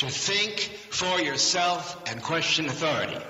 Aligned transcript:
to 0.00 0.06
think 0.06 0.70
for 0.90 1.20
yourself 1.20 2.02
and 2.10 2.22
question 2.22 2.68
authority. 2.68 3.20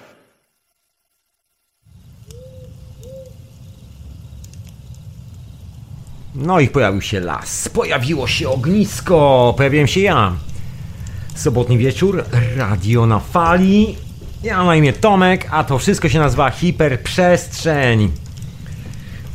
No 6.34 6.60
i 6.60 6.68
pojawił 6.68 7.00
się 7.00 7.20
las, 7.20 7.68
pojawiło 7.68 8.26
się 8.26 8.48
ognisko, 8.48 9.54
pojawiłem 9.56 9.86
się 9.86 10.00
ja. 10.00 10.32
Sobotni 11.34 11.78
wieczór, 11.78 12.24
radio 12.56 13.06
na 13.06 13.20
fali. 13.20 13.96
Ja 14.42 14.64
na 14.64 14.76
imię 14.76 14.92
Tomek, 14.92 15.48
a 15.50 15.64
to 15.64 15.78
wszystko 15.78 16.08
się 16.08 16.18
nazywa 16.18 16.50
Hiperprzestrzeń. 16.50 18.12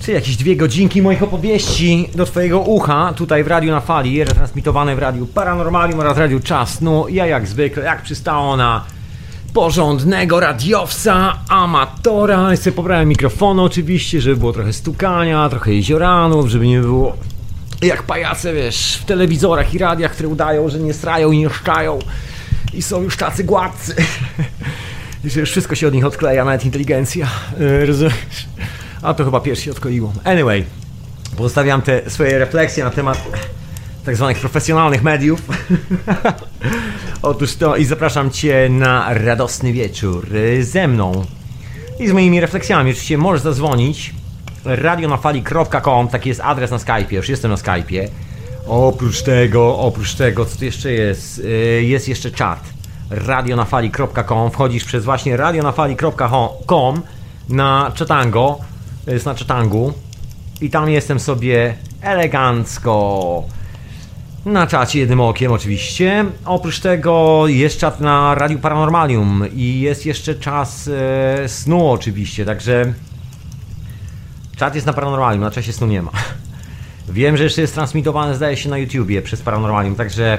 Czy 0.05 0.11
jakieś 0.11 0.37
dwie 0.37 0.55
godzinki 0.55 1.01
moich 1.01 1.23
opowieści 1.23 2.09
do 2.15 2.25
Twojego 2.25 2.59
ucha, 2.59 3.13
tutaj 3.13 3.43
w 3.43 3.47
Radiu 3.47 3.71
na 3.71 3.79
Fali, 3.79 4.23
retransmitowane 4.23 4.95
w 4.95 4.99
Radiu 4.99 5.27
Paranormalium 5.27 5.99
oraz 5.99 6.17
Radiu 6.17 6.39
Czas. 6.39 6.81
No, 6.81 7.05
ja 7.09 7.25
jak 7.25 7.47
zwykle, 7.47 7.83
jak 7.83 8.01
przystało 8.01 8.57
na 8.57 8.86
porządnego 9.54 10.39
radiowca, 10.39 11.39
amatora. 11.49 12.51
Jeszcze 12.51 12.71
pobrałem 12.71 13.10
mikrofon 13.10 13.60
oczywiście, 13.60 14.21
żeby 14.21 14.37
było 14.37 14.54
trochę 14.54 14.73
stukania, 14.73 15.49
trochę 15.49 15.73
jezioranów, 15.73 16.47
żeby 16.47 16.68
nie 16.68 16.79
było 16.79 17.18
jak 17.82 18.04
pajace, 18.04 18.54
wiesz, 18.54 18.99
w 19.01 19.05
telewizorach 19.05 19.74
i 19.74 19.77
radiach, 19.77 20.11
które 20.11 20.29
udają, 20.29 20.69
że 20.69 20.79
nie 20.79 20.93
strają 20.93 21.32
i 21.32 21.37
nie 21.37 21.49
szczają 21.49 21.99
i 22.74 22.82
są 22.82 23.01
już 23.01 23.18
tacy 23.18 23.43
gładcy. 23.43 23.96
I 25.25 25.29
że 25.29 25.39
już 25.39 25.51
wszystko 25.51 25.75
się 25.75 25.87
od 25.87 25.93
nich 25.93 26.05
odkleja, 26.05 26.46
nawet 26.46 26.65
inteligencja. 26.65 27.27
Yy, 27.60 27.85
rozumiesz? 27.85 28.47
A 29.05 29.14
to 29.14 29.25
chyba 29.25 29.39
pierwszy 29.39 29.71
odkleiło. 29.71 30.14
Anyway, 30.23 30.65
pozostawiam 31.37 31.82
te 31.82 32.09
swoje 32.09 32.39
refleksje 32.39 32.83
na 32.83 32.89
temat 32.89 33.23
tak 34.05 34.16
zwanych 34.16 34.39
profesjonalnych 34.39 35.03
mediów. 35.03 35.41
Otóż 37.22 37.55
to 37.55 37.75
i 37.75 37.86
zapraszam 37.86 38.31
Cię 38.31 38.69
na 38.69 39.13
radosny 39.13 39.73
wieczór 39.73 40.27
ze 40.61 40.88
mną 40.88 41.25
i 41.99 42.07
z 42.07 42.11
moimi 42.11 42.39
refleksjami. 42.39 42.91
Oczywiście 42.91 43.17
możesz 43.17 43.41
zadzwonić 43.41 44.13
radionafali.com, 44.65 46.08
taki 46.08 46.30
jest 46.30 46.41
adres 46.41 46.71
na 46.71 46.77
Skype'ie, 46.77 47.13
już 47.13 47.30
jestem 47.30 47.52
na 47.52 47.58
Skype'ie. 47.58 48.08
Oprócz 48.67 49.21
tego, 49.21 49.77
oprócz 49.77 50.13
tego, 50.15 50.45
co 50.45 50.58
tu 50.58 50.65
jeszcze 50.65 50.91
jest? 50.91 51.41
Jest 51.81 52.08
jeszcze 52.08 52.31
czat 52.31 52.59
radionafali.com, 53.09 54.52
wchodzisz 54.52 54.83
przez 54.83 55.05
właśnie 55.05 55.37
radionafali.com 55.37 57.02
na 57.49 57.91
czatango, 57.95 58.59
jest 59.08 59.25
na 59.25 59.36
czatangu 59.36 59.94
i 60.61 60.70
tam 60.70 60.89
jestem 60.89 61.20
sobie 61.20 61.75
elegancko 62.02 63.44
na 64.45 64.67
czacie 64.67 65.00
jednym 65.00 65.22
okiem 65.22 65.52
oczywiście. 65.52 66.25
Oprócz 66.45 66.80
tego 66.80 67.44
jest 67.48 67.78
czat 67.78 68.00
na 68.00 68.36
Radiu 68.36 68.59
Paranormalium 68.59 69.44
i 69.56 69.80
jest 69.80 70.06
jeszcze 70.06 70.36
czas 70.36 70.88
e, 70.88 71.50
snu 71.50 71.92
oczywiście, 71.92 72.45
także 72.45 72.94
czat 74.58 74.76
jest 74.76 74.88
na 74.88 74.94
Paranormalium, 74.94 75.42
na 75.42 75.52
czasie 75.52 75.73
snu 75.73 75.88
nie 75.88 76.02
ma. 76.02 76.11
Wiem, 77.09 77.38
że 77.38 77.44
jeszcze 77.44 77.61
jest 77.61 77.73
transmitowane 77.73 78.36
zdaje 78.36 78.58
się 78.58 78.70
na 78.70 78.78
YouTubie 78.78 79.22
przez 79.22 79.42
Paranormalium, 79.42 79.95
także 79.95 80.38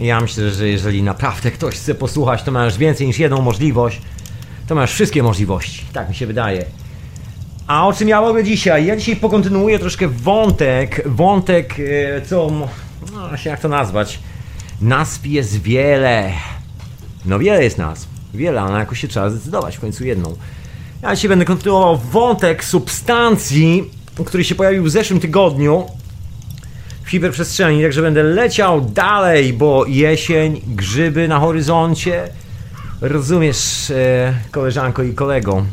ja 0.00 0.20
myślę, 0.20 0.50
że 0.50 0.68
jeżeli 0.68 1.02
naprawdę 1.02 1.50
ktoś 1.50 1.74
chce 1.74 1.94
posłuchać, 1.94 2.42
to 2.42 2.50
masz 2.50 2.78
więcej 2.78 3.06
niż 3.06 3.18
jedną 3.18 3.42
możliwość, 3.42 4.00
to 4.66 4.74
masz 4.74 4.92
wszystkie 4.92 5.22
możliwości, 5.22 5.84
tak 5.92 6.08
mi 6.08 6.14
się 6.14 6.26
wydaje. 6.26 6.64
A 7.70 7.86
o 7.86 7.92
czym 7.92 8.08
ja 8.08 8.20
mówię 8.20 8.44
dzisiaj? 8.44 8.86
Ja 8.86 8.96
dzisiaj 8.96 9.16
pokontynuuję 9.16 9.78
troszkę 9.78 10.08
wątek, 10.08 11.02
wątek, 11.06 11.76
e, 11.80 12.22
co 12.22 12.50
no 13.12 13.28
jak 13.44 13.60
to 13.60 13.68
nazwać? 13.68 14.18
Nazw 14.80 15.26
jest 15.26 15.62
wiele. 15.62 16.32
No 17.24 17.38
wiele 17.38 17.64
jest 17.64 17.78
nazw. 17.78 18.08
Wiele, 18.34 18.60
ale 18.60 18.78
jakoś 18.78 19.00
się 19.00 19.08
trzeba 19.08 19.30
zdecydować 19.30 19.76
w 19.76 19.80
końcu 19.80 20.04
jedną. 20.04 20.36
Ja 21.02 21.14
dzisiaj 21.14 21.28
będę 21.28 21.44
kontynuował 21.44 21.98
wątek 21.98 22.64
substancji, 22.64 23.90
który 24.26 24.44
się 24.44 24.54
pojawił 24.54 24.84
w 24.84 24.90
zeszłym 24.90 25.20
tygodniu 25.20 25.86
w 27.04 27.10
hiperprzestrzeni, 27.10 27.82
także 27.82 28.02
będę 28.02 28.22
leciał 28.22 28.80
dalej, 28.80 29.52
bo 29.52 29.86
jesień, 29.86 30.60
grzyby 30.66 31.28
na 31.28 31.40
horyzoncie. 31.40 32.28
Rozumiesz, 33.00 33.90
e, 33.90 34.34
koleżanko 34.50 35.02
i 35.02 35.14
kolego, 35.14 35.64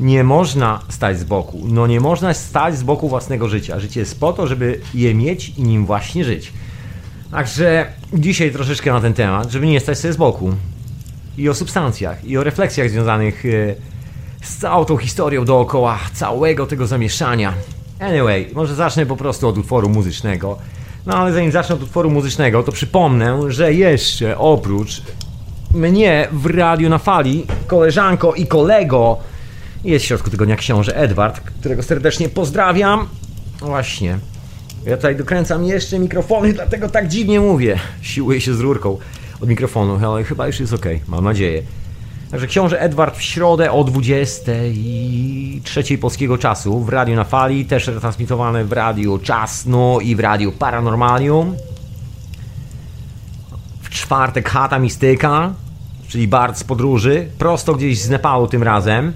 nie 0.00 0.24
można 0.24 0.80
stać 0.88 1.18
z 1.18 1.24
boku. 1.24 1.60
No 1.64 1.86
nie 1.86 2.00
można 2.00 2.34
stać 2.34 2.78
z 2.78 2.82
boku 2.82 3.08
własnego 3.08 3.48
życia. 3.48 3.80
Życie 3.80 4.00
jest 4.00 4.20
po 4.20 4.32
to, 4.32 4.46
żeby 4.46 4.80
je 4.94 5.14
mieć 5.14 5.48
i 5.48 5.62
nim 5.62 5.86
właśnie 5.86 6.24
żyć. 6.24 6.52
Także 7.30 7.86
dzisiaj 8.12 8.52
troszeczkę 8.52 8.92
na 8.92 9.00
ten 9.00 9.14
temat, 9.14 9.50
żeby 9.50 9.66
nie 9.66 9.80
stać 9.80 9.98
sobie 9.98 10.12
z 10.12 10.16
boku. 10.16 10.54
I 11.38 11.48
o 11.48 11.54
substancjach, 11.54 12.24
i 12.24 12.38
o 12.38 12.44
refleksjach 12.44 12.90
związanych 12.90 13.46
e, 13.46 13.74
z 14.42 14.56
całą 14.56 14.84
tą 14.84 14.96
historią 14.96 15.44
dookoła 15.44 15.98
całego 16.12 16.66
tego 16.66 16.86
zamieszania. 16.86 17.54
Anyway, 18.00 18.50
może 18.54 18.74
zacznę 18.74 19.06
po 19.06 19.16
prostu 19.16 19.48
od 19.48 19.58
utworu 19.58 19.88
muzycznego. 19.88 20.58
No 21.06 21.14
ale 21.14 21.32
zanim 21.32 21.52
zacznę 21.52 21.74
od 21.74 21.82
utworu 21.82 22.10
muzycznego, 22.10 22.62
to 22.62 22.72
przypomnę, 22.72 23.52
że 23.52 23.74
jeszcze 23.74 24.38
oprócz 24.38 25.02
mnie 25.74 26.28
w 26.32 26.46
radiu 26.46 26.88
na 26.88 26.98
fali, 26.98 27.46
koleżanko 27.66 28.34
i 28.34 28.46
kolego, 28.46 29.18
jest 29.84 30.04
w 30.04 30.08
środku 30.08 30.30
tygodnia 30.30 30.56
książę 30.56 30.96
Edward, 30.96 31.40
którego 31.40 31.82
serdecznie 31.82 32.28
pozdrawiam. 32.28 33.08
Właśnie. 33.58 34.18
Ja 34.86 34.96
tutaj 34.96 35.16
dokręcam 35.16 35.64
jeszcze 35.64 35.98
mikrofony, 35.98 36.52
dlatego 36.52 36.88
tak 36.88 37.08
dziwnie 37.08 37.40
mówię. 37.40 37.78
Siłuję 38.02 38.40
się 38.40 38.54
z 38.54 38.60
rurką 38.60 38.98
od 39.40 39.48
mikrofonu, 39.48 40.12
ale 40.12 40.24
chyba 40.24 40.46
już 40.46 40.60
jest 40.60 40.72
ok, 40.72 40.86
mam 41.08 41.24
nadzieję. 41.24 41.62
Także 42.30 42.46
książę 42.46 42.80
Edward 42.80 43.16
w 43.16 43.22
środę 43.22 43.72
o 43.72 43.84
23 43.84 45.98
polskiego 45.98 46.38
czasu 46.38 46.80
w 46.80 46.88
Radiu 46.88 47.14
na 47.14 47.24
Fali, 47.24 47.64
też 47.64 47.86
retransmitowane 47.86 48.64
w 48.64 48.72
Radiu 48.72 49.18
Czasno 49.18 50.00
i 50.00 50.16
w 50.16 50.20
Radiu 50.20 50.52
Paranormalium. 50.52 51.56
W 53.82 53.90
czwartek 53.90 54.48
Chata 54.48 54.78
Mistyka, 54.78 55.52
czyli 56.08 56.28
Bart 56.28 56.58
z 56.58 56.64
podróży, 56.64 57.28
prosto 57.38 57.74
gdzieś 57.74 58.00
z 58.00 58.10
Nepalu 58.10 58.46
tym 58.46 58.62
razem. 58.62 59.12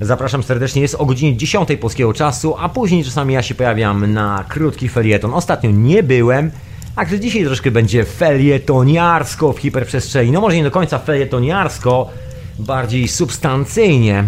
Zapraszam 0.00 0.42
serdecznie, 0.42 0.82
jest 0.82 0.94
o 0.94 1.06
godzinie 1.06 1.36
10 1.36 1.68
polskiego 1.80 2.12
czasu, 2.12 2.54
a 2.58 2.68
później 2.68 3.04
czasami 3.04 3.34
ja 3.34 3.42
się 3.42 3.54
pojawiam 3.54 4.12
na 4.12 4.44
krótki 4.48 4.88
felieton. 4.88 5.34
Ostatnio 5.34 5.70
nie 5.70 6.02
byłem, 6.02 6.50
także 6.96 7.20
dzisiaj 7.20 7.44
troszkę 7.44 7.70
będzie 7.70 8.04
felietoniarsko 8.04 9.52
w 9.52 9.58
hiperprzestrzeni. 9.58 10.32
No 10.32 10.40
może 10.40 10.56
nie 10.56 10.64
do 10.64 10.70
końca 10.70 10.98
felietoniarsko, 10.98 12.10
bardziej 12.58 13.08
substancyjnie. 13.08 14.24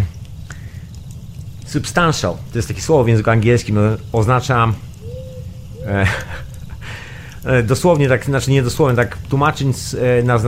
Substantial, 1.65 2.33
to 2.51 2.57
jest 2.57 2.67
takie 2.67 2.81
słowo 2.81 3.03
w 3.03 3.07
języku 3.07 3.29
angielskim, 3.29 3.79
oznacza... 4.11 4.73
E, 5.85 6.07
e, 7.45 7.63
dosłownie 7.63 8.09
tak, 8.09 8.25
znaczy 8.25 8.51
nie 8.51 8.63
dosłownie, 8.63 8.95
tak 8.95 9.17
tłumacząc 9.17 9.95
e, 10.19 10.23
na 10.23 10.39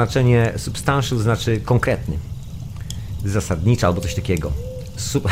substantial 0.57 1.19
znaczy 1.19 1.59
konkretny, 1.65 2.17
zasadniczy 3.23 3.85
albo 3.85 4.01
coś 4.01 4.15
takiego 4.15 4.74
sub, 4.97 5.27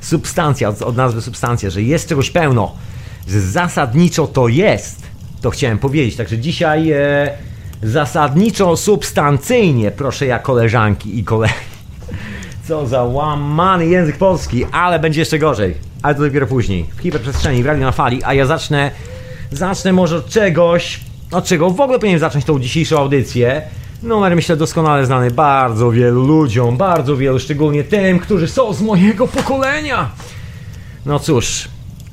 substancja, 0.00 0.68
od, 0.68 0.82
od 0.82 0.96
nazwy 0.96 1.22
substancja, 1.22 1.70
że 1.70 1.82
jest 1.82 2.08
czegoś 2.08 2.30
pełno, 2.30 2.74
że 3.28 3.40
zasadniczo 3.40 4.26
to 4.26 4.48
jest, 4.48 5.02
to 5.40 5.50
chciałem 5.50 5.78
powiedzieć. 5.78 6.16
Także 6.16 6.38
dzisiaj 6.38 6.90
e, 6.90 7.30
zasadniczo 7.82 8.76
substancyjnie, 8.76 9.90
proszę 9.90 10.26
ja 10.26 10.38
koleżanki 10.38 11.18
i 11.18 11.24
kolegi. 11.24 11.54
Co 12.68 12.86
za 12.86 13.04
łamany 13.04 13.86
język 13.86 14.16
polski, 14.16 14.64
ale 14.72 14.98
będzie 14.98 15.20
jeszcze 15.20 15.38
gorzej. 15.38 15.74
Ale 16.02 16.14
to 16.14 16.20
dopiero 16.20 16.46
później, 16.46 16.86
w 16.96 17.00
hiperprzestrzeni, 17.00 17.62
w 17.62 17.66
radio 17.66 17.84
na 17.84 17.92
fali, 17.92 18.24
a 18.24 18.34
ja 18.34 18.46
zacznę, 18.46 18.90
zacznę 19.52 19.92
może 19.92 20.16
od 20.16 20.28
czegoś, 20.28 21.00
od 21.32 21.44
czego 21.44 21.70
w 21.70 21.80
ogóle 21.80 21.98
powinienem 21.98 22.20
zacząć 22.20 22.44
tą 22.44 22.60
dzisiejszą 22.60 22.98
audycję. 22.98 23.62
Numer 24.02 24.36
myślę 24.36 24.56
doskonale 24.56 25.06
znany 25.06 25.30
bardzo 25.30 25.90
wielu 25.90 26.26
ludziom, 26.26 26.76
bardzo 26.76 27.16
wielu, 27.16 27.38
szczególnie 27.38 27.84
tym, 27.84 28.18
którzy 28.18 28.48
są 28.48 28.72
z 28.72 28.82
mojego 28.82 29.28
pokolenia. 29.28 30.10
No 31.06 31.18
cóż, 31.18 31.68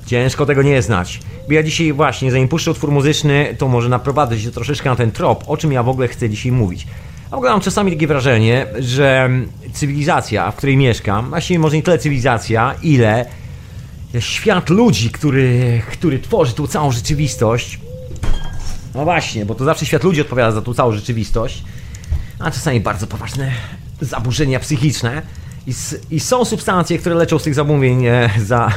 ciężko 0.05 0.45
tego 0.45 0.61
nie 0.61 0.81
znać. 0.81 1.19
Bo 1.47 1.53
ja 1.53 1.63
dzisiaj 1.63 1.93
właśnie, 1.93 2.31
zanim 2.31 2.47
puszczę 2.47 2.71
utwór 2.71 2.91
muzyczny, 2.91 3.55
to 3.57 3.67
może 3.67 3.89
naprowadzę 3.89 4.39
się 4.39 4.51
troszeczkę 4.51 4.89
na 4.89 4.95
ten 4.95 5.11
trop, 5.11 5.43
o 5.47 5.57
czym 5.57 5.71
ja 5.71 5.83
w 5.83 5.89
ogóle 5.89 6.07
chcę 6.07 6.29
dzisiaj 6.29 6.51
mówić. 6.51 6.87
A 7.27 7.29
w 7.29 7.33
ogóle 7.33 7.51
mam 7.51 7.61
czasami 7.61 7.91
takie 7.91 8.07
wrażenie, 8.07 8.65
że 8.79 9.29
cywilizacja, 9.73 10.51
w 10.51 10.55
której 10.55 10.77
mieszkam, 10.77 11.29
właściwie 11.29 11.59
może 11.59 11.75
nie 11.75 11.83
tyle 11.83 11.97
cywilizacja, 11.97 12.75
ile 12.83 13.25
świat 14.19 14.69
ludzi, 14.69 15.09
który, 15.09 15.81
który 15.91 16.19
tworzy 16.19 16.53
tą 16.53 16.67
całą 16.67 16.91
rzeczywistość, 16.91 17.79
no 18.95 19.03
właśnie, 19.03 19.45
bo 19.45 19.55
to 19.55 19.65
zawsze 19.65 19.85
świat 19.85 20.03
ludzi 20.03 20.21
odpowiada 20.21 20.51
za 20.51 20.61
tą 20.61 20.73
całą 20.73 20.91
rzeczywistość, 20.91 21.63
a 22.39 22.51
czasami 22.51 22.79
bardzo 22.79 23.07
poważne 23.07 23.51
zaburzenia 24.01 24.59
psychiczne. 24.59 25.21
I, 25.67 25.73
i 26.11 26.19
są 26.19 26.45
substancje, 26.45 26.97
które 26.97 27.15
leczą 27.15 27.39
z 27.39 27.43
tych 27.43 27.55
zamówień 27.55 28.05
e, 28.05 28.29
za, 28.37 28.71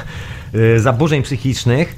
e, 0.77 0.81
zaburzeń 0.81 1.23
psychicznych, 1.23 1.97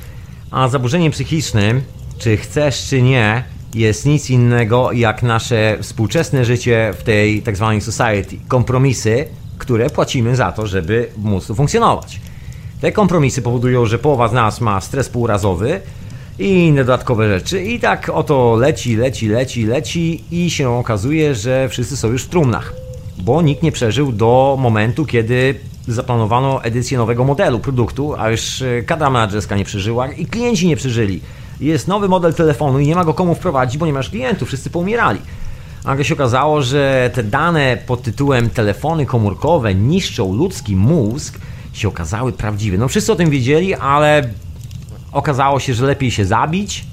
a 0.50 0.68
zaburzeniem 0.68 1.12
psychicznym, 1.12 1.82
czy 2.18 2.36
chcesz, 2.36 2.86
czy 2.88 3.02
nie, 3.02 3.44
jest 3.74 4.06
nic 4.06 4.30
innego 4.30 4.92
jak 4.92 5.22
nasze 5.22 5.78
współczesne 5.82 6.44
życie 6.44 6.94
w 6.98 7.02
tej 7.02 7.42
tak 7.42 7.56
zwanej 7.56 7.80
society. 7.80 8.36
Kompromisy, 8.48 9.28
które 9.58 9.90
płacimy 9.90 10.36
za 10.36 10.52
to, 10.52 10.66
żeby 10.66 11.08
móc 11.16 11.46
tu 11.46 11.54
funkcjonować. 11.54 12.20
Te 12.80 12.92
kompromisy 12.92 13.42
powodują, 13.42 13.86
że 13.86 13.98
połowa 13.98 14.28
z 14.28 14.32
nas 14.32 14.60
ma 14.60 14.80
stres 14.80 15.08
półrazowy 15.08 15.80
i 16.40 16.66
inne 16.66 16.84
dodatkowe 16.84 17.38
rzeczy. 17.38 17.64
I 17.64 17.80
tak 17.80 18.08
oto 18.08 18.56
leci, 18.56 18.96
leci, 18.96 19.28
leci, 19.28 19.66
leci 19.66 20.24
i 20.30 20.50
się 20.50 20.70
okazuje, 20.70 21.34
że 21.34 21.68
wszyscy 21.68 21.96
są 21.96 22.08
już 22.08 22.24
w 22.24 22.28
trumnach. 22.28 22.72
Bo 23.18 23.42
nikt 23.42 23.62
nie 23.62 23.72
przeżył 23.72 24.12
do 24.12 24.56
momentu, 24.60 25.06
kiedy 25.06 25.54
zaplanowano 25.88 26.64
edycję 26.64 26.98
nowego 26.98 27.24
modelu 27.24 27.58
produktu, 27.58 28.14
a 28.18 28.30
już 28.30 28.62
e, 28.62 28.82
kadra 28.82 29.10
menadżerska 29.10 29.56
nie 29.56 29.64
przeżyła 29.64 30.12
i 30.12 30.26
klienci 30.26 30.68
nie 30.68 30.76
przeżyli. 30.76 31.20
Jest 31.60 31.88
nowy 31.88 32.08
model 32.08 32.34
telefonu 32.34 32.78
i 32.78 32.86
nie 32.86 32.94
ma 32.94 33.04
go 33.04 33.14
komu 33.14 33.34
wprowadzić, 33.34 33.78
bo 33.78 33.86
nie 33.86 33.92
masz 33.92 34.10
klientów, 34.10 34.48
wszyscy 34.48 34.70
poumierali. 34.70 35.20
Nagle 35.84 36.04
się 36.04 36.14
okazało, 36.14 36.62
że 36.62 37.10
te 37.14 37.22
dane 37.22 37.78
pod 37.86 38.02
tytułem 38.02 38.50
telefony 38.50 39.06
komórkowe 39.06 39.74
niszczą 39.74 40.34
ludzki 40.34 40.76
mózg 40.76 41.38
się 41.72 41.88
okazały 41.88 42.32
prawdziwe. 42.32 42.78
No 42.78 42.88
wszyscy 42.88 43.12
o 43.12 43.16
tym 43.16 43.30
wiedzieli, 43.30 43.74
ale 43.74 44.22
okazało 45.12 45.60
się, 45.60 45.74
że 45.74 45.86
lepiej 45.86 46.10
się 46.10 46.24
zabić 46.24 46.84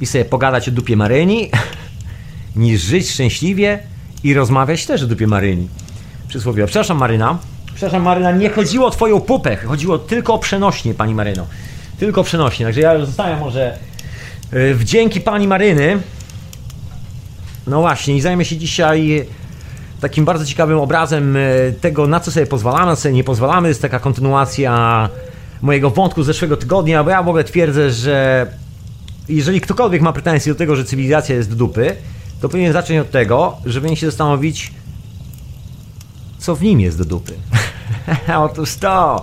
i 0.00 0.06
sobie 0.06 0.24
pogadać 0.24 0.68
o 0.68 0.72
dupie 0.72 0.96
Maryni, 0.96 1.50
niż 2.56 2.80
żyć 2.80 3.10
szczęśliwie 3.10 3.78
i 4.24 4.34
rozmawiać 4.34 4.86
też 4.86 5.02
o 5.02 5.06
dupie 5.06 5.26
Maryni. 5.26 5.68
Przysłowie. 6.28 6.66
Przepraszam 6.66 6.98
Maryna. 6.98 7.38
Przepraszam 7.66 8.02
Maryna, 8.02 8.32
nie 8.32 8.50
chodziło 8.50 8.86
o 8.86 8.90
twoją 8.90 9.20
pupę, 9.20 9.56
chodziło 9.56 9.98
tylko 9.98 10.34
o 10.34 10.38
przenośnie, 10.38 10.94
pani 10.94 11.14
Maryno. 11.14 11.46
Tylko 11.98 12.24
przenośnie, 12.24 12.66
także 12.66 12.80
ja 12.80 13.06
zostaję 13.06 13.36
może 13.36 13.78
yy, 14.52 14.74
wdzięki 14.74 15.20
pani 15.20 15.48
Maryny. 15.48 16.00
No 17.66 17.80
właśnie, 17.80 18.16
i 18.16 18.20
zajmę 18.20 18.44
się 18.44 18.56
dzisiaj 18.56 19.26
takim 20.00 20.24
bardzo 20.24 20.46
ciekawym 20.46 20.78
obrazem 20.78 21.34
yy, 21.34 21.74
tego, 21.80 22.06
na 22.06 22.20
co 22.20 22.30
sobie 22.30 22.46
pozwalamy, 22.46 22.86
na 22.86 22.96
co 22.96 23.02
sobie 23.02 23.14
nie 23.14 23.24
pozwalamy. 23.24 23.68
Jest 23.68 23.82
taka 23.82 23.98
kontynuacja 23.98 25.08
mojego 25.62 25.90
wątku 25.90 26.22
z 26.22 26.26
zeszłego 26.26 26.56
tygodnia, 26.56 27.04
bo 27.04 27.10
ja 27.10 27.22
w 27.22 27.28
ogóle 27.28 27.44
twierdzę, 27.44 27.90
że 27.90 28.46
jeżeli 29.28 29.60
ktokolwiek 29.60 30.02
ma 30.02 30.12
pretensje 30.12 30.52
do 30.52 30.58
tego, 30.58 30.76
że 30.76 30.84
cywilizacja 30.84 31.34
jest 31.34 31.54
dupy, 31.54 31.96
to 32.40 32.48
powinien 32.48 32.72
zacząć 32.72 32.98
od 32.98 33.10
tego, 33.10 33.56
że 33.66 33.80
powinien 33.80 33.96
się 33.96 34.06
zastanowić, 34.06 34.72
co 36.38 36.56
w 36.56 36.62
nim 36.62 36.80
jest 36.80 36.98
do 36.98 37.04
dupy. 37.04 37.34
Otóż 38.46 38.74
to! 38.76 39.22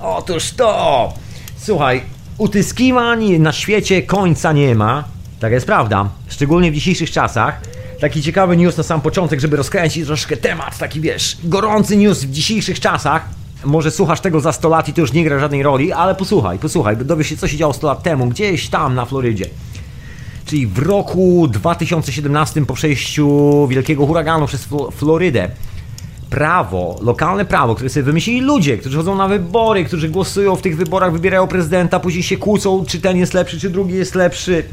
Otóż 0.00 0.50
to! 0.50 1.12
Słuchaj, 1.56 2.02
utyskiwań 2.38 3.38
na 3.38 3.52
świecie 3.52 4.02
końca 4.02 4.52
nie 4.52 4.74
ma. 4.74 5.04
Tak 5.40 5.52
jest 5.52 5.66
prawda. 5.66 6.08
Szczególnie 6.28 6.70
w 6.70 6.74
dzisiejszych 6.74 7.10
czasach. 7.10 7.60
Taki 8.00 8.22
ciekawy 8.22 8.56
news 8.56 8.76
na 8.76 8.82
sam 8.82 9.00
początek, 9.00 9.40
żeby 9.40 9.56
rozkręcić 9.56 10.06
troszkę 10.06 10.36
temat. 10.36 10.78
Taki 10.78 11.00
wiesz, 11.00 11.36
gorący 11.44 11.96
news 11.96 12.24
w 12.24 12.30
dzisiejszych 12.30 12.80
czasach. 12.80 13.41
Może 13.64 13.90
słuchasz 13.90 14.20
tego 14.20 14.40
za 14.40 14.52
100 14.52 14.68
lat 14.68 14.88
i 14.88 14.92
to 14.92 15.00
już 15.00 15.12
nie 15.12 15.24
gra 15.24 15.38
żadnej 15.38 15.62
roli, 15.62 15.92
ale 15.92 16.14
posłuchaj, 16.14 16.58
posłuchaj, 16.58 16.96
dowiesz 16.96 17.26
się, 17.26 17.36
co 17.36 17.48
się 17.48 17.56
działo 17.56 17.72
100 17.72 17.86
lat 17.86 18.02
temu, 18.02 18.26
gdzieś 18.26 18.68
tam 18.68 18.94
na 18.94 19.04
Florydzie. 19.04 19.46
Czyli 20.46 20.66
w 20.66 20.78
roku 20.78 21.48
2017 21.48 22.66
po 22.66 22.74
przejściu 22.74 23.66
wielkiego 23.66 24.06
huraganu 24.06 24.46
przez 24.46 24.68
Florydę 24.92 25.48
prawo, 26.30 26.98
lokalne 27.02 27.44
prawo, 27.44 27.74
które 27.74 27.90
sobie 27.90 28.02
wymyślili 28.02 28.40
ludzie, 28.40 28.78
którzy 28.78 28.96
chodzą 28.96 29.14
na 29.14 29.28
wybory, 29.28 29.84
którzy 29.84 30.08
głosują 30.08 30.56
w 30.56 30.62
tych 30.62 30.76
wyborach, 30.76 31.12
wybierają 31.12 31.46
prezydenta, 31.46 32.00
później 32.00 32.22
się 32.22 32.36
kłócą, 32.36 32.84
czy 32.86 33.00
ten 33.00 33.16
jest 33.16 33.34
lepszy, 33.34 33.60
czy 33.60 33.70
drugi 33.70 33.94
jest 33.94 34.14
lepszy. 34.14 34.64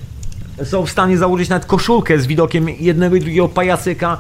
Są 0.64 0.86
w 0.86 0.90
stanie 0.90 1.18
założyć 1.18 1.50
nawet 1.50 1.66
koszulkę 1.66 2.20
z 2.20 2.28
widokiem 2.28 2.70
jednego 2.70 3.16
i 3.16 3.20
drugiego 3.20 3.50
pajacyka. 3.50 4.18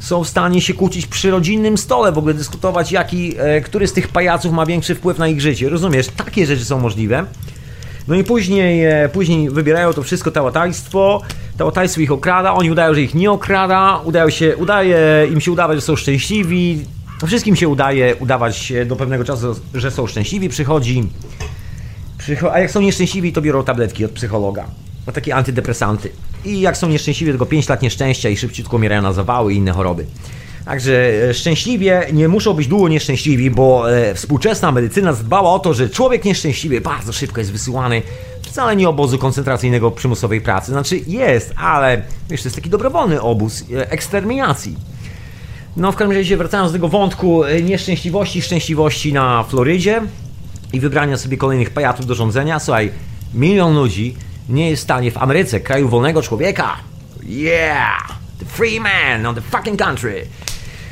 Są 0.00 0.24
w 0.24 0.28
stanie 0.28 0.60
się 0.60 0.74
kłócić 0.74 1.06
przy 1.06 1.30
rodzinnym 1.30 1.78
stole, 1.78 2.12
w 2.12 2.18
ogóle 2.18 2.34
dyskutować, 2.34 2.92
jaki, 2.92 3.34
e, 3.38 3.60
który 3.60 3.86
z 3.86 3.92
tych 3.92 4.08
pajaców 4.08 4.52
ma 4.52 4.66
większy 4.66 4.94
wpływ 4.94 5.18
na 5.18 5.28
ich 5.28 5.40
życie. 5.40 5.68
Rozumiesz? 5.68 6.08
Takie 6.08 6.46
rzeczy 6.46 6.64
są 6.64 6.78
możliwe. 6.78 7.24
No 8.08 8.14
i 8.14 8.24
później, 8.24 8.84
e, 8.84 9.08
później 9.08 9.50
wybierają 9.50 9.92
to 9.92 10.02
wszystko 10.02 10.30
tałatajstwo, 10.30 11.22
tałatajstwo 11.58 12.00
ich 12.00 12.12
okrada, 12.12 12.52
oni 12.54 12.70
udają, 12.70 12.94
że 12.94 13.02
ich 13.02 13.14
nie 13.14 13.30
okrada, 13.30 14.00
udają 14.04 14.30
się, 14.30 14.56
udaje 14.56 14.98
im 15.32 15.40
się 15.40 15.52
udawać, 15.52 15.76
że 15.76 15.80
są 15.80 15.96
szczęśliwi, 15.96 16.84
wszystkim 17.26 17.56
się 17.56 17.68
udaje 17.68 18.16
udawać 18.16 18.72
do 18.86 18.96
pewnego 18.96 19.24
czasu, 19.24 19.60
że 19.74 19.90
są 19.90 20.06
szczęśliwi, 20.06 20.48
przychodzi, 20.48 21.08
przycho 22.18 22.52
a 22.52 22.58
jak 22.58 22.70
są 22.70 22.80
nieszczęśliwi, 22.80 23.32
to 23.32 23.42
biorą 23.42 23.64
tabletki 23.64 24.04
od 24.04 24.10
psychologa, 24.10 24.66
takie 25.12 25.34
antydepresanty. 25.34 26.10
I 26.44 26.60
jak 26.60 26.76
są 26.76 26.88
nieszczęśliwi, 26.88 27.32
tylko 27.32 27.46
5 27.46 27.68
lat 27.68 27.82
nieszczęścia 27.82 28.28
i 28.28 28.36
szybciutko 28.36 28.76
umierają 28.76 29.02
na 29.02 29.12
zawały 29.12 29.52
i 29.52 29.56
inne 29.56 29.72
choroby. 29.72 30.06
Także 30.64 30.92
e, 31.28 31.34
szczęśliwie 31.34 32.06
nie 32.12 32.28
muszą 32.28 32.54
być 32.54 32.66
długo 32.66 32.88
nieszczęśliwi, 32.88 33.50
bo 33.50 33.92
e, 33.96 34.14
współczesna 34.14 34.72
medycyna 34.72 35.12
zadbała 35.12 35.50
o 35.50 35.58
to, 35.58 35.74
że 35.74 35.90
człowiek 35.90 36.24
nieszczęśliwy 36.24 36.80
bardzo 36.80 37.12
szybko 37.12 37.40
jest 37.40 37.52
wysyłany 37.52 38.02
wcale 38.42 38.76
nie 38.76 38.88
obozu 38.88 39.18
koncentracyjnego 39.18 39.90
przymusowej 39.90 40.40
pracy. 40.40 40.72
Znaczy 40.72 41.00
jest, 41.06 41.54
ale 41.56 42.02
wiesz, 42.30 42.42
to 42.42 42.46
jest 42.46 42.56
taki 42.56 42.70
dobrowolny 42.70 43.20
obóz 43.20 43.64
e, 43.72 43.90
eksterminacji. 43.90 44.76
No 45.76 45.92
w 45.92 45.96
każdym 45.96 46.16
razie 46.16 46.36
wracając 46.36 46.72
do 46.72 46.78
tego 46.78 46.88
wątku 46.88 47.42
nieszczęśliwości, 47.62 48.42
szczęśliwości 48.42 49.12
na 49.12 49.44
Florydzie 49.44 50.02
i 50.72 50.80
wybrania 50.80 51.16
sobie 51.16 51.36
kolejnych 51.36 51.70
pajatów 51.70 52.06
do 52.06 52.14
rządzenia. 52.14 52.58
Słuchaj, 52.58 52.90
milion 53.34 53.74
ludzi 53.74 54.16
nie 54.48 54.70
jest 54.70 54.82
w 54.82 54.84
stanie 54.84 55.10
w 55.10 55.16
Ameryce, 55.16 55.60
kraju 55.60 55.88
wolnego 55.88 56.22
człowieka. 56.22 56.76
Yeah! 57.22 58.18
The 58.38 58.44
free 58.44 58.80
man 58.80 59.26
on 59.26 59.34
the 59.34 59.40
fucking 59.40 59.78
country. 59.78 60.26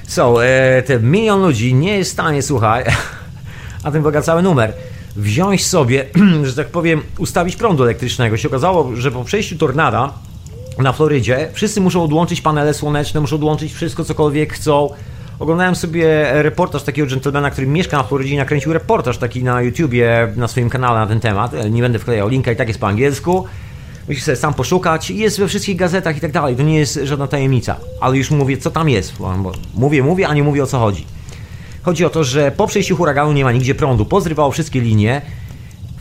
So, 0.06 0.46
e, 0.46 0.82
te 0.82 1.00
milion 1.00 1.42
ludzi 1.42 1.74
nie 1.74 1.98
jest 1.98 2.10
w 2.10 2.12
stanie, 2.12 2.42
słuchaj, 2.42 2.84
a 3.84 3.90
ten 3.90 4.02
boga 4.02 4.22
cały 4.22 4.42
numer, 4.42 4.72
wziąć 5.16 5.66
sobie, 5.66 6.06
że 6.44 6.54
tak 6.54 6.68
powiem, 6.68 7.02
ustawić 7.18 7.56
prądu 7.56 7.82
elektrycznego. 7.82 8.36
Się 8.36 8.48
okazało, 8.48 8.96
że 8.96 9.10
po 9.10 9.24
przejściu 9.24 9.58
tornada 9.58 10.12
na 10.78 10.92
Florydzie 10.92 11.48
wszyscy 11.52 11.80
muszą 11.80 12.02
odłączyć 12.02 12.40
panele 12.40 12.74
słoneczne, 12.74 13.20
muszą 13.20 13.36
odłączyć 13.36 13.72
wszystko, 13.72 14.04
cokolwiek 14.04 14.52
chcą. 14.52 14.90
Oglądałem 15.38 15.76
sobie 15.76 16.26
reportaż 16.42 16.82
takiego 16.82 17.08
dżentelmena, 17.08 17.50
który 17.50 17.66
mieszka 17.66 17.96
na 17.96 18.02
Florydzie 18.02 18.34
i 18.34 18.36
nakręcił 18.36 18.72
reportaż 18.72 19.18
taki 19.18 19.44
na 19.44 19.62
YouTubie, 19.62 20.32
na 20.36 20.48
swoim 20.48 20.70
kanale 20.70 20.98
na 20.98 21.06
ten 21.06 21.20
temat. 21.20 21.52
Nie 21.70 21.82
będę 21.82 21.98
wklejał 21.98 22.28
linka 22.28 22.52
i 22.52 22.56
tak 22.56 22.68
jest 22.68 22.80
po 22.80 22.88
angielsku. 22.88 23.44
Musisz 24.08 24.24
sobie 24.24 24.36
sam 24.36 24.54
poszukać. 24.54 25.10
Jest 25.10 25.38
we 25.38 25.48
wszystkich 25.48 25.76
gazetach 25.76 26.16
i 26.16 26.20
tak 26.20 26.32
dalej. 26.32 26.56
To 26.56 26.62
nie 26.62 26.78
jest 26.78 27.00
żadna 27.02 27.26
tajemnica. 27.26 27.76
Ale 28.00 28.16
już 28.16 28.30
mówię, 28.30 28.56
co 28.56 28.70
tam 28.70 28.88
jest. 28.88 29.12
Mówię, 29.74 30.02
mówię, 30.02 30.28
a 30.28 30.34
nie 30.34 30.42
mówię 30.42 30.62
o 30.62 30.66
co 30.66 30.78
chodzi. 30.78 31.06
Chodzi 31.82 32.04
o 32.04 32.10
to, 32.10 32.24
że 32.24 32.50
po 32.50 32.66
przejściu 32.66 32.96
huraganu 32.96 33.32
nie 33.32 33.44
ma 33.44 33.52
nigdzie 33.52 33.74
prądu. 33.74 34.04
Pozrywało 34.04 34.50
wszystkie 34.50 34.80
linie. 34.80 35.22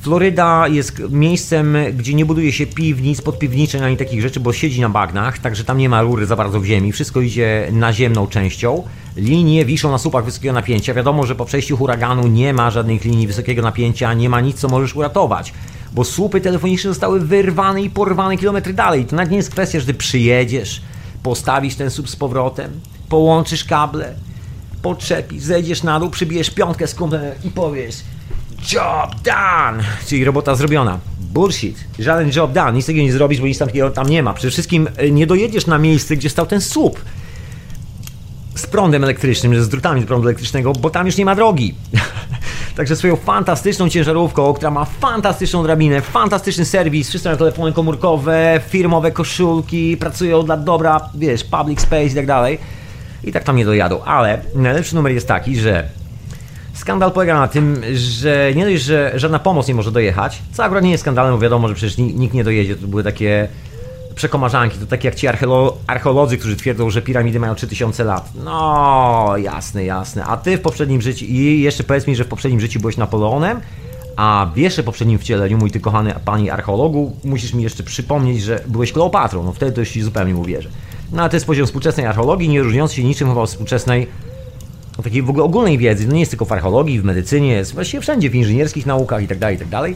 Floryda 0.05 0.67
jest 0.67 0.99
miejscem, 1.09 1.77
gdzie 1.93 2.13
nie 2.13 2.25
buduje 2.25 2.51
się 2.51 2.67
piwnic, 2.67 3.21
podpiwniczeń 3.21 3.83
ani 3.83 3.97
takich 3.97 4.21
rzeczy, 4.21 4.39
bo 4.39 4.53
siedzi 4.53 4.81
na 4.81 4.89
bagnach, 4.89 5.39
także 5.39 5.63
tam 5.63 5.77
nie 5.77 5.89
ma 5.89 6.01
rury 6.01 6.25
za 6.25 6.35
bardzo 6.35 6.59
w 6.59 6.65
ziemi. 6.65 6.91
Wszystko 6.91 7.21
idzie 7.21 7.69
naziemną 7.71 8.27
częścią. 8.27 8.83
Linie 9.15 9.65
wiszą 9.65 9.91
na 9.91 9.97
słupach 9.97 10.25
wysokiego 10.25 10.53
napięcia. 10.53 10.93
Wiadomo, 10.93 11.25
że 11.25 11.35
po 11.35 11.45
przejściu 11.45 11.77
huraganu 11.77 12.27
nie 12.27 12.53
ma 12.53 12.71
żadnych 12.71 13.05
linii 13.05 13.27
wysokiego 13.27 13.61
napięcia, 13.61 14.13
nie 14.13 14.29
ma 14.29 14.41
nic, 14.41 14.59
co 14.59 14.67
możesz 14.67 14.95
uratować 14.95 15.53
bo 15.93 16.03
słupy 16.03 16.41
telefoniczne 16.41 16.89
zostały 16.89 17.19
wyrwane 17.19 17.81
i 17.81 17.89
porwane 17.89 18.37
kilometry 18.37 18.73
dalej. 18.73 19.05
To 19.05 19.15
nawet 19.15 19.31
nie 19.31 19.37
jest 19.37 19.51
kwestia, 19.51 19.79
że 19.79 19.85
ty 19.85 19.93
przyjedziesz, 19.93 20.81
postawisz 21.23 21.75
ten 21.75 21.91
słup 21.91 22.09
z 22.09 22.15
powrotem, 22.15 22.71
połączysz 23.09 23.63
kable, 23.63 24.15
podczepisz, 24.81 25.43
zejdziesz 25.43 25.83
na 25.83 25.99
dół, 25.99 26.09
przybijesz 26.09 26.49
piątkę 26.49 26.87
z 26.87 26.95
kumplem 26.95 27.31
i 27.43 27.49
powiesz 27.49 27.95
Job 28.73 29.15
done! 29.23 29.83
Czyli 30.07 30.25
robota 30.25 30.55
zrobiona. 30.55 30.99
Bullshit. 31.19 31.77
Żaden 31.99 32.31
job 32.35 32.51
done. 32.51 32.73
Nic 32.73 32.85
takiego 32.85 33.03
nie 33.03 33.11
zrobisz, 33.11 33.41
bo 33.41 33.47
nic 33.47 33.59
tam 33.93 34.09
nie 34.09 34.23
ma. 34.23 34.33
Przede 34.33 34.51
wszystkim 34.51 34.87
e, 34.97 35.11
nie 35.11 35.27
dojedziesz 35.27 35.67
na 35.67 35.77
miejsce, 35.77 36.15
gdzie 36.15 36.29
stał 36.29 36.45
ten 36.45 36.61
słup 36.61 37.01
z 38.55 38.67
prądem 38.67 39.03
elektrycznym, 39.03 39.63
z 39.63 39.69
drutami 39.69 40.01
z 40.01 40.05
prądu 40.05 40.27
elektrycznego, 40.27 40.73
bo 40.73 40.89
tam 40.89 41.05
już 41.05 41.17
nie 41.17 41.25
ma 41.25 41.35
drogi. 41.35 41.75
Także 42.77 42.95
swoją 42.95 43.15
fantastyczną 43.15 43.89
ciężarówką, 43.89 44.53
która 44.53 44.71
ma 44.71 44.85
fantastyczną 44.85 45.63
drabinę, 45.63 46.01
fantastyczny 46.01 46.65
serwis, 46.65 47.09
wszyscy 47.09 47.27
mają 47.27 47.37
telefony 47.37 47.73
komórkowe, 47.73 48.61
firmowe 48.69 49.11
koszulki, 49.11 49.97
pracują 49.97 50.43
dla 50.43 50.57
dobra, 50.57 51.09
wiesz, 51.15 51.43
public 51.43 51.81
space 51.81 52.05
i 52.05 52.15
tak 52.15 52.25
dalej. 52.25 52.59
I 53.23 53.31
tak 53.31 53.43
tam 53.43 53.55
nie 53.55 53.65
dojadą. 53.65 54.03
Ale 54.03 54.41
najlepszy 54.55 54.95
numer 54.95 55.11
jest 55.11 55.27
taki, 55.27 55.59
że 55.59 55.89
skandal 56.75 57.11
polega 57.11 57.39
na 57.39 57.47
tym, 57.47 57.81
że 57.93 58.51
nie 58.55 58.65
dość, 58.65 58.83
że 58.83 59.11
żadna 59.15 59.39
pomoc 59.39 59.67
nie 59.67 59.75
może 59.75 59.91
dojechać, 59.91 60.41
co 60.53 60.63
akurat 60.63 60.83
nie 60.83 60.91
jest 60.91 61.01
skandalem, 61.01 61.33
bo 61.33 61.39
wiadomo, 61.39 61.67
że 61.67 61.73
przecież 61.73 61.97
nikt 61.97 62.33
nie 62.33 62.43
dojedzie, 62.43 62.75
to 62.75 62.87
były 62.87 63.03
takie 63.03 63.47
przekomarzanki, 64.15 64.77
to 64.77 64.85
takie 64.85 65.07
jak 65.07 65.15
ci 65.15 65.27
archeolodzy, 65.87 66.37
którzy 66.37 66.55
twierdzą, 66.55 66.89
że 66.89 67.01
piramidy 67.01 67.39
mają 67.39 67.55
3000 67.55 68.03
lat. 68.03 68.29
No, 68.43 69.33
jasne, 69.37 69.85
jasne. 69.85 70.25
A 70.25 70.37
ty 70.37 70.57
w 70.57 70.61
poprzednim 70.61 71.01
życiu, 71.01 71.25
i 71.25 71.61
jeszcze 71.61 71.83
powiedz 71.83 72.07
mi, 72.07 72.15
że 72.15 72.23
w 72.23 72.27
poprzednim 72.27 72.61
życiu 72.61 72.79
byłeś 72.79 72.97
Napoleonem, 72.97 73.61
A 74.15 74.47
w 74.53 74.57
jeszcze 74.57 74.83
poprzednim 74.83 75.19
wcieleniu, 75.19 75.57
mój 75.57 75.71
ty 75.71 75.79
kochany 75.79 76.13
pani 76.25 76.49
archeologu, 76.49 77.15
musisz 77.23 77.53
mi 77.53 77.63
jeszcze 77.63 77.83
przypomnieć, 77.83 78.43
że 78.43 78.63
byłeś 78.67 78.91
Kleopatrą. 78.91 79.43
No 79.43 79.53
wtedy 79.53 79.71
to 79.71 79.79
już 79.79 79.89
ci 79.89 80.01
zupełnie 80.01 80.35
uwierzę. 80.35 80.69
No 81.11 81.21
ale 81.21 81.29
to 81.29 81.35
jest 81.35 81.45
poziom 81.45 81.65
współczesnej 81.65 82.05
archeologii, 82.05 82.49
nie 82.49 82.63
różniący 82.63 82.95
się 82.95 83.03
niczym 83.03 83.29
chyba 83.29 83.41
od 83.41 83.49
współczesnej 83.49 84.07
takiej 85.03 85.21
w 85.21 85.29
ogóle 85.29 85.43
ogólnej 85.43 85.77
wiedzy. 85.77 86.07
No 86.07 86.13
nie 86.13 86.19
jest 86.19 86.31
tylko 86.31 86.45
w 86.45 86.51
archeologii, 86.51 86.99
w 86.99 87.03
medycynie, 87.03 87.47
jest 87.47 87.73
właściwie 87.73 88.01
wszędzie, 88.01 88.29
w 88.29 88.35
inżynierskich 88.35 88.85
naukach 88.85 89.23
i 89.23 89.27
tak 89.27 89.37
dalej, 89.37 89.55
i 89.55 89.59
tak. 89.59 89.91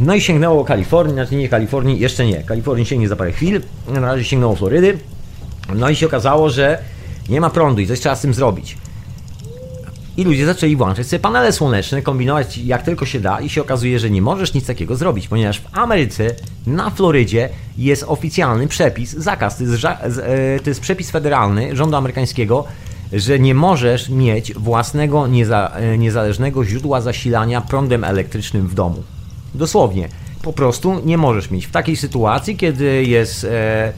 No 0.00 0.14
i 0.14 0.20
sięgnęło 0.20 0.64
Kalifornii, 0.64 1.14
znaczy 1.14 1.36
nie 1.36 1.48
Kalifornii, 1.48 2.00
jeszcze 2.00 2.26
nie. 2.26 2.42
Kalifornii 2.42 2.86
sięgnie 2.86 3.08
za 3.08 3.16
parę 3.16 3.32
chwil, 3.32 3.60
na 3.88 4.00
razie 4.00 4.24
sięgnęło 4.24 4.56
Florydy. 4.56 4.98
No 5.74 5.90
i 5.90 5.96
się 5.96 6.06
okazało, 6.06 6.50
że 6.50 6.78
nie 7.28 7.40
ma 7.40 7.50
prądu 7.50 7.80
i 7.80 7.86
coś 7.86 8.00
trzeba 8.00 8.16
z 8.16 8.20
tym 8.20 8.34
zrobić. 8.34 8.78
I 10.16 10.24
ludzie 10.24 10.46
zaczęli 10.46 10.76
włączać 10.76 11.06
sobie 11.06 11.20
panele 11.20 11.52
słoneczne, 11.52 12.02
kombinować 12.02 12.58
jak 12.58 12.82
tylko 12.82 13.06
się 13.06 13.20
da 13.20 13.40
i 13.40 13.48
się 13.48 13.60
okazuje, 13.60 13.98
że 13.98 14.10
nie 14.10 14.22
możesz 14.22 14.54
nic 14.54 14.66
takiego 14.66 14.96
zrobić, 14.96 15.28
ponieważ 15.28 15.60
w 15.60 15.78
Ameryce, 15.78 16.26
na 16.66 16.90
Florydzie 16.90 17.48
jest 17.78 18.04
oficjalny 18.06 18.68
przepis, 18.68 19.12
zakaz, 19.12 19.58
to 19.58 19.64
jest, 19.64 19.84
e, 19.84 20.60
to 20.60 20.70
jest 20.70 20.80
przepis 20.80 21.10
federalny 21.10 21.76
rządu 21.76 21.96
amerykańskiego, 21.96 22.64
że 23.12 23.38
nie 23.38 23.54
możesz 23.54 24.08
mieć 24.08 24.54
własnego 24.54 25.26
nieza, 25.26 25.70
e, 25.74 25.98
niezależnego 25.98 26.64
źródła 26.64 27.00
zasilania 27.00 27.60
prądem 27.60 28.04
elektrycznym 28.04 28.68
w 28.68 28.74
domu. 28.74 29.02
Dosłownie. 29.54 30.08
Po 30.42 30.52
prostu 30.52 31.00
nie 31.04 31.18
możesz 31.18 31.50
mieć. 31.50 31.66
W 31.66 31.70
takiej 31.70 31.96
sytuacji, 31.96 32.56
kiedy 32.56 33.04
jest... 33.04 33.44
E, 33.44 33.92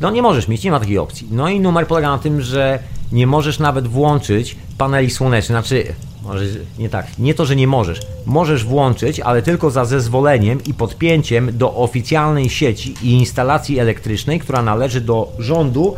no 0.00 0.10
nie 0.10 0.22
możesz 0.22 0.48
mieć, 0.48 0.64
nie 0.64 0.70
ma 0.70 0.80
takiej 0.80 0.98
opcji. 0.98 1.28
No 1.30 1.48
i 1.48 1.60
numer 1.60 1.86
polega 1.86 2.08
na 2.08 2.18
tym, 2.18 2.40
że 2.40 2.78
nie 3.12 3.26
możesz 3.26 3.58
nawet 3.58 3.88
włączyć 3.88 4.56
paneli 4.78 5.10
słonecznych. 5.10 5.58
Znaczy, 5.58 5.94
może 6.24 6.44
nie 6.78 6.88
tak, 6.88 7.18
nie 7.18 7.34
to, 7.34 7.46
że 7.46 7.56
nie 7.56 7.66
możesz. 7.66 8.00
Możesz 8.26 8.64
włączyć, 8.64 9.20
ale 9.20 9.42
tylko 9.42 9.70
za 9.70 9.84
zezwoleniem 9.84 10.64
i 10.66 10.74
podpięciem 10.74 11.58
do 11.58 11.74
oficjalnej 11.74 12.50
sieci 12.50 12.94
i 13.02 13.12
instalacji 13.12 13.78
elektrycznej, 13.78 14.40
która 14.40 14.62
należy 14.62 15.00
do 15.00 15.32
rządu 15.38 15.94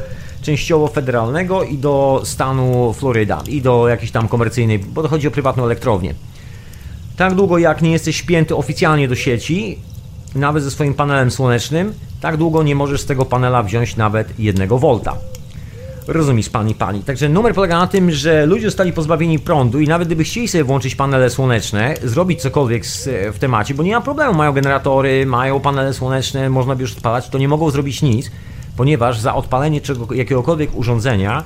częściowo 0.47 0.89
federalnego 0.89 1.63
i 1.63 1.79
do 1.79 2.23
stanu 2.25 2.93
Floryda 2.93 3.43
i 3.49 3.63
do 3.63 3.89
jakiejś 3.89 4.11
tam 4.11 4.29
komercyjnej, 4.29 4.79
bo 4.79 5.03
to 5.03 5.09
chodzi 5.09 5.29
o 5.29 5.31
prywatną 5.31 5.65
elektrownię. 5.65 6.15
Tak 7.17 7.35
długo 7.35 7.59
jak 7.59 7.83
nie 7.83 7.93
jesteś 7.93 8.17
śpięty 8.17 8.57
oficjalnie 8.57 9.09
do 9.09 9.15
sieci, 9.15 9.79
nawet 10.35 10.63
ze 10.63 10.71
swoim 10.71 10.95
panelem 10.95 11.31
słonecznym, 11.31 11.95
tak 12.21 12.37
długo 12.37 12.63
nie 12.63 12.75
możesz 12.75 13.01
z 13.01 13.07
tego 13.07 13.25
panela 13.25 13.63
wziąć 13.63 13.97
nawet 13.97 14.41
jednego 14.41 14.79
volta. 14.79 15.17
Rozumiesz 16.09 16.49
pani, 16.49 16.75
pani. 16.75 17.01
Także 17.01 17.29
numer 17.29 17.55
polega 17.55 17.79
na 17.79 17.87
tym, 17.87 18.11
że 18.11 18.47
ludzie 18.47 18.67
zostali 18.67 18.93
pozbawieni 18.93 19.39
prądu 19.39 19.81
i 19.81 19.89
nawet 19.89 20.09
gdyby 20.09 20.25
chcieli 20.25 20.49
sobie 20.49 20.65
włączyć 20.65 20.95
panele 20.95 21.31
słoneczne, 21.31 21.95
zrobić 22.05 22.43
cokolwiek 22.43 22.87
z, 22.87 23.09
w 23.35 23.39
temacie, 23.39 23.75
bo 23.75 23.83
nie 23.83 23.95
ma 23.95 24.01
problemu, 24.01 24.35
mają 24.35 24.53
generatory, 24.53 25.27
mają 25.27 25.61
panele 25.61 25.95
słoneczne, 25.95 26.51
można 26.51 26.75
by 26.75 26.83
już 26.83 26.93
odpalać, 26.93 27.29
to 27.29 27.39
nie 27.39 27.49
mogą 27.49 27.71
zrobić 27.71 28.03
nic, 28.03 28.31
ponieważ 28.77 29.19
za 29.21 29.35
odpalenie 29.35 29.81
czego, 29.81 30.15
jakiegokolwiek 30.15 30.71
urządzenia 30.75 31.45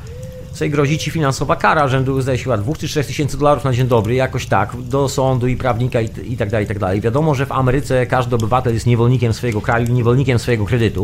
sobie 0.53 0.71
grozi 0.71 0.99
ci 0.99 1.11
finansowa 1.11 1.57
kara 1.57 1.89
rzędu, 1.89 2.21
zdaje 2.21 2.39
się, 2.39 2.59
2 2.59 2.73
czy 2.79 2.89
3 2.89 3.05
tysięcy 3.05 3.39
dolarów 3.39 3.65
na 3.65 3.73
dzień 3.73 3.87
dobry, 3.87 4.15
jakoś 4.15 4.47
tak, 4.47 4.77
do 4.83 5.09
sądu 5.09 5.47
i 5.47 5.57
prawnika 5.57 6.01
i, 6.01 6.09
i 6.33 6.37
tak 6.37 6.51
dalej, 6.51 6.65
i 6.65 6.69
tak 6.69 6.79
dalej. 6.79 7.01
Wiadomo, 7.01 7.35
że 7.35 7.47
w 7.47 7.53
Ameryce 7.53 8.07
każdy 8.07 8.37
obywatel 8.37 8.75
jest 8.75 8.87
niewolnikiem 8.87 9.33
swojego 9.33 9.61
kraju, 9.61 9.93
niewolnikiem 9.93 10.39
swojego 10.39 10.65
kredytu. 10.65 11.03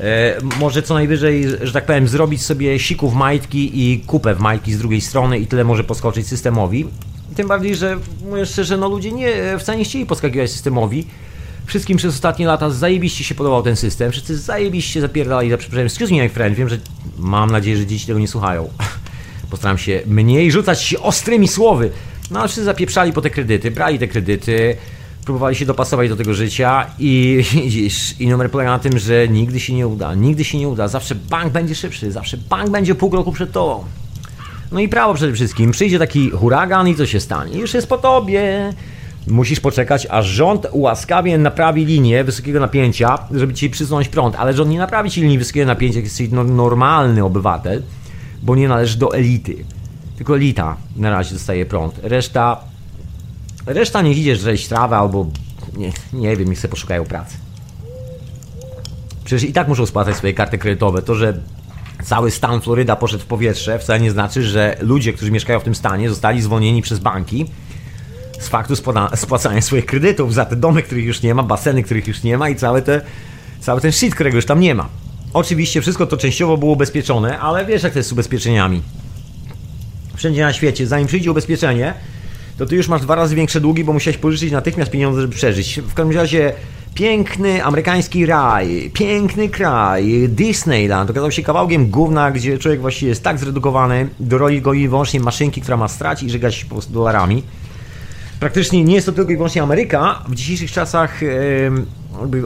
E, 0.00 0.36
może 0.60 0.82
co 0.82 0.94
najwyżej, 0.94 1.44
że 1.62 1.72
tak 1.72 1.86
powiem, 1.86 2.08
zrobić 2.08 2.42
sobie 2.42 2.78
siku 2.78 3.10
w 3.10 3.14
majtki 3.14 3.70
i 3.82 4.00
kupę 4.00 4.34
w 4.34 4.40
majtki 4.40 4.72
z 4.72 4.78
drugiej 4.78 5.00
strony 5.00 5.38
i 5.38 5.46
tyle 5.46 5.64
może 5.64 5.84
poskoczyć 5.84 6.28
systemowi. 6.28 6.86
Tym 7.36 7.48
bardziej, 7.48 7.74
że 7.74 7.96
mówię 8.30 8.46
szczerze, 8.46 8.76
no 8.76 8.88
ludzie 8.88 9.12
nie, 9.12 9.58
wcale 9.58 9.78
nie 9.78 9.84
chcieli 9.84 10.06
poskakiwać 10.06 10.50
systemowi. 10.50 11.06
Wszystkim 11.66 11.96
przez 11.96 12.14
ostatnie 12.14 12.46
lata 12.46 12.70
zajebiście 12.70 13.24
się 13.24 13.34
podobał 13.34 13.62
ten 13.62 13.76
system. 13.76 14.12
Wszyscy 14.12 14.38
zajebiście 14.38 15.00
zapierdalali 15.00 15.50
za 15.50 15.56
przeproszeniem. 15.56 15.86
Excuse 15.86 16.14
me, 16.14 16.22
my 16.22 16.28
friend, 16.28 16.56
wiem, 16.56 16.68
że 16.68 16.78
mam 17.18 17.50
nadzieję, 17.50 17.76
że 17.76 17.86
dzieci 17.86 18.06
tego 18.06 18.18
nie 18.18 18.28
słuchają. 18.28 18.68
Postaram 19.50 19.78
się 19.78 20.02
mniej 20.06 20.52
rzucać 20.52 20.82
się 20.82 21.00
ostrymi 21.00 21.48
słowy. 21.48 21.90
No 22.30 22.38
ale 22.38 22.48
wszyscy 22.48 22.64
zapieprzali 22.64 23.12
po 23.12 23.20
te 23.20 23.30
kredyty, 23.30 23.70
brali 23.70 23.98
te 23.98 24.08
kredyty, 24.08 24.76
próbowali 25.24 25.56
się 25.56 25.66
dopasować 25.66 26.08
do 26.08 26.16
tego 26.16 26.34
życia 26.34 26.86
i 26.98 27.44
widzisz, 27.52 28.20
i 28.20 28.28
numer 28.28 28.50
polega 28.50 28.70
na 28.70 28.78
tym, 28.78 28.98
że 28.98 29.28
nigdy 29.28 29.60
się 29.60 29.74
nie 29.74 29.86
uda, 29.86 30.14
nigdy 30.14 30.44
się 30.44 30.58
nie 30.58 30.68
uda, 30.68 30.88
zawsze 30.88 31.14
bank 31.14 31.52
będzie 31.52 31.74
szybszy, 31.74 32.12
zawsze 32.12 32.36
bank 32.36 32.70
będzie 32.70 32.94
pół 32.94 33.16
roku 33.16 33.32
przed 33.32 33.52
tobą. 33.52 33.84
No 34.72 34.80
i 34.80 34.88
prawo 34.88 35.14
przede 35.14 35.32
wszystkim, 35.32 35.70
przyjdzie 35.70 35.98
taki 35.98 36.30
huragan 36.30 36.88
i 36.88 36.96
co 36.96 37.06
się 37.06 37.20
stanie? 37.20 37.58
Już 37.58 37.74
jest 37.74 37.86
po 37.86 37.98
tobie. 37.98 38.72
Musisz 39.26 39.60
poczekać, 39.60 40.06
aż 40.10 40.26
rząd 40.26 40.66
łaskawie 40.72 41.38
naprawi 41.38 41.84
linię 41.84 42.24
wysokiego 42.24 42.60
napięcia, 42.60 43.18
żeby 43.34 43.54
ci 43.54 43.70
przysunąć 43.70 44.08
prąd, 44.08 44.36
ale 44.36 44.54
rząd 44.54 44.70
nie 44.70 44.78
naprawi 44.78 45.10
ci 45.10 45.20
linii 45.20 45.38
wysokiego 45.38 45.66
napięcia, 45.66 45.96
jak 45.96 46.04
jesteś 46.04 46.28
normalny 46.30 47.24
obywatel, 47.24 47.82
bo 48.42 48.56
nie 48.56 48.68
należy 48.68 48.98
do 48.98 49.14
elity. 49.14 49.64
Tylko 50.16 50.36
elita 50.36 50.76
na 50.96 51.10
razie 51.10 51.32
dostaje 51.32 51.66
prąd. 51.66 52.00
Reszta 52.02 52.72
Reszta 53.66 54.02
niech 54.02 54.18
idzie 54.18 54.36
żreć 54.36 54.68
trawę 54.68 54.96
albo 54.96 55.26
nie, 55.76 55.92
nie 56.12 56.36
wiem, 56.36 56.48
niech 56.48 56.58
sobie 56.58 56.70
poszukają 56.70 57.04
pracy. 57.04 57.36
Przecież 59.24 59.50
i 59.50 59.52
tak 59.52 59.68
muszą 59.68 59.86
spłacać 59.86 60.16
swoje 60.16 60.34
karty 60.34 60.58
kredytowe. 60.58 61.02
To, 61.02 61.14
że 61.14 61.40
cały 62.04 62.30
stan 62.30 62.60
Floryda 62.60 62.96
poszedł 62.96 63.22
w 63.22 63.26
powietrze, 63.26 63.78
wcale 63.78 64.00
nie 64.00 64.10
znaczy, 64.10 64.42
że 64.42 64.76
ludzie, 64.80 65.12
którzy 65.12 65.30
mieszkają 65.30 65.60
w 65.60 65.64
tym 65.64 65.74
stanie, 65.74 66.08
zostali 66.08 66.42
zwolnieni 66.42 66.82
przez 66.82 66.98
banki 66.98 67.46
z 68.42 68.48
faktu 68.48 68.74
spłacania 69.14 69.62
swoich 69.62 69.86
kredytów 69.86 70.34
za 70.34 70.44
te 70.44 70.56
domy, 70.56 70.82
których 70.82 71.04
już 71.04 71.22
nie 71.22 71.34
ma, 71.34 71.42
baseny, 71.42 71.82
których 71.82 72.08
już 72.08 72.22
nie 72.22 72.38
ma 72.38 72.48
i 72.48 72.56
cały, 72.56 72.82
te, 72.82 73.00
cały 73.60 73.80
ten 73.80 73.92
shit, 73.92 74.14
którego 74.14 74.36
już 74.36 74.46
tam 74.46 74.60
nie 74.60 74.74
ma. 74.74 74.88
Oczywiście 75.32 75.80
wszystko 75.80 76.06
to 76.06 76.16
częściowo 76.16 76.56
było 76.56 76.72
ubezpieczone, 76.72 77.38
ale 77.38 77.64
wiesz 77.64 77.82
jak 77.82 77.92
to 77.92 77.98
jest 77.98 78.08
z 78.08 78.12
ubezpieczeniami. 78.12 78.82
Wszędzie 80.14 80.42
na 80.42 80.52
świecie, 80.52 80.86
zanim 80.86 81.06
przyjdzie 81.06 81.30
ubezpieczenie, 81.30 81.94
to 82.58 82.66
ty 82.66 82.76
już 82.76 82.88
masz 82.88 83.02
dwa 83.02 83.14
razy 83.14 83.34
większe 83.34 83.60
długi, 83.60 83.84
bo 83.84 83.92
musiałeś 83.92 84.18
pożyczyć 84.18 84.52
natychmiast 84.52 84.90
pieniądze, 84.90 85.20
żeby 85.20 85.34
przeżyć. 85.34 85.80
W 85.80 85.94
każdym 85.94 86.16
razie 86.16 86.52
piękny 86.94 87.64
amerykański 87.64 88.26
raj, 88.26 88.90
piękny 88.94 89.48
kraj, 89.48 90.28
Disneyland 90.28 91.10
okazał 91.10 91.30
się 91.30 91.42
kawałkiem 91.42 91.90
gówna, 91.90 92.30
gdzie 92.30 92.58
człowiek 92.58 92.80
właściwie 92.80 93.08
jest 93.08 93.22
tak 93.22 93.38
zredukowany 93.38 94.08
do 94.20 94.38
roli 94.38 94.62
go 94.62 94.72
i 94.72 94.88
wyłącznie 94.88 95.20
maszynki, 95.20 95.60
która 95.60 95.76
ma 95.76 95.88
stracić 95.88 96.28
i 96.28 96.32
żegać 96.32 96.64
po 96.64 96.74
prostu 96.74 96.92
dolarami. 96.92 97.42
Praktycznie 98.42 98.84
nie 98.84 98.94
jest 98.94 99.06
to 99.06 99.12
tylko 99.12 99.32
i 99.32 99.36
wyłącznie 99.36 99.62
Ameryka. 99.62 100.22
W 100.28 100.34
dzisiejszych 100.34 100.72
czasach 100.72 101.20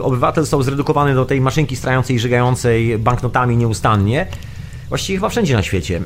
obywatel 0.01 0.43
został 0.43 0.63
zredukowany 0.63 1.15
do 1.15 1.25
tej 1.25 1.41
maszynki 1.41 1.75
strającej 1.75 2.15
i 2.15 2.19
żegającej 2.19 2.97
banknotami 2.97 3.57
nieustannie. 3.57 4.27
Właściwie 4.89 5.17
chyba 5.17 5.29
wszędzie 5.29 5.53
na 5.53 5.63
świecie. 5.63 6.01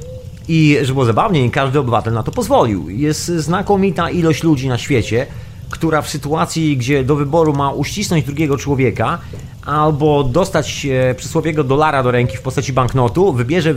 I 0.48 0.78
żeby 0.82 0.94
było 0.94 1.06
zabawniej, 1.06 1.52
każdy 1.52 1.80
obywatel 1.80 2.14
na 2.14 2.24
to 2.24 2.32
pozwolił. 2.32 2.90
Jest 2.90 3.26
znakomita 3.26 4.10
ilość 4.10 4.44
ludzi 4.44 4.68
na 4.68 4.78
świecie, 4.78 5.28
która 5.70 6.02
w 6.02 6.10
sytuacji, 6.10 6.78
gdzie 6.78 7.04
do 7.04 7.16
wyboru 7.16 7.54
ma 7.54 7.72
uścisnąć 7.72 8.26
drugiego 8.26 8.58
człowieka 8.58 9.20
albo 9.66 10.24
dostać 10.24 10.88
przysłowiego 11.18 11.64
dolara 11.64 12.04
do 12.04 12.12
ręki 12.12 12.38
w 12.38 12.42
postaci 12.42 12.74
banknotu, 12.74 13.34
wybierze 13.34 13.70
e, 13.70 13.76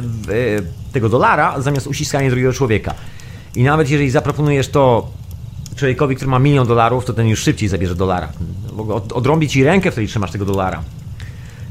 tego 0.92 1.09
dolara 1.09 1.61
zamiast 1.61 1.87
uściskania 1.87 2.28
drugiego 2.30 2.52
człowieka. 2.52 2.94
I 3.56 3.62
nawet 3.62 3.90
jeżeli 3.90 4.11
zaproponujesz 4.11 4.68
to 4.68 5.06
człowiekowi, 5.76 6.16
który 6.16 6.31
ma 6.31 6.38
milion 6.38 6.66
dolarów, 6.66 7.04
to 7.04 7.12
ten 7.12 7.28
już 7.28 7.40
szybciej 7.40 7.69
zabierze 7.69 7.95
dolara. 7.95 8.28
Odrąbi 9.14 9.49
ci 9.49 9.64
rękę, 9.64 9.90
wtedy 9.90 10.07
trzymasz 10.07 10.31
tego 10.31 10.45
dolara. 10.45 10.83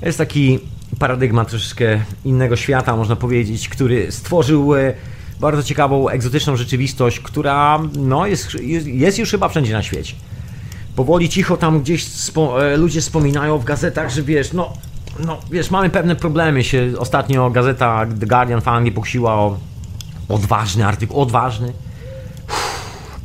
Jest 0.01 0.17
taki 0.17 0.59
paradygmat 0.99 1.49
troszeczkę 1.49 1.99
innego 2.25 2.55
świata, 2.55 2.95
można 2.95 3.15
powiedzieć, 3.15 3.69
który 3.69 4.11
stworzył 4.11 4.75
e, 4.75 4.93
bardzo 5.39 5.63
ciekawą, 5.63 6.09
egzotyczną 6.09 6.55
rzeczywistość, 6.55 7.19
która 7.19 7.79
no, 7.95 8.27
jest, 8.27 8.55
jest 8.85 9.19
już 9.19 9.31
chyba 9.31 9.49
wszędzie 9.49 9.73
na 9.73 9.83
świecie. 9.83 10.15
Powoli, 10.95 11.29
cicho 11.29 11.57
tam 11.57 11.81
gdzieś 11.81 12.07
spo, 12.07 12.65
e, 12.65 12.77
ludzie 12.77 13.01
wspominają 13.01 13.57
w 13.59 13.63
gazetach, 13.63 14.09
że 14.09 14.23
wiesz, 14.23 14.53
no, 14.53 14.73
no, 15.19 15.39
wiesz, 15.51 15.71
mamy 15.71 15.89
pewne 15.89 16.15
problemy. 16.15 16.63
Się 16.63 16.93
ostatnio 16.97 17.49
gazeta 17.49 18.05
The 18.19 18.25
Guardian 18.25 18.61
w 18.61 18.67
Anglii 18.67 18.91
pokusiła 18.91 19.33
o 19.33 19.57
odważny 20.29 20.85
artykuł, 20.85 21.21
odważny. 21.21 21.73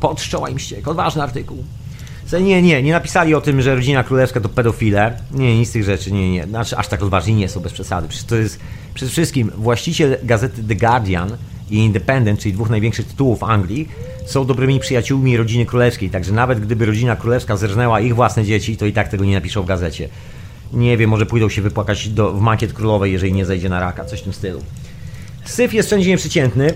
Pod 0.01 0.27
im 0.51 0.59
ściek, 0.59 0.89
odważny 0.89 1.23
artykuł. 1.23 1.65
Nie, 2.33 2.63
nie, 2.63 2.83
nie 2.83 2.93
napisali 2.93 3.35
o 3.35 3.41
tym, 3.41 3.63
że 3.63 3.75
rodzina 3.75 4.05
królewska 4.05 4.41
to 4.41 4.49
pedofile. 4.49 5.19
Nie, 5.35 5.59
nic 5.59 5.69
z 5.69 5.73
tych 5.73 5.85
rzeczy, 5.85 6.13
nie, 6.13 6.33
nie. 6.33 6.47
Znaczy, 6.47 6.77
aż 6.77 6.89
tak 6.89 7.03
odważni 7.03 7.35
nie 7.35 7.49
są, 7.49 7.61
bez 7.61 7.73
przesady. 7.73 8.09
Przecież 8.09 8.27
to 8.27 8.37
jest 8.37 8.61
przede 8.95 9.13
wszystkim 9.13 9.51
właściciel 9.57 10.17
gazety 10.23 10.63
The 10.63 10.75
Guardian 10.75 11.37
i 11.71 11.77
Independent, 11.77 12.41
czyli 12.41 12.53
dwóch 12.53 12.71
największych 12.71 13.07
tytułów 13.07 13.43
Anglii, 13.43 13.89
są 14.27 14.45
dobrymi 14.45 14.81
przyjaciółmi 14.81 15.37
rodziny 15.37 15.67
królewskiej. 15.67 16.11
Także 16.11 16.33
nawet 16.33 16.61
gdyby 16.61 16.87
rodzina 16.87 17.17
królewska 17.17 17.57
zerżnęła 17.57 18.01
ich 18.01 18.15
własne 18.15 18.45
dzieci, 18.45 18.77
to 18.77 18.87
i 18.87 18.93
tak 18.93 19.09
tego 19.09 19.25
nie 19.25 19.35
napiszą 19.35 19.63
w 19.63 19.67
gazecie. 19.67 20.09
Nie 20.73 20.97
wiem, 20.97 21.11
może 21.11 21.27
pójdą 21.27 21.49
się 21.49 21.63
wypłakać 21.63 22.09
do, 22.09 22.33
w 22.33 22.41
makiet 22.41 22.73
królowej, 22.73 23.13
jeżeli 23.13 23.33
nie 23.33 23.47
zejdzie 23.47 23.69
na 23.69 23.81
raka, 23.81 24.05
coś 24.05 24.21
w 24.21 24.23
tym 24.23 24.33
stylu. 24.33 24.63
Syf 25.45 25.75
jest 25.75 25.89
wszędzie 25.89 26.11
nieprzeciętny 26.11 26.75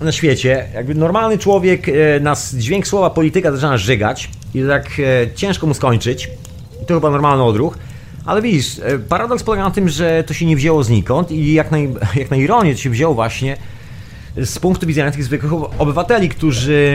na 0.00 0.12
świecie. 0.12 0.66
Jakby 0.74 0.94
normalny 0.94 1.38
człowiek, 1.38 1.88
e, 1.88 2.20
nas 2.20 2.54
dźwięk 2.54 2.86
słowa 2.86 3.10
polityka 3.10 3.52
zaczyna 3.52 3.76
żygać 3.76 4.30
i 4.54 4.62
tak 4.68 4.86
e, 4.98 5.34
ciężko 5.34 5.66
mu 5.66 5.74
skończyć. 5.74 6.30
To 6.86 6.94
chyba 6.94 7.10
normalny 7.10 7.42
odruch. 7.42 7.78
Ale 8.24 8.42
widzisz, 8.42 8.78
e, 8.78 8.98
paradoks 8.98 9.42
polega 9.42 9.64
na 9.64 9.70
tym, 9.70 9.88
że 9.88 10.24
to 10.26 10.34
się 10.34 10.46
nie 10.46 10.56
wzięło 10.56 10.84
znikąd 10.84 11.30
i 11.30 11.52
jak 11.52 11.70
na, 11.70 11.78
jak 12.22 12.30
na 12.30 12.36
ironię 12.36 12.74
to 12.74 12.80
się 12.80 12.90
wzięło 12.90 13.14
właśnie 13.14 13.56
z 14.36 14.58
punktu 14.58 14.86
widzenia 14.86 15.10
tych 15.10 15.24
zwykłych 15.24 15.52
obywateli, 15.78 16.28
którzy, 16.28 16.92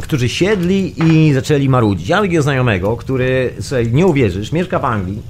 którzy 0.00 0.28
siedli 0.28 0.94
i 1.04 1.32
zaczęli 1.32 1.68
marudzić. 1.68 2.08
Ja 2.08 2.16
mam 2.16 2.24
takiego 2.24 2.42
znajomego, 2.42 2.96
który, 2.96 3.54
słuchaj, 3.60 3.92
nie 3.92 4.06
uwierzysz, 4.06 4.52
mieszka 4.52 4.78
w 4.78 4.84
Anglii. 4.84 5.22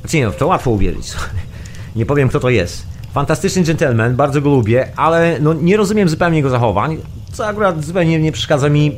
Znaczy 0.00 0.16
nie, 0.16 0.30
w 0.30 0.36
to 0.36 0.46
łatwo 0.46 0.70
uwierzyć. 0.70 1.12
Nie 1.96 2.06
powiem, 2.06 2.28
kto 2.28 2.40
to 2.40 2.50
jest. 2.50 2.89
Fantastyczny 3.12 3.62
gentleman, 3.62 4.16
bardzo 4.16 4.40
go 4.40 4.50
lubię, 4.50 4.88
ale 4.96 5.38
no, 5.40 5.54
nie 5.54 5.76
rozumiem 5.76 6.08
zupełnie 6.08 6.36
jego 6.36 6.50
zachowań, 6.50 6.96
co 7.32 7.46
akurat 7.46 7.84
zupełnie 7.84 8.18
nie 8.18 8.32
przeszkadza 8.32 8.68
mi 8.68 8.96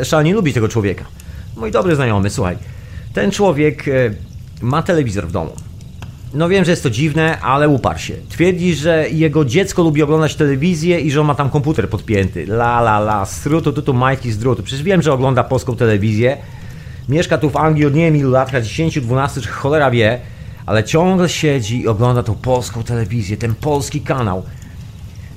e, 0.00 0.04
szalenie 0.04 0.34
lubić 0.34 0.54
tego 0.54 0.68
człowieka. 0.68 1.04
Mój 1.56 1.70
dobry 1.70 1.96
znajomy, 1.96 2.30
słuchaj, 2.30 2.56
ten 3.12 3.30
człowiek 3.30 3.88
e, 3.88 3.92
ma 4.60 4.82
telewizor 4.82 5.26
w 5.26 5.32
domu. 5.32 5.52
No 6.34 6.48
wiem, 6.48 6.64
że 6.64 6.70
jest 6.70 6.82
to 6.82 6.90
dziwne, 6.90 7.40
ale 7.40 7.68
uparł 7.68 7.98
się. 7.98 8.14
Twierdzi, 8.28 8.74
że 8.74 9.10
jego 9.10 9.44
dziecko 9.44 9.82
lubi 9.82 10.02
oglądać 10.02 10.34
telewizję 10.34 11.00
i 11.00 11.10
że 11.10 11.20
on 11.20 11.26
ma 11.26 11.34
tam 11.34 11.50
komputer 11.50 11.88
podpięty. 11.88 12.42
La 12.42 12.80
la 12.80 12.98
la, 12.98 13.26
strutu 13.26 13.72
tutu 13.72 13.94
majki 13.94 14.32
z 14.32 14.38
drutu. 14.38 14.62
Przecież 14.62 14.82
wiem, 14.82 15.02
że 15.02 15.12
ogląda 15.12 15.44
polską 15.44 15.76
telewizję. 15.76 16.36
Mieszka 17.08 17.38
tu 17.38 17.50
w 17.50 17.56
Anglii 17.56 17.86
od 17.86 17.94
nie 17.94 18.04
wiem 18.04 18.16
ilu 18.16 18.30
lat, 18.30 18.50
10, 18.62 19.00
12 19.00 19.40
czy 19.40 19.48
cholera 19.48 19.90
wie, 19.90 20.20
ale 20.66 20.84
ciągle 20.84 21.28
siedzi 21.28 21.80
i 21.80 21.88
ogląda 21.88 22.22
tą 22.22 22.34
polską 22.34 22.82
telewizję, 22.82 23.36
ten 23.36 23.54
polski 23.54 24.00
kanał. 24.00 24.42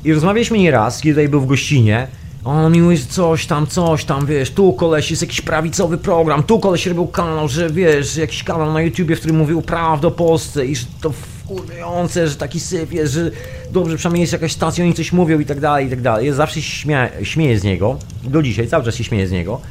I 0.04 0.14
rozmawialiśmy 0.14 0.58
nieraz, 0.58 1.02
kiedy 1.02 1.16
tutaj 1.16 1.30
był 1.30 1.42
w 1.42 1.46
gościnie. 1.46 2.08
On 2.46 2.72
mi 2.72 2.82
mówi, 2.82 2.98
że 2.98 3.06
coś 3.06 3.46
tam, 3.46 3.68
coś 3.68 4.06
tam, 4.06 4.26
wiesz, 4.26 4.52
tu 4.52 4.74
koleś 4.74 5.10
jest 5.10 5.22
jakiś 5.22 5.42
prawicowy 5.42 5.98
program, 5.98 6.44
tu 6.44 6.60
koleś 6.60 6.86
robił 6.86 7.08
kanał, 7.08 7.48
że 7.48 7.70
wiesz, 7.70 8.18
jakiś 8.18 8.44
kanał 8.44 8.74
na 8.74 8.82
YouTubie, 8.82 9.16
w 9.16 9.20
którym 9.20 9.38
mówił 9.38 9.62
prawdę 9.62 10.08
o 10.08 10.12
Polsce 10.12 10.66
i 10.66 10.76
że 10.76 10.86
to 11.02 11.12
wkurwiające, 11.12 12.28
że 12.28 12.36
taki 12.36 12.60
syf 12.60 12.94
jest, 12.94 13.14
że 13.14 13.32
dobrze, 13.72 13.98
przynajmniej 13.98 14.22
jest 14.22 14.34
jakaś 14.34 14.52
stacja, 14.52 14.84
oni 14.84 14.94
coś 14.94 15.14
mówią 15.14 15.40
i 15.40 15.46
tak 15.46 15.60
dalej, 15.60 15.88
i 15.88 15.90
tak 15.90 16.02
dalej. 16.02 16.28
Ja 16.28 16.34
zawsze 16.34 16.62
śmieję, 16.62 17.10
śmieję 17.24 17.60
z 17.60 17.64
niego, 17.64 17.98
do 18.24 18.42
dzisiaj, 18.42 18.68
cały 18.68 18.84
czas 18.84 18.96
się 18.96 19.04
śmieję 19.04 19.28
z 19.28 19.32
niego. 19.32 19.62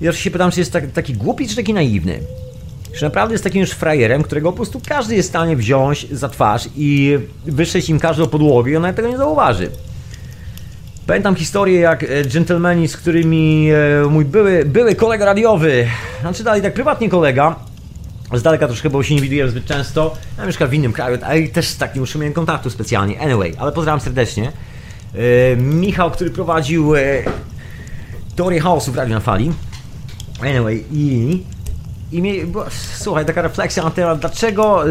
I 0.00 0.04
zawsze 0.04 0.22
się 0.22 0.30
pytam, 0.30 0.50
czy 0.50 0.60
jest 0.60 0.72
tak, 0.72 0.92
taki 0.92 1.14
głupi, 1.14 1.48
czy 1.48 1.56
taki 1.56 1.74
naiwny. 1.74 2.20
Czy 2.96 3.04
naprawdę 3.04 3.34
jest 3.34 3.44
takim 3.44 3.60
już 3.60 3.70
frajerem, 3.70 4.22
którego 4.22 4.52
po 4.52 4.56
prostu 4.56 4.80
każdy 4.88 5.14
jest 5.14 5.28
w 5.28 5.32
stanie 5.32 5.56
wziąć 5.56 6.06
za 6.10 6.28
twarz 6.28 6.68
i 6.76 7.18
wyszczeć 7.44 7.88
im 7.88 8.00
każdą 8.00 8.26
podłogę 8.26 8.70
i 8.70 8.76
on 8.76 8.82
nawet 8.82 8.96
tego 8.96 9.08
nie 9.08 9.16
zauważy. 9.16 9.70
Pamiętam 11.06 11.34
historię, 11.34 11.80
jak 11.80 12.02
e, 12.02 12.24
dżentelmeni, 12.24 12.88
z 12.88 12.96
którymi 12.96 13.68
e, 13.70 14.06
mój 14.10 14.24
były, 14.24 14.64
były 14.64 14.94
kolega 14.94 15.24
radiowy, 15.24 15.86
znaczy 16.20 16.44
dalej 16.44 16.62
tak 16.62 16.74
prywatnie 16.74 17.08
kolega, 17.08 17.56
z 18.32 18.42
daleka 18.42 18.66
troszkę, 18.66 18.90
bo 18.90 19.02
się 19.02 19.14
nie 19.14 19.20
widujemy 19.20 19.50
zbyt 19.50 19.64
często, 19.64 20.16
ja 20.38 20.46
mieszkam 20.46 20.68
w 20.68 20.74
innym 20.74 20.92
kraju, 20.92 21.18
ale 21.24 21.48
też 21.48 21.68
z 21.68 21.76
takim 21.78 22.00
już 22.00 22.14
miałem 22.14 22.32
kontaktu 22.32 22.70
specjalnie. 22.70 23.20
Anyway, 23.20 23.54
ale 23.58 23.72
pozdrawiam 23.72 24.00
serdecznie. 24.00 24.52
E, 25.52 25.56
Michał, 25.56 26.10
który 26.10 26.30
prowadził 26.30 26.92
teorię 28.36 28.60
chaosu 28.60 28.92
w 28.92 28.96
Radiu 28.96 29.14
na 29.14 29.20
Fali. 29.20 29.52
Anyway, 30.40 30.84
i... 30.92 31.55
i 32.12 32.20
mnie, 32.22 32.46
bo, 32.46 32.64
słuchaj, 32.94 33.26
taka 33.26 33.42
refleksja 33.42 33.84
na 33.84 33.90
temat, 33.90 34.18
dlaczego... 34.18 34.84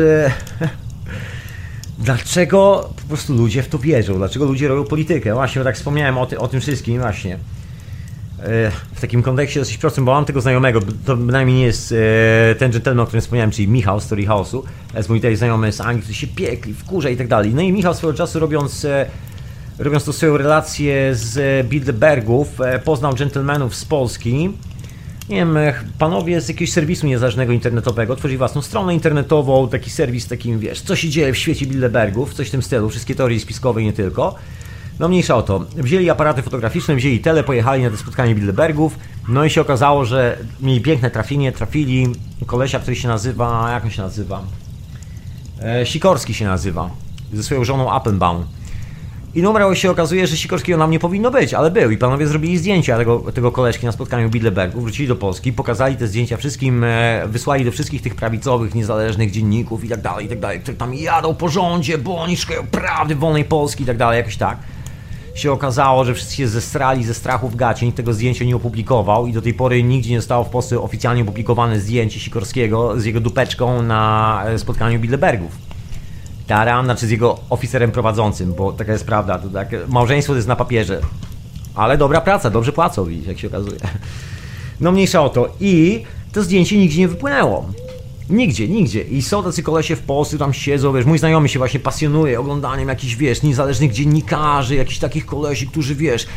dlaczego 1.99 2.89
po 3.01 3.07
prostu 3.07 3.33
ludzie 3.33 3.63
w 3.63 3.67
to 3.67 3.79
wierzą, 3.79 4.17
dlaczego 4.17 4.45
ludzie 4.45 4.67
robią 4.67 4.83
politykę. 4.83 5.33
Właśnie, 5.33 5.63
tak 5.63 5.75
wspomniałem 5.75 6.17
o, 6.17 6.25
ty, 6.25 6.39
o 6.39 6.47
tym 6.47 6.61
wszystkim, 6.61 6.99
właśnie. 7.01 7.39
E, 8.39 8.71
w 8.93 9.01
takim 9.01 9.23
kontekście 9.23 9.59
dosyć 9.59 9.77
prostym, 9.77 10.05
bo 10.05 10.11
mam 10.11 10.25
tego 10.25 10.41
znajomego, 10.41 10.79
to 11.05 11.17
bynajmniej 11.17 11.57
nie 11.57 11.65
jest 11.65 11.91
e, 11.91 12.55
ten 12.55 12.71
gentleman, 12.71 12.99
o 12.99 13.05
którym 13.05 13.21
wspomniałem, 13.21 13.51
czyli 13.51 13.67
Michał 13.67 13.99
z 13.99 14.03
Story 14.03 14.23
House'u, 14.23 14.61
jest 14.95 15.09
mój 15.09 15.19
tutaj 15.19 15.35
znajomy 15.35 15.71
z 15.71 15.81
Anglii, 15.81 16.01
którzy 16.01 16.19
się 16.19 16.27
piekli, 16.27 16.73
wkurza 16.73 17.09
i 17.09 17.17
tak 17.17 17.27
dalej. 17.27 17.53
No 17.53 17.61
i 17.61 17.71
Michał 17.71 17.93
swojego 17.93 18.17
czasu 18.17 18.39
robiąc, 18.39 18.85
e, 18.85 19.05
robiąc 19.79 20.05
tą 20.05 20.11
swoją 20.11 20.37
relację 20.37 21.15
z 21.15 21.67
Bilderbergów, 21.67 22.47
poznał 22.83 23.15
gentlemanów 23.15 23.75
z 23.75 23.85
Polski, 23.85 24.49
nie 25.29 25.35
wiem, 25.35 25.57
panowie 25.99 26.41
z 26.41 26.47
jakiegoś 26.47 26.71
serwisu 26.73 27.07
niezależnego 27.07 27.53
internetowego 27.53 28.15
tworzyli 28.15 28.37
własną 28.37 28.61
stronę 28.61 28.93
internetową, 28.93 29.69
taki 29.69 29.89
serwis 29.89 30.27
takim, 30.27 30.59
wiesz, 30.59 30.81
co 30.81 30.95
się 30.95 31.09
dzieje 31.09 31.33
w 31.33 31.37
świecie 31.37 31.65
Bilderbergów, 31.65 32.33
coś 32.33 32.47
w 32.47 32.51
tym 32.51 32.61
stylu, 32.61 32.89
wszystkie 32.89 33.15
teorie 33.15 33.39
spiskowe 33.39 33.81
i 33.81 33.85
nie 33.85 33.93
tylko. 33.93 34.35
No 34.99 35.07
mniejsza 35.07 35.35
o 35.35 35.41
to. 35.41 35.59
Wzięli 35.59 36.09
aparaty 36.09 36.41
fotograficzne, 36.41 36.95
wzięli 36.95 37.19
tele, 37.19 37.43
pojechali 37.43 37.83
na 37.83 37.89
to 37.89 37.97
spotkanie 37.97 38.35
Bilderbergów, 38.35 38.97
no 39.27 39.45
i 39.45 39.49
się 39.49 39.61
okazało, 39.61 40.05
że 40.05 40.37
mieli 40.61 40.81
piękne 40.81 41.11
trafienie, 41.11 41.51
trafili 41.51 42.07
kolesia, 42.45 42.79
który 42.79 42.95
się 42.95 43.07
nazywa, 43.07 43.71
jak 43.71 43.83
on 43.83 43.91
się 43.91 44.01
nazywa? 44.01 44.43
E, 45.63 45.85
Sikorski 45.85 46.33
się 46.33 46.45
nazywa, 46.45 46.89
ze 47.33 47.43
swoją 47.43 47.63
żoną 47.63 47.91
Applebaum. 47.91 48.45
I 49.35 49.41
numer 49.41 49.77
się 49.77 49.91
okazuje, 49.91 50.27
że 50.27 50.37
Sikorskiego 50.37 50.77
nam 50.77 50.91
nie 50.91 50.99
powinno 50.99 51.31
być, 51.31 51.53
ale 51.53 51.71
był. 51.71 51.91
I 51.91 51.97
panowie 51.97 52.27
zrobili 52.27 52.57
zdjęcia 52.57 52.97
tego, 52.97 53.19
tego 53.19 53.51
koleżki 53.51 53.85
na 53.85 53.91
spotkaniu 53.91 54.29
w 54.29 54.81
wrócili 54.81 55.07
do 55.07 55.15
Polski, 55.15 55.53
pokazali 55.53 55.95
te 55.95 56.07
zdjęcia 56.07 56.37
wszystkim, 56.37 56.83
e, 56.83 57.23
wysłali 57.27 57.65
do 57.65 57.71
wszystkich 57.71 58.01
tych 58.01 58.15
prawicowych, 58.15 58.75
niezależnych 58.75 59.31
dzienników 59.31 59.83
i 59.83 59.89
tak 59.89 60.01
dalej, 60.01 60.25
i 60.25 60.29
tak 60.29 60.39
dalej, 60.39 60.59
którzy 60.59 60.77
tam 60.77 60.93
jadą 60.93 61.35
po 61.35 61.49
rządzie, 61.49 61.97
bo 61.97 62.17
oni 62.17 62.37
szukają 62.37 62.67
prawdy 62.67 63.15
wolnej 63.15 63.45
Polski 63.45 63.83
i 63.83 63.87
tak 63.87 63.97
dalej, 63.97 64.17
jakoś 64.17 64.37
tak. 64.37 64.57
Się 65.35 65.51
okazało, 65.51 66.05
że 66.05 66.13
wszyscy 66.13 66.35
się 66.35 66.47
zestrali 66.47 67.03
ze 67.03 67.13
strachu 67.13 67.49
w 67.49 67.55
gacie, 67.55 67.85
nikt 67.85 67.97
tego 67.97 68.13
zdjęcia 68.13 68.45
nie 68.45 68.55
opublikował 68.55 69.27
i 69.27 69.33
do 69.33 69.41
tej 69.41 69.53
pory 69.53 69.83
nigdzie 69.83 70.11
nie 70.11 70.19
zostało 70.21 70.43
w 70.43 70.49
Polsce 70.49 70.81
oficjalnie 70.81 71.21
opublikowane 71.21 71.79
zdjęcie 71.79 72.19
Sikorskiego 72.19 72.99
z 72.99 73.05
jego 73.05 73.19
dupeczką 73.19 73.81
na 73.81 74.43
e, 74.45 74.59
spotkaniu 74.59 74.99
Bilderbergów. 74.99 75.74
Taran, 76.47 76.85
znaczy 76.85 77.07
z 77.07 77.11
jego 77.11 77.39
oficerem 77.49 77.91
prowadzącym, 77.91 78.53
bo 78.53 78.73
taka 78.73 78.91
jest 78.91 79.05
prawda, 79.05 79.39
to 79.39 79.49
tak, 79.49 79.69
małżeństwo 79.87 80.33
to 80.33 80.37
jest 80.37 80.47
na 80.47 80.55
papierze. 80.55 81.01
Ale 81.75 81.97
dobra 81.97 82.21
praca, 82.21 82.49
dobrze 82.49 82.71
płacą, 82.71 83.05
widzisz, 83.05 83.27
jak 83.27 83.39
się 83.39 83.47
okazuje. 83.47 83.77
No 84.79 84.91
mniejsza 84.91 85.23
o 85.23 85.29
to. 85.29 85.49
I 85.59 86.03
to 86.31 86.43
zdjęcie 86.43 86.77
nigdzie 86.77 86.99
nie 86.99 87.07
wypłynęło. 87.07 87.69
Nigdzie, 88.29 88.67
nigdzie. 88.67 89.01
I 89.01 89.21
są 89.21 89.43
tacy 89.43 89.63
kolesie 89.63 89.95
w 89.95 90.01
Polsce, 90.01 90.37
tam 90.37 90.53
siedzą, 90.53 90.93
wiesz, 90.93 91.05
mój 91.05 91.19
znajomy 91.19 91.49
się 91.49 91.59
właśnie 91.59 91.79
pasjonuje 91.79 92.39
oglądaniem 92.39 92.89
jakichś, 92.89 93.15
wiesz, 93.15 93.43
niezależnych 93.43 93.91
dziennikarzy, 93.91 94.75
jakichś 94.75 94.99
takich 94.99 95.25
kolesi, 95.25 95.67
którzy, 95.67 95.95
wiesz, 95.95 96.27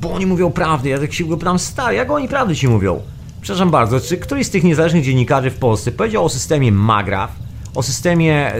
bo 0.00 0.12
oni 0.12 0.26
mówią 0.26 0.50
prawdę. 0.50 0.88
Ja 0.88 0.98
tak 0.98 1.12
się 1.12 1.24
go 1.24 1.36
pytam, 1.36 1.58
stary, 1.58 1.96
jak 1.96 2.10
oni 2.10 2.28
prawdę 2.28 2.56
ci 2.56 2.68
mówią? 2.68 3.00
Przepraszam 3.40 3.70
bardzo, 3.70 4.00
czy 4.00 4.16
któryś 4.16 4.46
z 4.46 4.50
tych 4.50 4.64
niezależnych 4.64 5.04
dziennikarzy 5.04 5.50
w 5.50 5.56
Polsce 5.56 5.92
powiedział 5.92 6.24
o 6.24 6.28
systemie 6.28 6.72
Magraf, 6.72 7.30
o 7.74 7.82
systemie 7.82 8.54
e, 8.54 8.58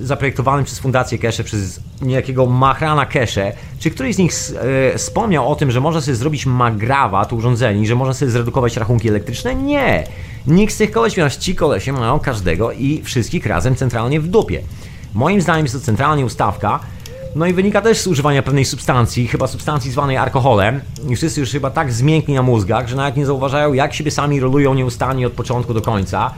zaprojektowanym 0.00 0.64
przez 0.64 0.78
Fundację 0.78 1.18
Kesze, 1.18 1.44
przez 1.44 1.80
niejakiego 2.02 2.46
Mahrana 2.46 3.06
Kesze, 3.06 3.52
czy 3.78 3.90
któryś 3.90 4.14
z 4.14 4.18
nich 4.18 4.32
e, 4.92 4.98
wspomniał 4.98 5.52
o 5.52 5.54
tym, 5.54 5.70
że 5.70 5.80
można 5.80 6.00
sobie 6.00 6.14
zrobić 6.14 6.46
magrawa, 6.46 7.24
to 7.24 7.36
urządzenie, 7.36 7.86
że 7.86 7.94
można 7.94 8.14
sobie 8.14 8.30
zredukować 8.30 8.76
rachunki 8.76 9.08
elektryczne? 9.08 9.54
Nie! 9.54 10.04
Nikt 10.46 10.74
z 10.74 10.76
tych 10.76 10.90
koleś, 10.90 11.14
ponieważ 11.14 11.36
ci 11.36 11.54
kolesie 11.54 11.92
mają 11.92 12.18
każdego 12.18 12.72
i 12.72 13.02
wszystkich 13.04 13.46
razem 13.46 13.76
centralnie 13.76 14.20
w 14.20 14.28
dupie. 14.28 14.62
Moim 15.14 15.40
zdaniem 15.40 15.64
jest 15.64 15.74
to 15.74 15.80
centralnie 15.80 16.24
ustawka, 16.24 16.80
no 17.34 17.46
i 17.46 17.52
wynika 17.52 17.82
też 17.82 17.98
z 17.98 18.06
używania 18.06 18.42
pewnej 18.42 18.64
substancji, 18.64 19.28
chyba 19.28 19.46
substancji 19.46 19.90
zwanej 19.90 20.16
alkoholem. 20.16 20.80
I 21.08 21.16
wszyscy 21.16 21.40
już 21.40 21.50
chyba 21.50 21.70
tak 21.70 21.92
zmiękli 21.92 22.34
na 22.34 22.42
mózgach, 22.42 22.88
że 22.88 22.96
nawet 22.96 23.16
nie 23.16 23.26
zauważają, 23.26 23.72
jak 23.72 23.94
siebie 23.94 24.10
sami 24.10 24.40
rolują 24.40 24.74
nieustannie 24.74 25.26
od 25.26 25.32
początku 25.32 25.74
do 25.74 25.82
końca 25.82 26.34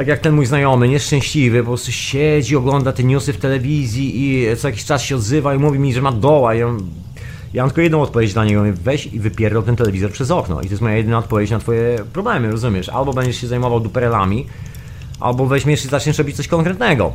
tak 0.00 0.08
jak 0.08 0.18
ten 0.18 0.34
mój 0.34 0.46
znajomy, 0.46 0.88
nieszczęśliwy, 0.88 1.60
po 1.60 1.66
prostu 1.66 1.92
siedzi, 1.92 2.56
ogląda 2.56 2.92
te 2.92 3.04
newsy 3.04 3.32
w 3.32 3.36
telewizji 3.36 4.12
i 4.14 4.56
co 4.56 4.68
jakiś 4.68 4.84
czas 4.84 5.02
się 5.02 5.16
odzywa 5.16 5.54
i 5.54 5.58
mówi 5.58 5.78
mi, 5.78 5.94
że 5.94 6.02
ma 6.02 6.12
doła. 6.12 6.54
Ja, 6.54 6.66
ja 7.54 7.62
mam 7.62 7.70
tylko 7.70 7.80
jedną 7.80 8.02
odpowiedź 8.02 8.32
dla 8.32 8.44
niego, 8.44 8.62
weź 8.82 9.06
i 9.06 9.20
wypierdol 9.20 9.62
ten 9.62 9.76
telewizor 9.76 10.10
przez 10.10 10.30
okno. 10.30 10.60
I 10.60 10.64
to 10.64 10.70
jest 10.70 10.82
moja 10.82 10.96
jedyna 10.96 11.18
odpowiedź 11.18 11.50
na 11.50 11.58
twoje 11.58 11.98
problemy, 12.12 12.50
rozumiesz? 12.50 12.88
Albo 12.88 13.12
będziesz 13.12 13.40
się 13.40 13.46
zajmował 13.46 13.80
duperelami, 13.80 14.46
albo 15.20 15.46
weźmiesz 15.46 15.84
i 15.84 15.88
zaczniesz 15.88 16.18
robić 16.18 16.36
coś 16.36 16.48
konkretnego. 16.48 17.12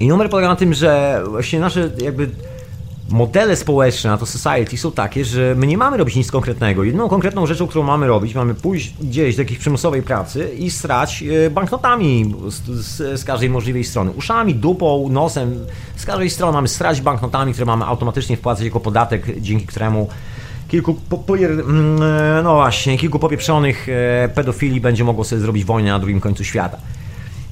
I 0.00 0.08
numer 0.08 0.30
polega 0.30 0.48
na 0.48 0.56
tym, 0.56 0.74
że 0.74 1.22
właśnie 1.30 1.60
nasze 1.60 1.90
jakby 2.02 2.30
modele 3.08 3.56
społeczne, 3.56 4.12
a 4.12 4.18
to 4.18 4.26
society 4.26 4.78
są 4.78 4.92
takie, 4.92 5.24
że 5.24 5.54
my 5.56 5.66
nie 5.66 5.78
mamy 5.78 5.96
robić 5.96 6.16
nic 6.16 6.30
konkretnego. 6.30 6.84
Jedną 6.84 7.08
konkretną 7.08 7.46
rzeczą, 7.46 7.66
którą 7.66 7.84
mamy 7.84 8.06
robić, 8.06 8.34
mamy 8.34 8.54
pójść 8.54 8.94
gdzieś 9.00 9.36
do 9.36 9.42
jakiejś 9.42 9.58
przymusowej 9.58 10.02
pracy 10.02 10.50
i 10.58 10.70
strać 10.70 11.24
e, 11.46 11.50
banknotami 11.50 12.34
z, 12.48 12.84
z, 12.84 13.20
z, 13.20 13.24
każdej 13.24 13.50
możliwej 13.50 13.84
strony. 13.84 14.10
Uszami, 14.10 14.54
dupą, 14.54 15.08
nosem, 15.10 15.66
z 15.96 16.04
każdej 16.04 16.30
strony 16.30 16.52
mamy 16.52 16.68
strać 16.68 17.00
banknotami, 17.00 17.52
które 17.52 17.66
mamy 17.66 17.84
automatycznie 17.84 18.36
wpłacać 18.36 18.64
jako 18.64 18.80
podatek, 18.80 19.40
dzięki 19.40 19.66
któremu 19.66 20.08
kilku, 20.68 20.94
po, 20.94 21.18
po, 21.18 21.36
mm, 21.36 22.02
e, 22.02 22.42
no 22.42 22.54
właśnie, 22.54 22.98
kilku 22.98 23.18
popieprzonych 23.18 23.88
e, 23.88 24.28
pedofili 24.28 24.80
będzie 24.80 25.04
mogło 25.04 25.24
sobie 25.24 25.40
zrobić 25.40 25.64
wojnę 25.64 25.90
na 25.90 25.98
drugim 25.98 26.20
końcu 26.20 26.44
świata. 26.44 26.78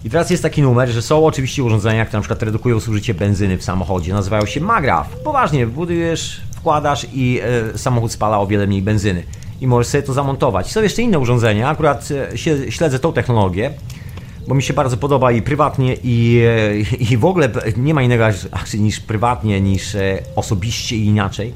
I 0.07 0.11
teraz 0.11 0.31
jest 0.31 0.43
taki 0.43 0.63
numer, 0.63 0.89
że 0.89 1.03
są 1.03 1.27
oczywiście 1.27 1.65
urządzenia, 1.65 2.05
które 2.05 2.19
na 2.19 2.21
przykład 2.21 2.43
redukują 2.43 2.81
zużycie 2.81 3.15
benzyny 3.15 3.59
w 3.59 3.65
samochodzie. 3.65 4.13
Nazywają 4.13 4.47
się 4.47 4.61
Magraf. 4.61 5.09
Poważnie, 5.09 5.67
budujesz, 5.67 6.41
wkładasz 6.57 7.07
i 7.13 7.41
e, 7.75 7.79
samochód 7.79 8.13
spala 8.13 8.41
o 8.41 8.47
wiele 8.47 8.67
mniej 8.67 8.83
benzyny. 8.83 9.23
i 9.61 9.67
możesz 9.67 9.87
sobie 9.87 10.03
to 10.03 10.13
zamontować. 10.13 10.73
Są 10.73 10.83
jeszcze 10.83 11.03
inne 11.03 11.19
urządzenia, 11.19 11.69
akurat 11.69 12.09
e, 12.33 12.39
się, 12.39 12.73
śledzę 12.73 12.99
tą 12.99 13.13
technologię, 13.13 13.71
bo 14.49 14.55
mi 14.55 14.63
się 14.63 14.75
bardzo 14.75 14.97
podoba 14.97 15.33
i 15.33 15.43
prywatnie, 15.43 15.97
i, 16.05 16.43
e, 16.47 16.77
i 16.97 17.17
w 17.17 17.25
ogóle 17.25 17.49
nie 17.77 17.95
ma 17.95 18.03
innego 18.03 18.25
niż 18.79 19.01
prywatnie, 19.01 19.61
niż 19.61 19.95
e, 19.95 20.19
osobiście 20.37 20.97
i 20.97 21.07
inaczej. 21.07 21.55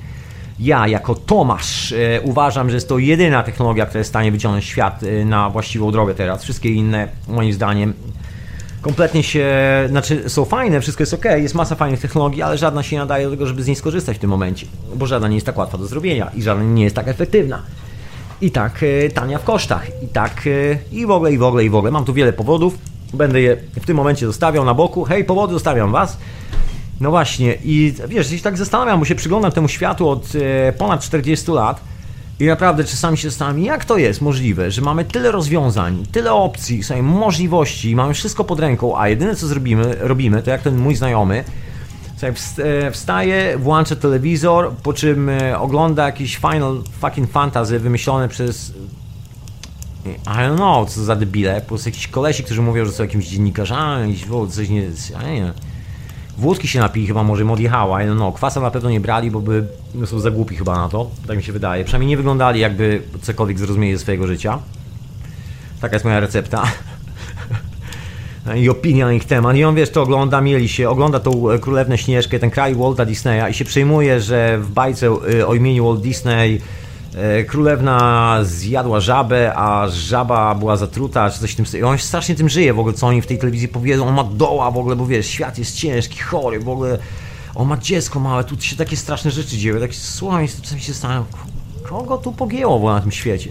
Ja, 0.61 0.89
jako 0.89 1.15
Tomasz, 1.15 1.95
uważam, 2.23 2.71
że 2.71 2.77
jest 2.77 2.89
to 2.89 2.99
jedyna 2.99 3.43
technologia, 3.43 3.87
która 3.87 3.99
jest 3.99 4.09
w 4.09 4.13
stanie 4.13 4.33
wyciągnąć 4.33 4.65
świat 4.65 5.01
na 5.25 5.51
właściwą 5.51 5.93
drogę 5.93 6.15
teraz. 6.15 6.45
Wszystkie 6.45 6.69
inne, 6.69 7.09
moim 7.29 7.53
zdaniem, 7.53 7.95
kompletnie 8.81 9.23
się, 9.23 9.49
znaczy 9.89 10.29
są 10.29 10.45
fajne, 10.45 10.81
wszystko 10.81 11.03
jest 11.03 11.15
ok, 11.15 11.25
jest 11.25 11.55
masa 11.55 11.75
fajnych 11.75 12.01
technologii, 12.01 12.43
ale 12.43 12.59
żadna 12.59 12.83
się 12.83 12.97
nie 12.97 13.01
nadaje 13.01 13.25
do 13.25 13.31
tego, 13.31 13.47
żeby 13.47 13.63
z 13.63 13.67
niej 13.67 13.77
skorzystać 13.77 14.17
w 14.17 14.21
tym 14.21 14.31
momencie, 14.31 14.67
bo 14.95 15.07
żadna 15.07 15.29
nie 15.29 15.35
jest 15.35 15.47
tak 15.47 15.59
łatwa 15.59 15.79
do 15.79 15.87
zrobienia 15.87 16.31
i 16.35 16.43
żadna 16.43 16.65
nie 16.65 16.85
jest 16.85 16.97
tak 16.97 17.09
efektywna. 17.09 17.63
I 18.41 18.51
tak 18.51 18.83
e, 18.83 19.11
tania 19.11 19.39
w 19.39 19.45
kosztach, 19.45 20.03
i 20.03 20.09
tak 20.09 20.47
e, 20.47 20.79
i 20.93 21.07
w 21.07 21.11
ogóle, 21.11 21.33
i 21.33 21.39
w 21.39 21.43
ogóle, 21.43 21.65
i 21.65 21.71
w 21.71 21.75
ogóle. 21.75 21.91
Mam 21.93 22.05
tu 22.05 22.15
wiele 22.15 22.33
powodów, 22.33 22.79
będę 23.15 23.41
je 23.41 23.57
w 23.81 23.87
tym 23.87 23.97
momencie 23.97 24.27
zostawiał 24.27 24.65
na 24.65 24.75
boku. 24.75 25.05
Hej, 25.05 25.25
powody 25.25 25.53
zostawiam 25.53 25.93
Was. 25.93 26.19
No 27.01 27.11
właśnie, 27.11 27.57
i 27.65 27.95
wiesz, 28.09 28.31
jeśli 28.31 28.41
tak 28.41 28.57
zastanawiam, 28.57 28.99
bo 28.99 29.05
się 29.05 29.15
przyglądam 29.15 29.53
temu 29.53 29.69
światu 29.69 30.09
od 30.09 30.33
e, 30.35 30.73
ponad 30.73 31.01
40 31.01 31.51
lat, 31.51 31.81
i 32.41 32.47
naprawdę 32.47 32.85
czasami 32.85 33.19
się 33.19 33.31
zastanawiam, 33.31 33.63
jak 33.63 33.85
to 33.85 33.97
jest 33.97 34.21
możliwe, 34.21 34.71
że 34.71 34.83
mamy 34.83 35.05
tyle 35.05 35.31
rozwiązań, 35.31 36.07
tyle 36.13 36.33
opcji, 36.33 36.83
sobie 36.83 37.03
możliwości, 37.03 37.97
mamy 37.97 38.15
wszystko 38.15 38.45
pod 38.45 38.61
ręką, 38.61 38.99
a 38.99 39.09
jedyne 39.09 39.37
co 39.37 39.47
zrobimy, 39.47 39.97
robimy, 40.01 40.43
to 40.43 40.51
jak 40.51 40.63
ten 40.63 40.77
mój 40.77 40.95
znajomy, 40.95 41.45
e, 42.59 42.91
wstaje, 42.91 43.59
włącza 43.59 43.97
telewizor, 43.97 44.73
po 44.83 44.93
czym 44.93 45.29
e, 45.29 45.59
ogląda 45.59 46.07
jakiś 46.07 46.37
Final 46.37 46.83
fucking 47.01 47.31
Fantasy 47.31 47.79
wymyślone 47.79 48.29
przez 48.29 48.73
I 50.07 50.29
don't 50.29 50.57
know, 50.57 50.91
co 50.91 51.05
za 51.05 51.17
debile, 51.17 51.61
po 51.61 51.69
prostu 51.69 51.89
jakiś 51.89 52.09
kolesi, 52.09 52.45
którzy 52.45 52.63
mówią, 52.63 52.85
że 52.85 52.93
są 52.93 53.03
jakimiś 53.03 53.29
dziennikarzami, 53.29 54.17
coś 54.51 54.69
nie, 54.69 54.83
wiem 54.83 55.53
Wódki 56.39 56.69
się 56.69 56.79
napili, 56.79 57.07
chyba 57.07 57.23
może 57.23 57.43
im 57.43 57.51
odjechała, 57.51 58.05
no, 58.05 58.15
no 58.15 58.33
kwasa 58.33 58.61
na 58.61 58.71
pewno 58.71 58.91
nie 58.91 59.01
brali, 59.01 59.31
bo 59.31 59.41
by 59.41 59.67
no, 59.95 60.07
są 60.07 60.21
za 60.21 60.31
głupi 60.31 60.57
chyba 60.57 60.77
na 60.77 60.89
to, 60.89 61.11
tak 61.27 61.37
mi 61.37 61.43
się 61.43 61.53
wydaje. 61.53 61.85
Przynajmniej 61.85 62.09
nie 62.09 62.17
wyglądali 62.17 62.61
jakby 62.61 63.03
cokolwiek 63.23 63.59
zrozumieli 63.59 63.93
ze 63.97 63.99
swojego 64.03 64.27
życia. 64.27 64.59
Taka 65.81 65.95
jest 65.95 66.05
moja 66.05 66.21
recepta. 66.21 66.63
I 68.63 68.69
opinia 68.69 69.07
na 69.07 69.13
ich 69.13 69.25
temat. 69.25 69.57
I 69.57 69.65
on 69.65 69.75
wiesz, 69.75 69.91
to 69.91 70.03
ogląda, 70.03 70.41
mieli 70.41 70.69
się, 70.69 70.91
ogląda 70.91 71.21
tą 71.21 71.45
Królewnę 71.61 71.99
Śnieżkę, 71.99 72.39
ten 72.39 72.51
kraj 72.51 72.75
Walta 72.75 73.05
Disneya 73.05 73.51
i 73.51 73.55
się 73.55 73.65
przejmuje, 73.65 74.21
że 74.21 74.59
w 74.59 74.71
bajce 74.71 75.07
y, 75.07 75.47
o 75.47 75.55
imieniu 75.55 75.85
Walt 75.85 76.01
Disney 76.01 76.55
E, 76.57 76.80
królewna 77.47 78.39
zjadła 78.43 79.01
żabę, 79.01 79.53
a 79.57 79.89
żaba 79.89 80.55
była 80.55 80.77
zatruta, 80.77 81.31
czy 81.31 81.41
coś 81.41 81.53
w 81.53 81.57
tym. 81.57 81.81
I 81.81 81.83
on 81.83 81.99
strasznie 81.99 82.35
tym 82.35 82.49
żyje 82.49 82.75
w 82.75 82.79
ogóle, 82.79 82.95
co 82.95 83.07
oni 83.07 83.23
w 83.23 83.27
tej 83.27 83.39
telewizji 83.39 83.69
powiedzą. 83.69 84.09
On 84.09 84.15
ma 84.15 84.25
doła 84.25 84.71
w 84.71 84.79
ogóle, 84.79 84.97
bo 84.97 85.07
wiesz, 85.07 85.27
świat 85.27 85.59
jest 85.59 85.77
ciężki, 85.77 86.19
chory, 86.19 86.61
w 86.61 86.69
ogóle. 86.69 86.99
On 87.55 87.69
ma 87.69 87.77
dziecko 87.77 88.21
małe, 88.21 88.45
tu 88.45 88.61
się 88.61 88.77
takie 88.77 88.97
straszne 88.97 89.31
rzeczy 89.31 89.57
dzieją. 89.57 89.81
Tak 89.81 89.95
słuchaj, 89.95 90.49
czasami 90.63 90.81
się 90.81 90.93
zastanawiam, 90.93 91.25
kogo 91.83 92.19
tu 92.19 92.33
pogięło 92.33 92.93
na 92.93 93.01
tym 93.01 93.11
świecie? 93.11 93.51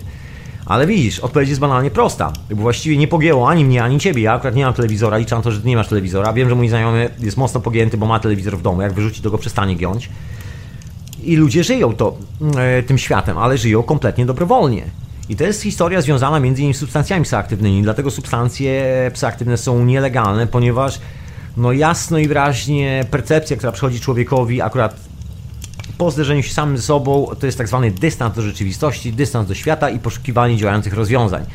Ale 0.65 0.87
widzisz, 0.87 1.19
odpowiedź 1.19 1.49
jest 1.49 1.61
banalnie 1.61 1.91
prosta. 1.91 2.33
Bo 2.49 2.55
właściwie 2.55 2.97
nie 2.97 3.07
pogięło 3.07 3.49
ani 3.49 3.65
mnie, 3.65 3.83
ani 3.83 3.99
ciebie. 3.99 4.21
Ja 4.21 4.33
akurat 4.33 4.55
nie 4.55 4.65
mam 4.65 4.73
telewizora, 4.73 5.17
liczę 5.17 5.35
na 5.35 5.41
to, 5.41 5.51
że 5.51 5.61
ty 5.61 5.67
nie 5.67 5.75
masz 5.75 5.87
telewizora. 5.87 6.33
Wiem, 6.33 6.49
że 6.49 6.55
mój 6.55 6.69
znajomy 6.69 7.09
jest 7.19 7.37
mocno 7.37 7.59
pogięty, 7.59 7.97
bo 7.97 8.05
ma 8.05 8.19
telewizor 8.19 8.57
w 8.57 8.61
domu. 8.61 8.81
Jak 8.81 8.93
wyrzuci, 8.93 9.21
to 9.21 9.31
go 9.31 9.37
przestanie 9.37 9.75
giąć 9.75 10.09
i 11.23 11.35
ludzie 11.35 11.63
żyją 11.63 11.93
to, 11.93 12.17
e, 12.57 12.83
tym 12.83 12.97
światem, 12.97 13.37
ale 13.37 13.57
żyją 13.57 13.83
kompletnie 13.83 14.25
dobrowolnie. 14.25 14.83
I 15.29 15.35
to 15.35 15.43
jest 15.43 15.61
historia 15.61 16.01
związana 16.01 16.39
między 16.39 16.61
innymi 16.61 16.73
z 16.73 16.77
substancjami 16.77 17.23
psychoaktywnymi. 17.23 17.81
Dlatego 17.81 18.11
substancje 18.11 18.83
psychoaktywne 19.13 19.57
są 19.57 19.85
nielegalne, 19.85 20.47
ponieważ 20.47 20.99
no 21.57 21.71
jasno 21.71 22.17
i 22.17 22.27
wyraźnie 22.27 23.05
percepcja, 23.11 23.57
która 23.57 23.71
przychodzi 23.71 23.99
człowiekowi 23.99 24.61
akurat 24.61 24.95
po 25.97 26.11
zderzeniu 26.11 26.43
się 26.43 26.53
samym 26.53 26.77
ze 26.77 26.83
sobą, 26.83 27.27
to 27.39 27.45
jest 27.45 27.57
tak 27.57 27.67
zwany 27.67 27.91
dystans 27.91 28.35
do 28.35 28.41
rzeczywistości, 28.41 29.13
dystans 29.13 29.47
do 29.47 29.55
świata 29.55 29.89
i 29.89 29.99
poszukiwanie 29.99 30.57
działających 30.57 30.93
rozwiązań. 30.93 31.45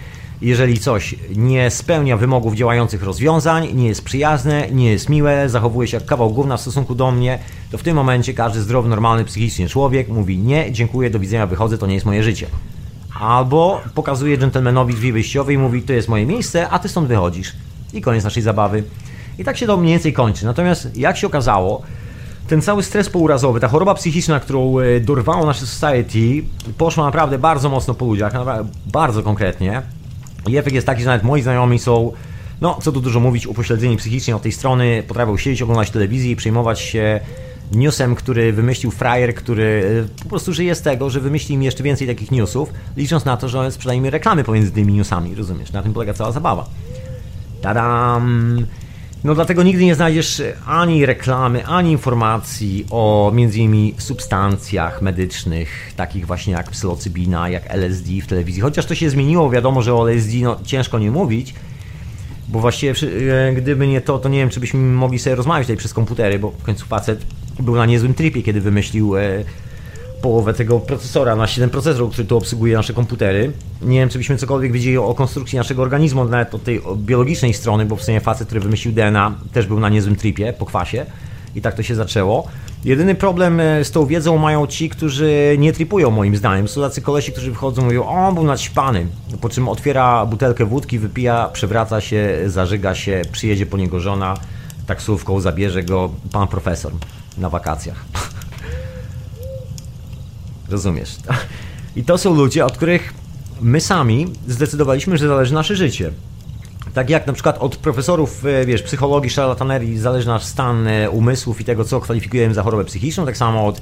Jeżeli 0.42 0.79
coś 0.79 1.14
nie 1.37 1.70
spełnia 1.70 2.16
wymogów 2.16 2.55
działających 2.55 3.03
rozwiązań, 3.03 3.68
nie 3.75 3.88
jest 3.88 4.05
przyjazne, 4.05 4.70
nie 4.70 4.90
jest 4.90 5.09
miłe, 5.09 5.49
zachowuje 5.49 5.88
się 5.88 5.97
jak 5.97 6.07
kawał 6.07 6.31
gówna 6.31 6.57
w 6.57 6.61
stosunku 6.61 6.94
do 6.94 7.11
mnie, 7.11 7.38
to 7.70 7.79
w 7.79 7.83
tym 7.83 7.97
momencie 7.97 8.35
każdy 8.35 8.61
zdrowy, 8.61 8.88
normalny 8.88 9.25
psychicznie 9.25 9.68
człowiek 9.68 10.09
mówi 10.09 10.38
nie, 10.38 10.73
dziękuję, 10.73 11.11
do 11.11 11.18
widzenia, 11.18 11.47
wychodzę, 11.47 11.79
to 11.79 11.87
nie 11.87 11.94
jest 11.94 12.07
moje 12.07 12.23
życie. 12.23 12.47
Albo 13.20 13.81
pokazuje 13.94 14.38
dżentelmenowi 14.38 14.94
drzwi 14.94 15.12
wyjściowe 15.12 15.53
i 15.53 15.59
mówi 15.59 15.83
to 15.83 15.92
jest 15.92 16.09
moje 16.09 16.27
miejsce, 16.27 16.68
a 16.68 16.79
ty 16.79 16.88
stąd 16.88 17.09
wychodzisz. 17.09 17.53
I 17.92 18.01
koniec 18.01 18.25
naszej 18.25 18.42
zabawy. 18.42 18.85
I 19.38 19.44
tak 19.44 19.57
się 19.57 19.66
to 19.66 19.77
mniej 19.77 19.92
więcej 19.92 20.12
kończy. 20.12 20.47
Natomiast 20.47 20.97
jak 20.97 21.16
się 21.16 21.27
okazało, 21.27 21.83
ten 22.49 22.62
cały 22.62 22.83
stres 22.83 23.11
pourazowy, 23.11 23.61
ta 23.61 23.68
choroba 23.68 23.94
psychiczna, 23.94 24.40
którą 24.40 24.79
e, 24.79 25.01
dorwało 25.01 25.47
nasze 25.47 25.66
society, 25.66 26.44
poszła 26.79 27.05
naprawdę 27.05 27.38
bardzo 27.38 27.68
mocno 27.68 27.94
po 27.94 28.05
ludziach, 28.05 28.33
bardzo 28.87 29.23
konkretnie. 29.23 29.83
I 30.48 30.57
efekt 30.57 30.74
jest 30.74 30.87
taki, 30.87 31.02
że 31.02 31.07
nawet 31.07 31.22
moi 31.22 31.42
znajomi 31.42 31.78
są, 31.78 32.12
no 32.61 32.78
co 32.83 32.92
tu 32.92 33.00
dużo 33.00 33.20
mówić, 33.20 33.46
upośledzeni 33.46 33.96
psychicznie 33.96 34.37
od 34.37 34.42
tej 34.42 34.52
strony, 34.52 35.02
potrafią 35.09 35.37
siedzieć, 35.37 35.62
oglądać 35.62 35.90
telewizję 35.90 36.30
i 36.30 36.37
przejmować 36.37 36.80
się 36.80 37.20
newsem, 37.72 38.14
który 38.14 38.52
wymyślił 38.52 38.90
frajer, 38.90 39.35
który 39.35 40.04
e, 40.20 40.22
po 40.22 40.28
prostu 40.28 40.52
żyje 40.52 40.74
z 40.74 40.83
tego, 40.83 41.11
że 41.11 41.20
wymyśli 41.20 41.57
mi 41.57 41.64
jeszcze 41.64 41.83
więcej 41.83 42.09
takich 42.09 42.30
newsów, 42.30 42.72
licząc 42.96 43.24
na 43.24 43.37
to, 43.37 43.48
że 43.48 43.70
sprzedaje 43.70 44.00
mi 44.00 44.11
reklamy 44.11 44.44
pomiędzy 44.44 44.70
tymi 44.70 44.92
newsami, 44.92 45.35
rozumiesz? 45.35 45.72
Na 45.72 45.83
tym 45.83 45.92
polega 45.92 46.14
cała 46.14 46.33
zabawa. 46.33 46.66
Tadam! 47.62 48.66
No 49.24 49.34
dlatego 49.34 49.62
nigdy 49.62 49.84
nie 49.84 49.94
znajdziesz 49.94 50.42
ani 50.66 51.06
reklamy, 51.06 51.66
ani 51.66 51.92
informacji 51.92 52.87
o 52.90 53.32
między 53.34 53.58
innymi 53.58 53.94
substancjach 53.98 55.02
medycznych, 55.02 55.92
takich 55.96 56.26
właśnie 56.26 56.52
jak 56.52 56.70
psylocybina, 56.70 57.48
jak 57.48 57.70
LSD 57.70 58.10
w 58.22 58.26
telewizji. 58.26 58.62
Chociaż 58.62 58.87
to 58.87 58.94
się 58.94 59.10
zmieniło, 59.10 59.50
wiadomo, 59.50 59.82
że 59.82 59.94
o 59.94 60.10
LSD 60.10 60.32
no, 60.42 60.60
ciężko 60.64 60.98
nie 60.98 61.10
mówić, 61.10 61.54
bo 62.48 62.60
właściwie 62.60 62.94
e, 63.32 63.52
gdyby 63.52 63.87
nie 63.87 64.00
to, 64.00 64.18
to 64.18 64.28
nie 64.28 64.38
wiem, 64.38 64.50
czy 64.50 64.60
byśmy 64.60 64.80
mogli 64.80 65.18
sobie 65.18 65.37
rozmawiać 65.37 65.66
tutaj 65.66 65.76
przez 65.76 65.94
komputery, 65.94 66.38
bo 66.38 66.50
w 66.50 66.62
końcu 66.62 66.87
facet 66.87 67.26
był 67.60 67.76
na 67.76 67.87
niezłym 67.87 68.14
tripie, 68.14 68.42
kiedy 68.42 68.60
wymyślił 68.60 69.16
e, 69.16 69.44
połowę 70.24 70.54
tego 70.54 70.80
procesora 70.80 71.37
na 71.37 71.46
7 71.46 71.70
procesorów, 71.70 72.12
który 72.12 72.28
tu 72.28 72.37
obsługuje 72.37 72.76
nasze 72.76 72.92
komputery. 72.92 73.52
Nie 73.82 73.98
wiem, 73.98 74.08
czy 74.08 74.18
byśmy 74.18 74.37
cokolwiek 74.37 74.72
wiedzieli 74.72 74.98
o 74.98 75.14
konstrukcji 75.14 75.58
naszego 75.58 75.82
organizmu, 75.82 76.24
nawet 76.24 76.54
od 76.54 76.64
tej 76.64 76.80
biologicznej 76.96 77.54
strony, 77.54 77.87
bo 77.87 77.96
w 77.96 78.02
sumie 78.02 78.20
facet, 78.20 78.46
który 78.46 78.60
wymyślił 78.60 78.94
DNA, 78.94 79.34
też 79.52 79.66
był 79.66 79.80
na 79.80 79.88
niezłym 79.88 80.16
tripie, 80.16 80.52
po 80.52 80.66
kwasie. 80.66 81.06
I 81.54 81.60
tak 81.60 81.74
to 81.74 81.82
się 81.82 81.94
zaczęło. 81.94 82.46
Jedyny 82.84 83.14
problem 83.14 83.60
e, 83.60 83.84
z 83.84 83.90
tą 83.90 84.06
wiedzą 84.06 84.38
mają 84.38 84.66
ci, 84.66 84.88
którzy 84.88 85.56
nie 85.58 85.72
tripują 85.72 86.10
moim 86.10 86.37
zdaniem. 86.37 86.68
Są 86.68 86.80
tacy 86.80 87.02
kolesi, 87.02 87.32
którzy 87.32 87.50
wychodzą 87.50 87.82
i 87.82 87.84
mówią, 87.84 88.06
o, 88.06 88.32
był 88.32 88.44
naćpany. 88.44 89.06
Po 89.40 89.48
czym 89.48 89.68
otwiera 89.68 90.26
butelkę 90.26 90.64
wódki, 90.64 90.98
wypija, 90.98 91.48
przewraca 91.52 92.00
się, 92.00 92.38
zażyga 92.46 92.94
się, 92.94 93.22
przyjedzie 93.32 93.66
po 93.66 93.76
niego 93.76 94.00
żona, 94.00 94.34
taksówką 94.87 95.40
zabierze 95.40 95.82
go 95.82 96.10
pan 96.32 96.48
profesor 96.48 96.92
na 97.38 97.48
wakacjach. 97.48 98.04
Rozumiesz? 100.74 101.16
I 101.96 102.04
to 102.04 102.18
są 102.18 102.34
ludzie, 102.34 102.66
od 102.66 102.76
których 102.76 103.14
my 103.60 103.80
sami 103.80 104.26
zdecydowaliśmy, 104.48 105.18
że 105.18 105.28
zależy 105.28 105.54
nasze 105.54 105.76
życie. 105.76 106.10
Tak 106.94 107.10
jak 107.10 107.26
na 107.26 107.32
przykład 107.32 107.58
od 107.58 107.76
profesorów, 107.76 108.46
e, 108.46 108.66
wiesz, 108.66 108.82
psychologii, 108.82 109.30
szarlatanerii 109.30 109.98
zależy 109.98 110.26
nasz 110.26 110.44
stan 110.44 110.87
e, 110.87 111.10
umysłów 111.10 111.60
i 111.60 111.64
tego, 111.64 111.84
co 111.84 112.00
kwalifikujemy 112.00 112.54
za 112.54 112.62
chorobę 112.62 112.84
psychiczną, 112.84 113.26
tak 113.26 113.37
samo 113.37 113.66
od 113.66 113.80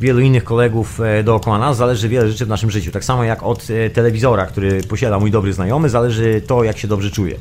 wielu 0.00 0.20
innych 0.20 0.44
kolegów 0.44 1.00
e, 1.00 1.22
dookoła 1.22 1.58
nas 1.58 1.76
zależy 1.76 2.08
wiele 2.08 2.30
rzeczy 2.30 2.46
w 2.46 2.48
naszym 2.48 2.70
życiu. 2.70 2.90
Tak 2.90 3.04
samo 3.04 3.24
jak 3.24 3.42
od 3.42 3.66
telewizora, 3.92 4.46
który 4.46 4.82
posiada 4.82 5.18
mój 5.18 5.30
dobry 5.30 5.52
znajomy, 5.52 5.88
zależy 5.88 6.42
to, 6.46 6.64
jak 6.64 6.78
się 6.78 6.88
dobrze 6.88 7.10
czuje. 7.10 7.36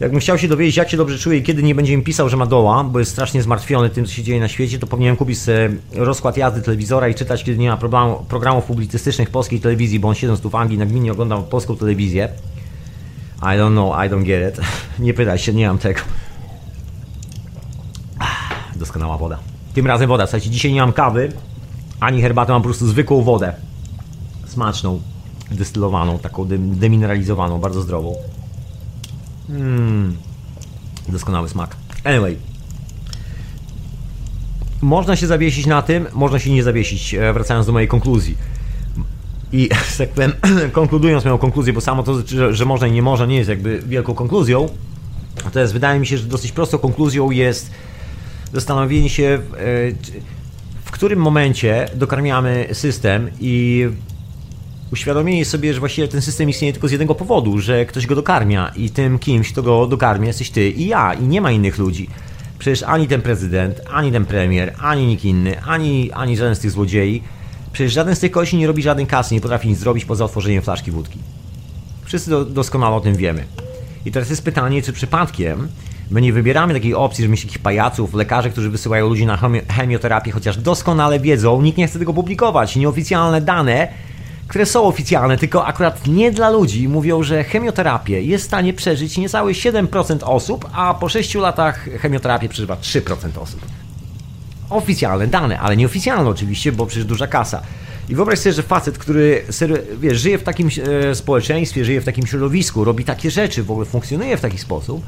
Jakbym 0.00 0.20
chciał 0.20 0.38
się 0.38 0.48
dowiedzieć, 0.48 0.76
jak 0.76 0.90
się 0.90 0.96
dobrze 0.96 1.18
czuje 1.18 1.38
i 1.38 1.42
kiedy 1.42 1.62
nie 1.62 1.74
będzie 1.74 1.96
mi 1.96 2.02
pisał, 2.02 2.28
że 2.28 2.36
ma 2.36 2.46
doła, 2.46 2.84
bo 2.84 2.98
jest 2.98 3.10
strasznie 3.10 3.42
zmartwiony 3.42 3.90
tym, 3.90 4.06
co 4.06 4.12
się 4.12 4.22
dzieje 4.22 4.40
na 4.40 4.48
świecie, 4.48 4.78
to 4.78 4.86
powinienem 4.86 5.16
kupić 5.16 5.38
rozkład 5.94 6.36
jazdy 6.36 6.62
telewizora 6.62 7.08
i 7.08 7.14
czytać, 7.14 7.44
kiedy 7.44 7.58
nie 7.58 7.68
ma 7.68 7.76
problemu, 7.76 8.24
programów 8.28 8.64
publicystycznych 8.64 9.30
polskiej 9.30 9.60
telewizji, 9.60 10.00
bo 10.00 10.08
on 10.08 10.14
siedząc 10.14 10.40
tu 10.40 10.50
w 10.50 10.54
Anglii 10.54 10.78
na 10.78 10.86
gminie 10.86 11.12
oglądam 11.12 11.44
polską 11.44 11.76
telewizję. 11.76 12.28
I 13.42 13.44
don't 13.44 13.72
know, 13.72 14.06
I 14.06 14.10
don't 14.10 14.24
get 14.24 14.54
it. 14.54 14.64
Nie 15.04 15.14
pytaj 15.14 15.38
się, 15.38 15.52
nie 15.52 15.68
mam 15.68 15.78
tego. 15.78 16.00
Doskonała 18.76 19.18
woda. 19.18 19.38
Tym 19.74 19.86
razem 19.86 20.08
woda. 20.08 20.26
Słuchajcie, 20.26 20.50
dzisiaj 20.50 20.72
nie 20.72 20.80
mam 20.80 20.92
kawy, 20.92 21.32
ani 22.00 22.22
herbaty, 22.22 22.52
mam 22.52 22.62
po 22.62 22.68
prostu 22.68 22.86
zwykłą 22.86 23.22
wodę. 23.22 23.54
Smaczną, 24.46 25.00
destylowaną, 25.50 26.18
taką 26.18 26.44
demineralizowaną, 26.58 27.58
bardzo 27.58 27.82
zdrową. 27.82 28.14
Mmm. 29.50 30.16
Doskonały 31.08 31.48
smak. 31.48 31.76
Anyway. 32.04 32.36
Można 34.82 35.16
się 35.16 35.26
zawiesić 35.26 35.66
na 35.66 35.82
tym, 35.82 36.06
można 36.12 36.38
się 36.38 36.50
nie 36.50 36.62
zawiesić, 36.62 37.14
e, 37.14 37.32
wracając 37.32 37.66
do 37.66 37.72
mojej 37.72 37.88
konkluzji. 37.88 38.36
I 39.52 39.68
tak 39.98 40.08
powiem, 40.08 40.32
konkludując 40.72 41.24
moją 41.24 41.38
konkluzję, 41.38 41.72
bo 41.72 41.80
samo 41.80 42.02
to, 42.02 42.26
że, 42.26 42.54
że 42.54 42.64
można 42.64 42.86
i 42.86 42.92
nie 42.92 43.02
można, 43.02 43.26
nie 43.26 43.36
jest 43.36 43.50
jakby 43.50 43.82
wielką 43.86 44.14
konkluzją. 44.14 44.68
Natomiast 45.44 45.72
wydaje 45.72 46.00
mi 46.00 46.06
się, 46.06 46.18
że 46.18 46.24
dosyć 46.24 46.52
prostą 46.52 46.78
konkluzją 46.78 47.30
jest 47.30 47.70
zastanowienie 48.52 49.10
się, 49.10 49.24
e, 49.24 49.38
w 50.84 50.90
którym 50.90 51.18
momencie 51.18 51.88
dokarmiamy 51.94 52.68
system 52.72 53.30
i 53.40 53.88
uświadomienie 54.92 55.44
sobie, 55.44 55.74
że 55.74 55.80
właściwie 55.80 56.08
ten 56.08 56.22
system 56.22 56.48
istnieje 56.48 56.72
tylko 56.72 56.88
z 56.88 56.90
jednego 56.90 57.14
powodu, 57.14 57.58
że 57.58 57.86
ktoś 57.86 58.06
go 58.06 58.14
dokarmia 58.14 58.72
i 58.76 58.90
tym 58.90 59.18
kimś, 59.18 59.52
kto 59.52 59.62
go 59.62 59.86
dokarmia 59.86 60.26
jesteś 60.26 60.50
ty 60.50 60.70
i 60.70 60.86
ja 60.86 61.14
i 61.14 61.22
nie 61.22 61.40
ma 61.40 61.50
innych 61.50 61.78
ludzi. 61.78 62.08
Przecież 62.58 62.82
ani 62.82 63.08
ten 63.08 63.22
prezydent, 63.22 63.80
ani 63.92 64.12
ten 64.12 64.26
premier, 64.26 64.74
ani 64.80 65.06
nikt 65.06 65.24
inny, 65.24 65.62
ani, 65.62 66.12
ani 66.12 66.36
żaden 66.36 66.54
z 66.54 66.58
tych 66.58 66.70
złodziei, 66.70 67.22
przecież 67.72 67.92
żaden 67.92 68.16
z 68.16 68.20
tych 68.20 68.30
kości 68.30 68.56
nie 68.56 68.66
robi 68.66 68.82
żadnej 68.82 69.06
kasy, 69.06 69.34
nie 69.34 69.40
potrafi 69.40 69.68
nic 69.68 69.78
zrobić 69.78 70.04
poza 70.04 70.24
otworzeniem 70.24 70.62
flaszki 70.62 70.90
wódki. 70.90 71.18
Wszyscy 72.04 72.30
do, 72.30 72.44
doskonale 72.44 72.96
o 72.96 73.00
tym 73.00 73.14
wiemy. 73.14 73.44
I 74.06 74.12
teraz 74.12 74.30
jest 74.30 74.44
pytanie, 74.44 74.82
czy 74.82 74.92
przypadkiem 74.92 75.68
my 76.10 76.20
nie 76.20 76.32
wybieramy 76.32 76.74
takiej 76.74 76.94
opcji, 76.94 77.24
że 77.24 77.28
mieć 77.28 77.42
takich 77.42 77.58
pajaców, 77.58 78.14
lekarzy, 78.14 78.50
którzy 78.50 78.70
wysyłają 78.70 79.08
ludzi 79.08 79.26
na 79.26 79.38
chemioterapię, 79.68 80.30
chociaż 80.30 80.56
doskonale 80.56 81.20
wiedzą, 81.20 81.62
nikt 81.62 81.78
nie 81.78 81.86
chce 81.86 81.98
tego 81.98 82.14
publikować, 82.14 82.76
nieoficjalne 82.76 83.40
dane, 83.40 83.88
które 84.50 84.66
są 84.66 84.84
oficjalne, 84.84 85.38
tylko 85.38 85.66
akurat 85.66 86.06
nie 86.06 86.32
dla 86.32 86.50
ludzi, 86.50 86.88
mówią, 86.88 87.22
że 87.22 87.44
chemioterapię 87.44 88.22
jest 88.22 88.44
w 88.44 88.46
stanie 88.46 88.72
przeżyć 88.72 89.18
niecałe 89.18 89.52
7% 89.52 90.18
osób, 90.22 90.70
a 90.72 90.94
po 90.94 91.08
6 91.08 91.34
latach 91.34 91.88
chemioterapię 92.00 92.48
przeżywa 92.48 92.74
3% 92.74 93.38
osób. 93.38 93.60
Oficjalne 94.70 95.26
dane, 95.26 95.60
ale 95.60 95.76
nieoficjalne 95.76 96.30
oczywiście, 96.30 96.72
bo 96.72 96.86
przecież 96.86 97.04
duża 97.04 97.26
kasa. 97.26 97.62
I 98.08 98.14
wyobraź 98.14 98.38
sobie, 98.38 98.52
że 98.52 98.62
facet, 98.62 98.98
który 98.98 99.44
żyje 100.12 100.38
w 100.38 100.42
takim 100.42 100.68
e, 101.10 101.14
społeczeństwie, 101.14 101.84
żyje 101.84 102.00
w 102.00 102.04
takim 102.04 102.26
środowisku, 102.26 102.84
robi 102.84 103.04
takie 103.04 103.30
rzeczy, 103.30 103.62
w 103.62 103.70
ogóle 103.70 103.86
funkcjonuje 103.86 104.36
w 104.36 104.40
taki 104.40 104.58
sposób, 104.58 105.02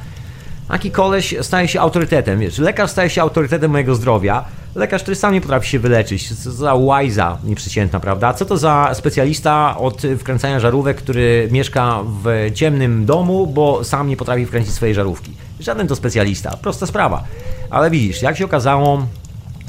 Taki 0.68 0.90
koleś 0.90 1.34
staje 1.40 1.68
się 1.68 1.80
autorytetem, 1.80 2.40
wiesz, 2.40 2.58
lekarz 2.58 2.90
staje 2.90 3.10
się 3.10 3.22
autorytetem 3.22 3.70
mojego 3.70 3.94
zdrowia, 3.94 4.44
lekarz, 4.74 5.02
który 5.02 5.14
sam 5.14 5.32
nie 5.32 5.40
potrafi 5.40 5.68
się 5.68 5.78
wyleczyć, 5.78 6.34
co 6.34 6.52
za 6.52 6.74
łajza 6.74 7.38
nieprzeciętna, 7.44 8.00
prawda? 8.00 8.34
Co 8.34 8.44
to 8.44 8.58
za 8.58 8.90
specjalista 8.94 9.78
od 9.78 10.02
wkręcania 10.18 10.60
żarówek, 10.60 10.96
który 10.96 11.48
mieszka 11.50 12.00
w 12.24 12.50
ciemnym 12.54 13.06
domu, 13.06 13.46
bo 13.46 13.84
sam 13.84 14.08
nie 14.08 14.16
potrafi 14.16 14.46
wkręcić 14.46 14.74
swojej 14.74 14.94
żarówki. 14.94 15.32
Żaden 15.60 15.88
to 15.88 15.96
specjalista, 15.96 16.56
prosta 16.56 16.86
sprawa. 16.86 17.24
Ale 17.70 17.90
widzisz, 17.90 18.22
jak 18.22 18.36
się 18.36 18.44
okazało, 18.44 19.06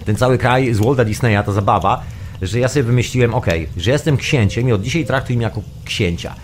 ten 0.06 0.16
cały 0.16 0.38
kraj 0.38 0.74
z 0.74 0.80
Walta 0.80 1.06
Disneya, 1.06 1.44
ta 1.46 1.52
zabawa, 1.52 2.04
że 2.42 2.60
ja 2.60 2.68
sobie 2.68 2.84
wymyśliłem, 2.84 3.34
ok, 3.34 3.48
że 3.78 3.92
jestem 3.92 4.18
księciem 4.18 4.70
i 4.70 4.72
od 4.72 4.82
dzisiaj 4.82 5.06
traktuj 5.06 5.36
mnie 5.36 5.44
jako 5.44 5.62
księcia 5.86 6.36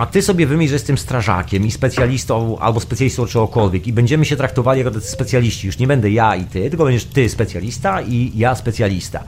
a 0.00 0.06
ty 0.06 0.22
sobie 0.22 0.46
wymyśl, 0.46 0.68
że 0.68 0.74
jestem 0.74 0.98
strażakiem 0.98 1.66
i 1.66 1.70
specjalistą 1.70 2.58
albo 2.58 2.80
specjalistą 2.80 3.26
czegokolwiek 3.26 3.86
i 3.86 3.92
będziemy 3.92 4.24
się 4.24 4.36
traktowali 4.36 4.84
jako 4.84 5.00
specjaliści. 5.00 5.66
Już 5.66 5.78
nie 5.78 5.86
będę 5.86 6.10
ja 6.10 6.36
i 6.36 6.44
ty, 6.44 6.70
tylko 6.70 6.84
będziesz 6.84 7.04
ty 7.04 7.28
specjalista 7.28 8.02
i 8.02 8.32
ja 8.34 8.54
specjalista. 8.54 9.24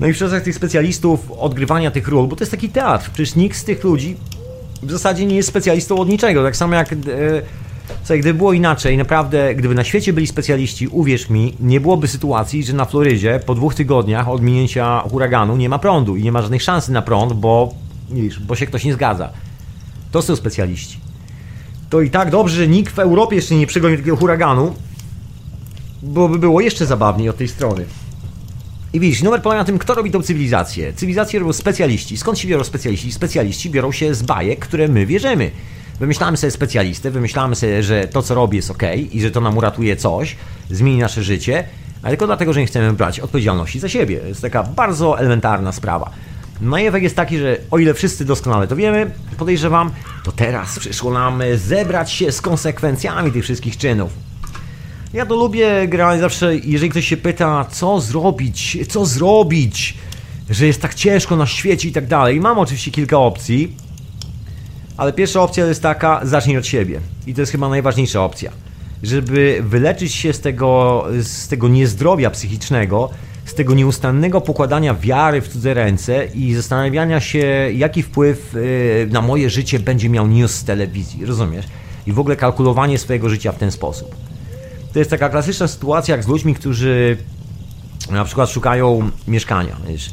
No 0.00 0.06
i 0.06 0.12
w 0.12 0.16
czasach 0.16 0.42
tych 0.42 0.54
specjalistów, 0.54 1.30
odgrywania 1.30 1.90
tych 1.90 2.08
ról, 2.08 2.28
bo 2.28 2.36
to 2.36 2.42
jest 2.42 2.50
taki 2.50 2.68
teatr, 2.68 3.10
przecież 3.10 3.36
nikt 3.36 3.58
z 3.58 3.64
tych 3.64 3.84
ludzi 3.84 4.16
w 4.82 4.90
zasadzie 4.90 5.26
nie 5.26 5.36
jest 5.36 5.48
specjalistą 5.48 5.98
od 5.98 6.08
niczego. 6.08 6.42
Tak 6.42 6.56
samo 6.56 6.74
jak... 6.74 6.92
E, 6.92 6.96
Słuchaj, 7.98 8.20
gdyby 8.20 8.38
było 8.38 8.52
inaczej, 8.52 8.96
naprawdę, 8.96 9.54
gdyby 9.54 9.74
na 9.74 9.84
świecie 9.84 10.12
byli 10.12 10.26
specjaliści, 10.26 10.88
uwierz 10.88 11.30
mi, 11.30 11.54
nie 11.60 11.80
byłoby 11.80 12.08
sytuacji, 12.08 12.64
że 12.64 12.72
na 12.72 12.84
Florydzie 12.84 13.40
po 13.46 13.54
dwóch 13.54 13.74
tygodniach 13.74 14.28
od 14.28 14.42
minięcia 14.42 15.00
huraganu 15.10 15.56
nie 15.56 15.68
ma 15.68 15.78
prądu 15.78 16.16
i 16.16 16.22
nie 16.22 16.32
ma 16.32 16.42
żadnej 16.42 16.60
szansy 16.60 16.92
na 16.92 17.02
prąd, 17.02 17.32
bo, 17.32 17.74
bo 18.46 18.56
się 18.56 18.66
ktoś 18.66 18.84
nie 18.84 18.92
zgadza. 18.92 19.30
To 20.12 20.22
są 20.22 20.36
specjaliści. 20.36 20.98
To 21.90 22.00
i 22.00 22.10
tak 22.10 22.30
dobrze, 22.30 22.56
że 22.56 22.68
nikt 22.68 22.94
w 22.94 22.98
Europie 22.98 23.36
jeszcze 23.36 23.54
nie 23.54 23.66
przegonił 23.66 23.96
takiego 23.96 24.16
huraganu, 24.16 24.74
bo 26.02 26.28
by 26.28 26.38
było 26.38 26.60
jeszcze 26.60 26.86
zabawniej 26.86 27.28
od 27.28 27.36
tej 27.36 27.48
strony. 27.48 27.84
I 28.92 29.00
widzisz, 29.00 29.22
numer 29.22 29.42
polega 29.42 29.60
na 29.60 29.64
tym, 29.64 29.78
kto 29.78 29.94
robi 29.94 30.10
tą 30.10 30.22
cywilizację. 30.22 30.92
Cywilizację 30.92 31.40
robią 31.40 31.52
specjaliści. 31.52 32.16
Skąd 32.16 32.38
się 32.38 32.48
biorą 32.48 32.64
specjaliści? 32.64 33.12
Specjaliści 33.12 33.70
biorą 33.70 33.92
się 33.92 34.14
z 34.14 34.22
bajek, 34.22 34.58
które 34.58 34.88
my 34.88 35.06
wierzymy. 35.06 35.50
Wymyślamy 36.00 36.36
sobie 36.36 36.50
specjalistę, 36.50 37.10
wymyślamy 37.10 37.56
sobie, 37.56 37.82
że 37.82 38.08
to 38.08 38.22
co 38.22 38.34
robi 38.34 38.56
jest 38.56 38.70
ok 38.70 38.82
i 39.12 39.20
że 39.20 39.30
to 39.30 39.40
nam 39.40 39.56
uratuje 39.56 39.96
coś, 39.96 40.36
zmieni 40.70 40.98
nasze 40.98 41.22
życie, 41.22 41.64
ale 42.02 42.10
tylko 42.10 42.26
dlatego, 42.26 42.52
że 42.52 42.60
nie 42.60 42.66
chcemy 42.66 42.92
brać 42.92 43.20
odpowiedzialności 43.20 43.80
za 43.80 43.88
siebie. 43.88 44.20
To 44.20 44.26
jest 44.26 44.42
taka 44.42 44.62
bardzo 44.62 45.18
elementarna 45.18 45.72
sprawa. 45.72 46.10
No 46.62 46.78
i 46.78 46.86
efekt 46.86 47.02
jest 47.02 47.16
taki, 47.16 47.38
że 47.38 47.56
o 47.70 47.78
ile 47.78 47.94
wszyscy 47.94 48.24
doskonale 48.24 48.66
to 48.68 48.76
wiemy, 48.76 49.10
podejrzewam, 49.38 49.90
to 50.24 50.32
teraz 50.32 50.78
przyszło 50.78 51.12
nam 51.12 51.42
zebrać 51.54 52.12
się 52.12 52.32
z 52.32 52.40
konsekwencjami 52.40 53.32
tych 53.32 53.44
wszystkich 53.44 53.76
czynów. 53.76 54.12
Ja 55.12 55.26
to 55.26 55.36
lubię 55.36 55.88
grać 55.88 56.20
zawsze, 56.20 56.56
jeżeli 56.56 56.90
ktoś 56.90 57.08
się 57.08 57.16
pyta, 57.16 57.64
co 57.70 58.00
zrobić, 58.00 58.78
co 58.88 59.06
zrobić, 59.06 59.94
że 60.50 60.66
jest 60.66 60.82
tak 60.82 60.94
ciężko 60.94 61.36
na 61.36 61.46
świecie 61.46 61.88
i 61.88 61.92
tak 61.92 62.06
dalej. 62.06 62.40
Mam 62.40 62.58
oczywiście 62.58 62.90
kilka 62.90 63.18
opcji, 63.18 63.76
ale 64.96 65.12
pierwsza 65.12 65.42
opcja 65.42 65.66
jest 65.66 65.82
taka, 65.82 66.20
zacznij 66.24 66.56
od 66.56 66.66
siebie. 66.66 67.00
I 67.26 67.34
to 67.34 67.40
jest 67.40 67.52
chyba 67.52 67.68
najważniejsza 67.68 68.24
opcja. 68.24 68.52
Żeby 69.02 69.62
wyleczyć 69.66 70.14
się 70.14 70.32
z 70.32 70.40
tego, 70.40 71.04
z 71.22 71.48
tego 71.48 71.68
niezdrowia 71.68 72.30
psychicznego, 72.30 73.10
z 73.44 73.54
tego 73.54 73.74
nieustannego 73.74 74.40
pokładania 74.40 74.94
wiary 74.94 75.40
w 75.40 75.48
cudze 75.48 75.74
ręce 75.74 76.26
i 76.26 76.54
zastanawiania 76.54 77.20
się, 77.20 77.46
jaki 77.74 78.02
wpływ 78.02 78.54
y, 78.54 79.08
na 79.10 79.22
moje 79.22 79.50
życie 79.50 79.80
będzie 79.80 80.08
miał 80.08 80.26
news 80.26 80.54
z 80.54 80.64
telewizji, 80.64 81.26
rozumiesz? 81.26 81.66
I 82.06 82.12
w 82.12 82.18
ogóle 82.18 82.36
kalkulowanie 82.36 82.98
swojego 82.98 83.28
życia 83.28 83.52
w 83.52 83.58
ten 83.58 83.70
sposób. 83.70 84.14
To 84.92 84.98
jest 84.98 85.10
taka 85.10 85.28
klasyczna 85.28 85.68
sytuacja 85.68 86.16
jak 86.16 86.24
z 86.24 86.28
ludźmi, 86.28 86.54
którzy 86.54 87.16
na 88.10 88.24
przykład 88.24 88.50
szukają 88.50 89.10
mieszkania, 89.28 89.76
wiesz, 89.88 90.10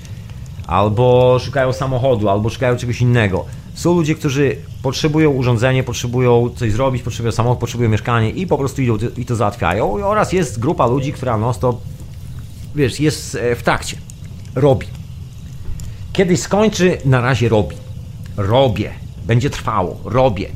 albo 0.68 1.38
szukają 1.40 1.74
samochodu, 1.74 2.30
albo 2.30 2.50
szukają 2.50 2.78
czegoś 2.78 3.02
innego. 3.02 3.46
Są 3.74 3.94
ludzie, 3.94 4.16
którzy 4.16 4.56
potrzebują 4.82 5.32
urządzenie, 5.32 5.84
potrzebują 5.84 6.50
coś 6.56 6.72
zrobić, 6.72 7.04
potrzebują 7.04 7.32
samochód, 7.32 7.60
potrzebują 7.60 7.90
mieszkanie 7.90 8.30
i 8.30 8.48
po 8.48 8.58
prostu 8.58 8.82
idą 8.82 8.98
i 9.18 9.26
to 9.26 9.36
załatwiają. 9.36 10.06
Oraz 10.06 10.34
jest 10.34 10.60
grupa 10.60 10.88
ludzi, 10.88 11.14
która 11.14 11.38
no 11.38 11.54
stop 11.54 11.82
wiesz, 12.76 13.00
jest 13.00 13.36
e, 13.36 13.56
w 13.56 13.64
trakcie. 13.64 13.98
Robi. 14.56 14.88
Kiedyś 16.14 16.40
skończy, 16.40 16.98
na 17.06 17.22
razie 17.22 17.50
robi. 17.50 17.76
Robię. 18.38 18.92
Będzie 19.26 19.50
trwało. 19.50 20.00
Robię. 20.06 20.50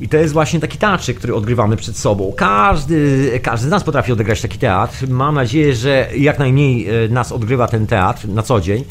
I 0.00 0.08
to 0.08 0.16
jest 0.16 0.32
właśnie 0.32 0.60
taki 0.60 0.78
teatr, 0.78 1.14
który 1.14 1.34
odgrywamy 1.34 1.76
przed 1.76 1.96
sobą. 1.96 2.32
Każdy, 2.36 3.40
każdy 3.42 3.66
z 3.66 3.70
nas 3.70 3.84
potrafi 3.84 4.12
odegrać 4.12 4.40
taki 4.40 4.58
teatr. 4.58 5.08
Mam 5.08 5.34
nadzieję, 5.34 5.74
że 5.74 6.08
jak 6.16 6.38
najmniej 6.38 7.04
e, 7.04 7.08
nas 7.08 7.32
odgrywa 7.32 7.68
ten 7.68 7.86
teatr 7.86 8.28
na 8.28 8.42
co 8.42 8.60
dzień. 8.60 8.84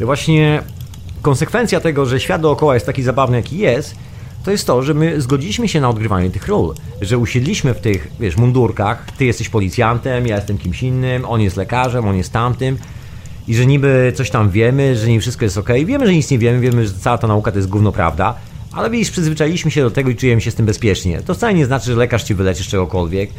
Właśnie 0.00 0.62
konsekwencja 1.22 1.80
tego, 1.80 2.06
że 2.06 2.20
świat 2.20 2.42
dookoła 2.42 2.74
jest 2.74 2.86
taki 2.86 3.02
zabawny, 3.02 3.36
jaki 3.36 3.58
jest, 3.58 3.94
to 4.44 4.50
jest 4.50 4.66
to, 4.66 4.82
że 4.82 4.94
my 4.94 5.20
zgodziliśmy 5.20 5.68
się 5.68 5.80
na 5.80 5.88
odgrywanie 5.88 6.30
tych 6.30 6.48
ról, 6.48 6.74
że 7.00 7.18
usiedliśmy 7.18 7.74
w 7.74 7.80
tych, 7.80 8.08
wiesz, 8.20 8.36
mundurkach, 8.36 9.06
ty 9.18 9.24
jesteś 9.24 9.48
policjantem, 9.48 10.26
ja 10.26 10.36
jestem 10.36 10.58
kimś 10.58 10.82
innym, 10.82 11.24
on 11.24 11.40
jest 11.40 11.56
lekarzem, 11.56 12.08
on 12.08 12.16
jest 12.16 12.32
tamtym 12.32 12.78
i 13.48 13.54
że 13.54 13.66
niby 13.66 14.12
coś 14.16 14.30
tam 14.30 14.50
wiemy, 14.50 14.96
że 14.96 15.08
nie 15.08 15.20
wszystko 15.20 15.44
jest 15.44 15.58
ok, 15.58 15.68
wiemy, 15.84 16.06
że 16.06 16.12
nic 16.12 16.30
nie 16.30 16.38
wiemy, 16.38 16.60
wiemy, 16.60 16.86
że 16.86 16.94
cała 16.94 17.18
ta 17.18 17.26
nauka 17.26 17.52
to 17.52 17.58
jest 17.58 17.68
gówno 17.68 17.92
prawda, 17.92 18.34
ale 18.72 18.90
widzisz, 18.90 19.10
przyzwyczailiśmy 19.10 19.70
się 19.70 19.82
do 19.82 19.90
tego 19.90 20.10
i 20.10 20.16
czujemy 20.16 20.40
się 20.40 20.50
z 20.50 20.54
tym 20.54 20.66
bezpiecznie. 20.66 21.20
To 21.20 21.34
wcale 21.34 21.54
nie 21.54 21.66
znaczy, 21.66 21.86
że 21.86 21.96
lekarz 21.96 22.22
ci 22.22 22.34
wyleczy 22.34 22.64
z 22.64 22.66
czegokolwiek, 22.66 23.30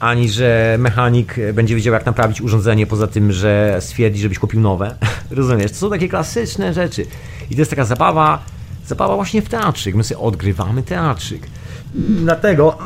ani 0.00 0.28
że 0.28 0.76
mechanik 0.78 1.34
będzie 1.54 1.74
wiedział, 1.74 1.94
jak 1.94 2.06
naprawić 2.06 2.40
urządzenie, 2.40 2.86
poza 2.86 3.06
tym, 3.06 3.32
że 3.32 3.76
stwierdzi, 3.80 4.20
żebyś 4.20 4.38
kupił 4.38 4.60
nowe. 4.60 4.94
Rozumiesz? 5.30 5.70
To 5.70 5.76
są 5.76 5.90
takie 5.90 6.08
klasyczne 6.08 6.74
rzeczy. 6.74 7.06
I 7.50 7.54
to 7.54 7.60
jest 7.60 7.70
taka 7.70 7.84
zabawa, 7.84 8.44
zabawa 8.86 9.14
właśnie 9.16 9.42
w 9.42 9.48
teatrzyk. 9.48 9.94
My 9.94 10.04
sobie 10.04 10.20
odgrywamy 10.20 10.82
teatrzyk. 10.82 11.46
Dlatego 11.94 12.78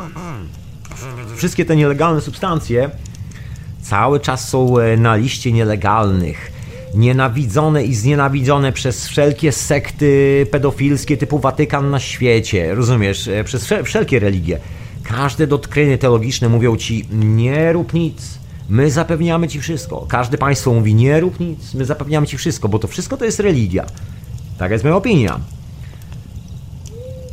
wszystkie 1.36 1.64
te 1.64 1.76
nielegalne 1.76 2.20
substancje 2.20 2.90
cały 3.82 4.20
czas 4.20 4.48
są 4.48 4.78
e, 4.78 4.96
na 4.96 5.16
liście 5.16 5.52
nielegalnych. 5.52 6.52
Nienawidzone 6.94 7.84
i 7.84 7.94
znienawidzone 7.94 8.72
przez 8.72 9.08
wszelkie 9.08 9.52
sekty 9.52 10.46
pedofilskie 10.50 11.16
typu 11.16 11.38
Watykan 11.38 11.90
na 11.90 12.00
świecie. 12.00 12.74
Rozumiesz? 12.74 13.28
E, 13.28 13.44
przez 13.44 13.68
wszelkie 13.84 14.18
religie. 14.18 14.60
Każde 15.02 15.46
doktryny 15.46 15.98
teologiczne 15.98 16.48
mówią 16.48 16.76
ci: 16.76 17.06
nie 17.12 17.72
rób 17.72 17.94
nic. 17.94 18.38
My 18.68 18.90
zapewniamy 18.90 19.48
ci 19.48 19.60
wszystko. 19.60 20.06
Każde 20.08 20.38
państwo 20.38 20.74
mówi: 20.74 20.94
nie 20.94 21.20
rób 21.20 21.40
nic. 21.40 21.74
My 21.74 21.84
zapewniamy 21.84 22.26
ci 22.26 22.38
wszystko, 22.38 22.68
bo 22.68 22.78
to 22.78 22.88
wszystko 22.88 23.16
to 23.16 23.24
jest 23.24 23.40
religia. 23.40 23.86
Taka 24.58 24.72
jest 24.72 24.84
moja 24.84 24.96
opinia 24.96 25.40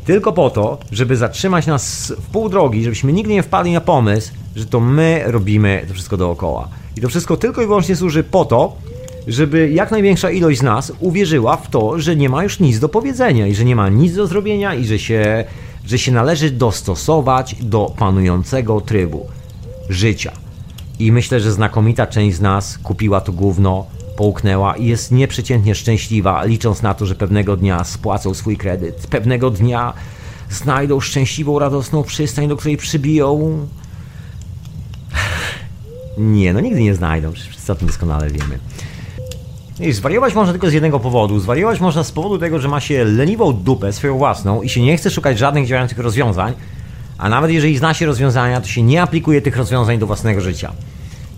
tylko 0.07 0.33
po 0.33 0.49
to, 0.49 0.77
żeby 0.91 1.17
zatrzymać 1.17 1.67
nas 1.67 2.13
w 2.19 2.25
pół 2.25 2.49
drogi, 2.49 2.83
żebyśmy 2.83 3.13
nigdy 3.13 3.33
nie 3.33 3.43
wpadli 3.43 3.73
na 3.73 3.81
pomysł, 3.81 4.31
że 4.55 4.65
to 4.65 4.79
my 4.79 5.23
robimy 5.25 5.85
to 5.87 5.93
wszystko 5.93 6.17
dookoła. 6.17 6.67
I 6.97 7.01
to 7.01 7.09
wszystko 7.09 7.37
tylko 7.37 7.61
i 7.61 7.65
wyłącznie 7.65 7.95
służy 7.95 8.23
po 8.23 8.45
to, 8.45 8.75
żeby 9.27 9.69
jak 9.69 9.91
największa 9.91 10.31
ilość 10.31 10.59
z 10.59 10.63
nas 10.63 10.93
uwierzyła 10.99 11.57
w 11.57 11.69
to, 11.69 11.99
że 11.99 12.15
nie 12.15 12.29
ma 12.29 12.43
już 12.43 12.59
nic 12.59 12.79
do 12.79 12.89
powiedzenia 12.89 13.47
i 13.47 13.55
że 13.55 13.65
nie 13.65 13.75
ma 13.75 13.89
nic 13.89 14.15
do 14.15 14.27
zrobienia 14.27 14.75
i 14.75 14.85
że 14.85 14.99
się, 14.99 15.45
że 15.85 15.99
się 15.99 16.11
należy 16.11 16.51
dostosować 16.51 17.55
do 17.55 17.93
panującego 17.97 18.81
trybu 18.81 19.25
życia. 19.89 20.31
I 20.99 21.11
myślę, 21.11 21.39
że 21.39 21.51
znakomita 21.51 22.07
część 22.07 22.37
z 22.37 22.41
nas 22.41 22.77
kupiła 22.77 23.21
to 23.21 23.31
gówno, 23.31 23.85
połknęła 24.17 24.75
i 24.75 24.85
jest 24.85 25.11
nieprzeciętnie 25.11 25.75
szczęśliwa, 25.75 26.43
licząc 26.43 26.81
na 26.81 26.93
to, 26.93 27.05
że 27.05 27.15
pewnego 27.15 27.57
dnia 27.57 27.83
spłacą 27.83 28.33
swój 28.33 28.57
kredyt, 28.57 29.07
pewnego 29.07 29.49
dnia 29.49 29.93
znajdą 30.49 30.99
szczęśliwą, 30.99 31.59
radosną 31.59 32.03
przystań, 32.03 32.47
do 32.47 32.57
której 32.57 32.77
przybiją. 32.77 33.57
Nie, 36.17 36.53
no 36.53 36.59
nigdy 36.59 36.81
nie 36.81 36.95
znajdą, 36.95 37.31
wszyscy 37.31 37.71
o 37.71 37.75
tym 37.75 37.87
doskonale 37.87 38.29
wiemy. 38.29 38.59
I 39.79 39.93
zwariować 39.93 40.33
można 40.33 40.53
tylko 40.53 40.69
z 40.69 40.73
jednego 40.73 40.99
powodu. 40.99 41.39
Zwariować 41.39 41.79
można 41.79 42.03
z 42.03 42.11
powodu 42.11 42.37
tego, 42.37 42.59
że 42.59 42.67
ma 42.67 42.79
się 42.79 43.05
leniwą 43.05 43.53
dupę 43.53 43.93
swoją 43.93 44.17
własną 44.17 44.61
i 44.61 44.69
się 44.69 44.81
nie 44.81 44.97
chce 44.97 45.09
szukać 45.11 45.37
żadnych 45.37 45.67
działających 45.67 45.99
rozwiązań, 45.99 46.53
a 47.17 47.29
nawet 47.29 47.51
jeżeli 47.51 47.77
zna 47.77 47.93
się 47.93 48.05
rozwiązania, 48.05 48.61
to 48.61 48.67
się 48.67 48.83
nie 48.83 49.01
aplikuje 49.01 49.41
tych 49.41 49.57
rozwiązań 49.57 49.99
do 49.99 50.07
własnego 50.07 50.41
życia. 50.41 50.71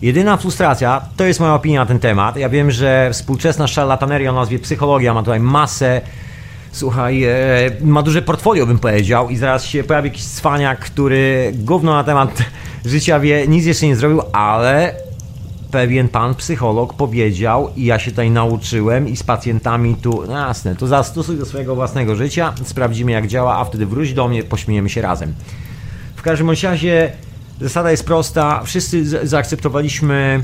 Jedyna 0.02 0.38
frustracja, 0.38 1.02
to 1.18 1.24
jest 1.24 1.40
moja 1.40 1.54
opinia 1.54 1.80
na 1.80 1.86
ten 1.86 2.00
temat. 2.00 2.38
Ja 2.38 2.50
wiem, 2.50 2.72
że 2.72 3.10
współczesna 3.14 3.68
szarlataneria 3.68 4.32
o 4.32 4.34
nazwie 4.34 4.60
psychologia 4.60 5.14
ma 5.14 5.20
tutaj 5.24 5.40
masę, 5.40 6.02
słuchaj, 6.72 7.24
e, 7.24 7.32
ma 7.82 8.02
duże 8.02 8.22
portfolio, 8.22 8.66
bym 8.66 8.80
powiedział, 8.80 9.30
i 9.30 9.38
zaraz 9.38 9.66
się 9.66 9.84
pojawi 9.84 10.10
jakiś 10.10 10.24
cwaniak, 10.24 10.80
który 10.80 11.52
gówno 11.56 11.94
na 11.94 12.04
temat 12.04 12.44
życia 12.86 13.20
wie, 13.20 13.48
nic 13.48 13.66
jeszcze 13.66 13.88
nie 13.88 13.96
zrobił, 13.96 14.22
ale 14.34 14.96
pewien 15.72 16.10
pan 16.10 16.36
psycholog 16.36 16.94
powiedział 16.94 17.70
i 17.76 17.86
ja 17.86 18.00
się 18.00 18.12
tutaj 18.12 18.32
nauczyłem 18.32 19.10
i 19.10 19.18
z 19.18 19.24
pacjentami 19.24 19.96
tu, 19.96 20.24
no 20.28 20.34
jasne, 20.34 20.76
to 20.76 20.88
zastosuj 20.88 21.38
do 21.38 21.46
swojego 21.46 21.76
własnego 21.76 22.16
życia, 22.16 22.54
sprawdzimy 22.64 23.12
jak 23.12 23.28
działa, 23.28 23.58
a 23.58 23.66
wtedy 23.66 23.86
wróć 23.86 24.14
do 24.14 24.28
mnie, 24.28 24.44
pośmiejemy 24.44 24.90
się 24.90 25.02
razem. 25.02 25.34
W 26.16 26.22
każdym 26.22 26.50
razie 26.50 27.12
zasada 27.62 27.92
jest 27.92 28.06
prosta, 28.06 28.62
wszyscy 28.64 29.28
zaakceptowaliśmy 29.28 30.44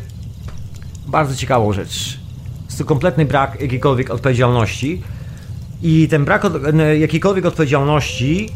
bardzo 1.08 1.36
ciekawą 1.36 1.74
rzecz. 1.74 2.20
Jest 2.66 2.78
to 2.78 2.86
kompletny 2.86 3.26
brak 3.26 3.62
jakiejkolwiek 3.62 4.10
odpowiedzialności 4.10 5.02
i 5.84 6.08
ten 6.08 6.26
brak 6.26 6.46
od, 6.46 6.54
jakiejkolwiek 7.00 7.46
odpowiedzialności 7.46 8.50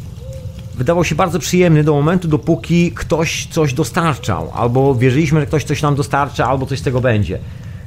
wydawał 0.75 1.03
się 1.03 1.15
bardzo 1.15 1.39
przyjemny 1.39 1.83
do 1.83 1.93
momentu, 1.93 2.27
dopóki 2.27 2.91
ktoś 2.91 3.47
coś 3.51 3.73
dostarczał, 3.73 4.51
albo 4.53 4.95
wierzyliśmy, 4.95 5.39
że 5.39 5.45
ktoś 5.45 5.63
coś 5.63 5.81
nam 5.81 5.95
dostarcza, 5.95 6.47
albo 6.47 6.65
coś 6.65 6.79
z 6.79 6.81
tego 6.81 7.01
będzie. 7.01 7.39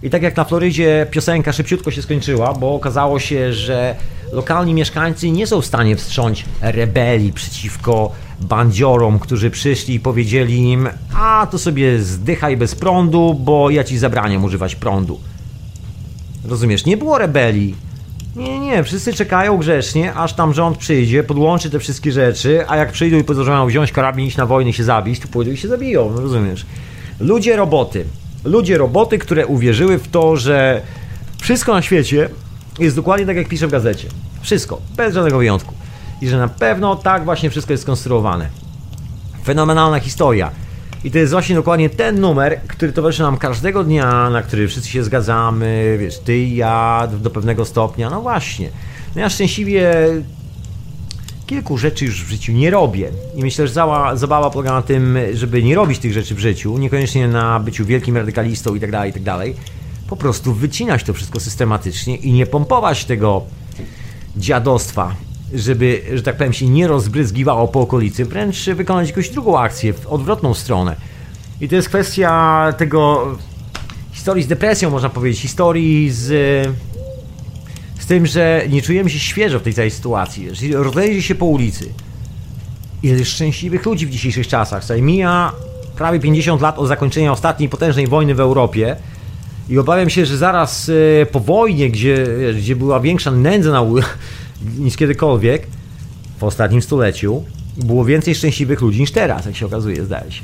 I 0.02 0.10
tak 0.10 0.22
jak 0.22 0.36
na 0.36 0.44
Florydzie 0.44 1.06
piosenka 1.10 1.52
szybciutko 1.52 1.90
się 1.90 2.02
skończyła, 2.02 2.54
bo 2.54 2.74
okazało 2.74 3.18
się, 3.18 3.52
że 3.52 3.96
lokalni 4.32 4.74
mieszkańcy 4.74 5.30
nie 5.30 5.46
są 5.46 5.60
w 5.60 5.66
stanie 5.66 5.96
wstrząć 5.96 6.44
rebelii 6.60 7.32
przeciwko 7.32 8.12
bandziorom, 8.40 9.18
którzy 9.18 9.50
przyszli 9.50 9.94
i 9.94 10.00
powiedzieli 10.00 10.70
im: 10.70 10.88
A 11.14 11.46
to 11.50 11.58
sobie 11.58 12.02
zdychaj 12.02 12.56
bez 12.56 12.74
prądu, 12.74 13.34
bo 13.34 13.70
ja 13.70 13.84
ci 13.84 13.98
zabraniam 13.98 14.44
używać 14.44 14.74
prądu. 14.74 15.20
Rozumiesz, 16.44 16.84
nie 16.84 16.96
było 16.96 17.18
rebelii 17.18 17.74
nie, 18.36 18.58
nie, 18.58 18.84
wszyscy 18.84 19.12
czekają 19.12 19.56
grzecznie, 19.56 20.14
aż 20.14 20.32
tam 20.32 20.54
rząd 20.54 20.78
przyjdzie, 20.78 21.24
podłączy 21.24 21.70
te 21.70 21.78
wszystkie 21.78 22.12
rzeczy, 22.12 22.64
a 22.68 22.76
jak 22.76 22.92
przyjdą 22.92 23.18
i 23.18 23.24
pozwolą 23.24 23.66
wziąć 23.66 23.92
karabin, 23.92 24.26
iść 24.26 24.36
na 24.36 24.46
wojnę 24.46 24.70
i 24.70 24.72
się 24.72 24.84
zabić, 24.84 25.20
to 25.20 25.28
pójdą 25.28 25.50
i 25.50 25.56
się 25.56 25.68
zabiją, 25.68 26.12
no 26.14 26.20
rozumiesz? 26.20 26.66
Ludzie 27.20 27.56
roboty. 27.56 28.04
Ludzie 28.44 28.78
roboty, 28.78 29.18
które 29.18 29.46
uwierzyły 29.46 29.98
w 29.98 30.08
to, 30.08 30.36
że 30.36 30.82
wszystko 31.40 31.72
na 31.72 31.82
świecie 31.82 32.28
jest 32.78 32.96
dokładnie 32.96 33.26
tak, 33.26 33.36
jak 33.36 33.48
pisze 33.48 33.66
w 33.66 33.70
gazecie. 33.70 34.08
Wszystko, 34.42 34.80
bez 34.96 35.14
żadnego 35.14 35.38
wyjątku. 35.38 35.74
I 36.20 36.28
że 36.28 36.38
na 36.38 36.48
pewno 36.48 36.96
tak 36.96 37.24
właśnie 37.24 37.50
wszystko 37.50 37.72
jest 37.72 37.82
skonstruowane. 37.82 38.48
Fenomenalna 39.44 40.00
historia. 40.00 40.50
I 41.04 41.10
to 41.10 41.18
jest 41.18 41.32
właśnie 41.32 41.54
dokładnie 41.54 41.90
ten 41.90 42.20
numer, 42.20 42.60
który 42.68 42.92
towarzyszy 42.92 43.22
nam 43.22 43.36
każdego 43.36 43.84
dnia, 43.84 44.30
na 44.30 44.42
który 44.42 44.68
wszyscy 44.68 44.88
się 44.88 45.04
zgadzamy, 45.04 45.96
wiesz, 46.00 46.18
ty 46.18 46.38
i 46.38 46.56
ja 46.56 47.08
do 47.20 47.30
pewnego 47.30 47.64
stopnia. 47.64 48.10
No 48.10 48.20
właśnie. 48.20 48.68
No 49.14 49.20
ja 49.20 49.28
szczęśliwie 49.28 49.92
kilku 51.46 51.78
rzeczy 51.78 52.04
już 52.04 52.24
w 52.24 52.28
życiu 52.28 52.52
nie 52.52 52.70
robię. 52.70 53.08
I 53.34 53.42
myślę, 53.42 53.66
że 53.66 53.74
cała 53.74 54.16
zabawa 54.16 54.50
polega 54.50 54.72
na 54.72 54.82
tym, 54.82 55.18
żeby 55.34 55.62
nie 55.62 55.74
robić 55.74 55.98
tych 55.98 56.12
rzeczy 56.12 56.34
w 56.34 56.38
życiu, 56.38 56.78
niekoniecznie 56.78 57.28
na 57.28 57.60
byciu 57.60 57.84
wielkim 57.84 58.16
radykalistą 58.16 58.74
i 58.74 58.80
tak 58.80 58.90
Po 60.12 60.16
prostu 60.16 60.54
wycinać 60.54 61.04
to 61.04 61.12
wszystko 61.14 61.40
systematycznie 61.40 62.16
i 62.16 62.32
nie 62.32 62.46
pompować 62.46 63.04
tego 63.04 63.42
dziadostwa 64.36 65.14
żeby, 65.54 66.02
że 66.14 66.22
tak 66.22 66.36
powiem, 66.36 66.52
się 66.52 66.68
nie 66.68 66.86
rozbryzgiwało 66.86 67.68
po 67.68 67.80
okolicy, 67.80 68.24
wręcz 68.24 68.64
wykonać 68.64 69.08
jakąś 69.08 69.30
drugą 69.30 69.58
akcję 69.58 69.92
w 69.92 70.06
odwrotną 70.06 70.54
stronę. 70.54 70.96
I 71.60 71.68
to 71.68 71.76
jest 71.76 71.88
kwestia 71.88 72.74
tego 72.76 73.26
historii 74.12 74.42
z 74.42 74.46
depresją, 74.46 74.90
można 74.90 75.08
powiedzieć, 75.08 75.40
historii 75.40 76.10
z, 76.10 76.26
z 78.00 78.06
tym, 78.06 78.26
że 78.26 78.62
nie 78.68 78.82
czujemy 78.82 79.10
się 79.10 79.18
świeżo 79.18 79.60
w 79.60 79.62
tej 79.62 79.74
całej 79.74 79.90
sytuacji. 79.90 80.48
Rozejrzy 80.72 81.22
się 81.22 81.34
po 81.34 81.46
ulicy. 81.46 81.88
Ile 83.02 83.24
szczęśliwych 83.24 83.86
ludzi 83.86 84.06
w 84.06 84.10
dzisiejszych 84.10 84.48
czasach. 84.48 84.84
Słuchaj, 84.84 85.02
mija 85.02 85.52
prawie 85.96 86.20
50 86.20 86.62
lat 86.62 86.78
od 86.78 86.88
zakończenia 86.88 87.32
ostatniej 87.32 87.68
potężnej 87.68 88.06
wojny 88.06 88.34
w 88.34 88.40
Europie. 88.40 88.96
I 89.68 89.78
obawiam 89.78 90.10
się, 90.10 90.26
że 90.26 90.36
zaraz 90.36 90.90
e, 91.22 91.26
po 91.26 91.40
wojnie, 91.40 91.90
gdzie, 91.90 92.26
gdzie 92.56 92.76
była 92.76 93.00
większa 93.00 93.30
nędza 93.30 93.84
niż 94.78 94.96
kiedykolwiek 94.96 95.66
w 96.38 96.44
ostatnim 96.44 96.82
stuleciu 96.82 97.44
było 97.76 98.04
więcej 98.04 98.34
szczęśliwych 98.34 98.80
ludzi 98.80 99.00
niż 99.00 99.10
teraz, 99.10 99.46
jak 99.46 99.56
się 99.56 99.66
okazuje, 99.66 100.04
zdaje 100.04 100.32
się. 100.32 100.42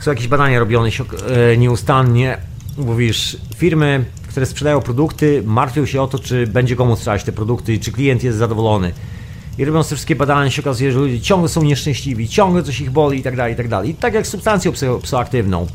Są 0.00 0.10
jakieś 0.10 0.28
badania 0.28 0.58
robione 0.58 0.88
e, 0.88 1.56
nieustannie. 1.56 2.38
Mówisz, 2.78 3.36
firmy, 3.56 4.04
które 4.28 4.46
sprzedają 4.46 4.80
produkty, 4.80 5.42
martwią 5.46 5.86
się 5.86 6.02
o 6.02 6.06
to, 6.06 6.18
czy 6.18 6.46
będzie 6.46 6.76
komu 6.76 6.96
sprzedać 6.96 7.24
te 7.24 7.32
produkty, 7.32 7.78
czy 7.78 7.92
klient 7.92 8.24
jest 8.24 8.38
zadowolony. 8.38 8.92
I 9.58 9.64
robiąc 9.64 9.88
te 9.88 9.94
wszystkie 9.94 10.16
badania 10.16 10.50
się 10.50 10.62
okazuje, 10.62 10.92
że 10.92 10.98
ludzie 10.98 11.20
ciągle 11.20 11.48
są 11.48 11.62
nieszczęśliwi, 11.62 12.28
ciągle 12.28 12.62
coś 12.62 12.80
ich 12.80 12.90
boli 12.90 13.18
i 13.18 13.22
tak 13.22 13.36
dalej, 13.36 13.54
i 13.54 13.56
tak 13.56 13.68
dalej. 13.68 13.94
Tak 13.94 14.14
jak 14.14 14.26
substancją 14.26 14.72
psychoaktywną 15.02 15.66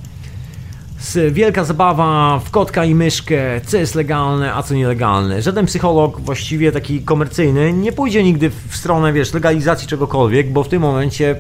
wielka 1.31 1.63
zabawa 1.63 2.39
w 2.45 2.49
kotka 2.49 2.85
i 2.85 2.95
myszkę, 2.95 3.61
co 3.65 3.77
jest 3.77 3.95
legalne, 3.95 4.53
a 4.53 4.63
co 4.63 4.73
nielegalne. 4.73 5.41
Żaden 5.41 5.65
psycholog 5.65 6.21
właściwie 6.21 6.71
taki 6.71 7.01
komercyjny 7.01 7.73
nie 7.73 7.91
pójdzie 7.91 8.23
nigdy 8.23 8.49
w 8.69 8.75
stronę, 8.75 9.13
wiesz, 9.13 9.33
legalizacji 9.33 9.87
czegokolwiek, 9.87 10.51
bo 10.51 10.63
w 10.63 10.67
tym 10.67 10.81
momencie 10.81 11.35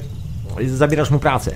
zabierasz 0.67 1.11
mu 1.11 1.19
pracę. 1.19 1.55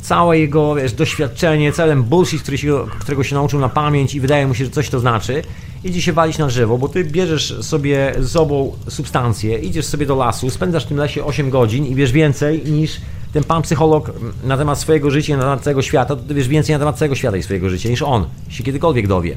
Całe 0.00 0.38
jego, 0.38 0.74
wiesz, 0.74 0.92
doświadczenie, 0.92 1.72
cały 1.72 1.88
ten 1.88 2.02
bullshit, 2.02 2.42
który 2.42 2.58
się, 2.58 2.86
którego 3.00 3.24
się 3.24 3.34
nauczył 3.34 3.60
na 3.60 3.68
pamięć 3.68 4.14
i 4.14 4.20
wydaje 4.20 4.46
mu 4.46 4.54
się, 4.54 4.64
że 4.64 4.70
coś 4.70 4.88
to 4.88 5.00
znaczy, 5.00 5.42
idzie 5.84 6.02
się 6.02 6.12
walić 6.12 6.38
na 6.38 6.46
drzewo, 6.46 6.78
bo 6.78 6.88
ty 6.88 7.04
bierzesz 7.04 7.54
sobie 7.60 8.14
z 8.18 8.30
sobą 8.30 8.72
substancję, 8.88 9.58
idziesz 9.58 9.86
sobie 9.86 10.06
do 10.06 10.16
lasu, 10.16 10.50
spędzasz 10.50 10.84
w 10.84 10.88
tym 10.88 10.96
lesie 10.96 11.24
8 11.24 11.50
godzin 11.50 11.86
i 11.86 11.94
wiesz 11.94 12.12
więcej 12.12 12.62
niż 12.64 13.00
ten 13.32 13.44
pan 13.44 13.62
psycholog 13.62 14.12
na 14.44 14.56
temat 14.56 14.78
swojego 14.78 15.10
życia, 15.10 15.36
na 15.36 15.42
temat 15.42 15.62
całego 15.62 15.82
świata, 15.82 16.16
to 16.16 16.22
ty 16.22 16.34
wiesz 16.34 16.48
więcej 16.48 16.74
na 16.74 16.78
temat 16.78 16.98
całego 16.98 17.14
świata 17.14 17.36
i 17.36 17.42
swojego 17.42 17.70
życia 17.70 17.88
niż 17.88 18.02
on 18.02 18.26
się 18.48 18.64
kiedykolwiek 18.64 19.06
dowie. 19.06 19.36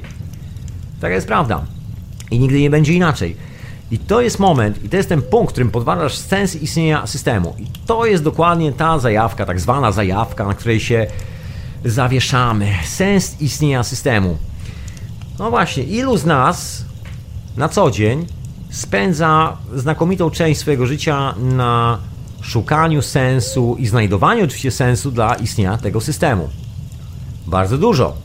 Taka 1.01 1.15
jest 1.15 1.27
prawda. 1.27 1.65
I 2.31 2.39
nigdy 2.39 2.61
nie 2.61 2.69
będzie 2.69 2.93
inaczej. 2.93 3.35
I 3.91 3.99
to 3.99 4.21
jest 4.21 4.39
moment, 4.39 4.83
i 4.83 4.89
to 4.89 4.97
jest 4.97 5.09
ten 5.09 5.21
punkt, 5.21 5.49
w 5.49 5.53
którym 5.53 5.71
podważasz 5.71 6.17
sens 6.17 6.55
istnienia 6.55 7.07
systemu. 7.07 7.55
I 7.59 7.65
to 7.85 8.05
jest 8.05 8.23
dokładnie 8.23 8.71
ta 8.71 8.99
zajawka, 8.99 9.45
tak 9.45 9.59
zwana 9.59 9.91
zajawka, 9.91 10.45
na 10.45 10.53
której 10.53 10.79
się 10.79 11.07
zawieszamy. 11.85 12.73
Sens 12.85 13.41
istnienia 13.41 13.83
systemu. 13.83 14.37
No 15.39 15.49
właśnie, 15.49 15.83
ilu 15.83 16.17
z 16.17 16.25
nas 16.25 16.85
na 17.57 17.69
co 17.69 17.91
dzień 17.91 18.25
spędza 18.69 19.57
znakomitą 19.75 20.29
część 20.31 20.59
swojego 20.59 20.85
życia 20.85 21.35
na 21.37 21.97
szukaniu 22.45 23.01
sensu 23.01 23.75
i 23.79 23.87
znajdowaniu 23.87 24.43
oczywiście 24.43 24.71
sensu 24.71 25.11
dla 25.11 25.35
istnienia 25.35 25.77
tego 25.77 26.01
systemu. 26.01 26.49
Bardzo 27.47 27.77
dużo. 27.77 28.15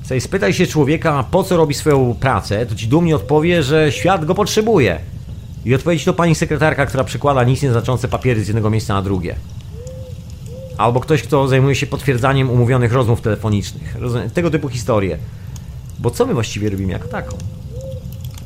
Słuchaj, 0.00 0.20
spytaj 0.20 0.54
się 0.54 0.66
człowieka, 0.66 1.24
po 1.30 1.44
co 1.44 1.56
robi 1.56 1.74
swoją 1.74 2.14
pracę, 2.14 2.66
to 2.66 2.74
ci 2.74 2.88
dumnie 2.88 3.16
odpowie, 3.16 3.62
że 3.62 3.92
świat 3.92 4.24
go 4.24 4.34
potrzebuje. 4.34 4.98
I 5.64 5.74
odpowiedź 5.74 6.04
to 6.04 6.12
pani 6.12 6.34
sekretarka, 6.34 6.86
która 6.86 7.04
przekłada 7.04 7.44
nic 7.44 7.62
nieznaczące 7.62 8.08
papiery 8.08 8.44
z 8.44 8.48
jednego 8.48 8.70
miejsca 8.70 8.94
na 8.94 9.02
drugie. 9.02 9.36
Albo 10.78 11.00
ktoś, 11.00 11.22
kto 11.22 11.48
zajmuje 11.48 11.74
się 11.74 11.86
potwierdzaniem 11.86 12.50
umówionych 12.50 12.92
rozmów 12.92 13.20
telefonicznych. 13.20 13.96
Tego 14.34 14.50
typu 14.50 14.68
historie. 14.68 15.18
Bo 15.98 16.10
co 16.10 16.26
my 16.26 16.34
właściwie 16.34 16.70
robimy 16.70 16.92
jako 16.92 17.08
taką? 17.08 17.36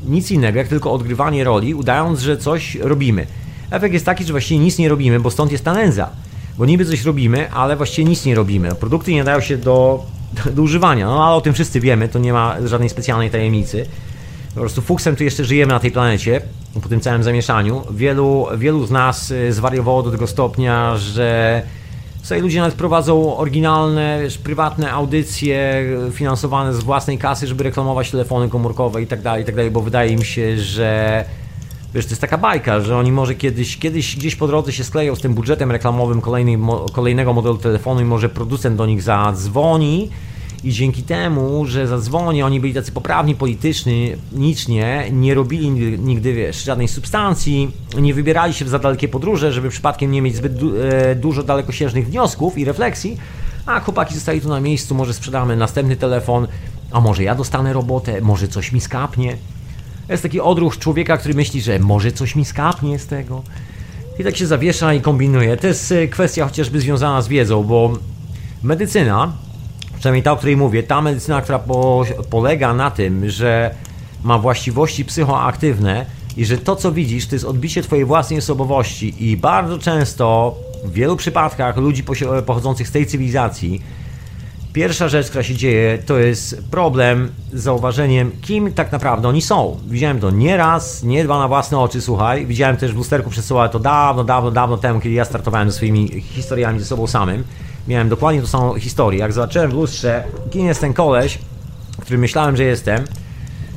Nic 0.06 0.30
innego, 0.30 0.58
jak 0.58 0.68
tylko 0.68 0.92
odgrywanie 0.92 1.44
roli, 1.44 1.74
udając, 1.74 2.20
że 2.20 2.36
coś 2.36 2.74
robimy. 2.74 3.26
Efekt 3.70 3.94
jest 3.94 4.06
taki, 4.06 4.24
że 4.24 4.32
właściwie 4.32 4.60
nic 4.60 4.78
nie 4.78 4.88
robimy, 4.88 5.20
bo 5.20 5.30
stąd 5.30 5.52
jest 5.52 5.64
ta 5.64 5.74
nędza. 5.74 6.10
Bo 6.58 6.66
niby 6.66 6.84
coś 6.84 7.04
robimy, 7.04 7.50
ale 7.50 7.76
właściwie 7.76 8.08
nic 8.08 8.24
nie 8.24 8.34
robimy. 8.34 8.74
Produkty 8.74 9.12
nie 9.12 9.18
nadają 9.18 9.40
się 9.40 9.56
do 9.56 10.06
do 10.56 10.62
używania. 10.62 11.06
No 11.06 11.26
ale 11.26 11.36
o 11.36 11.40
tym 11.40 11.54
wszyscy 11.54 11.80
wiemy, 11.80 12.08
to 12.08 12.18
nie 12.18 12.32
ma 12.32 12.56
żadnej 12.64 12.88
specjalnej 12.88 13.30
tajemnicy. 13.30 13.86
Po 14.54 14.60
prostu 14.60 14.82
fuksem 14.82 15.16
tu 15.16 15.24
jeszcze 15.24 15.44
żyjemy 15.44 15.72
na 15.72 15.80
tej 15.80 15.90
planecie, 15.90 16.40
po 16.82 16.88
tym 16.88 17.00
całym 17.00 17.22
zamieszaniu. 17.22 17.82
Wielu, 17.90 18.46
wielu 18.56 18.86
z 18.86 18.90
nas 18.90 19.30
y, 19.30 19.52
zwariowało 19.52 20.02
do 20.02 20.10
tego 20.10 20.26
stopnia, 20.26 20.96
że 20.96 21.62
Tutaj 22.22 22.40
ludzie 22.40 22.60
nawet 22.60 22.74
prowadzą 22.74 23.36
oryginalne, 23.36 24.20
prywatne 24.44 24.92
audycje 24.92 25.84
y, 26.08 26.12
finansowane 26.12 26.74
z 26.74 26.78
własnej 26.80 27.18
kasy, 27.18 27.46
żeby 27.46 27.64
reklamować 27.64 28.10
telefony 28.10 28.48
komórkowe 28.48 29.02
i 29.02 29.06
tak 29.06 29.22
dalej, 29.22 29.42
i 29.42 29.46
tak 29.46 29.54
dalej, 29.54 29.70
bo 29.70 29.80
wydaje 29.80 30.16
mi 30.16 30.24
się, 30.24 30.58
że 30.58 31.24
wiesz, 31.94 32.04
to 32.04 32.10
jest 32.10 32.20
taka 32.20 32.38
bajka, 32.38 32.80
że 32.80 32.96
oni 32.96 33.12
może 33.12 33.34
kiedyś, 33.34 33.76
kiedyś 33.76 34.16
gdzieś 34.16 34.36
po 34.36 34.46
drodze 34.46 34.72
się 34.72 34.84
skleją 34.84 35.14
z 35.14 35.20
tym 35.20 35.34
budżetem 35.34 35.70
reklamowym 35.70 36.20
kolejnej, 36.20 36.58
kolejnego 36.92 37.32
modelu 37.32 37.58
telefonu 37.58 38.00
i 38.00 38.04
może 38.04 38.28
producent 38.28 38.76
do 38.76 38.86
nich 38.86 39.02
zadzwoni 39.02 40.10
i 40.64 40.72
dzięki 40.72 41.02
temu, 41.02 41.66
że 41.66 41.86
zadzwoni, 41.86 42.42
oni 42.42 42.60
byli 42.60 42.74
tacy 42.74 42.92
poprawni 42.92 43.34
politycznie, 43.34 44.16
nicznie, 44.32 45.08
nie 45.12 45.34
robili 45.34 45.70
nigdy, 45.98 46.32
wiesz, 46.32 46.64
żadnej 46.64 46.88
substancji, 46.88 47.70
nie 48.00 48.14
wybierali 48.14 48.54
się 48.54 48.64
w 48.64 48.68
za 48.68 48.78
dalekie 48.78 49.08
podróże, 49.08 49.52
żeby 49.52 49.68
przypadkiem 49.68 50.10
nie 50.10 50.22
mieć 50.22 50.36
zbyt 50.36 50.54
du 50.54 50.72
e, 50.76 51.14
dużo 51.14 51.42
dalekosiężnych 51.42 52.06
wniosków 52.06 52.58
i 52.58 52.64
refleksji, 52.64 53.16
a 53.66 53.80
chłopaki 53.80 54.14
zostali 54.14 54.40
tu 54.40 54.48
na 54.48 54.60
miejscu, 54.60 54.94
może 54.94 55.14
sprzedamy 55.14 55.56
następny 55.56 55.96
telefon, 55.96 56.48
a 56.90 57.00
może 57.00 57.22
ja 57.22 57.34
dostanę 57.34 57.72
robotę, 57.72 58.20
może 58.20 58.48
coś 58.48 58.72
mi 58.72 58.80
skapnie. 58.80 59.36
Jest 60.08 60.22
taki 60.22 60.40
odruch 60.40 60.78
człowieka, 60.78 61.16
który 61.16 61.34
myśli, 61.34 61.62
że 61.62 61.78
może 61.78 62.12
coś 62.12 62.36
mi 62.36 62.44
skapnie 62.44 62.98
z 62.98 63.06
tego. 63.06 63.42
I 64.18 64.24
tak 64.24 64.36
się 64.36 64.46
zawiesza 64.46 64.94
i 64.94 65.00
kombinuje. 65.00 65.56
To 65.56 65.66
jest 65.66 65.92
e, 65.92 66.08
kwestia 66.08 66.44
chociażby 66.44 66.80
związana 66.80 67.22
z 67.22 67.28
wiedzą, 67.28 67.62
bo 67.62 67.92
medycyna 68.62 69.32
przynajmniej 69.98 70.22
ta, 70.22 70.32
o 70.32 70.36
której 70.36 70.56
mówię, 70.56 70.82
ta 70.82 71.00
medycyna, 71.00 71.42
która 71.42 71.58
po, 71.58 72.04
polega 72.30 72.74
na 72.74 72.90
tym, 72.90 73.30
że 73.30 73.74
ma 74.24 74.38
właściwości 74.38 75.04
psychoaktywne 75.04 76.06
i 76.36 76.44
że 76.44 76.58
to, 76.58 76.76
co 76.76 76.92
widzisz, 76.92 77.26
to 77.26 77.34
jest 77.34 77.44
odbicie 77.44 77.82
Twojej 77.82 78.04
własnej 78.04 78.38
osobowości 78.38 79.30
i 79.30 79.36
bardzo 79.36 79.78
często, 79.78 80.56
w 80.84 80.92
wielu 80.92 81.16
przypadkach 81.16 81.76
ludzi 81.76 82.04
pochodzących 82.46 82.88
z 82.88 82.90
tej 82.90 83.06
cywilizacji, 83.06 83.82
pierwsza 84.72 85.08
rzecz, 85.08 85.28
która 85.28 85.42
się 85.42 85.54
dzieje, 85.54 85.98
to 86.06 86.18
jest 86.18 86.62
problem 86.70 87.28
z 87.52 87.62
zauważeniem, 87.62 88.32
kim 88.42 88.72
tak 88.72 88.92
naprawdę 88.92 89.28
oni 89.28 89.42
są. 89.42 89.76
Widziałem 89.86 90.20
to 90.20 90.30
nie 90.30 90.56
raz, 90.56 91.02
nie 91.02 91.24
dwa 91.24 91.38
na 91.38 91.48
własne 91.48 91.78
oczy, 91.78 92.00
słuchaj. 92.00 92.46
Widziałem 92.46 92.76
też 92.76 92.92
w 92.92 92.96
lusterku 92.96 93.30
przesyłałem 93.30 93.70
to 93.70 93.78
dawno, 93.78 94.24
dawno, 94.24 94.50
dawno 94.50 94.76
temu, 94.76 95.00
kiedy 95.00 95.14
ja 95.14 95.24
startowałem 95.24 95.70
ze 95.70 95.76
swoimi 95.76 96.20
historiami 96.20 96.80
ze 96.80 96.86
sobą 96.86 97.06
samym 97.06 97.44
miałem 97.88 98.08
dokładnie 98.08 98.40
tą 98.40 98.46
samą 98.46 98.74
historię. 98.74 99.20
Jak 99.20 99.32
zobaczyłem 99.32 99.70
w 99.70 99.74
lustrze, 99.74 100.24
kim 100.50 100.66
jest 100.66 100.80
ten 100.80 100.92
koleś, 100.94 101.38
który 102.00 102.18
myślałem, 102.18 102.56
że 102.56 102.64
jestem, 102.64 103.04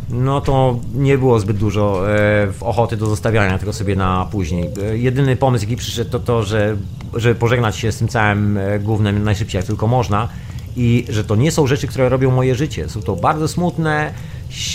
no 0.09 0.41
to 0.41 0.79
nie 0.93 1.17
było 1.17 1.39
zbyt 1.39 1.57
dużo 1.57 2.09
e, 2.09 2.47
ochoty 2.61 2.97
do 2.97 3.05
zostawiania 3.05 3.59
tego 3.59 3.73
sobie 3.73 3.95
na 3.95 4.27
później. 4.31 4.69
E, 4.83 4.97
jedyny 4.97 5.35
pomysł, 5.35 5.65
jaki 5.65 5.77
przyszedł, 5.77 6.11
to 6.11 6.19
to, 6.19 6.43
że, 6.43 6.77
żeby 7.15 7.35
pożegnać 7.35 7.77
się 7.77 7.91
z 7.91 7.97
tym 7.97 8.07
całym 8.07 8.57
e, 8.57 8.79
głównym 8.79 9.23
najszybciej 9.23 9.59
jak 9.59 9.65
tylko 9.65 9.87
można 9.87 10.27
i 10.75 11.05
że 11.09 11.23
to 11.23 11.35
nie 11.35 11.51
są 11.51 11.67
rzeczy, 11.67 11.87
które 11.87 12.09
robią 12.09 12.31
moje 12.31 12.55
życie. 12.55 12.89
Są 12.89 13.01
to 13.01 13.15
bardzo 13.15 13.47
smutne, 13.47 14.13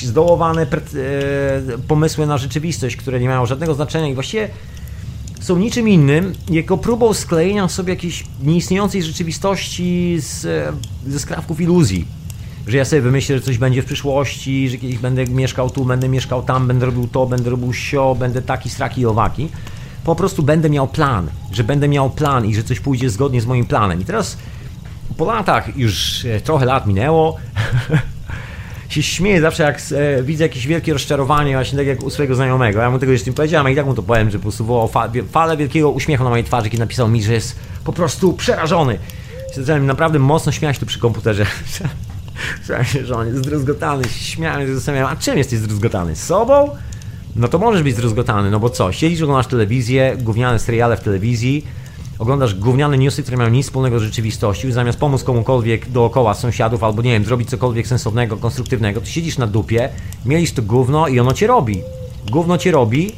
zdołowane 0.02 0.62
e, 0.62 0.66
pomysły 1.88 2.26
na 2.26 2.38
rzeczywistość, 2.38 2.96
które 2.96 3.20
nie 3.20 3.28
mają 3.28 3.46
żadnego 3.46 3.74
znaczenia 3.74 4.08
i 4.08 4.14
właściwie 4.14 4.48
są 5.40 5.56
niczym 5.58 5.88
innym, 5.88 6.32
jako 6.50 6.78
próbą 6.78 7.14
sklejenia 7.14 7.68
sobie 7.68 7.92
jakiejś 7.92 8.24
nieistniejącej 8.42 9.02
rzeczywistości 9.02 10.16
z, 10.20 10.46
ze 11.06 11.18
skrawków 11.18 11.60
iluzji. 11.60 12.06
Że 12.66 12.76
ja 12.76 12.84
sobie 12.84 13.02
wymyślę, 13.02 13.38
że 13.38 13.42
coś 13.42 13.58
będzie 13.58 13.82
w 13.82 13.84
przyszłości, 13.84 14.68
że 14.68 14.76
kiedyś 14.76 14.98
będę 14.98 15.26
mieszkał 15.26 15.70
tu, 15.70 15.84
będę 15.84 16.08
mieszkał 16.08 16.42
tam, 16.42 16.66
będę 16.66 16.86
robił 16.86 17.08
to, 17.08 17.26
będę 17.26 17.50
robił 17.50 17.72
sio, 17.72 18.14
będę 18.14 18.42
taki, 18.42 18.70
straki 18.70 19.00
i 19.00 19.06
owaki. 19.06 19.48
Po 20.04 20.14
prostu 20.14 20.42
będę 20.42 20.70
miał 20.70 20.88
plan, 20.88 21.28
że 21.52 21.64
będę 21.64 21.88
miał 21.88 22.10
plan 22.10 22.46
i 22.46 22.54
że 22.54 22.64
coś 22.64 22.80
pójdzie 22.80 23.10
zgodnie 23.10 23.40
z 23.40 23.46
moim 23.46 23.66
planem. 23.66 24.00
I 24.00 24.04
teraz 24.04 24.36
po 25.16 25.24
latach, 25.24 25.76
już 25.76 26.24
e, 26.24 26.40
trochę 26.40 26.66
lat 26.66 26.86
minęło, 26.86 27.36
się 28.88 29.02
śmieję 29.02 29.40
zawsze, 29.40 29.62
jak 29.62 29.80
e, 29.92 30.22
widzę 30.22 30.44
jakieś 30.44 30.66
wielkie 30.66 30.92
rozczarowanie, 30.92 31.52
właśnie 31.52 31.78
tak 31.78 31.86
jak 31.86 32.02
u 32.02 32.10
swojego 32.10 32.34
znajomego. 32.34 32.80
Ja 32.80 32.90
mu 32.90 32.98
tego 32.98 33.12
jeszcze 33.12 33.30
nie 33.30 33.36
powiedziałem, 33.36 33.66
a 33.66 33.70
i 33.70 33.76
tak 33.76 33.86
mu 33.86 33.94
to 33.94 34.02
powiem, 34.02 34.30
że 34.30 34.38
po 34.38 34.42
prostu 34.42 34.88
falę 35.30 35.56
wielkiego 35.56 35.90
uśmiechu 35.90 36.24
na 36.24 36.30
mojej 36.30 36.44
twarzy, 36.44 36.70
kiedy 36.70 36.80
napisał 36.80 37.08
mi, 37.08 37.22
że 37.22 37.32
jest 37.32 37.56
po 37.84 37.92
prostu 37.92 38.32
przerażony. 38.32 38.98
Się 39.54 39.60
zacząłem 39.60 39.86
naprawdę 39.86 40.18
mocno 40.18 40.52
śmiać 40.52 40.78
tu 40.78 40.86
przy 40.86 40.98
komputerze. 40.98 41.46
Słyszałem 42.56 42.84
się, 42.84 43.06
że 43.06 43.16
on 43.16 43.26
jest 43.26 43.38
zdruzgotany, 43.38 44.04
śmiałem 44.08 44.66
się, 44.66 44.74
zastanawiałem, 44.74 45.16
a 45.16 45.20
czym 45.20 45.38
jesteś 45.38 45.58
zdruzgotany? 45.58 46.16
Z 46.16 46.22
sobą? 46.22 46.70
No 47.36 47.48
to 47.48 47.58
możesz 47.58 47.82
być 47.82 47.94
zdruzgotany, 47.94 48.50
no 48.50 48.60
bo 48.60 48.70
co? 48.70 48.92
Siedzisz, 48.92 49.22
oglądasz 49.22 49.46
telewizję, 49.46 50.16
gówniane 50.20 50.58
seriale 50.58 50.96
w 50.96 51.00
telewizji, 51.00 51.66
oglądasz 52.18 52.54
gówniane 52.54 52.98
newsy, 52.98 53.22
które 53.22 53.36
mają 53.36 53.50
nic 53.50 53.66
wspólnego 53.66 53.98
z 53.98 54.02
rzeczywistością 54.02 54.72
zamiast 54.72 54.98
pomóc 54.98 55.24
komukolwiek 55.24 55.90
dookoła 55.90 56.34
sąsiadów 56.34 56.84
albo 56.84 57.02
nie 57.02 57.10
wiem, 57.10 57.24
zrobić 57.24 57.50
cokolwiek 57.50 57.86
sensownego, 57.86 58.36
konstruktywnego, 58.36 59.00
to 59.00 59.06
siedzisz 59.06 59.38
na 59.38 59.46
dupie, 59.46 59.88
mielisz 60.24 60.52
to 60.52 60.62
gówno 60.62 61.08
i 61.08 61.20
ono 61.20 61.32
cię 61.32 61.46
robi. 61.46 61.80
Gówno 62.30 62.58
cię 62.58 62.70
robi, 62.70 63.12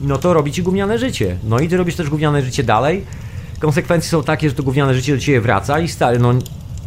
no 0.00 0.18
to 0.18 0.32
robi 0.32 0.52
ci 0.52 0.62
gówniane 0.62 0.98
życie. 0.98 1.36
No 1.44 1.58
i 1.58 1.68
ty 1.68 1.76
robisz 1.76 1.96
też 1.96 2.10
gówniane 2.10 2.42
życie 2.42 2.62
dalej. 2.62 3.04
Konsekwencje 3.58 4.10
są 4.10 4.22
takie, 4.22 4.48
że 4.48 4.54
to 4.54 4.62
gówniane 4.62 4.94
życie 4.94 5.14
do 5.14 5.20
ciebie 5.20 5.40
wraca 5.40 5.80
i 5.80 5.88
stary, 5.88 6.18
no 6.18 6.32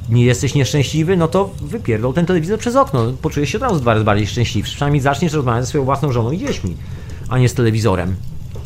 nie 0.10 0.26
jesteś 0.26 0.56
nieszczęśliwy, 0.56 1.18
no 1.18 1.28
to 1.28 1.50
wypierdol 1.62 2.14
ten 2.14 2.26
telewizor 2.26 2.60
przez 2.60 2.76
okno. 2.76 3.14
Poczujesz 3.22 3.50
się 3.50 3.58
od 3.58 3.62
razu 3.62 3.80
dwa 3.80 3.94
razy 3.94 4.06
bardziej 4.06 4.28
szczęśliwy. 4.28 4.68
Przynajmniej 4.68 5.02
zaczniesz 5.02 5.34
rozmawiać 5.34 5.64
ze 5.64 5.68
swoją 5.70 5.84
własną 5.84 6.12
żoną 6.12 6.32
i 6.32 6.38
dziećmi, 6.38 6.76
a 7.30 7.38
nie 7.38 7.50
z 7.50 7.54
telewizorem 7.54 8.16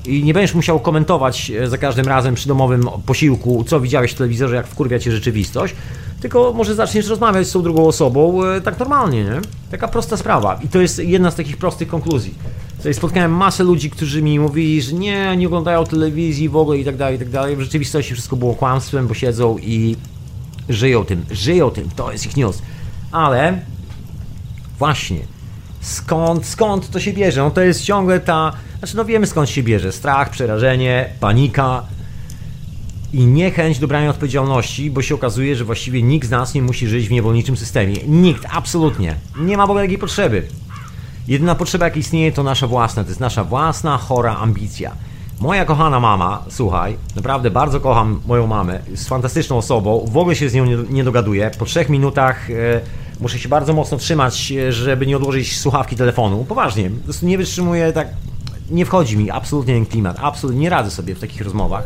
i 0.05 0.23
nie 0.23 0.33
będziesz 0.33 0.55
musiał 0.55 0.79
komentować 0.79 1.51
e, 1.51 1.67
za 1.67 1.77
każdym 1.77 2.05
razem 2.05 2.35
przy 2.35 2.47
domowym 2.47 2.89
posiłku, 3.05 3.63
co 3.63 3.79
widziałeś 3.79 4.11
w 4.11 4.15
telewizorze, 4.15 4.55
jak 4.55 4.67
wkurwia 4.67 4.99
cię 4.99 5.11
rzeczywistość, 5.11 5.75
tylko 6.21 6.53
może 6.53 6.75
zaczniesz 6.75 7.07
rozmawiać 7.07 7.47
z 7.47 7.51
tą 7.51 7.63
drugą 7.63 7.87
osobą 7.87 8.45
e, 8.45 8.61
tak 8.61 8.79
normalnie, 8.79 9.23
nie? 9.23 9.41
Taka 9.71 9.87
prosta 9.87 10.17
sprawa. 10.17 10.59
I 10.63 10.67
to 10.67 10.81
jest 10.81 10.99
jedna 10.99 11.31
z 11.31 11.35
takich 11.35 11.57
prostych 11.57 11.87
konkluzji. 11.87 12.33
Tutaj 12.77 12.93
spotkałem 12.93 13.31
masę 13.31 13.63
ludzi, 13.63 13.89
którzy 13.89 14.21
mi 14.21 14.39
mówili, 14.39 14.81
że 14.81 14.93
nie, 14.93 15.37
nie 15.37 15.47
oglądają 15.47 15.85
telewizji 15.85 16.49
w 16.49 16.55
ogóle 16.55 16.77
i 16.77 16.85
tak 16.85 16.97
dalej, 16.97 17.15
i 17.15 17.19
tak 17.19 17.29
dalej. 17.29 17.55
W 17.55 17.61
rzeczywistości 17.61 18.13
wszystko 18.13 18.35
było 18.35 18.55
kłamstwem, 18.55 19.07
bo 19.07 19.13
siedzą 19.13 19.57
i 19.57 19.95
żyją 20.69 21.05
tym, 21.05 21.25
żyją 21.31 21.69
tym, 21.69 21.89
to 21.95 22.11
jest 22.11 22.25
ich 22.25 22.37
news. 22.37 22.61
Ale 23.11 23.59
właśnie, 24.79 25.19
skąd, 25.81 26.45
skąd 26.45 26.89
to 26.89 26.99
się 26.99 27.13
bierze? 27.13 27.41
No 27.41 27.51
to 27.51 27.61
jest 27.61 27.83
ciągle 27.83 28.19
ta 28.19 28.53
znaczy, 28.81 28.97
no 28.97 29.05
wiemy 29.05 29.27
skąd 29.27 29.49
się 29.49 29.63
bierze 29.63 29.91
strach, 29.91 30.29
przerażenie, 30.29 31.09
panika 31.19 31.83
i 33.13 33.25
niechęć 33.25 33.79
do 33.79 33.87
brania 33.87 34.09
odpowiedzialności, 34.09 34.91
bo 34.91 35.01
się 35.01 35.15
okazuje, 35.15 35.55
że 35.55 35.65
właściwie 35.65 36.01
nikt 36.03 36.27
z 36.27 36.31
nas 36.31 36.53
nie 36.53 36.61
musi 36.61 36.87
żyć 36.87 37.07
w 37.07 37.11
niewolniczym 37.11 37.57
systemie. 37.57 37.95
Nikt, 38.07 38.45
absolutnie. 38.51 39.15
Nie 39.37 39.57
ma 39.57 39.67
w 39.67 39.69
ogóle 39.69 39.83
takiej 39.83 39.97
potrzeby. 39.97 40.47
Jedyna 41.27 41.55
potrzeba, 41.55 41.85
jaka 41.85 41.99
istnieje, 41.99 42.31
to 42.31 42.43
nasza 42.43 42.67
własna. 42.67 43.03
To 43.03 43.09
jest 43.09 43.19
nasza 43.19 43.43
własna, 43.43 43.97
chora 43.97 44.37
ambicja. 44.37 44.91
Moja 45.39 45.65
kochana 45.65 45.99
mama, 45.99 46.43
słuchaj, 46.49 46.97
naprawdę 47.15 47.51
bardzo 47.51 47.79
kocham 47.79 48.21
moją 48.27 48.47
mamę, 48.47 48.79
jest 48.87 49.09
fantastyczną 49.09 49.57
osobą, 49.57 50.05
w 50.11 50.17
ogóle 50.17 50.35
się 50.35 50.49
z 50.49 50.53
nią 50.53 50.65
nie, 50.65 51.03
dogaduję. 51.03 51.51
Po 51.59 51.65
trzech 51.65 51.89
minutach 51.89 52.49
e, 52.49 52.53
muszę 53.21 53.39
się 53.39 53.49
bardzo 53.49 53.73
mocno 53.73 53.97
trzymać, 53.97 54.51
e, 54.51 54.71
żeby 54.71 55.07
nie 55.07 55.17
odłożyć 55.17 55.59
słuchawki 55.59 55.95
telefonu. 55.95 56.45
Poważnie, 56.45 56.89
po 56.89 57.03
prostu 57.03 57.25
nie 57.25 57.37
wytrzymuję 57.37 57.93
tak 57.93 58.07
nie 58.71 58.85
wchodzi 58.85 59.17
mi 59.17 59.31
absolutnie 59.31 59.73
ten 59.73 59.85
klimat, 59.85 60.17
absolutnie 60.21 60.61
nie 60.61 60.69
radzę 60.69 60.91
sobie 60.91 61.15
w 61.15 61.19
takich 61.19 61.41
rozmowach. 61.41 61.83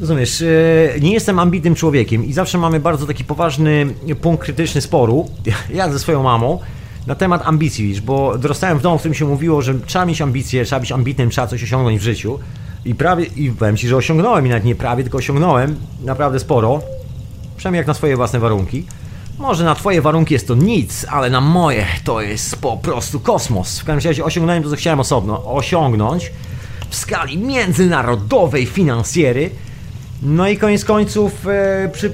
Rozumiesz, 0.00 0.42
e, 0.42 1.00
nie 1.00 1.12
jestem 1.12 1.38
ambitnym 1.38 1.74
człowiekiem 1.74 2.24
i 2.24 2.32
zawsze 2.32 2.58
mamy 2.58 2.80
bardzo 2.80 3.06
taki 3.06 3.24
poważny 3.24 3.86
punkt 4.20 4.42
krytyczny 4.42 4.80
sporu, 4.80 5.30
ja 5.74 5.90
ze 5.92 5.98
swoją 5.98 6.22
mamą, 6.22 6.58
na 7.06 7.14
temat 7.14 7.46
ambicji, 7.46 8.00
bo 8.00 8.38
dorastałem 8.38 8.78
w 8.78 8.82
domu, 8.82 8.98
w 8.98 9.00
którym 9.00 9.14
się 9.14 9.24
mówiło, 9.24 9.62
że 9.62 9.74
trzeba 9.74 10.06
mieć 10.06 10.22
ambicje, 10.22 10.64
trzeba 10.64 10.80
być 10.80 10.92
ambitnym, 10.92 11.30
trzeba 11.30 11.46
coś 11.46 11.62
osiągnąć 11.62 11.98
w 11.98 12.02
życiu. 12.02 12.38
I 12.84 12.94
prawie, 12.94 13.24
i 13.24 13.50
powiem 13.50 13.76
Ci, 13.76 13.88
że 13.88 13.96
osiągnąłem, 13.96 14.46
i 14.46 14.48
nawet 14.48 14.64
nie 14.64 14.74
prawie, 14.74 15.02
tylko 15.02 15.18
osiągnąłem 15.18 15.76
naprawdę 16.04 16.38
sporo, 16.38 16.82
przynajmniej 17.56 17.78
jak 17.78 17.86
na 17.86 17.94
swoje 17.94 18.16
własne 18.16 18.38
warunki. 18.38 18.84
Może 19.38 19.64
na 19.64 19.74
twoje 19.74 20.02
warunki 20.02 20.34
jest 20.34 20.48
to 20.48 20.54
nic, 20.54 21.06
ale 21.10 21.30
na 21.30 21.40
moje 21.40 21.86
to 22.04 22.20
jest 22.20 22.56
po 22.56 22.76
prostu 22.76 23.20
kosmos. 23.20 23.80
W 23.80 23.84
każdym 23.84 24.10
razie 24.10 24.24
osiągnąłem 24.24 24.62
to, 24.62 24.70
co 24.70 24.76
chciałem 24.76 25.00
osobno 25.00 25.54
osiągnąć 25.54 26.32
w 26.90 26.96
skali 26.96 27.38
międzynarodowej 27.38 28.66
finansjery. 28.66 29.50
No 30.22 30.48
i 30.48 30.56
koniec 30.56 30.84
końców 30.84 31.46
e, 31.46 31.90
przy, 31.92 32.12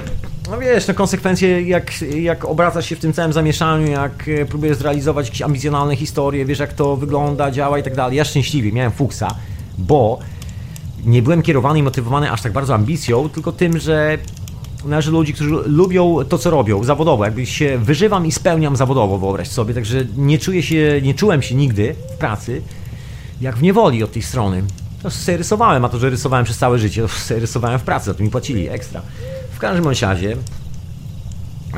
no 0.51 0.59
wiesz, 0.59 0.89
no 0.89 0.95
konsekwencje 0.95 1.63
jak, 1.63 2.03
jak 2.03 2.45
obracasz 2.45 2.87
się 2.87 2.97
w 2.97 2.99
tym 2.99 3.13
całym 3.13 3.33
zamieszaniu, 3.33 3.87
jak 3.87 4.29
e, 4.29 4.45
próbujesz 4.47 4.77
zrealizować 4.77 5.27
jakieś 5.27 5.43
ambicjonalne 5.43 5.97
historie, 5.97 6.45
wiesz 6.45 6.59
jak 6.59 6.73
to 6.73 6.97
wygląda, 6.97 7.51
działa 7.51 7.79
i 7.79 7.83
tak 7.83 7.97
dalej. 7.97 8.17
Ja 8.17 8.25
szczęśliwie 8.25 8.73
miałem 8.73 8.93
fuksa, 8.93 9.35
bo 9.79 10.19
nie 11.05 11.23
byłem 11.23 11.43
kierowany 11.43 11.79
i 11.79 11.83
motywowany 11.83 12.31
aż 12.31 12.43
tak 12.43 12.53
bardzo 12.53 12.75
ambicją, 12.75 13.29
tylko 13.29 13.53
tym, 13.53 13.79
że 13.79 14.19
należy 14.85 15.11
do 15.11 15.19
ludzi, 15.19 15.35
którzy 15.35 15.51
lubią 15.67 16.19
to, 16.29 16.39
co 16.39 16.51
robią 16.51 16.85
zawodowo. 16.85 17.25
Jakby 17.25 17.47
się 17.47 17.79
wyżywam 17.79 18.27
i 18.27 18.33
spełniam 18.33 18.77
zawodowo, 18.77 19.19
wyobraź 19.19 19.49
sobie. 19.49 19.75
Także 19.75 20.05
nie 20.17 20.39
czuję 20.39 20.63
się, 20.63 21.01
nie 21.03 21.15
czułem 21.15 21.43
się 21.43 21.55
nigdy 21.55 21.95
w 22.15 22.19
pracy 22.19 22.63
jak 23.43 23.57
w 23.57 23.63
niewoli 23.63 24.03
od 24.03 24.13
tej 24.13 24.23
strony. 24.23 24.63
To 25.03 25.11
sobie 25.11 25.39
rysowałem, 25.39 25.85
a 25.85 25.89
to, 25.89 25.99
że 25.99 26.11
rysowałem 26.11 26.45
przez 26.45 26.59
całe 26.59 26.79
życie, 26.79 27.03
to 27.03 27.09
sobie 27.29 27.41
rysowałem 27.41 27.79
w 27.79 27.83
pracy, 27.83 28.07
za 28.07 28.15
to 28.15 28.23
mi 28.23 28.31
płacili 28.31 28.69
ekstra. 28.69 29.03
W 29.53 29.59
każdym 29.59 29.89
razie, 30.01 30.37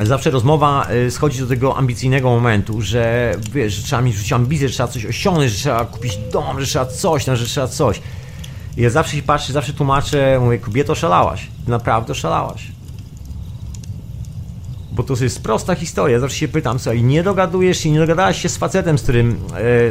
zawsze 0.03 0.31
rozmowa 0.31 0.87
y, 1.07 1.11
schodzi 1.11 1.39
do 1.39 1.47
tego 1.47 1.77
ambicyjnego 1.77 2.29
momentu, 2.29 2.81
że 2.81 3.35
wiesz, 3.53 3.73
że 3.73 3.83
trzeba 3.83 4.01
mieć 4.01 4.15
w 4.15 4.19
życiu 4.19 4.37
że 4.59 4.69
trzeba 4.69 4.87
coś 4.87 5.05
osiągnąć, 5.05 5.51
że 5.51 5.57
trzeba 5.57 5.85
kupić 5.85 6.17
dom, 6.31 6.61
że 6.61 6.67
trzeba 6.67 6.85
coś, 6.85 7.27
no, 7.27 7.35
że 7.35 7.45
trzeba 7.45 7.67
coś. 7.67 8.01
I 8.77 8.81
ja 8.81 8.89
zawsze 8.89 9.15
się 9.15 9.23
patrzę, 9.23 9.53
zawsze 9.53 9.73
tłumaczę, 9.73 10.39
mówię, 10.39 10.57
kobieto 10.57 10.95
szalałaś, 10.95 11.47
naprawdę 11.67 12.15
szalałaś. 12.15 12.74
Bo 14.95 15.03
to 15.03 15.23
jest 15.23 15.43
prosta 15.43 15.75
historia, 15.75 16.19
zawsze 16.19 16.37
się 16.37 16.47
pytam, 16.47 16.79
co 16.79 16.93
i 16.93 17.03
nie 17.03 17.23
dogadujesz 17.23 17.77
się, 17.77 17.91
nie 17.91 17.99
dogadałaś 17.99 18.41
się 18.41 18.49
z 18.49 18.57
facetem, 18.57 18.97
z 18.97 19.03
którym, 19.03 19.39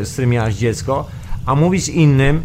e, 0.00 0.04
z 0.04 0.12
którym 0.12 0.30
miałaś 0.30 0.54
dziecko, 0.54 1.06
a 1.46 1.54
mówisz 1.54 1.88
innym, 1.88 2.42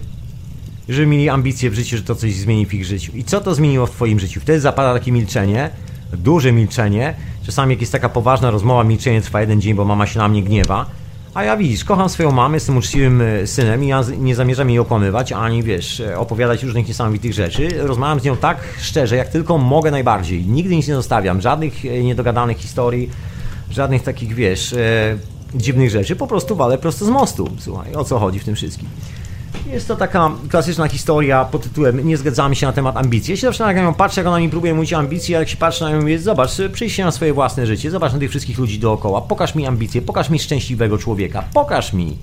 że 0.89 1.05
mieli 1.05 1.29
ambicje 1.29 1.69
w 1.69 1.73
życiu, 1.73 1.97
że 1.97 2.03
to 2.03 2.15
coś 2.15 2.35
zmieni 2.35 2.65
w 2.65 2.73
ich 2.73 2.85
życiu. 2.85 3.11
I 3.15 3.23
co 3.23 3.41
to 3.41 3.55
zmieniło 3.55 3.85
w 3.85 3.91
twoim 3.91 4.19
życiu? 4.19 4.41
Wtedy 4.41 4.59
zapada 4.59 4.93
takie 4.93 5.11
milczenie, 5.11 5.69
duże 6.13 6.51
milczenie, 6.51 7.15
czasami 7.45 7.73
jak 7.73 7.81
jest 7.81 7.91
taka 7.91 8.09
poważna 8.09 8.51
rozmowa, 8.51 8.83
milczenie 8.83 9.21
trwa 9.21 9.41
jeden 9.41 9.61
dzień, 9.61 9.73
bo 9.73 9.85
mama 9.85 10.07
się 10.07 10.19
na 10.19 10.27
mnie 10.27 10.43
gniewa, 10.43 10.85
a 11.33 11.43
ja 11.43 11.57
widzisz, 11.57 11.83
kocham 11.83 12.09
swoją 12.09 12.31
mamę, 12.31 12.57
jestem 12.57 12.77
uczciwym 12.77 13.21
e, 13.21 13.47
synem 13.47 13.83
i 13.83 13.87
ja 13.87 14.03
nie 14.17 14.35
zamierzam 14.35 14.69
jej 14.69 14.79
okłamywać, 14.79 15.31
ani 15.31 15.63
wiesz, 15.63 15.99
e, 15.99 16.17
opowiadać 16.17 16.63
różnych 16.63 16.87
niesamowitych 16.87 17.33
rzeczy. 17.33 17.69
Rozmawiam 17.77 18.19
z 18.19 18.23
nią 18.23 18.37
tak 18.37 18.57
szczerze, 18.81 19.15
jak 19.15 19.27
tylko 19.27 19.57
mogę 19.57 19.91
najbardziej. 19.91 20.45
Nigdy 20.45 20.75
nic 20.75 20.87
nie 20.87 20.95
zostawiam, 20.95 21.41
żadnych 21.41 21.85
e, 21.85 22.03
niedogadanych 22.03 22.57
historii, 22.57 23.09
żadnych 23.71 24.03
takich, 24.03 24.33
wiesz, 24.33 24.75
dziwnych 25.55 25.89
rzeczy. 25.89 26.15
Po 26.15 26.27
prostu 26.27 26.55
walę 26.55 26.77
prosto 26.77 27.05
z 27.05 27.09
mostu. 27.09 27.49
Słuchaj, 27.59 27.95
o 27.95 28.03
co 28.03 28.19
chodzi 28.19 28.39
w 28.39 28.43
tym 28.43 28.55
wszystkim. 28.55 28.87
Jest 29.71 29.87
to 29.87 29.95
taka 29.95 30.31
klasyczna 30.49 30.87
historia 30.87 31.45
pod 31.45 31.63
tytułem 31.63 32.07
Nie 32.07 32.17
zgadzamy 32.17 32.55
się 32.55 32.65
na 32.65 32.73
temat 32.73 32.97
ambicji. 32.97 33.31
Ja 33.31 33.37
się 33.37 33.47
zawsze 33.47 33.63
na 33.63 33.73
nią 33.73 33.93
patrzę, 33.93 34.21
jak 34.21 34.27
ona 34.27 34.39
mi 34.39 34.49
próbuje 34.49 34.73
mówić 34.73 34.93
o 34.93 34.97
ambicji, 34.97 35.35
a 35.35 35.39
jak 35.39 35.49
się 35.49 35.57
patrzy 35.57 35.83
na 35.83 35.91
nią, 35.91 35.99
mówię, 35.99 36.19
zobacz, 36.19 36.51
przyjść 36.73 36.95
się 36.95 37.05
na 37.05 37.11
swoje 37.11 37.33
własne 37.33 37.67
życie, 37.67 37.91
zobacz 37.91 38.13
na 38.13 38.19
tych 38.19 38.29
wszystkich 38.29 38.57
ludzi 38.57 38.79
dookoła, 38.79 39.21
pokaż 39.21 39.55
mi 39.55 39.67
ambicje, 39.67 40.01
pokaż 40.01 40.29
mi 40.29 40.39
szczęśliwego 40.39 40.97
człowieka, 40.97 41.43
pokaż 41.53 41.93
mi. 41.93 42.17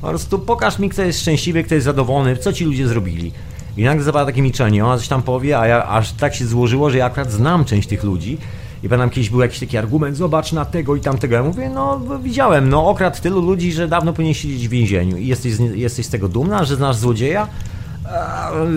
Po 0.00 0.08
prostu 0.08 0.38
pokaż 0.38 0.78
mi, 0.78 0.90
kto 0.90 1.02
jest 1.02 1.20
szczęśliwy, 1.20 1.64
kto 1.64 1.74
jest 1.74 1.84
zadowolony, 1.84 2.36
co 2.36 2.52
ci 2.52 2.64
ludzie 2.64 2.88
zrobili. 2.88 3.32
I 3.76 3.84
nagle 3.84 4.04
zapada 4.04 4.26
takie 4.26 4.42
milczenie, 4.42 4.84
ona 4.84 4.98
coś 4.98 5.08
tam 5.08 5.22
powie, 5.22 5.58
a 5.58 5.66
ja 5.66 5.88
aż 5.88 6.12
tak 6.12 6.34
się 6.34 6.46
złożyło, 6.46 6.90
że 6.90 6.98
ja 6.98 7.06
akurat 7.06 7.32
znam 7.32 7.64
część 7.64 7.88
tych 7.88 8.04
ludzi 8.04 8.38
i 8.86 8.88
pamiętam 8.88 9.10
kiedyś 9.10 9.30
był 9.30 9.40
jakiś 9.40 9.60
taki 9.60 9.78
argument, 9.78 10.16
zobacz 10.16 10.52
na 10.52 10.64
tego 10.64 10.96
i 10.96 11.00
tamtego. 11.00 11.36
Ja 11.36 11.42
mówię, 11.42 11.70
no 11.74 12.00
widziałem, 12.22 12.68
no 12.68 12.88
okradł 12.88 13.20
tylu 13.22 13.40
ludzi, 13.40 13.72
że 13.72 13.88
dawno 13.88 14.12
powinien 14.12 14.34
siedzieć 14.34 14.68
w 14.68 14.70
więzieniu. 14.70 15.16
I 15.16 15.26
jesteś, 15.26 15.52
jesteś 15.74 16.06
z 16.06 16.10
tego 16.10 16.28
dumna, 16.28 16.64
że 16.64 16.76
znasz 16.76 16.96
złodzieja? 16.96 17.48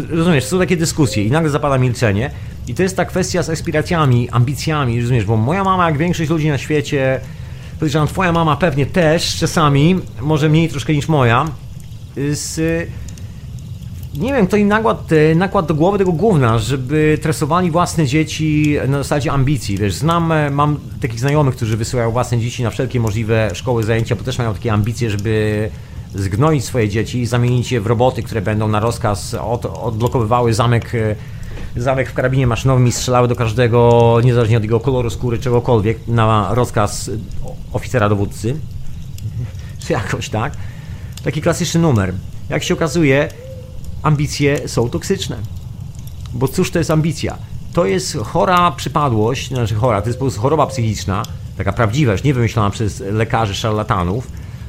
Rozumiesz, 0.09 0.45
są 0.45 0.59
takie 0.59 0.77
dyskusje 0.77 1.23
i 1.23 1.31
nagle 1.31 1.49
zapada 1.49 1.77
milczenie. 1.77 2.31
I 2.67 2.73
to 2.73 2.83
jest 2.83 2.97
ta 2.97 3.05
kwestia 3.05 3.43
z 3.43 3.49
aspiracjami, 3.49 4.29
ambicjami, 4.29 5.01
rozumiesz, 5.01 5.25
bo 5.25 5.37
moja 5.37 5.63
mama, 5.63 5.85
jak 5.85 5.97
większość 5.97 6.29
ludzi 6.29 6.49
na 6.49 6.57
świecie, 6.57 7.19
podejrzewam, 7.73 8.07
twoja 8.07 8.31
mama 8.31 8.55
pewnie 8.55 8.85
też 8.85 9.35
czasami, 9.35 9.99
może 10.21 10.49
mniej 10.49 10.69
troszkę 10.69 10.93
niż 10.93 11.07
moja, 11.07 11.45
z 12.31 12.87
nie 14.19 14.33
wiem, 14.33 14.47
kto 14.47 14.57
im 14.57 14.67
nakładł, 14.67 15.03
nakładł 15.35 15.67
do 15.67 15.75
głowy 15.75 15.97
tego 15.97 16.11
gówna, 16.11 16.59
żeby 16.59 17.17
tresowali 17.21 17.71
własne 17.71 18.05
dzieci 18.05 18.77
na 18.87 18.97
zasadzie 18.97 19.31
ambicji. 19.31 19.77
Wiesz, 19.77 19.93
znam, 19.93 20.31
e, 20.31 20.49
mam 20.49 20.79
takich 21.01 21.19
znajomych, 21.19 21.55
którzy 21.55 21.77
wysyłają 21.77 22.11
własne 22.11 22.39
dzieci 22.39 22.63
na 22.63 22.69
wszelkie 22.69 22.99
możliwe 22.99 23.49
szkoły 23.53 23.83
zajęcia, 23.83 24.15
bo 24.15 24.23
też 24.23 24.37
mają 24.37 24.53
takie 24.53 24.73
ambicje, 24.73 25.09
żeby 25.09 25.69
zgnoić 26.15 26.65
swoje 26.65 26.89
dzieci 26.89 27.21
i 27.21 27.25
zamienić 27.25 27.71
je 27.71 27.81
w 27.81 27.87
roboty, 27.87 28.23
które 28.23 28.41
będą 28.41 28.67
na 28.67 28.79
rozkaz 28.79 29.33
od, 29.33 29.65
odblokowywały 29.65 30.53
zamek, 30.53 30.95
e, 30.95 31.15
zamek 31.75 32.09
w 32.09 32.13
karabinie 32.13 32.47
maszynowym 32.47 32.87
i 32.87 32.91
strzelały 32.91 33.27
do 33.27 33.35
każdego, 33.35 34.17
niezależnie 34.23 34.57
od 34.57 34.63
jego 34.63 34.79
koloru 34.79 35.09
skóry, 35.09 35.37
czegokolwiek, 35.37 36.07
na 36.07 36.49
rozkaz 36.53 37.11
oficera 37.73 38.09
dowódcy. 38.09 38.55
Czy 39.87 39.93
jakoś 39.93 40.29
tak. 40.29 40.53
Taki 41.23 41.41
klasyczny 41.41 41.81
numer. 41.81 42.13
Jak 42.49 42.63
się 42.63 42.73
okazuje, 42.73 43.29
ambicje 44.03 44.67
są 44.67 44.89
toksyczne. 44.89 45.37
Bo 46.33 46.47
cóż 46.47 46.71
to 46.71 46.79
jest 46.79 46.91
ambicja? 46.91 47.37
To 47.73 47.85
jest 47.85 48.17
chora 48.17 48.71
przypadłość, 48.71 49.47
znaczy 49.47 49.75
chora, 49.75 50.01
to 50.01 50.09
jest 50.09 50.19
po 50.19 50.25
prostu 50.25 50.41
choroba 50.41 50.67
psychiczna, 50.67 51.23
taka 51.57 51.73
prawdziwa, 51.73 52.11
już 52.11 52.23
nie 52.23 52.33
wymyślona 52.33 52.69
przez 52.69 52.99
lekarzy, 52.99 53.55
szarlatanów, 53.55 54.27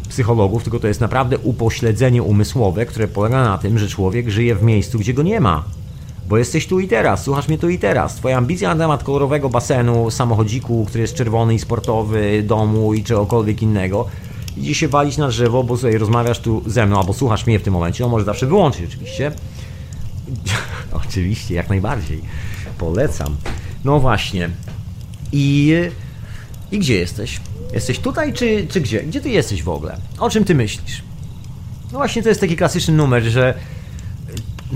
psychologów, 0.08 0.62
tylko 0.62 0.80
to 0.80 0.88
jest 0.88 1.00
naprawdę 1.00 1.38
upośledzenie 1.38 2.22
umysłowe, 2.22 2.86
które 2.86 3.08
polega 3.08 3.44
na 3.44 3.58
tym, 3.58 3.78
że 3.78 3.88
człowiek 3.88 4.28
żyje 4.28 4.54
w 4.54 4.62
miejscu, 4.62 4.98
gdzie 4.98 5.14
go 5.14 5.22
nie 5.22 5.40
ma. 5.40 5.64
Bo 6.28 6.38
jesteś 6.38 6.66
tu 6.66 6.80
i 6.80 6.88
teraz, 6.88 7.22
słuchasz 7.22 7.48
mnie 7.48 7.58
tu 7.58 7.68
i 7.68 7.78
teraz. 7.78 8.14
Twoja 8.14 8.38
ambicja 8.38 8.74
na 8.74 8.84
temat 8.84 9.04
kolorowego 9.04 9.48
basenu, 9.48 10.10
samochodziku, 10.10 10.84
który 10.88 11.02
jest 11.02 11.14
czerwony 11.14 11.54
i 11.54 11.58
sportowy, 11.58 12.42
domu 12.46 12.94
i 12.94 13.04
czegokolwiek 13.04 13.62
innego, 13.62 14.06
idzie 14.56 14.74
się 14.74 14.88
walić 14.88 15.16
na 15.16 15.28
drzewo, 15.28 15.64
bo 15.64 15.76
sobie 15.76 15.98
rozmawiasz 15.98 16.38
tu 16.38 16.62
ze 16.66 16.86
mną, 16.86 16.98
albo 16.98 17.12
słuchasz 17.12 17.46
mnie 17.46 17.58
w 17.58 17.62
tym 17.62 17.72
momencie, 17.72 18.04
on 18.04 18.10
może 18.10 18.24
zawsze 18.24 18.46
wyłączyć 18.46 18.84
oczywiście. 18.88 19.32
oczywiście, 21.06 21.54
jak 21.54 21.68
najbardziej. 21.68 22.20
Polecam. 22.78 23.36
No 23.84 24.00
właśnie. 24.00 24.50
I, 25.32 25.74
I 26.72 26.78
gdzie 26.78 26.94
jesteś? 26.94 27.40
Jesteś 27.74 27.98
tutaj, 27.98 28.32
czy, 28.32 28.66
czy 28.70 28.80
gdzie? 28.80 29.02
Gdzie 29.02 29.20
ty 29.20 29.28
jesteś 29.28 29.62
w 29.62 29.68
ogóle? 29.68 29.96
O 30.18 30.30
czym 30.30 30.44
ty 30.44 30.54
myślisz? 30.54 31.02
No 31.92 31.98
właśnie, 31.98 32.22
to 32.22 32.28
jest 32.28 32.40
taki 32.40 32.56
klasyczny 32.56 32.94
numer, 32.94 33.22
że 33.22 33.54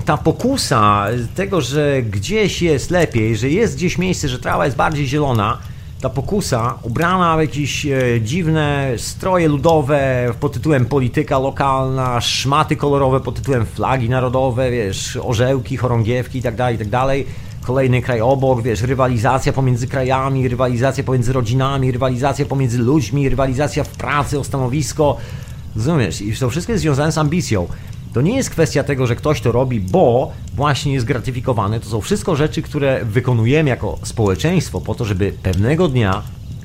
ta 0.05 0.17
pokusa 0.17 1.07
tego, 1.35 1.61
że 1.61 2.01
gdzieś 2.01 2.61
jest 2.61 2.91
lepiej, 2.91 3.37
że 3.37 3.49
jest 3.49 3.75
gdzieś 3.75 3.97
miejsce, 3.97 4.29
że 4.29 4.39
trawa 4.39 4.65
jest 4.65 4.77
bardziej 4.77 5.07
zielona, 5.07 5.57
ta 6.05 6.09
pokusa, 6.09 6.79
ubrana 6.81 7.37
w 7.37 7.39
jakieś 7.39 7.85
e, 7.85 8.21
dziwne 8.21 8.93
stroje 8.97 9.47
ludowe 9.47 10.31
pod 10.39 10.53
tytułem 10.53 10.85
polityka 10.85 11.39
lokalna, 11.39 12.21
szmaty 12.21 12.75
kolorowe 12.75 13.19
pod 13.19 13.35
tytułem 13.35 13.65
flagi 13.65 14.09
narodowe, 14.09 14.71
wiesz, 14.71 15.17
orzełki, 15.21 15.77
chorągiewki 15.77 16.37
itd., 16.37 16.57
tak 16.57 16.71
itd., 16.71 16.91
tak 16.91 17.17
kolejny 17.65 18.01
kraj 18.01 18.21
obok, 18.21 18.61
wiesz, 18.61 18.81
rywalizacja 18.81 19.53
pomiędzy 19.53 19.87
krajami, 19.87 20.47
rywalizacja 20.47 21.03
pomiędzy 21.03 21.33
rodzinami, 21.33 21.91
rywalizacja 21.91 22.45
pomiędzy 22.45 22.77
ludźmi, 22.77 23.29
rywalizacja 23.29 23.83
w 23.83 23.89
pracy 23.89 24.39
o 24.39 24.43
stanowisko, 24.43 25.17
rozumiesz? 25.75 26.21
I 26.21 26.33
to 26.33 26.49
wszystko 26.49 26.71
jest 26.71 26.81
związane 26.81 27.11
z 27.11 27.17
ambicją. 27.17 27.67
To 28.15 28.21
nie 28.21 28.35
jest 28.35 28.49
kwestia 28.49 28.83
tego, 28.83 29.07
że 29.07 29.15
ktoś 29.15 29.41
to 29.41 29.51
robi, 29.51 29.79
bo 29.79 30.31
właśnie 30.53 30.93
jest 30.93 31.05
gratyfikowany. 31.05 31.79
To 31.79 31.89
są 31.89 32.01
wszystko 32.01 32.35
rzeczy, 32.35 32.61
które 32.61 33.05
wykonujemy 33.05 33.69
jako 33.69 33.97
społeczeństwo 34.03 34.81
po 34.81 34.95
to, 34.95 35.05
żeby 35.05 35.33
pewnego 35.43 35.87
dnia, 35.87 36.21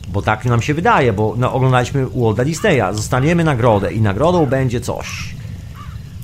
bo 0.08 0.22
tak 0.22 0.44
nam 0.44 0.62
się 0.62 0.74
wydaje, 0.74 1.12
bo 1.12 1.34
no, 1.36 1.52
oglądaliśmy 1.52 2.06
Walda 2.14 2.44
Disneya, 2.44 2.82
zostaniemy 2.92 3.44
nagrodę 3.44 3.92
i 3.92 4.00
nagrodą 4.00 4.46
będzie 4.46 4.80
coś. 4.80 5.34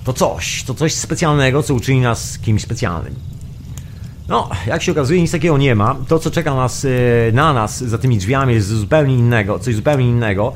To 0.04 0.12
coś, 0.12 0.62
to 0.62 0.74
coś 0.74 0.94
specjalnego, 0.94 1.62
co 1.62 1.74
uczyni 1.74 2.00
nas 2.00 2.38
kimś 2.38 2.62
specjalnym. 2.62 3.14
No, 4.28 4.48
jak 4.66 4.82
się 4.82 4.92
okazuje, 4.92 5.20
nic 5.20 5.32
takiego 5.32 5.58
nie 5.58 5.74
ma. 5.74 5.96
To, 6.08 6.18
co 6.18 6.30
czeka 6.30 6.54
nas, 6.54 6.84
e, 6.84 6.88
na 7.32 7.52
nas 7.52 7.84
za 7.84 7.98
tymi 7.98 8.18
drzwiami, 8.18 8.54
jest 8.54 8.68
zupełnie 8.68 9.14
innego, 9.14 9.58
coś 9.58 9.74
zupełnie 9.74 10.08
innego. 10.08 10.52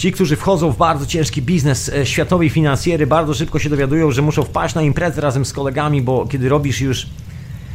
Ci, 0.00 0.12
którzy 0.12 0.36
wchodzą 0.36 0.72
w 0.72 0.76
bardzo 0.76 1.06
ciężki 1.06 1.42
biznes 1.42 1.88
e, 1.88 2.06
światowy 2.06 2.46
i 2.46 2.50
finansjery, 2.50 3.06
bardzo 3.06 3.34
szybko 3.34 3.58
się 3.58 3.70
dowiadują, 3.70 4.10
że 4.10 4.22
muszą 4.22 4.42
wpaść 4.42 4.74
na 4.74 4.82
imprezę 4.82 5.20
razem 5.20 5.44
z 5.44 5.52
kolegami, 5.52 6.02
bo 6.02 6.26
kiedy 6.26 6.48
robisz 6.48 6.80
już 6.80 7.06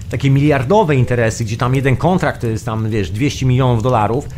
takie 0.09 0.29
miliardowe 0.29 0.95
interesy, 0.95 1.45
gdzie 1.45 1.57
tam 1.57 1.75
jeden 1.75 1.97
kontrakt 1.97 2.41
to 2.41 2.47
jest 2.47 2.65
tam, 2.65 2.89
wiesz, 2.89 3.11
200 3.11 3.45
milionów 3.45 3.83
dolarów, 3.83 4.29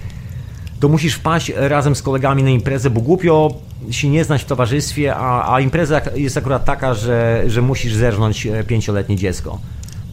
to 0.79 0.89
musisz 0.89 1.13
wpaść 1.13 1.51
razem 1.55 1.95
z 1.95 2.01
kolegami 2.01 2.43
na 2.43 2.49
imprezę, 2.49 2.89
bo 2.89 3.01
głupio 3.01 3.53
się 3.91 4.09
nie 4.09 4.23
znać 4.23 4.41
w 4.41 4.45
towarzystwie, 4.45 5.15
a, 5.15 5.53
a 5.53 5.59
impreza 5.61 6.01
jest 6.15 6.37
akurat 6.37 6.65
taka, 6.65 6.93
że, 6.93 7.43
że 7.47 7.61
musisz 7.61 7.93
zerżnąć 7.93 8.47
e, 8.47 8.63
pięcioletnie 8.63 9.15
dziecko. 9.15 9.59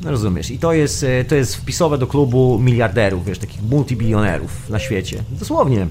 No 0.02 0.10
rozumiesz. 0.10 0.50
I 0.50 0.58
to 0.58 0.72
jest, 0.72 1.04
e, 1.04 1.24
to 1.24 1.34
jest 1.34 1.56
wpisowe 1.56 1.98
do 1.98 2.06
klubu 2.06 2.58
miliarderów, 2.58 3.24
wiesz, 3.24 3.38
takich 3.38 3.62
multibilionerów 3.62 4.70
na 4.70 4.78
świecie. 4.78 5.22
Dosłownie 5.30 5.86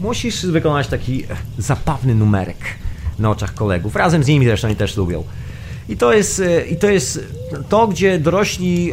musisz 0.00 0.46
wykonać 0.46 0.86
taki 0.86 1.24
zabawny 1.58 2.14
numerek 2.14 2.58
na 3.18 3.30
oczach 3.30 3.54
kolegów. 3.54 3.96
Razem 3.96 4.24
z 4.24 4.26
nimi 4.26 4.46
zresztą 4.46 4.68
oni 4.68 4.76
też 4.76 4.96
lubią. 4.96 5.24
I 5.88 5.96
to 5.96 6.12
jest, 6.12 6.40
e, 6.40 6.66
i 6.66 6.76
to, 6.76 6.86
jest 6.86 7.20
to, 7.68 7.86
gdzie 7.88 8.18
dorośli 8.18 8.92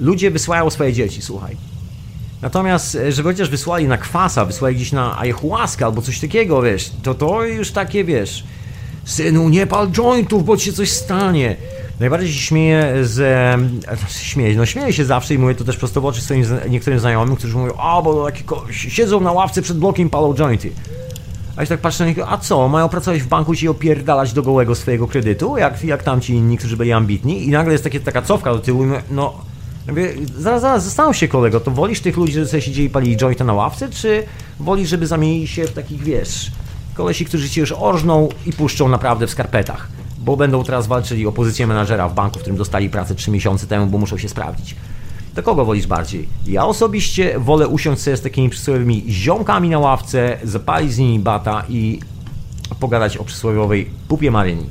ludzie 0.00 0.30
wysyłają 0.30 0.70
swoje 0.70 0.92
dzieci, 0.92 1.22
słuchaj. 1.22 1.56
Natomiast, 2.42 2.94
e, 2.94 3.12
żeby 3.12 3.28
chociaż 3.28 3.50
wysłali 3.50 3.88
na 3.88 3.98
kwasa, 3.98 4.44
wysłali 4.44 4.76
gdzieś 4.76 4.92
na 4.92 5.18
ayahuasca 5.18 5.86
albo 5.86 6.02
coś 6.02 6.20
takiego, 6.20 6.62
wiesz, 6.62 6.90
to 7.02 7.14
to 7.14 7.44
już 7.44 7.70
takie, 7.70 8.04
wiesz, 8.04 8.44
synu, 9.04 9.48
nie 9.48 9.66
pal 9.66 9.90
jointów, 9.90 10.44
bo 10.44 10.56
ci 10.56 10.64
się 10.64 10.72
coś 10.72 10.90
stanie. 10.90 11.56
Najbardziej 12.02 12.32
się 12.32 12.40
śmieję 12.40 12.94
z... 13.02 13.14
Znaczy 13.82 14.24
śmieję, 14.24 14.56
no 14.56 14.66
śmieję 14.66 14.92
się 14.92 15.04
zawsze 15.04 15.34
i 15.34 15.38
mówię 15.38 15.54
to 15.54 15.64
też 15.64 15.76
prosto 15.76 16.00
w 16.00 16.06
oczy 16.06 16.20
swoim 16.20 16.44
niektórym 16.68 17.00
znajomym, 17.00 17.36
którzy 17.36 17.56
mówią, 17.56 17.72
a 17.78 18.02
bo 18.02 18.24
takie 18.24 18.44
siedzą 18.70 19.20
na 19.20 19.32
ławce 19.32 19.62
przed 19.62 19.78
blokiem 19.78 20.10
palą 20.10 20.34
jointy. 20.34 20.72
A 21.56 21.60
ja 21.62 21.66
tak 21.66 21.80
patrzę 21.80 22.04
na 22.04 22.10
nich, 22.10 22.18
a 22.32 22.38
co, 22.38 22.68
mają 22.68 22.88
pracować 22.88 23.22
w 23.22 23.26
banku 23.26 23.52
i 23.52 23.56
się 23.56 23.70
opierdalać 23.70 24.32
do 24.32 24.42
gołego 24.42 24.74
swojego 24.74 25.08
kredytu, 25.08 25.56
jak, 25.56 25.84
jak 25.84 26.02
tamci 26.02 26.34
inni, 26.34 26.58
którzy 26.58 26.76
byli 26.76 26.92
ambitni 26.92 27.44
i 27.44 27.50
nagle 27.50 27.72
jest 27.72 27.84
takie, 27.84 28.00
taka 28.00 28.22
cofka 28.22 28.52
do 28.52 28.58
tyłu 28.58 28.82
i 28.82 28.86
mówię, 28.86 29.02
no... 29.10 29.34
Mówię, 29.88 30.12
zaraz, 30.38 30.62
zaraz, 30.62 30.84
zastanów 30.84 31.16
się 31.16 31.28
kolego, 31.28 31.60
to 31.60 31.70
wolisz 31.70 32.00
tych 32.00 32.16
ludzi, 32.16 32.32
że 32.32 32.46
sobie 32.46 32.62
siedzieli 32.62 32.90
palili 32.90 33.16
jointa 33.16 33.44
na 33.44 33.52
ławce, 33.52 33.88
czy 33.88 34.22
wolisz, 34.60 34.88
żeby 34.88 35.06
zamienili 35.06 35.46
się 35.46 35.64
w 35.64 35.72
takich, 35.72 36.02
wiesz, 36.02 36.50
kolesi, 36.94 37.24
którzy 37.24 37.50
cię 37.50 37.60
już 37.60 37.72
orżną 37.72 38.28
i 38.46 38.52
puszczą 38.52 38.88
naprawdę 38.88 39.26
w 39.26 39.30
skarpetach? 39.30 40.01
Bo 40.24 40.36
będą 40.36 40.64
teraz 40.64 40.86
walczyli 40.86 41.26
o 41.26 41.32
pozycję 41.32 41.66
menadżera 41.66 42.08
w 42.08 42.14
banku, 42.14 42.38
w 42.38 42.40
którym 42.40 42.56
dostali 42.56 42.90
pracę 42.90 43.14
3 43.14 43.30
miesiące 43.30 43.66
temu, 43.66 43.86
bo 43.86 43.98
muszą 43.98 44.18
się 44.18 44.28
sprawdzić. 44.28 44.76
Do 45.34 45.42
kogo 45.42 45.64
wolisz 45.64 45.86
bardziej? 45.86 46.28
Ja 46.46 46.66
osobiście 46.66 47.38
wolę 47.38 47.68
usiąść 47.68 48.02
sobie 48.02 48.16
z 48.16 48.22
takimi 48.22 48.50
przysłowiowymi 48.50 49.04
ziomkami 49.08 49.68
na 49.68 49.78
ławce, 49.78 50.38
zapalić 50.44 50.92
z 50.92 50.98
nimi 50.98 51.18
bata 51.18 51.64
i 51.68 52.00
pogadać 52.80 53.16
o 53.16 53.24
przysłowiowej 53.24 53.90
pupie 54.08 54.30
Maryni. 54.30 54.66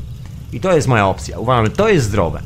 I 0.54 0.60
to 0.60 0.76
jest 0.76 0.88
moja 0.88 1.08
opcja. 1.08 1.40
Uważam, 1.40 1.66
że 1.66 1.72
to 1.72 1.90
jest 1.90 2.06
zdrowe. 2.06 2.42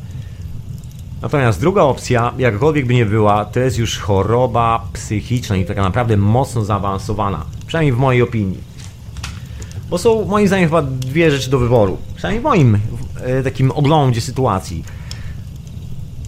Natomiast 1.22 1.60
druga 1.60 1.82
opcja, 1.82 2.32
jakkolwiek 2.38 2.86
by 2.86 2.94
nie 2.94 3.06
była, 3.06 3.44
to 3.44 3.60
jest 3.60 3.78
już 3.78 3.98
choroba 3.98 4.84
psychiczna 4.92 5.56
i 5.56 5.64
taka 5.64 5.82
naprawdę 5.82 6.16
mocno 6.16 6.64
zaawansowana. 6.64 7.44
Przynajmniej 7.66 7.92
w 7.92 7.98
mojej 7.98 8.22
opinii. 8.22 8.58
Bo 9.90 9.98
są 9.98 10.24
moim 10.24 10.46
zdaniem 10.46 10.68
chyba 10.68 10.82
dwie 10.82 11.30
rzeczy 11.30 11.50
do 11.50 11.58
wyboru. 11.58 11.96
Przynajmniej 12.14 12.40
w 12.40 12.44
moim 12.44 12.78
e, 13.22 13.42
takim 13.42 13.70
oglądzie 13.70 14.20
sytuacji. 14.20 14.84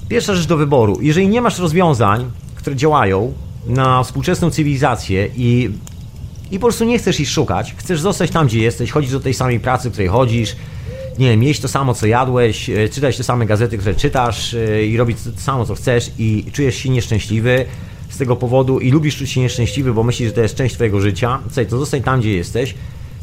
Pierwsza 0.08 0.34
rzecz 0.34 0.46
do 0.46 0.56
wyboru. 0.56 0.98
Jeżeli 1.00 1.28
nie 1.28 1.40
masz 1.40 1.58
rozwiązań, 1.58 2.30
które 2.54 2.76
działają 2.76 3.32
na 3.66 4.02
współczesną 4.02 4.50
cywilizację 4.50 5.28
i, 5.36 5.70
i 6.50 6.58
po 6.58 6.66
prostu 6.66 6.84
nie 6.84 6.98
chcesz 6.98 7.20
ich 7.20 7.28
szukać, 7.28 7.74
chcesz 7.76 8.00
zostać 8.00 8.30
tam, 8.30 8.46
gdzie 8.46 8.60
jesteś, 8.60 8.90
chodzić 8.90 9.10
do 9.10 9.20
tej 9.20 9.34
samej 9.34 9.60
pracy, 9.60 9.88
w 9.88 9.92
której 9.92 10.08
chodzisz, 10.08 10.56
nie 11.18 11.30
wiem, 11.30 11.42
jeść 11.42 11.60
to 11.60 11.68
samo, 11.68 11.94
co 11.94 12.06
jadłeś, 12.06 12.70
e, 12.70 12.88
czytać 12.88 13.16
te 13.16 13.24
same 13.24 13.46
gazety, 13.46 13.78
które 13.78 13.94
czytasz 13.94 14.54
e, 14.54 14.86
i 14.86 14.96
robić 14.96 15.18
to 15.22 15.40
samo, 15.40 15.66
co 15.66 15.74
chcesz 15.74 16.10
i 16.18 16.44
czujesz 16.52 16.76
się 16.76 16.88
nieszczęśliwy 16.88 17.64
z 18.08 18.18
tego 18.18 18.36
powodu 18.36 18.80
i 18.80 18.90
lubisz 18.90 19.16
czuć 19.16 19.30
się 19.30 19.40
nieszczęśliwy, 19.40 19.94
bo 19.94 20.02
myślisz, 20.02 20.28
że 20.28 20.34
to 20.34 20.40
jest 20.40 20.54
część 20.54 20.74
twojego 20.74 21.00
życia, 21.00 21.38
co 21.50 21.64
to 21.64 21.78
zostań 21.78 22.02
tam, 22.02 22.20
gdzie 22.20 22.32
jesteś 22.32 22.74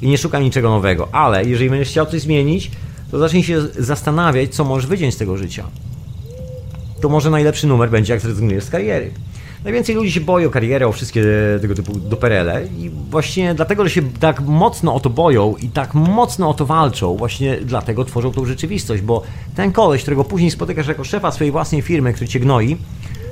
i 0.02 0.08
nie 0.08 0.18
szukaj 0.18 0.44
niczego 0.44 0.70
nowego. 0.70 1.08
Ale 1.12 1.46
jeżeli 1.46 1.70
będziesz 1.70 1.90
chciał 1.90 2.06
coś 2.06 2.22
zmienić, 2.22 2.72
to 3.12 3.20
zacznij 3.20 3.44
się 3.44 3.62
zastanawiać, 3.62 4.56
co 4.56 4.64
możesz 4.64 4.88
wyciąć 4.88 5.14
z 5.14 5.18
tego 5.18 5.38
życia. 5.38 5.66
To 7.02 7.10
może 7.10 7.30
najlepszy 7.30 7.68
numer 7.68 7.90
będzie, 7.90 8.14
jak 8.14 8.22
zrezygnujesz 8.22 8.64
z 8.64 8.70
kariery. 8.70 9.12
Najwięcej 9.64 9.96
ludzi 9.96 10.12
się 10.12 10.22
boi 10.22 10.46
o 10.46 10.50
karierę, 10.50 10.88
o 10.88 10.92
wszystkie 10.92 11.24
tego 11.62 11.76
typu 11.76 12.00
doperele 12.00 12.68
i 12.80 12.90
właśnie 13.10 13.56
dlatego, 13.56 13.84
że 13.84 13.90
się 13.90 14.02
tak 14.20 14.42
mocno 14.42 14.96
o 14.96 15.00
to 15.00 15.10
boją 15.10 15.56
i 15.56 15.70
tak 15.70 15.94
mocno 15.94 16.50
o 16.50 16.54
to 16.54 16.66
walczą, 16.66 17.18
właśnie 17.18 17.58
dlatego 17.58 18.06
tworzą 18.06 18.32
tą 18.32 18.46
rzeczywistość, 18.46 19.02
bo 19.02 19.22
ten 19.56 19.72
koleś, 19.72 20.02
którego 20.02 20.24
później 20.24 20.52
spotykasz 20.52 20.88
jako 20.88 21.04
szefa 21.04 21.32
swojej 21.32 21.52
własnej 21.52 21.82
firmy, 21.82 22.14
który 22.14 22.28
cię 22.28 22.40
gnoi, 22.40 22.78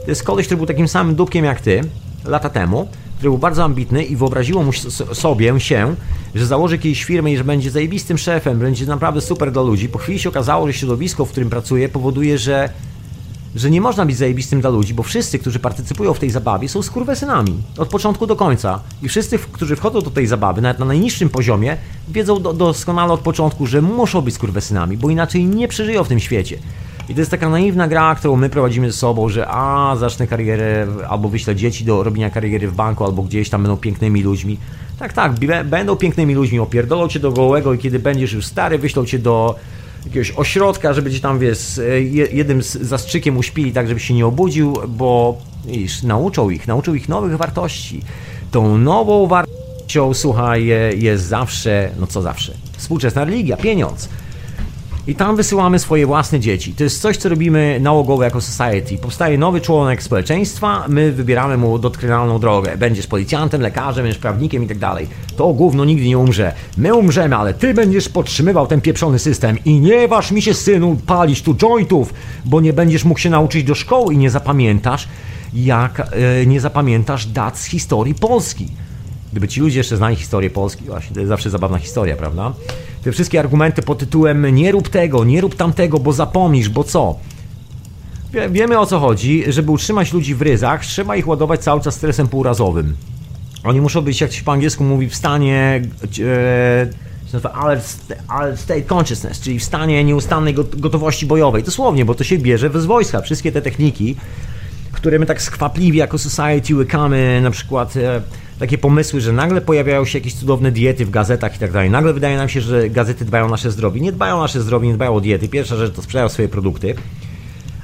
to 0.06 0.12
jest 0.12 0.24
koleś, 0.24 0.46
który 0.46 0.58
był 0.58 0.66
takim 0.66 0.88
samym 0.88 1.16
dupkiem 1.16 1.46
jak 1.46 1.62
ty 1.62 1.82
lata 2.26 2.50
temu, 2.50 2.88
który 3.24 3.32
był 3.32 3.38
bardzo 3.38 3.64
ambitny 3.64 4.04
i 4.04 4.16
wyobraziło 4.16 4.64
mu 4.64 4.74
sobie 5.14 5.60
się, 5.60 5.96
że 6.36 6.46
założy 6.46 6.78
kiedyś 6.78 7.04
firmę 7.04 7.32
i 7.32 7.38
że 7.38 7.44
będzie 7.44 7.72
zajebistym 7.72 8.18
szefem, 8.18 8.60
będzie 8.60 8.86
naprawdę 8.86 9.22
super 9.22 9.52
dla 9.52 9.62
ludzi. 9.62 9.90
Po 9.90 10.00
chwili 10.00 10.20
się 10.20 10.30
okazało, 10.30 10.68
że 10.68 10.74
środowisko, 10.74 11.26
w 11.26 11.32
którym 11.32 11.50
pracuje, 11.50 11.90
powoduje, 11.90 12.38
że 12.38 12.70
że 13.56 13.72
nie 13.72 13.82
można 13.82 14.06
być 14.06 14.18
zajebistym 14.18 14.62
dla 14.62 14.70
ludzi, 14.70 14.94
bo 14.94 15.04
wszyscy, 15.04 15.40
którzy 15.40 15.60
partycypują 15.60 16.14
w 16.14 16.20
tej 16.20 16.30
zabawie, 16.30 16.70
są 16.70 16.82
skurwesynami. 16.82 17.54
Od 17.78 17.90
początku 17.90 18.28
do 18.28 18.36
końca. 18.36 18.80
I 19.04 19.10
wszyscy, 19.10 19.40
którzy 19.40 19.76
wchodzą 19.76 20.02
do 20.02 20.12
tej 20.12 20.28
zabawy, 20.28 20.62
nawet 20.62 20.80
na 20.80 20.86
najniższym 20.86 21.30
poziomie, 21.30 21.78
wiedzą 22.08 22.42
do, 22.42 22.54
doskonale 22.54 23.14
od 23.14 23.20
początku, 23.20 23.66
że 23.66 23.82
muszą 23.82 24.22
być 24.22 24.36
skurwesynami, 24.36 24.98
bo 24.98 25.10
inaczej 25.10 25.46
nie 25.46 25.68
przeżyją 25.68 26.04
w 26.04 26.08
tym 26.08 26.20
świecie. 26.20 26.58
I 27.10 27.14
to 27.14 27.22
jest 27.22 27.32
taka 27.32 27.50
naiwna 27.50 27.88
gra, 27.88 28.16
którą 28.16 28.36
my 28.36 28.50
prowadzimy 28.50 28.92
ze 28.92 28.98
sobą, 28.98 29.30
że 29.30 29.48
a, 29.48 29.96
zacznę 29.96 30.28
karierę, 30.28 30.88
albo 31.10 31.30
wyślę 31.30 31.56
dzieci 31.56 31.86
do 31.86 32.04
robienia 32.04 32.30
kariery 32.30 32.68
w 32.68 32.76
banku, 32.76 33.04
albo 33.04 33.24
gdzieś 33.24 33.50
tam 33.50 33.62
będą 33.64 33.78
pięknymi 33.78 34.24
ludźmi. 34.24 34.58
Tak, 35.00 35.14
tak, 35.14 35.34
będą 35.66 35.96
pięknymi 35.96 36.36
ludźmi, 36.36 36.60
opierdolą 36.60 37.08
cię 37.08 37.20
do 37.20 37.32
gołego 37.32 37.74
i 37.74 37.78
kiedy 37.78 38.00
będziesz 38.00 38.34
już 38.34 38.46
stary, 38.46 38.78
wyślą 38.78 39.06
cię 39.06 39.20
do 39.20 39.56
jakiegoś 40.06 40.32
ośrodka, 40.32 40.94
żeby 40.94 41.12
cię 41.12 41.20
tam, 41.20 41.40
wiesz, 41.40 41.80
jednym 42.32 42.64
z 42.64 42.72
zastrzykiem 42.72 43.38
uśpili 43.38 43.72
tak, 43.72 43.88
żebyś 43.88 44.04
się 44.04 44.14
nie 44.14 44.26
obudził, 44.26 44.78
bo 44.88 45.38
wiesz, 45.66 46.04
nauczą 46.04 46.50
ich, 46.50 46.68
nauczą 46.68 46.94
ich 46.94 47.10
nowych 47.10 47.38
wartości. 47.38 48.02
Tą 48.52 48.78
nową 48.78 49.28
wartością, 49.28 50.14
słuchaj, 50.14 50.66
jest 50.98 51.24
zawsze, 51.24 51.90
no 52.00 52.08
co 52.08 52.22
zawsze, 52.22 52.54
współczesna 52.78 53.26
religia, 53.26 53.58
pieniądz. 53.58 54.10
I 55.08 55.16
tam 55.16 55.36
wysyłamy 55.36 55.80
swoje 55.80 56.06
własne 56.06 56.40
dzieci. 56.40 56.74
To 56.74 56.84
jest 56.84 57.02
coś, 57.02 57.18
co 57.18 57.30
robimy 57.30 57.80
nałogowo 57.82 58.24
jako 58.24 58.42
society. 58.42 58.98
Powstaje 58.98 59.38
nowy 59.38 59.62
członek 59.62 60.04
społeczeństwa, 60.04 60.86
my 60.88 61.12
wybieramy 61.12 61.58
mu 61.58 61.80
doktrinalną 61.80 62.40
drogę. 62.40 62.78
Będziesz 62.78 63.08
policjantem, 63.08 63.62
lekarzem, 63.62 64.04
będziesz 64.04 64.22
prawnikiem 64.22 64.64
i 64.64 64.68
tak 64.68 64.78
dalej. 64.78 65.08
To 65.38 65.54
gówno 65.54 65.86
nigdy 65.86 66.08
nie 66.08 66.18
umrze. 66.18 66.54
My 66.78 66.94
umrzemy, 66.94 67.36
ale 67.36 67.54
ty 67.54 67.74
będziesz 67.74 68.10
podtrzymywał 68.10 68.68
ten 68.68 68.82
pieprzony 68.82 69.20
system 69.20 69.58
i 69.66 69.80
nie 69.80 70.08
waż 70.08 70.32
mi 70.32 70.42
się, 70.42 70.54
synu, 70.54 70.98
palić 71.06 71.42
tu 71.42 71.56
jointów, 71.56 72.14
bo 72.46 72.62
nie 72.62 72.74
będziesz 72.74 73.06
mógł 73.06 73.20
się 73.20 73.30
nauczyć 73.30 73.64
do 73.64 73.76
szkoły 73.76 74.14
i 74.14 74.18
nie 74.18 74.30
zapamiętasz, 74.30 75.08
jak 75.54 76.00
e, 76.00 76.46
nie 76.46 76.62
zapamiętasz 76.62 77.26
dat 77.26 77.60
z 77.60 77.66
historii 77.66 78.16
Polski. 78.16 78.68
Gdyby 79.32 79.48
ci 79.48 79.62
ludzie 79.62 79.80
jeszcze 79.80 79.98
znali 79.98 80.16
historię 80.16 80.50
Polski, 80.50 80.84
właśnie, 80.84 81.14
to 81.14 81.20
jest 81.20 81.30
zawsze 81.30 81.50
zabawna 81.50 81.78
historia, 81.78 82.16
prawda? 82.16 82.54
Te 83.04 83.12
wszystkie 83.12 83.40
argumenty 83.40 83.82
pod 83.82 83.98
tytułem 83.98 84.56
nie 84.56 84.72
rób 84.72 84.90
tego, 84.90 85.24
nie 85.24 85.42
rób 85.42 85.56
tamtego, 85.56 86.00
bo 86.00 86.14
zapomnisz, 86.14 86.70
bo 86.70 86.84
co? 86.84 87.16
Wie, 88.34 88.50
wiemy 88.50 88.80
o 88.80 88.86
co 88.86 89.00
chodzi, 89.00 89.44
żeby 89.48 89.72
utrzymać 89.72 90.14
ludzi 90.14 90.36
w 90.36 90.42
ryzach, 90.42 90.86
trzeba 90.86 91.16
ich 91.16 91.28
ładować 91.28 91.60
cały 91.64 91.82
czas 91.82 91.96
stresem 91.96 92.28
półrazowym. 92.28 92.96
Oni 93.64 93.82
muszą 93.82 94.02
być, 94.02 94.22
jak 94.22 94.34
się 94.34 94.44
po 94.44 94.52
angielsku 94.52 94.84
mówi, 94.84 95.10
w 95.10 95.16
stanie 95.16 95.82
e, 96.24 97.54
alert 97.54 98.60
state 98.60 98.84
consciousness, 98.96 99.42
czyli 99.42 99.60
w 99.60 99.64
stanie 99.64 100.04
nieustannej 100.04 100.54
gotowości 100.54 101.26
bojowej. 101.26 101.64
Dosłownie, 101.64 102.06
bo 102.06 102.16
to 102.16 102.24
się 102.24 102.38
bierze 102.38 102.82
z 102.82 102.86
wojska. 102.86 103.22
Wszystkie 103.22 103.52
te 103.52 103.62
techniki, 103.62 104.16
które 104.92 105.20
my 105.20 105.26
tak 105.26 105.42
skwapliwie 105.42 106.00
jako 106.00 106.18
society 106.18 106.76
łykamy, 106.76 107.40
na 107.44 107.52
przykład 107.52 107.98
e, 107.98 108.22
takie 108.60 108.78
pomysły, 108.78 109.22
że 109.22 109.32
nagle 109.32 109.62
pojawiają 109.62 110.06
się 110.06 110.18
jakieś 110.18 110.34
cudowne 110.34 110.72
diety 110.72 111.06
w 111.06 111.10
gazetach 111.10 111.56
i 111.56 111.60
tak 111.60 111.72
dalej. 111.72 111.90
Nagle 111.90 112.14
wydaje 112.14 112.38
nam 112.38 112.50
się, 112.50 112.62
że 112.62 112.90
gazety 112.90 113.26
dbają 113.26 113.46
o 113.46 113.50
nasze 113.50 113.72
zdrowie. 113.72 114.02
Nie 114.02 114.12
dbają 114.12 114.38
o 114.38 114.42
nasze 114.42 114.62
zdrowie, 114.62 114.88
nie 114.88 114.94
dbają 114.94 115.16
o 115.16 115.22
diety. 115.22 115.48
Pierwsza 115.48 115.76
rzecz 115.76 115.96
to 115.96 116.02
sprzedają 116.02 116.30
swoje 116.30 116.50
produkty, 116.50 116.96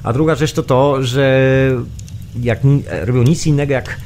a 0.02 0.12
druga 0.12 0.34
rzecz 0.34 0.52
to 0.52 0.62
to, 0.62 1.02
że 1.02 1.50
jak 2.42 2.60
robią 3.00 3.22
nic 3.22 3.46
innego 3.46 3.72
jak 3.72 3.96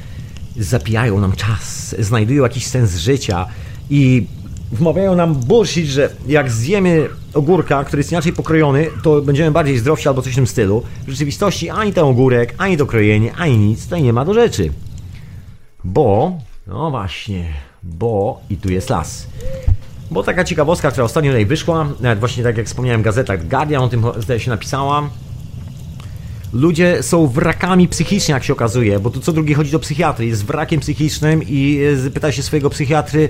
zapijają 0.57 1.19
nam 1.19 1.31
czas, 1.31 1.95
znajdują 1.99 2.43
jakiś 2.43 2.65
sens 2.65 2.95
życia 2.95 3.45
i 3.89 4.27
wmawiają 4.71 5.15
nam 5.15 5.35
bullshit, 5.35 5.85
że 5.85 6.09
jak 6.27 6.51
zjemy 6.51 7.09
ogórka, 7.33 7.83
który 7.83 7.99
jest 7.99 8.11
inaczej 8.11 8.33
pokrojony, 8.33 8.87
to 9.03 9.21
będziemy 9.21 9.51
bardziej 9.51 9.77
zdrowsi 9.77 10.07
albo 10.07 10.21
coś 10.21 10.33
w 10.33 10.35
tym 10.35 10.47
stylu. 10.47 10.83
W 11.07 11.09
rzeczywistości 11.09 11.69
ani 11.69 11.93
ten 11.93 12.03
ogórek, 12.03 12.55
ani 12.57 12.77
dokrojenie, 12.77 13.33
ani 13.33 13.57
nic 13.57 13.83
tutaj 13.83 14.03
nie 14.03 14.13
ma 14.13 14.25
do 14.25 14.33
rzeczy. 14.33 14.71
Bo 15.83 16.37
no 16.67 16.91
właśnie, 16.91 17.45
bo 17.83 18.41
i 18.49 18.57
tu 18.57 18.71
jest 18.71 18.89
las. 18.89 19.27
Bo 20.11 20.23
taka 20.23 20.43
ciekawostka, 20.43 20.91
która 20.91 21.05
ostatnio 21.05 21.31
tutaj 21.31 21.45
wyszła, 21.45 21.87
nawet 21.99 22.19
właśnie 22.19 22.43
tak 22.43 22.57
jak 22.57 22.67
wspomniałem, 22.67 23.01
gazeta 23.01 23.37
Guardian 23.37 23.83
o 23.83 23.89
tym 23.89 24.03
zdaje 24.17 24.39
się 24.39 24.49
napisała. 24.49 25.09
Ludzie 26.53 27.03
są 27.03 27.27
wrakami 27.27 27.87
psychicznie, 27.87 28.33
jak 28.33 28.43
się 28.43 28.53
okazuje, 28.53 28.99
bo 28.99 29.09
tu 29.09 29.19
co 29.19 29.33
drugi 29.33 29.53
chodzi 29.53 29.71
do 29.71 29.79
psychiatry, 29.79 30.25
jest 30.25 30.45
wrakiem 30.45 30.79
psychicznym 30.79 31.43
i 31.47 31.79
e, 32.07 32.11
pyta 32.11 32.31
się 32.31 32.43
swojego 32.43 32.69
psychiatry, 32.69 33.29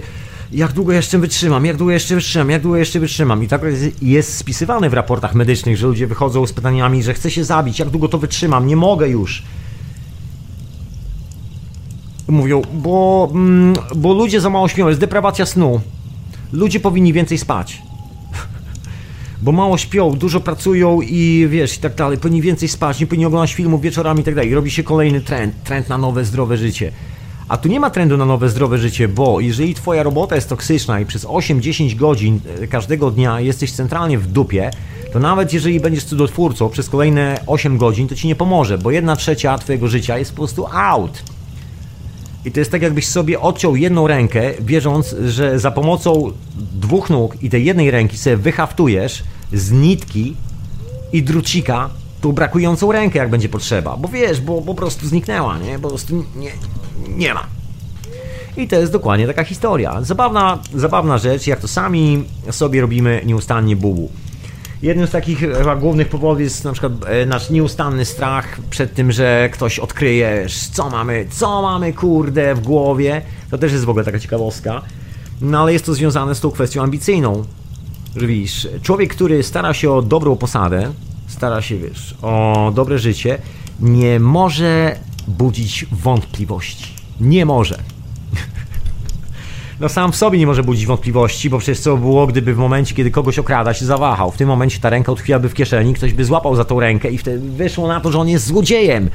jak 0.51 0.71
długo 0.71 0.93
jeszcze 0.93 1.19
wytrzymam, 1.19 1.65
jak 1.65 1.77
długo 1.77 1.93
jeszcze 1.93 2.15
wytrzymam, 2.15 2.49
jak 2.49 2.61
długo 2.61 2.77
jeszcze 2.77 2.99
wytrzymam. 2.99 3.43
I 3.43 3.47
tak 3.47 3.61
jest 4.01 4.37
spisywane 4.37 4.89
w 4.89 4.93
raportach 4.93 5.35
medycznych, 5.35 5.77
że 5.77 5.87
ludzie 5.87 6.07
wychodzą 6.07 6.47
z 6.47 6.53
pytaniami, 6.53 7.03
że 7.03 7.13
chcę 7.13 7.31
się 7.31 7.43
zabić, 7.43 7.79
jak 7.79 7.89
długo 7.89 8.07
to 8.07 8.17
wytrzymam, 8.17 8.67
nie 8.67 8.75
mogę 8.75 9.09
już 9.09 9.43
mówią, 12.27 12.61
bo, 12.73 13.29
mm, 13.31 13.75
bo 13.95 14.13
ludzie 14.13 14.41
za 14.41 14.49
mało 14.49 14.67
śpią, 14.67 14.87
jest 14.87 14.99
deprawacja 14.99 15.45
snu. 15.45 15.81
Ludzie 16.51 16.79
powinni 16.79 17.13
więcej 17.13 17.37
spać. 17.37 17.81
Bo 19.41 19.51
mało 19.51 19.77
śpią, 19.77 20.11
dużo 20.11 20.39
pracują 20.39 21.01
i 21.01 21.47
wiesz, 21.49 21.77
i 21.77 21.79
tak 21.79 21.95
dalej. 21.95 22.17
Powinni 22.17 22.41
więcej 22.41 22.69
spać, 22.69 22.99
nie 22.99 23.07
powinni 23.07 23.25
oglądać 23.25 23.53
filmów 23.53 23.81
wieczorami 23.81 24.21
i 24.21 24.23
tak 24.23 24.35
dalej. 24.35 24.55
Robi 24.55 24.71
się 24.71 24.83
kolejny 24.83 25.21
trend, 25.21 25.63
trend 25.63 25.89
na 25.89 25.97
nowe, 25.97 26.25
zdrowe 26.25 26.57
życie. 26.57 26.91
A 27.47 27.57
tu 27.57 27.69
nie 27.69 27.79
ma 27.79 27.89
trendu 27.89 28.17
na 28.17 28.25
nowe, 28.25 28.49
zdrowe 28.49 28.77
życie, 28.77 29.07
bo 29.07 29.39
jeżeli 29.39 29.75
twoja 29.75 30.03
robota 30.03 30.35
jest 30.35 30.49
toksyczna 30.49 30.99
i 30.99 31.05
przez 31.05 31.25
8-10 31.25 31.95
godzin 31.95 32.39
e, 32.61 32.67
każdego 32.67 33.11
dnia 33.11 33.39
jesteś 33.39 33.71
centralnie 33.71 34.17
w 34.17 34.27
dupie, 34.27 34.71
to 35.13 35.19
nawet 35.19 35.53
jeżeli 35.53 35.79
będziesz 35.79 36.03
cudotwórcą 36.03 36.69
przez 36.69 36.89
kolejne 36.89 37.39
8 37.47 37.77
godzin, 37.77 38.07
to 38.07 38.15
ci 38.15 38.27
nie 38.27 38.35
pomoże, 38.35 38.77
bo 38.77 38.91
jedna 38.91 39.15
trzecia 39.15 39.57
twojego 39.57 39.87
życia 39.87 40.17
jest 40.17 40.31
po 40.31 40.37
prostu 40.37 40.67
out. 40.71 41.34
I 42.45 42.51
to 42.51 42.59
jest 42.59 42.71
tak, 42.71 42.81
jakbyś 42.81 43.07
sobie 43.07 43.39
odciął 43.39 43.75
jedną 43.75 44.07
rękę, 44.07 44.51
wierząc, 44.59 45.15
że 45.27 45.59
za 45.59 45.71
pomocą 45.71 46.31
dwóch 46.55 47.09
nóg 47.09 47.43
i 47.43 47.49
tej 47.49 47.65
jednej 47.65 47.91
ręki 47.91 48.17
sobie 48.17 48.37
wyhaftujesz 48.37 49.23
z 49.53 49.71
nitki 49.71 50.35
i 51.13 51.23
drucika 51.23 51.89
tą 52.21 52.31
brakującą 52.31 52.91
rękę, 52.91 53.19
jak 53.19 53.29
będzie 53.29 53.49
potrzeba. 53.49 53.97
Bo 53.97 54.07
wiesz, 54.07 54.41
bo 54.41 54.61
po 54.61 54.75
prostu 54.75 55.07
zniknęła, 55.07 55.57
nie? 55.57 55.79
Po 55.79 55.87
prostu 55.89 56.25
nie, 56.35 56.51
nie 57.17 57.33
ma. 57.33 57.47
I 58.57 58.67
to 58.67 58.75
jest 58.75 58.91
dokładnie 58.91 59.27
taka 59.27 59.43
historia. 59.43 60.01
Zabawna, 60.01 60.59
zabawna 60.75 61.17
rzecz, 61.17 61.47
jak 61.47 61.59
to 61.59 61.67
sami 61.67 62.23
sobie 62.51 62.81
robimy 62.81 63.21
nieustannie 63.25 63.75
bubu. 63.75 64.09
Jednym 64.85 65.07
z 65.07 65.11
takich 65.11 65.39
chyba 65.39 65.75
głównych 65.75 66.09
powodów 66.09 66.41
jest 66.41 66.63
na 66.63 66.71
przykład 66.71 66.93
e, 67.07 67.25
nasz 67.25 67.49
nieustanny 67.49 68.05
strach 68.05 68.59
przed 68.69 68.93
tym, 68.93 69.11
że 69.11 69.49
ktoś 69.53 69.79
odkryje, 69.79 70.45
co 70.71 70.89
mamy, 70.89 71.25
co 71.29 71.61
mamy 71.61 71.93
kurde 71.93 72.55
w 72.55 72.59
głowie. 72.59 73.21
To 73.51 73.57
też 73.57 73.71
jest 73.71 73.85
w 73.85 73.89
ogóle 73.89 74.05
taka 74.05 74.19
ciekawostka. 74.19 74.81
No 75.41 75.61
ale 75.61 75.73
jest 75.73 75.85
to 75.85 75.93
związane 75.93 76.35
z 76.35 76.39
tą 76.39 76.51
kwestią 76.51 76.83
ambicyjną. 76.83 77.43
Że 78.15 78.27
widzisz, 78.27 78.67
człowiek, 78.81 79.15
który 79.15 79.43
stara 79.43 79.73
się 79.73 79.91
o 79.91 80.01
dobrą 80.01 80.35
posadę, 80.35 80.91
stara 81.27 81.61
się, 81.61 81.77
wiesz, 81.77 82.15
o 82.21 82.71
dobre 82.75 82.99
życie, 82.99 83.37
nie 83.79 84.19
może 84.19 84.95
budzić 85.27 85.85
wątpliwości. 85.91 86.93
Nie 87.21 87.45
może. 87.45 87.79
No 89.79 89.89
sam 89.89 90.11
w 90.11 90.15
sobie 90.15 90.39
nie 90.39 90.47
może 90.47 90.63
budzić 90.63 90.85
wątpliwości, 90.85 91.49
bo 91.49 91.59
przecież 91.59 91.79
co 91.79 91.97
było, 91.97 92.27
gdyby 92.27 92.53
w 92.53 92.57
momencie, 92.57 92.95
kiedy 92.95 93.11
kogoś 93.11 93.39
okrada, 93.39 93.73
się 93.73 93.85
zawahał. 93.85 94.31
W 94.31 94.37
tym 94.37 94.47
momencie 94.47 94.79
ta 94.79 94.89
ręka 94.89 95.11
utkwiłaby 95.11 95.49
w 95.49 95.53
kieszeni, 95.53 95.93
ktoś 95.93 96.13
by 96.13 96.25
złapał 96.25 96.55
za 96.55 96.65
tą 96.65 96.79
rękę 96.79 97.11
i 97.11 97.17
wtedy 97.17 97.49
wyszło 97.49 97.87
na 97.87 98.01
to, 98.01 98.11
że 98.11 98.19
on 98.19 98.29
jest 98.29 98.45
złodziejem. 98.45 99.09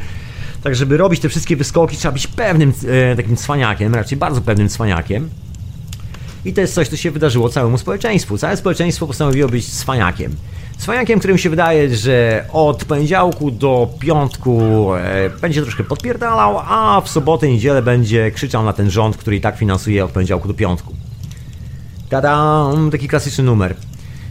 Tak, 0.62 0.74
żeby 0.74 0.96
robić 0.96 1.20
te 1.20 1.28
wszystkie 1.28 1.56
wyskoki, 1.56 1.96
trzeba 1.96 2.12
być 2.12 2.26
pewnym 2.26 2.72
e, 3.12 3.16
takim 3.16 3.36
cwaniakiem, 3.36 3.94
raczej 3.94 4.18
bardzo 4.18 4.40
pewnym 4.40 4.68
cwaniakiem. 4.68 5.30
I 6.44 6.52
to 6.52 6.60
jest 6.60 6.74
coś, 6.74 6.88
co 6.88 6.96
się 6.96 7.10
wydarzyło 7.10 7.48
całemu 7.48 7.78
społeczeństwu. 7.78 8.38
Całe 8.38 8.56
społeczeństwo 8.56 9.06
postanowiło 9.06 9.48
być 9.48 9.72
cwaniakiem. 9.72 10.36
Cwaniakiem, 10.78 11.18
którym 11.18 11.38
się 11.38 11.50
wydaje, 11.50 11.96
że 11.96 12.44
od 12.52 12.84
poniedziałku 12.84 13.50
do 13.50 13.88
piątku 13.98 14.60
e, 14.94 15.30
będzie 15.30 15.62
troszkę 15.62 15.84
podpierdalał, 15.84 16.58
a 16.58 17.00
w 17.00 17.08
sobotę, 17.08 17.48
niedzielę 17.48 17.82
będzie 17.82 18.30
krzyczał 18.30 18.64
na 18.64 18.72
ten 18.72 18.90
rząd, 18.90 19.16
który 19.16 19.36
i 19.36 19.40
tak 19.40 19.56
finansuje 19.56 20.04
od 20.04 20.10
poniedziałku 20.10 20.48
do 20.48 20.54
piątku. 20.54 20.94
Tada, 22.08 22.66
taki 22.92 23.08
klasyczny 23.08 23.44
numer. 23.44 23.74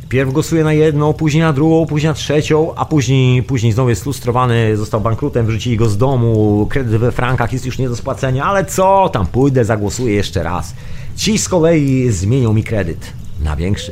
Pierw 0.09 0.31
głosuje 0.31 0.63
na 0.63 0.73
jedną, 0.73 1.13
później 1.13 1.43
na 1.43 1.53
drugą, 1.53 1.85
później 1.85 2.07
na 2.07 2.13
trzecią, 2.13 2.75
a 2.75 2.85
później, 2.85 3.43
później 3.43 3.71
znowu 3.71 3.89
jest 3.89 4.05
lustrowany, 4.05 4.77
został 4.77 5.01
bankrutem, 5.01 5.45
wyrzucili 5.45 5.77
go 5.77 5.89
z 5.89 5.97
domu, 5.97 6.67
kredyt 6.69 6.95
we 6.95 7.11
frankach 7.11 7.53
jest 7.53 7.65
już 7.65 7.77
nie 7.77 7.89
do 7.89 7.95
spłacenia, 7.95 8.45
ale 8.45 8.65
co 8.65 9.09
tam, 9.13 9.27
pójdę, 9.27 9.65
zagłosuję 9.65 10.15
jeszcze 10.15 10.43
raz. 10.43 10.73
Ci 11.19 11.37
z 11.37 11.49
kolei 11.49 12.11
zmienią 12.11 12.53
mi 12.53 12.63
kredyt 12.63 13.13
na 13.43 13.55
większy. 13.55 13.91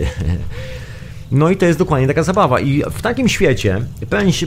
No 1.31 1.49
i 1.49 1.57
to 1.57 1.65
jest 1.65 1.79
dokładnie 1.79 2.07
taka 2.07 2.23
zabawa. 2.23 2.59
I 2.59 2.83
w 2.91 3.01
takim 3.01 3.29
świecie, 3.29 3.81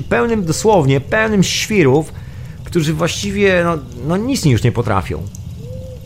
pełnym 0.08 0.44
dosłownie, 0.44 1.00
pełnym 1.00 1.42
świrów, 1.42 2.12
którzy 2.64 2.94
właściwie 2.94 3.62
no, 3.64 3.78
no 4.06 4.16
nic 4.16 4.44
już 4.44 4.62
nie 4.62 4.72
potrafią. 4.72 5.22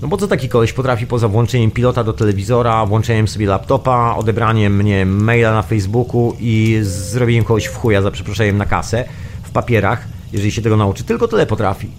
No 0.03 0.09
bo 0.09 0.17
co 0.17 0.29
taki 0.29 0.49
koleś 0.49 0.73
potrafi 0.73 1.07
poza 1.07 1.29
włączeniem 1.29 1.71
pilota 1.71 2.05
do 2.05 2.13
telewizora, 2.13 2.87
włączeniem 2.87 3.29
sobie 3.29 3.47
laptopa, 3.47 4.15
odebraniem 4.19 4.77
mnie 4.77 5.07
maila 5.07 5.53
na 5.53 5.63
Facebooku 5.63 6.37
i 6.41 6.79
zrobieniem 6.83 7.45
kogoś 7.45 7.65
w 7.65 7.77
chuja 7.77 8.03
za 8.03 8.11
przeproszeniem 8.11 8.59
na 8.59 8.67
kasę 8.67 9.05
w 9.43 9.51
papierach, 9.51 10.09
jeżeli 10.33 10.53
się 10.53 10.63
tego 10.63 10.77
nauczy. 10.77 11.05
Tylko 11.05 11.29
tyle 11.29 11.47
potrafi. 11.47 11.91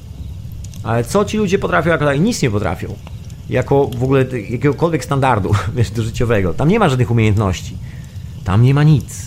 Ale 0.83 1.03
co 1.03 1.25
ci 1.25 1.37
ludzie 1.37 1.59
potrafią, 1.59 1.89
jak 1.89 2.19
nic 2.19 2.41
nie 2.41 2.51
potrafią? 2.51 2.95
Jako 3.49 3.87
w 3.97 4.03
ogóle 4.03 4.25
jakiegokolwiek 4.49 5.05
standardu 5.05 5.51
wiesz, 5.75 5.91
życiowego. 5.97 6.53
Tam 6.53 6.69
nie 6.69 6.79
ma 6.79 6.89
żadnych 6.89 7.11
umiejętności. 7.11 7.77
Tam 8.43 8.63
nie 8.63 8.73
ma 8.73 8.83
nic. 8.83 9.25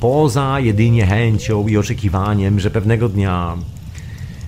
Poza 0.00 0.60
jedynie 0.60 1.06
chęcią 1.06 1.68
i 1.68 1.76
oczekiwaniem, 1.76 2.60
że 2.60 2.70
pewnego 2.70 3.08
dnia 3.08 3.56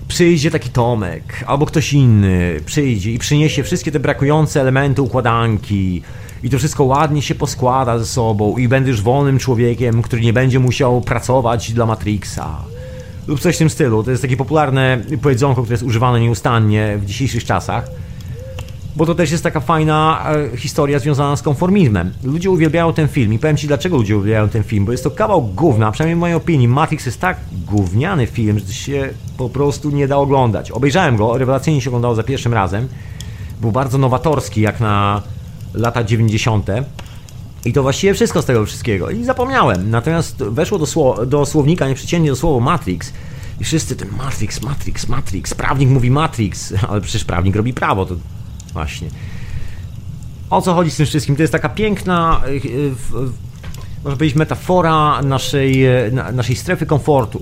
przyjdzie 0.07 0.51
taki 0.51 0.69
Tomek 0.69 1.43
albo 1.47 1.65
ktoś 1.65 1.93
inny, 1.93 2.59
przyjdzie 2.65 3.11
i 3.11 3.19
przyniesie 3.19 3.63
wszystkie 3.63 3.91
te 3.91 3.99
brakujące 3.99 4.61
elementy 4.61 5.01
układanki 5.01 6.01
i 6.43 6.49
to 6.49 6.57
wszystko 6.57 6.83
ładnie 6.83 7.21
się 7.21 7.35
poskłada 7.35 7.99
ze 7.99 8.05
sobą 8.05 8.57
i 8.57 8.67
będziesz 8.67 9.01
wolnym 9.01 9.39
człowiekiem, 9.39 10.01
który 10.01 10.21
nie 10.21 10.33
będzie 10.33 10.59
musiał 10.59 11.01
pracować 11.01 11.73
dla 11.73 11.85
Matrixa. 11.85 12.63
Lub 13.27 13.39
coś 13.39 13.55
w 13.55 13.59
tym 13.59 13.69
stylu. 13.69 14.03
To 14.03 14.11
jest 14.11 14.21
takie 14.23 14.37
popularne 14.37 15.01
powiedzonko, 15.21 15.61
które 15.61 15.73
jest 15.73 15.83
używane 15.83 16.19
nieustannie 16.19 16.97
w 16.97 17.05
dzisiejszych 17.05 17.43
czasach 17.43 17.87
bo 18.95 19.05
to 19.05 19.15
też 19.15 19.31
jest 19.31 19.43
taka 19.43 19.59
fajna 19.59 20.25
e, 20.53 20.57
historia 20.57 20.99
związana 20.99 21.35
z 21.35 21.41
konformizmem. 21.41 22.13
Ludzie 22.23 22.49
uwielbiają 22.49 22.93
ten 22.93 23.07
film 23.07 23.33
i 23.33 23.39
powiem 23.39 23.57
Ci 23.57 23.67
dlaczego 23.67 23.97
ludzie 23.97 24.17
uwielbiają 24.17 24.49
ten 24.49 24.63
film, 24.63 24.85
bo 24.85 24.91
jest 24.91 25.03
to 25.03 25.11
kawał 25.11 25.41
gówna, 25.41 25.91
przynajmniej 25.91 26.15
w 26.15 26.19
mojej 26.19 26.35
opinii. 26.35 26.67
Matrix 26.67 27.05
jest 27.05 27.21
tak 27.21 27.37
gówniany 27.67 28.27
film, 28.27 28.59
że 28.59 28.73
się 28.73 29.09
po 29.37 29.49
prostu 29.49 29.89
nie 29.89 30.07
da 30.07 30.17
oglądać. 30.17 30.71
Obejrzałem 30.71 31.17
go, 31.17 31.37
rewelacyjnie 31.37 31.81
się 31.81 31.89
oglądało 31.89 32.15
za 32.15 32.23
pierwszym 32.23 32.53
razem. 32.53 32.87
Był 33.61 33.71
bardzo 33.71 33.97
nowatorski 33.97 34.61
jak 34.61 34.79
na 34.79 35.21
lata 35.73 36.03
90. 36.03 36.67
I 37.65 37.73
to 37.73 37.83
właściwie 37.83 38.13
wszystko 38.13 38.41
z 38.41 38.45
tego 38.45 38.65
wszystkiego. 38.65 39.09
I 39.09 39.23
zapomniałem. 39.23 39.89
Natomiast 39.89 40.37
weszło 40.43 40.79
do, 40.79 40.85
sło 40.85 41.25
do 41.25 41.45
słownika 41.45 41.87
nieprzeciętnie 41.87 42.29
do 42.29 42.35
słowa 42.35 42.65
Matrix. 42.65 43.13
I 43.59 43.63
wszyscy 43.63 43.95
ten 43.95 44.09
Matrix, 44.17 44.61
Matrix, 44.61 45.07
Matrix. 45.07 45.53
Prawnik 45.53 45.89
mówi 45.89 46.11
Matrix, 46.11 46.73
ale 46.89 47.01
przecież 47.01 47.25
prawnik 47.25 47.55
robi 47.55 47.73
prawo. 47.73 48.05
To 48.05 48.15
Właśnie. 48.73 49.07
O 50.49 50.61
co 50.61 50.73
chodzi 50.73 50.91
z 50.91 50.97
tym 50.97 51.05
wszystkim? 51.05 51.35
To 51.35 51.41
jest 51.41 51.51
taka 51.51 51.69
piękna, 51.69 52.41
e, 52.45 52.49
można 54.03 54.17
powiedzieć, 54.17 54.35
metafora 54.35 55.21
naszej, 55.21 55.85
e, 55.85 56.11
naszej 56.33 56.55
strefy 56.55 56.85
komfortu. 56.85 57.41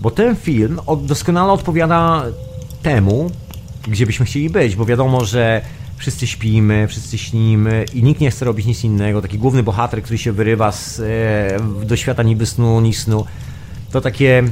Bo 0.00 0.10
ten 0.10 0.36
film 0.36 0.80
doskonale 1.02 1.52
odpowiada 1.52 2.24
temu, 2.82 3.30
gdzie 3.88 4.06
byśmy 4.06 4.26
chcieli 4.26 4.50
być, 4.50 4.76
bo 4.76 4.84
wiadomo, 4.84 5.24
że 5.24 5.62
wszyscy 5.96 6.26
śpimy, 6.26 6.88
wszyscy 6.88 7.18
śnimy 7.18 7.84
i 7.94 8.02
nikt 8.02 8.20
nie 8.20 8.30
chce 8.30 8.44
robić 8.44 8.66
nic 8.66 8.84
innego. 8.84 9.22
Taki 9.22 9.38
główny 9.38 9.62
bohater, 9.62 10.02
który 10.02 10.18
się 10.18 10.32
wyrywa 10.32 10.72
z, 10.72 11.00
e, 11.00 11.86
do 11.86 11.96
świata 11.96 12.22
niby 12.22 12.46
snu, 12.46 12.80
ni 12.80 12.94
snu. 12.94 13.24
To 13.92 14.00
takie 14.00 14.42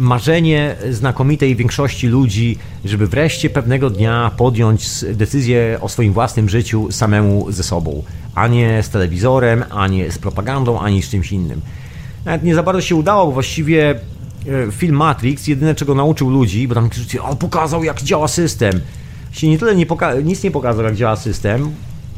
marzenie 0.00 0.76
znakomitej 0.90 1.56
większości 1.56 2.06
ludzi, 2.06 2.58
żeby 2.84 3.06
wreszcie 3.06 3.50
pewnego 3.50 3.90
dnia 3.90 4.30
podjąć 4.36 5.04
decyzję 5.12 5.78
o 5.80 5.88
swoim 5.88 6.12
własnym 6.12 6.48
życiu 6.48 6.92
samemu 6.92 7.52
ze 7.52 7.62
sobą, 7.62 8.02
a 8.34 8.48
nie 8.48 8.82
z 8.82 8.88
telewizorem, 8.88 9.64
a 9.70 9.88
nie 9.88 10.12
z 10.12 10.18
propagandą, 10.18 10.80
ani 10.80 11.02
z 11.02 11.10
czymś 11.10 11.32
innym. 11.32 11.60
Nawet 12.24 12.42
nie 12.42 12.54
za 12.54 12.62
bardzo 12.62 12.80
się 12.80 12.96
udało, 12.96 13.26
bo 13.26 13.32
właściwie 13.32 13.90
e, 13.90 14.72
film 14.72 14.96
Matrix 14.96 15.46
jedyne 15.46 15.74
czego 15.74 15.94
nauczył 15.94 16.30
ludzi, 16.30 16.68
bo 16.68 16.74
tam 16.74 16.88
krzyczy, 16.88 17.22
on 17.22 17.36
pokazał 17.36 17.84
jak 17.84 18.02
działa 18.02 18.28
system. 18.28 18.80
Się 19.32 19.48
nie 19.48 19.58
tyle 19.58 19.76
nie 19.76 19.86
poka- 19.86 20.24
nic 20.24 20.42
nie 20.42 20.50
pokazał 20.50 20.84
jak 20.84 20.94
działa 20.94 21.16
system, 21.16 21.74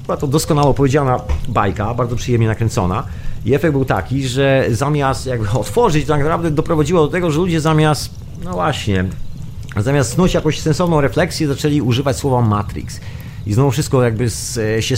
była 0.07 0.17
to 0.17 0.27
doskonale 0.27 0.69
opowiedziana 0.69 1.21
bajka, 1.49 1.95
bardzo 1.95 2.17
przyjemnie 2.17 2.47
nakręcona, 2.47 3.05
i 3.45 3.55
efekt 3.55 3.73
był 3.73 3.85
taki, 3.85 4.29
że 4.29 4.67
zamiast 4.71 5.27
jakby 5.27 5.51
otworzyć, 5.61 6.07
tak 6.07 6.21
naprawdę 6.21 6.51
doprowadziło 6.51 7.01
do 7.01 7.09
tego, 7.09 7.31
że 7.31 7.39
ludzie 7.39 7.61
zamiast, 7.61 8.11
no 8.45 8.53
właśnie, 8.53 9.05
zamiast 9.77 10.13
snuć 10.13 10.35
jakąś 10.35 10.61
sensowną 10.61 11.01
refleksję, 11.01 11.49
zaczęli 11.49 11.81
używać 11.81 12.17
słowa 12.17 12.43
Matrix. 12.43 13.01
I 13.47 13.53
znowu 13.53 13.71
wszystko 13.71 14.03
jakby 14.03 14.31
się 14.81 14.97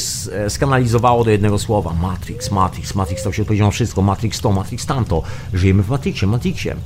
skanalizowało 0.48 1.24
do 1.24 1.30
jednego 1.30 1.58
słowa. 1.58 1.92
Matrix, 1.92 2.50
Matrix, 2.50 2.94
Matrix 2.94 3.20
stał 3.20 3.32
się 3.32 3.42
odpowiedzią 3.42 3.64
na 3.64 3.70
wszystko. 3.70 4.02
Matrix 4.02 4.40
to, 4.40 4.52
Matrix 4.52 4.86
tamto. 4.86 5.22
Żyjemy 5.54 5.82
w 5.82 5.88
Matrixie, 5.88 6.28
Matrixie. 6.28 6.76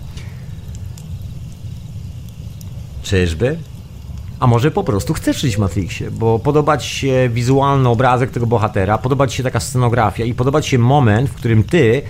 Czyżby? 3.02 3.58
A 4.40 4.46
może 4.46 4.70
po 4.70 4.84
prostu 4.84 5.14
chcesz 5.14 5.40
żyć 5.40 5.56
w 5.56 5.58
Matrixie, 5.58 6.10
bo 6.10 6.38
podoba 6.38 6.76
ci 6.76 6.90
się 6.90 7.30
wizualny 7.32 7.88
obrazek 7.88 8.30
tego 8.30 8.46
bohatera, 8.46 8.98
podoba 8.98 9.26
ci 9.26 9.36
się 9.36 9.42
taka 9.42 9.60
scenografia 9.60 10.24
i 10.24 10.34
podoba 10.34 10.62
ci 10.62 10.70
się 10.70 10.78
moment, 10.78 11.30
w 11.30 11.34
którym 11.34 11.64
ty, 11.64 12.02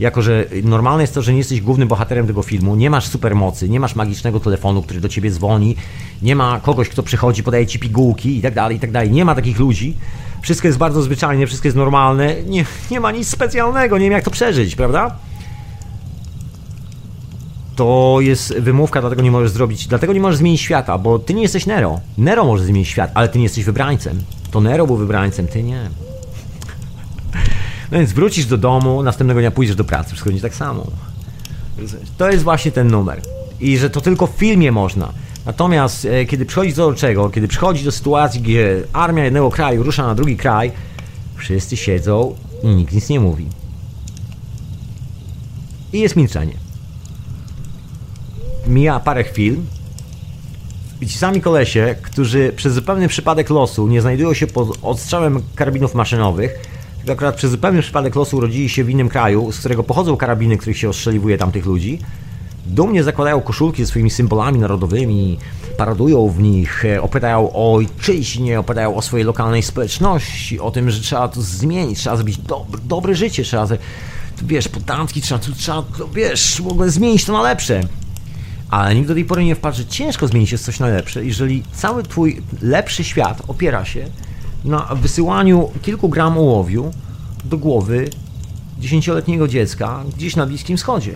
jako 0.00 0.22
że 0.22 0.44
normalne 0.62 1.02
jest 1.02 1.14
to, 1.14 1.22
że 1.22 1.32
nie 1.32 1.38
jesteś 1.38 1.60
głównym 1.60 1.88
bohaterem 1.88 2.26
tego 2.26 2.42
filmu, 2.42 2.76
nie 2.76 2.90
masz 2.90 3.06
supermocy, 3.06 3.68
nie 3.68 3.80
masz 3.80 3.94
magicznego 3.94 4.40
telefonu, 4.40 4.82
który 4.82 5.00
do 5.00 5.08
ciebie 5.08 5.30
dzwoni, 5.30 5.76
nie 6.22 6.36
ma 6.36 6.60
kogoś, 6.60 6.88
kto 6.88 7.02
przychodzi, 7.02 7.42
podaje 7.42 7.66
ci 7.66 7.78
pigułki 7.78 8.38
i 8.38 8.42
tak 8.42 8.54
dalej, 8.54 8.76
i 8.76 8.80
tak 8.80 8.90
dalej. 8.90 9.10
Nie 9.10 9.24
ma 9.24 9.34
takich 9.34 9.58
ludzi. 9.58 9.96
Wszystko 10.42 10.68
jest 10.68 10.78
bardzo 10.78 11.02
zwyczajne, 11.02 11.46
wszystko 11.46 11.68
jest 11.68 11.76
normalne, 11.76 12.42
nie, 12.42 12.64
nie 12.90 13.00
ma 13.00 13.10
nic 13.10 13.28
specjalnego, 13.28 13.98
nie 13.98 14.04
wiem 14.04 14.12
jak 14.12 14.24
to 14.24 14.30
przeżyć, 14.30 14.76
prawda? 14.76 15.16
To 17.76 18.16
jest 18.20 18.58
wymówka, 18.58 19.00
dlatego 19.00 19.22
nie 19.22 19.30
możesz 19.30 19.50
zrobić, 19.50 19.86
dlatego 19.86 20.12
nie 20.12 20.20
możesz 20.20 20.38
zmienić 20.38 20.60
świata, 20.60 20.98
bo 20.98 21.18
ty 21.18 21.34
nie 21.34 21.42
jesteś 21.42 21.66
Nero. 21.66 22.00
Nero 22.18 22.44
może 22.44 22.64
zmienić 22.64 22.88
świat, 22.88 23.10
ale 23.14 23.28
ty 23.28 23.38
nie 23.38 23.44
jesteś 23.44 23.64
wybrańcem. 23.64 24.22
To 24.50 24.60
Nero 24.60 24.86
był 24.86 24.96
wybrańcem, 24.96 25.48
ty 25.48 25.62
nie. 25.62 25.90
No 27.92 27.98
więc 27.98 28.12
wrócisz 28.12 28.46
do 28.46 28.58
domu, 28.58 29.02
następnego 29.02 29.40
dnia 29.40 29.50
pójdziesz 29.50 29.76
do 29.76 29.84
pracy, 29.84 30.08
wszystko 30.08 30.30
będzie 30.30 30.42
tak 30.42 30.54
samo. 30.54 30.86
To 32.18 32.30
jest 32.30 32.44
właśnie 32.44 32.72
ten 32.72 32.90
numer. 32.90 33.20
I 33.60 33.78
że 33.78 33.90
to 33.90 34.00
tylko 34.00 34.26
w 34.26 34.30
filmie 34.30 34.72
można. 34.72 35.12
Natomiast 35.46 36.04
e, 36.04 36.24
kiedy 36.24 36.46
przychodzi 36.46 36.74
do 36.74 36.94
czego, 36.94 37.30
kiedy 37.30 37.48
przychodzi 37.48 37.84
do 37.84 37.92
sytuacji, 37.92 38.40
gdzie 38.40 38.82
armia 38.92 39.24
jednego 39.24 39.50
kraju 39.50 39.82
rusza 39.82 40.06
na 40.06 40.14
drugi 40.14 40.36
kraj, 40.36 40.72
wszyscy 41.36 41.76
siedzą 41.76 42.34
i 42.62 42.68
nikt 42.68 42.92
nic 42.92 43.08
nie 43.08 43.20
mówi. 43.20 43.46
I 45.92 46.00
jest 46.00 46.16
milczenie. 46.16 46.65
Mija 48.66 49.00
parę 49.00 49.24
chwil 49.24 49.56
i 51.00 51.06
ci 51.06 51.18
sami 51.18 51.40
kolesie, 51.40 51.94
którzy 52.02 52.52
przez 52.56 52.74
zupełny 52.74 53.08
przypadek 53.08 53.50
losu 53.50 53.88
nie 53.88 54.00
znajdują 54.00 54.34
się 54.34 54.46
pod 54.46 54.78
odstrzałem 54.82 55.42
karabinów 55.54 55.94
maszynowych, 55.94 56.58
tylko 56.98 57.12
akurat 57.12 57.34
przez 57.34 57.50
zupełny 57.50 57.82
przypadek 57.82 58.16
losu 58.16 58.36
urodzili 58.36 58.68
się 58.68 58.84
w 58.84 58.90
innym 58.90 59.08
kraju, 59.08 59.52
z 59.52 59.58
którego 59.58 59.82
pochodzą 59.82 60.16
karabiny, 60.16 60.56
których 60.56 60.78
się 60.78 60.88
ostrzeliwuje 60.88 61.38
tamtych 61.38 61.66
ludzi, 61.66 61.98
dumnie 62.66 63.04
zakładają 63.04 63.40
koszulki 63.40 63.84
ze 63.84 63.88
swoimi 63.88 64.10
symbolami 64.10 64.58
narodowymi, 64.58 65.38
paradują 65.76 66.28
w 66.28 66.40
nich, 66.40 66.84
e, 66.84 67.02
opowiadają 67.02 67.52
o 67.52 67.74
ojczyźnie, 67.74 68.60
opowiadają 68.60 68.96
o 68.96 69.02
swojej 69.02 69.26
lokalnej 69.26 69.62
społeczności, 69.62 70.60
o 70.60 70.70
tym, 70.70 70.90
że 70.90 71.00
trzeba 71.00 71.28
to 71.28 71.42
zmienić, 71.42 71.98
trzeba 71.98 72.16
zrobić 72.16 72.38
dobre, 72.38 72.80
dobre 72.84 73.14
życie, 73.14 73.42
trzeba, 73.42 73.66
wiesz, 74.42 74.68
podatki, 74.68 75.22
trzeba, 75.22 75.40
trzeba, 75.56 75.84
wiesz, 76.14 76.62
w 76.62 76.66
ogóle 76.66 76.90
zmienić 76.90 77.24
to 77.24 77.32
na 77.32 77.42
lepsze. 77.42 77.80
Ale 78.76 78.94
nikt 78.94 79.08
do 79.08 79.14
tej 79.14 79.24
pory 79.24 79.44
nie 79.44 79.54
wpadł, 79.54 79.76
że 79.76 79.86
ciężko 79.86 80.26
zmienić 80.26 80.52
jest 80.52 80.64
coś 80.64 80.80
na 80.80 80.86
lepsze, 80.86 81.24
jeżeli 81.24 81.62
cały 81.72 82.02
twój 82.02 82.42
lepszy 82.62 83.04
świat 83.04 83.42
opiera 83.48 83.84
się 83.84 84.06
na 84.64 84.78
wysyłaniu 84.94 85.70
kilku 85.82 86.08
gram 86.08 86.38
ołowiu 86.38 86.90
do 87.44 87.58
głowy 87.58 88.08
dziesięcioletniego 88.78 89.48
dziecka 89.48 90.04
gdzieś 90.16 90.36
na 90.36 90.46
Bliskim 90.46 90.76
Wschodzie. 90.76 91.12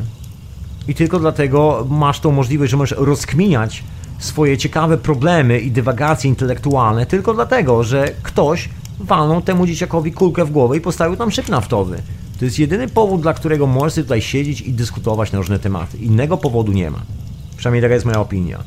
I 0.89 0.95
tylko 0.95 1.19
dlatego 1.19 1.87
masz 1.91 2.21
tą 2.21 2.33
możliwość, 2.33 2.71
że 2.71 2.77
możesz 2.77 2.99
rozkminiać 2.99 3.85
swoje 4.19 4.59
ciekawe 4.59 4.99
problemy 4.99 5.61
i 5.61 5.71
dywagacje 5.71 6.31
intelektualne 6.31 7.07
tylko 7.07 7.35
dlatego, 7.35 7.85
że 7.85 8.13
ktoś 8.23 8.69
walnął 9.01 9.43
temu 9.43 9.67
dzieciakowi 9.67 10.13
kulkę 10.13 10.45
w 10.45 10.51
głowę 10.51 10.77
i 10.77 10.81
postawił 10.81 11.17
tam 11.17 11.31
szyb 11.31 11.49
naftowy. 11.49 12.03
To 12.39 12.45
jest 12.45 12.59
jedyny 12.59 12.89
powód, 12.89 13.21
dla 13.21 13.35
którego 13.35 13.67
możesz 13.67 13.95
tutaj 13.95 14.23
siedzieć 14.23 14.61
i 14.61 14.73
dyskutować 14.73 15.33
na 15.33 15.39
różne 15.39 15.59
tematy. 15.59 15.99
Innego 15.99 16.37
powodu 16.37 16.73
nie 16.73 16.91
ma. 16.91 17.20
Przynajmniej 17.61 17.83
taka 17.83 17.95
jest 17.95 18.07
moja 18.07 18.21
opinia. 18.21 18.59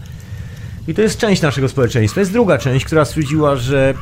I 0.87 0.93
to 0.93 1.01
jest 1.01 1.17
część 1.17 1.41
naszego 1.41 1.69
społeczeństwa. 1.69 2.19
Jest 2.19 2.31
druga 2.31 2.57
część, 2.57 2.85
która 2.85 3.05
stwierdziła, 3.05 3.55
że 3.55 3.93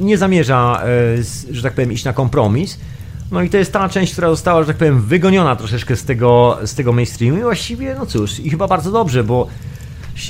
nie 0.00 0.18
zamierza, 0.18 0.82
e, 1.50 1.54
że 1.54 1.62
tak 1.62 1.72
powiem, 1.72 1.92
iść 1.92 2.04
na 2.04 2.12
kompromis. 2.12 2.78
No 3.30 3.42
i 3.42 3.50
to 3.50 3.56
jest 3.56 3.72
ta 3.72 3.88
część, 3.88 4.12
która 4.12 4.28
została, 4.28 4.62
że 4.62 4.66
tak 4.66 4.76
powiem, 4.76 5.00
wygoniona 5.00 5.56
troszeczkę 5.56 5.96
z 5.96 6.04
tego, 6.04 6.58
z 6.64 6.74
tego 6.74 6.92
mainstreamu 6.92 7.38
i 7.38 7.42
właściwie, 7.42 7.94
no 7.98 8.06
cóż, 8.06 8.40
i 8.40 8.50
chyba 8.50 8.68
bardzo 8.68 8.92
dobrze, 8.92 9.24
bo 9.24 9.46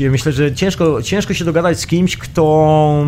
myślę, 0.00 0.32
że 0.32 0.54
ciężko, 0.54 1.02
ciężko 1.02 1.34
się 1.34 1.44
dogadać 1.44 1.80
z 1.80 1.86
kimś, 1.86 2.16
kto... 2.16 3.04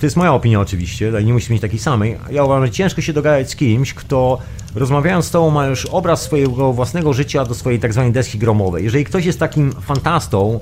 To 0.00 0.06
jest 0.06 0.16
moja 0.16 0.34
opinia 0.34 0.60
oczywiście, 0.60 1.12
nie 1.24 1.32
musi 1.32 1.52
mieć 1.52 1.62
takiej 1.62 1.78
samej. 1.78 2.16
Ja 2.30 2.44
uważam, 2.44 2.66
że 2.66 2.72
ciężko 2.72 3.00
się 3.00 3.12
dogadać 3.12 3.50
z 3.50 3.56
kimś, 3.56 3.94
kto 3.94 4.38
rozmawiając 4.74 5.24
z 5.24 5.30
tobą 5.30 5.50
ma 5.50 5.66
już 5.66 5.86
obraz 5.86 6.22
swojego 6.22 6.72
własnego 6.72 7.12
życia 7.12 7.44
do 7.44 7.54
swojej 7.54 7.80
tak 7.80 7.92
zwanej 7.92 8.12
deski 8.12 8.38
gromowej. 8.38 8.84
Jeżeli 8.84 9.04
ktoś 9.04 9.24
jest 9.24 9.38
takim 9.38 9.72
fantastą, 9.72 10.60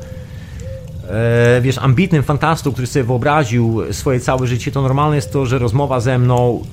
e, 1.09 1.61
wiesz, 1.61 1.79
ambitnym 1.79 2.23
fantastą, 2.23 2.73
który 2.73 2.87
sobie 2.87 3.05
wyobraził 3.05 3.83
swoje 3.93 4.21
całe 4.21 4.47
życie, 4.47 4.73
to 4.73 4.83
normalne 4.83 5.17
jest 5.17 5.33
to, 5.33 5.47
że 5.47 5.59
rozmowa 5.59 6.01
ze 6.01 6.19
mną 6.19 6.65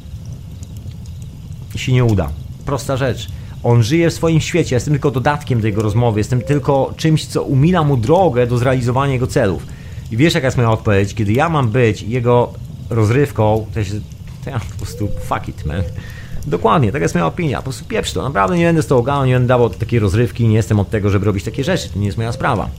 się 1.76 1.93
nie 1.93 2.06
uda. 2.06 2.30
Prosta 2.66 2.97
rzecz. 2.97 3.28
On 3.64 3.84
żyje 3.84 4.10
w 4.10 4.14
swoim 4.14 4.41
świecie, 4.41 4.76
jestem 4.76 4.93
tylko 4.93 5.12
dodatkiem 5.12 5.62
do 5.62 5.68
jego 5.68 5.82
rozmowy, 5.82 6.20
jestem 6.20 6.41
tylko 6.41 6.93
czymś, 6.97 7.26
co 7.26 7.43
umila 7.43 7.84
mu 7.84 7.97
drogę 7.97 8.47
do 8.47 8.58
zrealizowania 8.58 9.14
jego 9.14 9.28
celów. 9.28 9.66
I 10.14 10.18
wiesz, 10.18 10.34
jaka 10.34 10.47
jest 10.47 10.57
moja 10.57 10.72
odpowiedź? 10.72 11.14
Kiedy 11.14 11.34
ja 11.34 11.49
mam 11.49 11.70
być 11.70 12.01
jego 12.01 12.53
rozrywką, 12.89 13.66
to, 13.74 13.84
się, 13.84 13.91
to 14.43 14.49
ja 14.49 14.59
po 14.59 14.78
prostu 14.78 15.09
fuck 15.26 15.47
it, 15.47 15.66
man. 15.66 15.84
Dokładnie, 16.47 16.91
taka 16.91 17.03
jest 17.03 17.16
moja 17.16 17.28
opinia. 17.28 17.57
Po 17.57 17.64
prostu 17.64 17.86
pieprz 17.86 18.14
to. 18.14 18.24
Naprawdę 18.24 18.57
nie 18.57 18.66
będę 18.66 18.84
z 18.84 18.88
tego 18.88 19.03
gadał, 19.03 19.26
nie 19.26 19.34
będę 19.34 19.47
dawał 19.47 19.70
takiej 19.70 19.99
rozrywki, 19.99 20.47
nie 20.47 20.55
jestem 20.55 20.80
od 20.80 20.89
tego, 20.89 21.09
żeby 21.09 21.26
robić 21.26 21.43
takie 21.43 21.64
rzeczy. 21.64 21.89
To 21.89 21.99
nie 21.99 22.05
jest 22.05 22.18
moja 22.18 22.32
sprawa. 22.32 22.70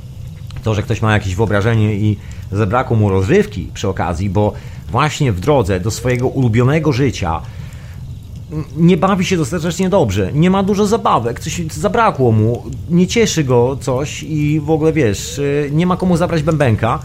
To, 0.65 0.75
że 0.75 0.83
ktoś 0.83 1.03
ma 1.03 1.13
jakieś 1.13 1.35
wyobrażenie 1.35 1.95
i 1.95 2.19
zabrakło 2.53 2.97
mu 2.97 3.11
rozrywki 3.11 3.71
przy 3.75 3.89
okazji, 3.89 4.31
bo 4.31 4.53
właśnie 4.91 5.33
w 5.33 5.41
drodze 5.41 5.81
do 5.81 5.91
swojego 5.91 6.29
ulubionego 6.29 6.93
życia 6.93 7.41
nie 8.77 8.97
bawi 8.97 9.25
się 9.25 9.37
dostatecznie 9.37 9.89
dobrze, 9.89 10.33
nie 10.33 10.51
ma 10.51 10.63
dużo 10.63 10.87
zabawek, 10.87 11.41
coś 11.41 11.63
zabrakło 11.73 12.33
mu, 12.33 12.65
nie 12.91 13.07
cieszy 13.07 13.45
go 13.45 13.77
coś 13.81 14.23
i 14.23 14.61
w 14.61 14.71
ogóle 14.71 14.93
wiesz, 14.93 15.39
y, 15.39 15.71
nie 15.73 15.87
ma 15.87 15.97
komu 15.97 16.17
zabrać 16.17 16.43
bębenka. 16.43 16.99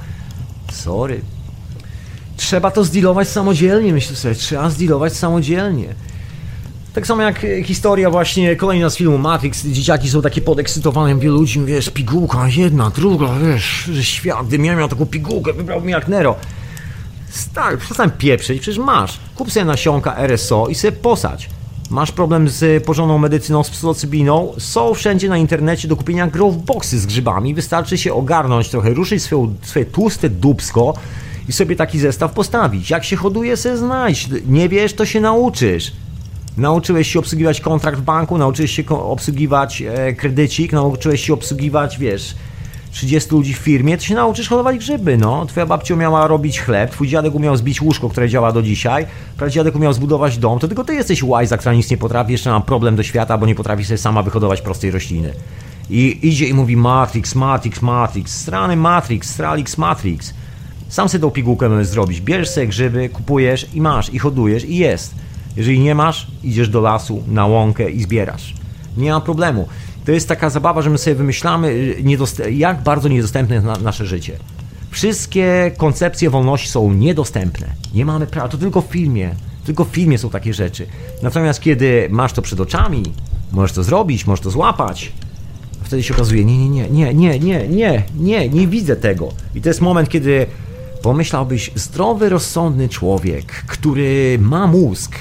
Sorry. 0.72 1.22
Trzeba 2.38 2.72
to 2.72 2.84
zdealować 2.84 3.28
samodzielnie, 3.28 3.94
myślę 3.94 4.16
sobie, 4.16 4.36
trzeba 4.36 4.70
zdealować 4.70 5.14
samodzielnie. 5.14 5.96
Tak 6.94 7.08
samo 7.08 7.22
jak 7.22 7.46
historia 7.64 8.10
właśnie 8.10 8.56
kolejna 8.56 8.90
z 8.90 8.98
filmu 8.98 9.18
Matrix, 9.18 9.66
dzieciaki 9.66 10.10
są 10.10 10.22
takie 10.22 10.42
podekscytowane, 10.42 11.20
wielu 11.20 11.36
ludzi, 11.36 11.66
wiesz, 11.66 11.90
pigułka, 11.90 12.48
jedna, 12.48 12.90
druga, 12.90 13.28
wiesz, 13.46 13.90
świat, 14.02 14.48
gdybym 14.48 14.66
ja 14.66 14.76
miał 14.76 14.88
taką 14.88 15.06
pigułkę, 15.06 15.54
wybrałbym 15.54 15.90
jak 15.90 16.08
Nero. 16.08 16.36
Stary, 17.30 17.78
przestań 17.78 18.12
pieprzyć, 18.12 18.62
przecież 18.62 18.78
masz. 18.78 19.20
Kup 19.36 19.52
sobie 19.52 19.66
nasionka 19.66 20.18
RSO 20.18 20.68
i 20.68 20.76
sobie 20.76 20.92
posadź. 20.92 21.50
Masz 21.90 22.12
problem 22.12 22.50
z 22.50 22.84
porządną 22.84 23.18
medycyną, 23.18 23.64
z 23.64 23.70
psylocybiną? 23.70 24.54
Są 24.58 24.94
wszędzie 24.94 25.30
na 25.30 25.38
internecie 25.38 25.88
do 25.88 25.96
kupienia 25.96 26.28
growboxy 26.28 27.00
z 27.00 27.06
grzybami. 27.06 27.54
Wystarczy 27.54 27.98
się 27.98 28.14
ogarnąć 28.14 28.70
trochę, 28.70 28.90
ruszyć 28.90 29.24
swoje, 29.24 29.54
swoje 29.62 29.86
tłuste 29.86 30.30
dubsko 30.30 30.94
i 31.50 31.52
sobie 31.52 31.76
taki 31.76 32.00
zestaw 32.00 32.34
postawić. 32.34 32.90
Jak 32.90 33.04
się 33.04 33.16
hoduje, 33.16 33.58
sobie 33.58 33.78
znajdź. 33.78 34.30
Nie 34.48 34.70
wiesz, 34.70 34.94
to 34.94 35.06
się 35.06 35.22
nauczysz. 35.22 35.92
Nauczyłeś 36.58 37.12
się 37.12 37.20
obsługiwać 37.20 37.62
kontrakt 37.62 38.00
w 38.00 38.02
banku, 38.02 38.38
nauczyłeś 38.38 38.72
się 38.72 38.90
obsługiwać 38.90 39.82
e, 39.82 40.14
kredycik, 40.14 40.74
nauczyłeś 40.74 41.26
się 41.26 41.34
obsługiwać, 41.34 41.98
wiesz, 41.98 42.36
30 42.92 43.32
ludzi 43.32 43.54
w 43.54 43.58
firmie, 43.58 43.98
to 43.98 44.04
się 44.04 44.16
nauczysz 44.16 44.50
hodować 44.50 44.78
grzyby, 44.78 45.18
no. 45.18 45.46
Twoja 45.46 45.66
babcia 45.66 45.94
umiała 45.94 46.28
robić 46.28 46.62
chleb, 46.62 46.92
twój 46.92 47.08
dziadek 47.08 47.36
umiał 47.36 47.58
zbić 47.58 47.82
łóżko, 47.82 48.10
które 48.10 48.30
działa 48.30 48.52
do 48.52 48.62
dzisiaj, 48.62 49.06
pradziadek 49.38 49.76
umiał 49.76 49.94
zbudować 49.94 50.38
dom, 50.38 50.60
to 50.60 50.68
tylko 50.68 50.84
ty 50.84 50.94
jesteś 50.94 51.24
łajza, 51.24 51.58
która 51.58 51.74
nic 51.74 51.92
nie 51.92 51.98
potrafi, 51.98 52.32
jeszcze 52.32 52.50
mam 52.50 52.62
problem 52.62 52.96
do 52.96 53.04
świata, 53.04 53.38
bo 53.38 53.46
nie 53.46 53.56
potrafi 53.56 53.86
sobie 53.86 53.98
sama 53.98 54.24
wyhodować 54.24 54.62
prostej 54.62 54.92
rośliny. 54.92 55.34
I 55.90 56.20
idzie 56.22 56.48
i 56.48 56.54
mówi 56.54 56.78
Matrix, 56.78 57.36
Matrix, 57.36 57.82
Matrix, 57.82 58.36
strany 58.36 58.76
Matrix, 58.76 59.30
Stralix, 59.30 59.78
Matrix. 59.78 60.34
Sam 60.90 61.10
sobie 61.10 61.22
tą 61.22 61.32
pigułkę 61.32 61.70
możesz 61.70 61.88
zrobić. 61.88 62.22
Bierzesz 62.22 62.50
sobie 62.50 62.68
grzyby, 62.68 63.10
kupujesz 63.10 63.68
i 63.74 63.82
masz, 63.82 64.14
i 64.14 64.20
hodujesz 64.20 64.66
i 64.66 64.78
jest. 64.78 65.16
Jeżeli 65.58 65.80
nie 65.80 65.96
masz, 65.96 66.28
idziesz 66.44 66.70
do 66.70 66.82
lasu, 66.82 67.24
na 67.28 67.46
łąkę 67.46 67.90
i 67.90 68.04
zbierasz. 68.04 68.54
Nie 68.98 69.12
ma 69.12 69.22
problemu 69.22 69.68
to 70.06 70.12
jest 70.12 70.28
taka 70.28 70.50
zabawa, 70.50 70.82
że 70.82 70.90
my 70.90 70.98
sobie 70.98 71.16
wymyślamy, 71.16 71.68
y, 71.68 72.52
jak 72.52 72.84
bardzo 72.84 73.10
niedostępne 73.10 73.56
jest 73.56 73.68
na, 73.68 73.76
nasze 73.76 74.06
życie. 74.06 74.38
Wszystkie 74.92 75.72
koncepcje 75.78 76.30
wolności 76.30 76.70
są 76.70 76.94
niedostępne. 76.94 77.68
Nie 77.94 78.06
mamy 78.06 78.28
prawa, 78.28 78.48
to 78.50 78.58
tylko 78.58 78.82
w 78.82 78.86
filmie. 78.86 79.36
Tylko 79.66 79.86
w 79.86 79.88
filmie 79.88 80.18
są 80.18 80.30
takie 80.30 80.54
rzeczy. 80.54 80.88
Natomiast 81.24 81.62
kiedy 81.62 82.08
masz 82.12 82.34
to 82.34 82.42
przed 82.42 82.60
oczami, 82.60 83.04
możesz 83.52 83.72
to 83.72 83.84
zrobić, 83.84 84.28
możesz 84.28 84.44
to 84.44 84.50
złapać, 84.50 85.12
wtedy 85.84 86.04
się 86.04 86.14
okazuje, 86.14 86.46
nie, 86.46 86.70
nie, 86.70 86.70
nie, 86.70 86.90
nie, 86.90 87.14
nie, 87.14 87.40
nie, 87.40 87.68
nie, 87.68 88.04
nie, 88.18 88.50
nie 88.50 88.68
widzę 88.68 88.96
tego. 88.96 89.30
I 89.56 89.62
to 89.62 89.70
jest 89.70 89.82
moment, 89.82 90.10
kiedy 90.10 90.46
pomyślałbyś, 91.02 91.72
zdrowy, 91.76 92.30
rozsądny 92.30 92.90
człowiek, 92.90 93.46
który 93.46 94.40
ma 94.42 94.68
mózg, 94.68 95.20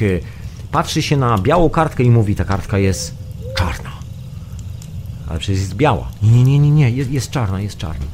patrzy 0.73 1.03
się 1.03 1.17
na 1.17 1.39
białą 1.39 1.71
kartkę 1.71 2.03
i 2.03 2.11
mówi, 2.11 2.35
ta 2.35 2.45
kartka 2.45 2.79
jest 2.79 3.15
czarna 3.57 3.98
ale 5.29 5.39
przecież 5.39 5.61
jest 5.61 5.75
biała. 5.75 6.09
Nie, 6.23 6.45
nie, 6.45 6.59
nie, 6.59 6.71
nie, 6.71 6.91
jest, 6.91 7.11
jest 7.11 7.31
czarna, 7.31 7.61
jest 7.61 7.79
czarna. 7.79 8.07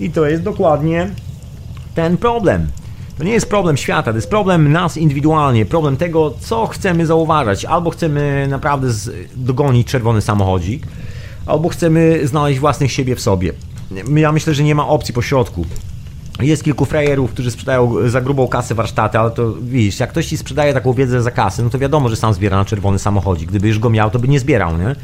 I 0.00 0.10
to 0.10 0.26
jest 0.26 0.42
dokładnie 0.42 1.10
ten 1.94 2.16
problem. 2.16 2.66
To 3.18 3.24
nie 3.24 3.32
jest 3.32 3.48
problem 3.48 3.76
świata, 3.76 4.10
to 4.10 4.16
jest 4.16 4.30
problem 4.30 4.72
nas 4.72 4.96
indywidualnie, 4.96 5.66
problem 5.66 5.96
tego, 5.96 6.34
co 6.40 6.66
chcemy 6.66 7.06
zauważać. 7.06 7.64
Albo 7.64 7.90
chcemy 7.90 8.46
naprawdę 8.50 8.88
dogonić 9.36 9.86
czerwony 9.88 10.20
samochodzik, 10.20 10.86
albo 11.46 11.68
chcemy 11.68 12.20
znaleźć 12.24 12.60
własnych 12.60 12.92
siebie 12.92 13.16
w 13.16 13.20
sobie. 13.20 13.52
Ja 14.16 14.32
myślę, 14.32 14.54
że 14.54 14.62
nie 14.62 14.74
ma 14.74 14.88
opcji 14.88 15.14
po 15.14 15.22
środku. 15.22 15.66
Jest 16.40 16.64
kilku 16.64 16.84
frajerów, 16.84 17.30
którzy 17.30 17.50
sprzedają 17.50 18.08
za 18.08 18.20
grubą 18.20 18.48
kasę 18.48 18.74
warsztaty, 18.74 19.18
ale 19.18 19.30
to 19.30 19.52
widzisz, 19.62 20.00
jak 20.00 20.10
ktoś 20.10 20.26
ci 20.26 20.36
sprzedaje 20.36 20.74
taką 20.74 20.92
wiedzę 20.92 21.22
za 21.22 21.30
kasę, 21.30 21.62
no 21.62 21.70
to 21.70 21.78
wiadomo, 21.78 22.08
że 22.08 22.16
sam 22.16 22.34
zbiera 22.34 22.56
na 22.56 22.64
czerwony 22.64 22.98
samochodzik. 22.98 23.48
Gdyby 23.48 23.68
już 23.68 23.78
go 23.78 23.90
miał, 23.90 24.10
to 24.10 24.18
by 24.18 24.28
nie 24.28 24.40
zbierał, 24.40 24.78
nie? 24.78 24.94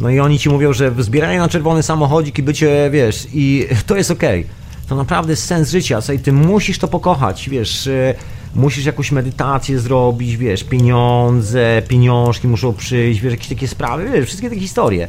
No 0.00 0.10
i 0.10 0.20
oni 0.20 0.38
ci 0.38 0.48
mówią, 0.48 0.72
że 0.72 0.92
zbieranie 0.98 1.38
na 1.38 1.48
czerwony 1.48 1.82
samochodzik 1.82 2.38
i 2.38 2.42
bycie, 2.42 2.90
wiesz, 2.92 3.26
i 3.34 3.66
to 3.86 3.96
jest 3.96 4.10
okej. 4.10 4.46
To 4.88 4.96
naprawdę 4.96 5.36
sens 5.36 5.70
życia. 5.70 6.00
Słuchaj, 6.00 6.18
ty 6.18 6.32
musisz 6.32 6.78
to 6.78 6.88
pokochać, 6.88 7.48
wiesz, 7.48 7.86
e, 7.86 8.14
musisz 8.54 8.84
jakąś 8.84 9.12
medytację 9.12 9.78
zrobić, 9.78 10.36
wiesz, 10.36 10.64
pieniądze, 10.64 11.82
pieniążki 11.88 12.48
muszą 12.48 12.72
przyjść, 12.72 13.20
wiesz, 13.20 13.32
jakieś 13.32 13.48
takie 13.48 13.68
sprawy, 13.68 14.10
wiesz, 14.12 14.26
wszystkie 14.26 14.48
takie 14.48 14.60
historie. 14.60 15.08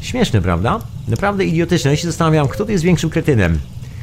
Śmieszne, 0.00 0.42
prawda? 0.42 0.80
Naprawdę 1.08 1.44
idiotyczne. 1.44 1.90
Ja 1.90 1.96
się 1.96 2.06
zastanawiam, 2.06 2.48
kto 2.48 2.64
tu 2.64 2.72
jest 2.72 2.84
większym 2.84 3.10
kretynem. 3.10 3.58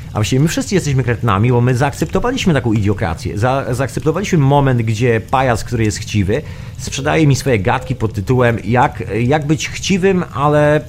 A 0.09 0.13
właściwie 0.13 0.39
my 0.39 0.47
wszyscy 0.47 0.75
jesteśmy 0.75 1.03
kretynami, 1.03 1.51
bo 1.51 1.61
my 1.61 1.75
zaakceptowaliśmy 1.75 2.53
taką 2.53 2.73
idiokrację. 2.73 3.37
Za, 3.37 3.73
zaakceptowaliśmy 3.73 4.37
moment, 4.37 4.81
gdzie 4.81 5.21
pajac, 5.21 5.63
który 5.63 5.83
jest 5.83 5.97
chciwy, 5.97 6.41
sprzedaje 6.77 7.27
mi 7.27 7.35
swoje 7.35 7.59
gadki 7.59 7.95
pod 7.95 8.13
tytułem 8.13 8.57
jak, 8.63 9.03
jak 9.21 9.47
być 9.47 9.69
chciwym, 9.69 10.23
ale, 10.33 10.81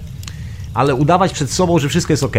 ale 0.75 0.95
udawać 0.95 1.33
przed 1.33 1.51
sobą, 1.51 1.79
że 1.79 1.89
wszystko 1.89 2.13
jest 2.13 2.23
ok. 2.23 2.37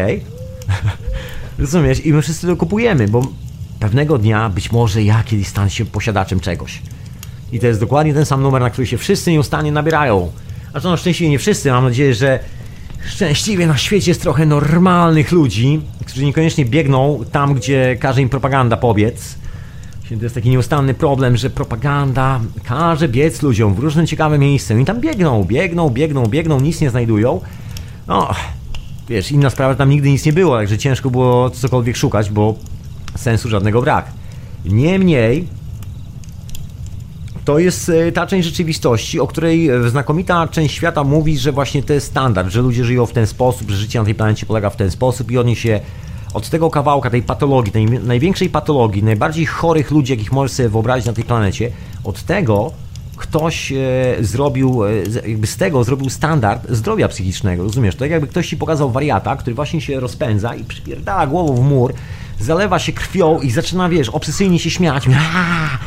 Rozumiesz? 1.59 2.05
I 2.05 2.13
my 2.13 2.21
wszyscy 2.21 2.47
to 2.47 2.55
kupujemy, 2.55 3.07
bo 3.07 3.27
pewnego 3.79 4.17
dnia 4.17 4.49
być 4.49 4.71
może 4.71 5.03
ja 5.03 5.23
kiedyś 5.23 5.47
stanę 5.47 5.69
się 5.69 5.85
posiadaczem 5.85 6.39
czegoś. 6.39 6.81
I 7.51 7.59
to 7.59 7.67
jest 7.67 7.79
dokładnie 7.79 8.13
ten 8.13 8.25
sam 8.25 8.41
numer, 8.41 8.61
na 8.61 8.69
który 8.69 8.87
się 8.87 8.97
wszyscy 8.97 9.31
nieustannie 9.31 9.71
nabierają. 9.71 10.31
A 10.73 10.79
to 10.79 10.89
na 10.89 10.97
szczęście 10.97 11.29
nie 11.29 11.39
wszyscy, 11.39 11.71
mam 11.71 11.83
nadzieję, 11.83 12.13
że 12.13 12.39
szczęśliwie 13.05 13.67
na 13.67 13.77
świecie 13.77 14.11
jest 14.11 14.21
trochę 14.21 14.45
normalnych 14.45 15.31
ludzi, 15.31 15.81
którzy 16.05 16.25
niekoniecznie 16.25 16.65
biegną 16.65 17.23
tam, 17.31 17.53
gdzie 17.53 17.97
każe 17.99 18.21
im 18.21 18.29
propaganda 18.29 18.77
pobiec. 18.77 19.41
To 20.17 20.23
jest 20.25 20.35
taki 20.35 20.49
nieustanny 20.49 20.93
problem, 20.93 21.37
że 21.37 21.49
propaganda 21.49 22.39
każe 22.63 23.07
biec 23.07 23.41
ludziom 23.41 23.73
w 23.73 23.79
różne 23.79 24.07
ciekawe 24.07 24.37
miejsca. 24.37 24.73
I 24.73 24.85
tam 24.85 25.01
biegną, 25.01 25.43
biegną, 25.43 25.89
biegną, 25.89 26.25
biegną, 26.25 26.59
nic 26.59 26.81
nie 26.81 26.89
znajdują. 26.89 27.41
No, 28.07 28.29
wiesz, 29.09 29.31
inna 29.31 29.49
sprawa, 29.49 29.73
że 29.73 29.77
tam 29.77 29.89
nigdy 29.89 30.09
nic 30.09 30.25
nie 30.25 30.33
było, 30.33 30.57
także 30.57 30.77
ciężko 30.77 31.09
było 31.09 31.49
cokolwiek 31.49 31.97
szukać, 31.97 32.29
bo 32.29 32.55
sensu 33.15 33.49
żadnego 33.49 33.81
brak. 33.81 34.05
Niemniej, 34.65 35.47
to 37.45 37.59
jest 37.59 37.89
e, 37.89 38.11
ta 38.11 38.27
część 38.27 38.47
rzeczywistości, 38.47 39.19
o 39.19 39.27
której 39.27 39.69
e, 39.69 39.89
znakomita 39.89 40.47
część 40.47 40.75
świata 40.75 41.03
mówi, 41.03 41.37
że 41.37 41.51
właśnie 41.51 41.83
to 41.83 41.93
jest 41.93 42.07
standard, 42.07 42.49
że 42.49 42.61
ludzie 42.61 42.85
żyją 42.85 43.05
w 43.05 43.11
ten 43.11 43.27
sposób, 43.27 43.69
że 43.69 43.77
życie 43.77 43.99
na 43.99 44.05
tej 44.05 44.15
planecie 44.15 44.45
polega 44.45 44.69
w 44.69 44.75
ten 44.75 44.91
sposób 44.91 45.31
i 45.31 45.37
oni 45.37 45.55
się 45.55 45.79
od 46.33 46.49
tego 46.49 46.69
kawałka, 46.69 47.09
tej 47.09 47.23
patologii, 47.23 47.71
tej 47.71 47.85
największej 47.85 48.49
patologii, 48.49 49.03
najbardziej 49.03 49.45
chorych 49.45 49.91
ludzi, 49.91 50.13
jakich 50.13 50.31
możesz 50.31 50.51
sobie 50.51 50.69
wyobrazić 50.69 51.07
na 51.07 51.13
tej 51.13 51.23
planecie, 51.23 51.71
od 52.03 52.23
tego 52.23 52.71
ktoś 53.17 53.71
e, 53.71 53.75
zrobił, 54.19 54.81
jakby 55.27 55.47
z 55.47 55.57
tego 55.57 55.83
zrobił 55.83 56.09
standard 56.09 56.69
zdrowia 56.69 57.07
psychicznego, 57.07 57.63
rozumiesz? 57.63 57.95
To 57.95 58.05
jakby 58.05 58.27
ktoś 58.27 58.47
ci 58.47 58.57
pokazał 58.57 58.91
wariata, 58.91 59.35
który 59.35 59.55
właśnie 59.55 59.81
się 59.81 59.99
rozpędza 59.99 60.55
i 60.55 60.63
przypierdala 60.63 61.27
głową 61.27 61.55
w 61.55 61.69
mur, 61.69 61.93
zalewa 62.39 62.79
się 62.79 62.93
krwią 62.93 63.39
i 63.41 63.51
zaczyna, 63.51 63.89
wiesz, 63.89 64.09
obsesyjnie 64.09 64.59
się 64.59 64.69
śmiać. 64.69 65.03
Aaaa! 65.07 65.77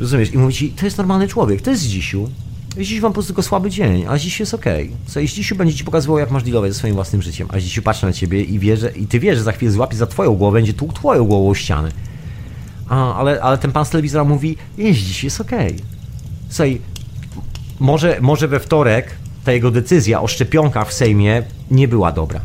Rozumiesz? 0.00 0.34
I 0.34 0.38
mówi 0.38 0.54
ci, 0.54 0.70
to 0.70 0.84
jest 0.84 0.98
normalny 0.98 1.28
człowiek, 1.28 1.62
to 1.62 1.70
jest 1.70 1.86
dzisiu. 1.86 2.28
Dziś 2.78 3.00
wam 3.00 3.12
po 3.12 3.14
prostu 3.14 3.28
tylko 3.28 3.42
słaby 3.42 3.70
dzień, 3.70 4.04
a 4.08 4.18
dziś 4.18 4.40
jest 4.40 4.54
okej. 4.54 4.84
Okay. 4.84 4.96
Co 5.06 5.20
jeśli 5.20 5.36
dzisiu 5.36 5.56
będzie 5.56 5.74
ci 5.74 5.84
pokazywał, 5.84 6.18
jak 6.18 6.30
masz 6.30 6.42
dealować 6.42 6.72
ze 6.72 6.78
swoim 6.78 6.94
własnym 6.94 7.22
życiem, 7.22 7.48
a 7.50 7.60
dzisiu 7.60 7.82
patrzy 7.82 8.06
na 8.06 8.12
ciebie 8.12 8.42
i 8.42 8.58
wie, 8.58 8.76
że, 8.76 8.90
i 8.90 9.06
ty 9.06 9.20
wiesz, 9.20 9.38
że 9.38 9.44
za 9.44 9.52
chwilę 9.52 9.72
złapie 9.72 9.96
za 9.96 10.06
twoją 10.06 10.34
głowę, 10.34 10.58
będzie 10.58 10.72
tłukł 10.72 10.94
twoją 10.94 11.24
głową 11.24 11.50
o 11.50 11.54
ścianę. 11.54 11.92
A, 12.88 13.14
ale, 13.14 13.42
ale 13.42 13.58
ten 13.58 13.72
pan 13.72 13.84
z 13.84 13.90
telewizora 13.90 14.24
mówi, 14.24 14.56
jeźdź, 14.78 15.06
dziś 15.06 15.24
jest 15.24 15.40
okej. 15.40 15.66
Okay. 15.66 15.86
Słuchaj, 16.48 16.80
może, 17.80 18.18
może 18.20 18.48
we 18.48 18.60
wtorek 18.60 19.16
ta 19.44 19.52
jego 19.52 19.70
decyzja 19.70 20.20
o 20.22 20.26
szczepionkach 20.26 20.88
w 20.88 20.92
Sejmie 20.92 21.42
nie 21.70 21.88
była 21.88 22.12
dobra. 22.12 22.40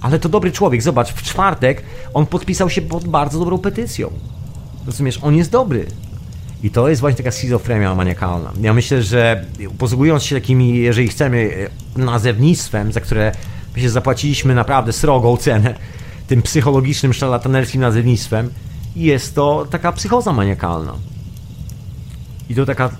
Ale 0.00 0.18
to 0.18 0.28
dobry 0.28 0.52
człowiek, 0.52 0.82
zobacz, 0.82 1.12
w 1.12 1.22
czwartek 1.22 1.82
on 2.14 2.26
podpisał 2.26 2.70
się 2.70 2.82
pod 2.82 3.08
bardzo 3.08 3.38
dobrą 3.38 3.58
petycją. 3.58 4.10
Rozumiesz, 4.86 5.18
on 5.22 5.36
jest 5.36 5.50
dobry. 5.50 5.86
I 6.62 6.70
to 6.70 6.88
jest 6.88 7.00
właśnie 7.00 7.16
taka 7.16 7.30
schizofrenia 7.30 7.94
maniakalna. 7.94 8.52
Ja 8.60 8.72
myślę, 8.74 9.02
że 9.02 9.44
posługując 9.78 10.22
się 10.22 10.36
takimi, 10.36 10.78
jeżeli 10.78 11.08
chcemy, 11.08 11.68
nazewnictwem, 11.96 12.92
za 12.92 13.00
które 13.00 13.32
my 13.76 13.82
się 13.82 13.90
zapłaciliśmy 13.90 14.54
naprawdę 14.54 14.92
srogą 14.92 15.36
cenę, 15.36 15.74
tym 16.26 16.42
psychologicznym, 16.42 17.12
szalatanerskim 17.12 17.80
nazewnictwem, 17.80 18.50
jest 18.96 19.34
to 19.34 19.66
taka 19.70 19.92
psychoza 19.92 20.32
maniakalna. 20.32 20.94
I 22.48 22.54
to 22.54 22.66
taka 22.66 22.90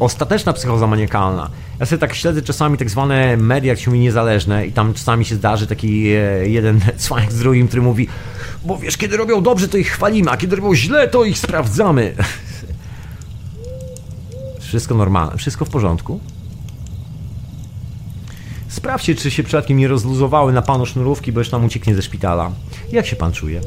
ostateczna 0.00 0.52
psychoza 0.52 0.86
maniakalna. 0.86 1.50
Ja 1.80 1.86
sobie 1.86 1.98
tak 1.98 2.14
śledzę 2.14 2.42
czasami 2.42 2.78
tak 2.78 2.90
zwane 2.90 3.36
media, 3.36 3.72
jak 3.72 3.80
się 3.80 3.90
mówi, 3.90 4.00
niezależne 4.00 4.66
i 4.66 4.72
tam 4.72 4.94
czasami 4.94 5.24
się 5.24 5.34
zdarzy 5.34 5.66
taki 5.66 6.08
e, 6.08 6.48
jeden 6.48 6.80
cwanek 6.96 7.32
z 7.32 7.38
drugim, 7.38 7.68
który 7.68 7.82
mówi 7.82 8.08
bo 8.64 8.78
wiesz, 8.78 8.96
kiedy 8.96 9.16
robią 9.16 9.42
dobrze, 9.42 9.68
to 9.68 9.76
ich 9.76 9.88
chwalimy, 9.88 10.30
a 10.30 10.36
kiedy 10.36 10.56
robią 10.56 10.74
źle, 10.74 11.08
to 11.08 11.24
ich 11.24 11.38
sprawdzamy. 11.38 12.14
Wszystko 14.70 14.94
normalne, 14.94 15.36
wszystko 15.36 15.64
w 15.64 15.70
porządku. 15.70 16.20
Sprawdźcie, 18.68 19.14
czy 19.14 19.30
się 19.30 19.42
przypadkiem 19.42 19.78
nie 19.78 19.88
rozluzowały 19.88 20.52
na 20.52 20.62
panu 20.62 20.86
sznurówki, 20.86 21.32
bo 21.32 21.40
już 21.40 21.50
tam 21.50 21.64
ucieknie 21.64 21.94
ze 21.94 22.02
szpitala. 22.02 22.50
Jak 22.92 23.06
się 23.06 23.16
pan 23.16 23.32
czuje? 23.32 23.60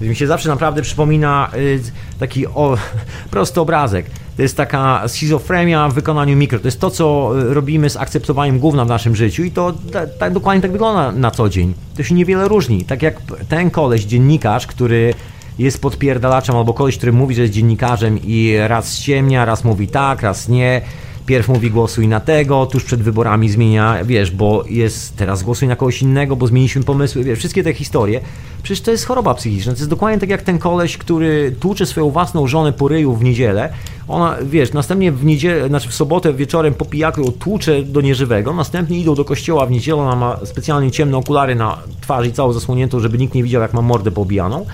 Mi 0.00 0.16
się 0.16 0.26
zawsze 0.26 0.48
naprawdę 0.48 0.82
przypomina 0.82 1.50
y, 1.54 1.82
taki 2.18 2.46
o, 2.46 2.76
prosty 3.30 3.60
obrazek. 3.60 4.06
To 4.36 4.42
jest 4.42 4.56
taka 4.56 5.08
schizofrenia 5.08 5.88
w 5.88 5.94
wykonaniu 5.94 6.36
mikro. 6.36 6.58
To 6.58 6.68
jest 6.68 6.80
to, 6.80 6.90
co 6.90 7.32
y, 7.40 7.54
robimy 7.54 7.90
z 7.90 7.96
akceptowaniem 7.96 8.58
gówna 8.58 8.84
w 8.84 8.88
naszym 8.88 9.16
życiu 9.16 9.44
i 9.44 9.50
to 9.50 9.74
tak, 10.18 10.32
dokładnie 10.32 10.62
tak 10.62 10.72
wygląda 10.72 11.12
na 11.12 11.30
co 11.30 11.48
dzień. 11.48 11.74
To 11.96 12.02
się 12.02 12.14
niewiele 12.14 12.48
różni. 12.48 12.84
Tak 12.84 13.02
jak 13.02 13.20
ten 13.48 13.70
koleś, 13.70 14.04
dziennikarz, 14.04 14.66
który 14.66 15.14
jest 15.58 15.80
podpierdalaczem, 15.80 16.56
albo 16.56 16.74
koleś, 16.74 16.96
który 16.96 17.12
mówi, 17.12 17.34
że 17.34 17.42
jest 17.42 17.54
dziennikarzem 17.54 18.18
i 18.24 18.56
raz 18.66 18.96
ściemnia, 18.98 19.44
raz 19.44 19.64
mówi 19.64 19.88
tak, 19.88 20.22
raz 20.22 20.48
nie. 20.48 20.80
Pierw 21.26 21.48
mówi 21.48 21.70
głosuj 21.70 22.08
na 22.08 22.20
tego, 22.20 22.66
tuż 22.66 22.84
przed 22.84 23.02
wyborami 23.02 23.48
zmienia, 23.48 24.04
wiesz, 24.04 24.30
bo 24.30 24.64
jest 24.68 25.16
teraz 25.16 25.42
głosuj 25.42 25.68
na 25.68 25.76
kogoś 25.76 26.02
innego, 26.02 26.36
bo 26.36 26.46
zmieniliśmy 26.46 26.82
pomysły, 26.82 27.24
wiesz, 27.24 27.38
wszystkie 27.38 27.62
te 27.62 27.74
historie. 27.74 28.20
Przecież 28.62 28.80
to 28.80 28.90
jest 28.90 29.06
choroba 29.06 29.34
psychiczna. 29.34 29.72
To 29.72 29.78
jest 29.78 29.90
dokładnie 29.90 30.20
tak 30.20 30.30
jak 30.30 30.42
ten 30.42 30.58
koleś, 30.58 30.98
który 30.98 31.56
tłucze 31.60 31.86
swoją 31.86 32.10
własną 32.10 32.46
żonę 32.46 32.72
po 32.72 32.88
ryju 32.88 33.14
w 33.14 33.24
niedzielę. 33.24 33.72
Ona, 34.08 34.36
wiesz, 34.42 34.72
następnie 34.72 35.12
w 35.12 35.24
niedzielę, 35.24 35.68
znaczy 35.68 35.88
w 35.88 35.94
sobotę 35.94 36.34
wieczorem 36.34 36.74
po 36.74 36.84
pijaku 36.84 37.32
tłucze 37.32 37.82
do 37.82 38.00
nieżywego, 38.00 38.52
następnie 38.52 38.98
idą 38.98 39.14
do 39.14 39.24
kościoła 39.24 39.66
w 39.66 39.70
niedzielę, 39.70 39.98
ona 39.98 40.16
ma 40.16 40.38
specjalnie 40.44 40.90
ciemne 40.90 41.16
okulary 41.16 41.54
na 41.54 41.78
twarzy 42.00 42.28
i 42.28 42.32
całą 42.32 42.52
zasłoniętą, 42.52 43.00
żeby 43.00 43.18
nikt 43.18 43.34
nie 43.34 43.42
widział, 43.42 43.62
jak 43.62 43.72
ma 43.72 43.82
mordę 43.82 44.10
pobijaną. 44.10 44.66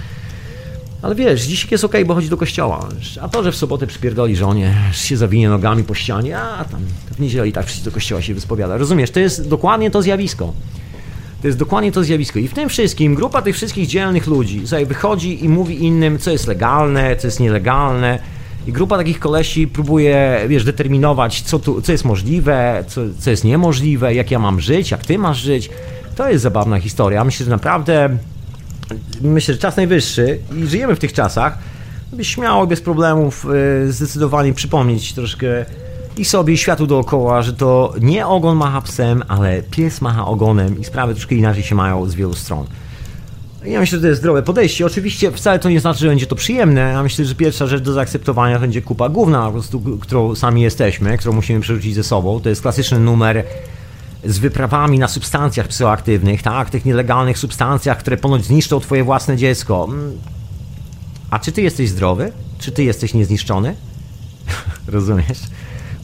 Ale 1.02 1.14
wiesz, 1.14 1.42
dzisiaj 1.42 1.68
jest 1.70 1.84
ok, 1.84 1.94
bo 2.06 2.14
chodzi 2.14 2.28
do 2.28 2.36
kościoła. 2.36 2.88
A 3.20 3.28
to, 3.28 3.42
że 3.42 3.52
w 3.52 3.56
sobotę 3.56 3.86
przypierdoli 3.86 4.36
żonie, 4.36 4.74
się 4.92 5.16
zawinie 5.16 5.48
nogami 5.48 5.84
po 5.84 5.94
ścianie, 5.94 6.38
a 6.38 6.64
tam 6.64 6.80
w 7.16 7.20
niedzielę 7.20 7.48
i 7.48 7.52
tak 7.52 7.66
wszyscy 7.66 7.84
do 7.84 7.90
kościoła 7.90 8.22
się 8.22 8.34
wyspowiada. 8.34 8.76
Rozumiesz, 8.76 9.10
to 9.10 9.20
jest 9.20 9.48
dokładnie 9.48 9.90
to 9.90 10.02
zjawisko. 10.02 10.52
To 11.42 11.46
jest 11.46 11.58
dokładnie 11.58 11.92
to 11.92 12.04
zjawisko. 12.04 12.38
I 12.38 12.48
w 12.48 12.54
tym 12.54 12.68
wszystkim 12.68 13.14
grupa 13.14 13.42
tych 13.42 13.56
wszystkich 13.56 13.86
dzielnych 13.86 14.26
ludzi 14.26 14.66
sobie 14.66 14.86
wychodzi 14.86 15.44
i 15.44 15.48
mówi 15.48 15.84
innym, 15.84 16.18
co 16.18 16.30
jest 16.30 16.46
legalne, 16.46 17.16
co 17.16 17.26
jest 17.26 17.40
nielegalne. 17.40 18.18
I 18.66 18.72
grupa 18.72 18.96
takich 18.96 19.18
kolesi 19.18 19.66
próbuje, 19.66 20.40
wiesz, 20.48 20.64
determinować, 20.64 21.42
co, 21.42 21.58
tu, 21.58 21.82
co 21.82 21.92
jest 21.92 22.04
możliwe, 22.04 22.84
co, 22.88 23.00
co 23.18 23.30
jest 23.30 23.44
niemożliwe, 23.44 24.14
jak 24.14 24.30
ja 24.30 24.38
mam 24.38 24.60
żyć, 24.60 24.90
jak 24.90 25.06
ty 25.06 25.18
masz 25.18 25.38
żyć. 25.38 25.70
To 26.16 26.30
jest 26.30 26.42
zabawna 26.42 26.80
historia. 26.80 27.24
Myślę, 27.24 27.44
że 27.44 27.50
naprawdę 27.50 28.18
myślę, 29.20 29.54
że 29.54 29.60
czas 29.60 29.76
najwyższy 29.76 30.38
i 30.56 30.66
żyjemy 30.66 30.96
w 30.96 30.98
tych 30.98 31.12
czasach, 31.12 31.58
by 32.12 32.24
śmiało, 32.24 32.66
bez 32.66 32.80
problemów 32.80 33.46
e, 33.86 33.92
zdecydowanie 33.92 34.52
przypomnieć 34.52 35.12
troszkę 35.12 35.64
i 36.16 36.24
sobie, 36.24 36.54
i 36.54 36.56
światu 36.56 36.86
dookoła, 36.86 37.42
że 37.42 37.52
to 37.52 37.94
nie 38.00 38.26
ogon 38.26 38.56
macha 38.56 38.80
psem, 38.80 39.22
ale 39.28 39.62
pies 39.62 40.00
macha 40.00 40.26
ogonem 40.26 40.80
i 40.80 40.84
sprawy 40.84 41.14
troszkę 41.14 41.34
inaczej 41.34 41.62
się 41.62 41.74
mają 41.74 42.06
z 42.06 42.14
wielu 42.14 42.34
stron. 42.34 42.66
Ja 43.64 43.80
myślę, 43.80 43.98
że 43.98 44.02
to 44.02 44.08
jest 44.08 44.20
zdrowe 44.20 44.42
podejście. 44.42 44.86
Oczywiście 44.86 45.30
wcale 45.30 45.58
to 45.58 45.70
nie 45.70 45.80
znaczy, 45.80 46.00
że 46.00 46.08
będzie 46.08 46.26
to 46.26 46.36
przyjemne. 46.36 46.80
Ja 46.80 47.02
myślę, 47.02 47.24
że 47.24 47.34
pierwsza 47.34 47.66
rzecz 47.66 47.82
do 47.82 47.92
zaakceptowania 47.92 48.58
będzie 48.58 48.82
kupa 48.82 49.08
główna, 49.08 49.46
po 49.46 49.52
prostu, 49.52 49.80
którą 50.00 50.34
sami 50.34 50.62
jesteśmy, 50.62 51.18
którą 51.18 51.32
musimy 51.32 51.60
przerzucić 51.60 51.94
ze 51.94 52.04
sobą. 52.04 52.40
To 52.40 52.48
jest 52.48 52.62
klasyczny 52.62 52.98
numer 52.98 53.44
z 54.24 54.38
wyprawami 54.38 54.98
na 54.98 55.08
substancjach 55.08 55.68
psychoaktywnych, 55.68 56.42
tak, 56.42 56.70
tych 56.70 56.84
nielegalnych 56.84 57.38
substancjach, 57.38 57.98
które 57.98 58.16
ponoć 58.16 58.44
zniszczą 58.44 58.80
twoje 58.80 59.04
własne 59.04 59.36
dziecko. 59.36 59.86
Mm. 59.90 60.18
A 61.30 61.38
czy 61.38 61.52
ty 61.52 61.62
jesteś 61.62 61.88
zdrowy? 61.88 62.32
Czy 62.58 62.72
ty 62.72 62.84
jesteś 62.84 63.14
niezniszczony? 63.14 63.76
rozumiesz? 64.86 65.38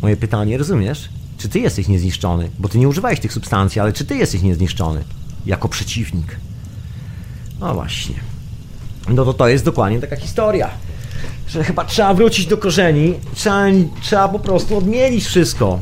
Moje 0.02 0.16
pytanie, 0.16 0.58
rozumiesz? 0.58 1.08
Czy 1.38 1.48
ty 1.48 1.58
jesteś 1.58 1.88
niezniszczony? 1.88 2.50
Bo 2.58 2.68
ty 2.68 2.78
nie 2.78 2.88
używałeś 2.88 3.20
tych 3.20 3.32
substancji, 3.32 3.80
ale 3.80 3.92
czy 3.92 4.04
ty 4.04 4.16
jesteś 4.16 4.42
niezniszczony? 4.42 5.04
Jako 5.46 5.68
przeciwnik. 5.68 6.36
No 7.60 7.74
właśnie. 7.74 8.14
No 9.08 9.24
to 9.24 9.34
to 9.34 9.48
jest 9.48 9.64
dokładnie 9.64 10.00
taka 10.00 10.16
historia. 10.16 10.70
Że 11.48 11.64
chyba 11.64 11.84
trzeba 11.84 12.14
wrócić 12.14 12.46
do 12.46 12.56
korzeni, 12.56 13.14
trzeba, 13.34 13.66
trzeba 14.00 14.28
po 14.28 14.38
prostu 14.38 14.76
odmienić 14.76 15.24
wszystko 15.24 15.80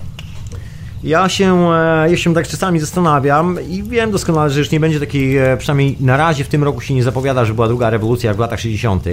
Ja 1.04 1.28
się, 1.28 1.70
e, 2.12 2.16
się 2.16 2.34
tak 2.34 2.48
czasami 2.48 2.80
zastanawiam 2.80 3.58
i 3.68 3.82
wiem 3.82 4.10
doskonale, 4.10 4.50
że 4.50 4.58
już 4.58 4.70
nie 4.70 4.80
będzie 4.80 5.00
takiej, 5.00 5.38
e, 5.38 5.56
przynajmniej 5.56 5.96
na 6.00 6.16
razie 6.16 6.44
w 6.44 6.48
tym 6.48 6.64
roku 6.64 6.80
się 6.80 6.94
nie 6.94 7.02
zapowiada, 7.02 7.44
że 7.44 7.54
była 7.54 7.68
druga 7.68 7.90
rewolucja 7.90 8.28
jak 8.28 8.36
w 8.36 8.40
latach 8.40 8.60
60. 8.60 9.04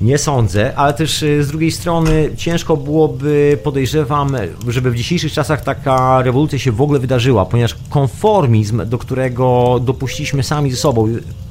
Nie 0.00 0.18
sądzę, 0.18 0.76
ale 0.76 0.94
też 0.94 1.22
e, 1.22 1.42
z 1.42 1.48
drugiej 1.48 1.72
strony 1.72 2.30
ciężko 2.36 2.76
byłoby, 2.76 3.58
podejrzewam, 3.64 4.36
żeby 4.68 4.90
w 4.90 4.96
dzisiejszych 4.96 5.32
czasach 5.32 5.64
taka 5.64 6.22
rewolucja 6.22 6.58
się 6.58 6.72
w 6.72 6.82
ogóle 6.82 6.98
wydarzyła, 6.98 7.44
ponieważ 7.44 7.76
konformizm, 7.90 8.88
do 8.88 8.98
którego 8.98 9.80
dopuściliśmy 9.84 10.42
sami 10.42 10.70
ze 10.70 10.76
sobą, 10.76 11.08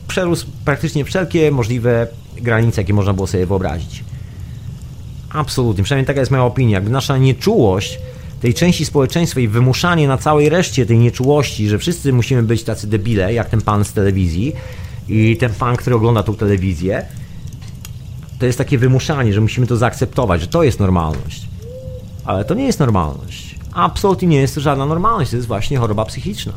przerósł 0.07 0.47
praktycznie 0.65 1.05
wszelkie 1.05 1.51
możliwe 1.51 2.07
granice, 2.41 2.81
jakie 2.81 2.93
można 2.93 3.13
było 3.13 3.27
sobie 3.27 3.45
wyobrazić. 3.45 4.03
Absolutnie, 5.29 5.83
przynajmniej 5.83 6.07
taka 6.07 6.19
jest 6.19 6.31
moja 6.31 6.43
opinia. 6.43 6.73
Jakby 6.73 6.89
nasza 6.89 7.17
nieczułość 7.17 7.99
tej 8.41 8.53
części 8.53 8.85
społeczeństwa 8.85 9.39
i 9.39 9.47
wymuszanie 9.47 10.07
na 10.07 10.17
całej 10.17 10.49
reszcie 10.49 10.85
tej 10.85 10.97
nieczułości, 10.97 11.69
że 11.69 11.77
wszyscy 11.77 12.13
musimy 12.13 12.43
być 12.43 12.63
tacy 12.63 12.87
debile, 12.87 13.33
jak 13.33 13.49
ten 13.49 13.61
pan 13.61 13.85
z 13.85 13.93
telewizji 13.93 14.53
i 15.09 15.37
ten 15.37 15.53
pan, 15.53 15.75
który 15.75 15.95
ogląda 15.95 16.23
tą 16.23 16.35
telewizję, 16.35 17.05
to 18.39 18.45
jest 18.45 18.57
takie 18.57 18.77
wymuszanie, 18.77 19.33
że 19.33 19.41
musimy 19.41 19.67
to 19.67 19.77
zaakceptować, 19.77 20.41
że 20.41 20.47
to 20.47 20.63
jest 20.63 20.79
normalność. 20.79 21.47
Ale 22.25 22.45
to 22.45 22.53
nie 22.53 22.65
jest 22.65 22.79
normalność. 22.79 23.55
Absolutnie 23.73 24.27
nie 24.27 24.41
jest 24.41 24.55
to 24.55 24.61
żadna 24.61 24.85
normalność, 24.85 25.31
to 25.31 25.35
jest 25.35 25.47
właśnie 25.47 25.77
choroba 25.77 26.05
psychiczna. 26.05 26.53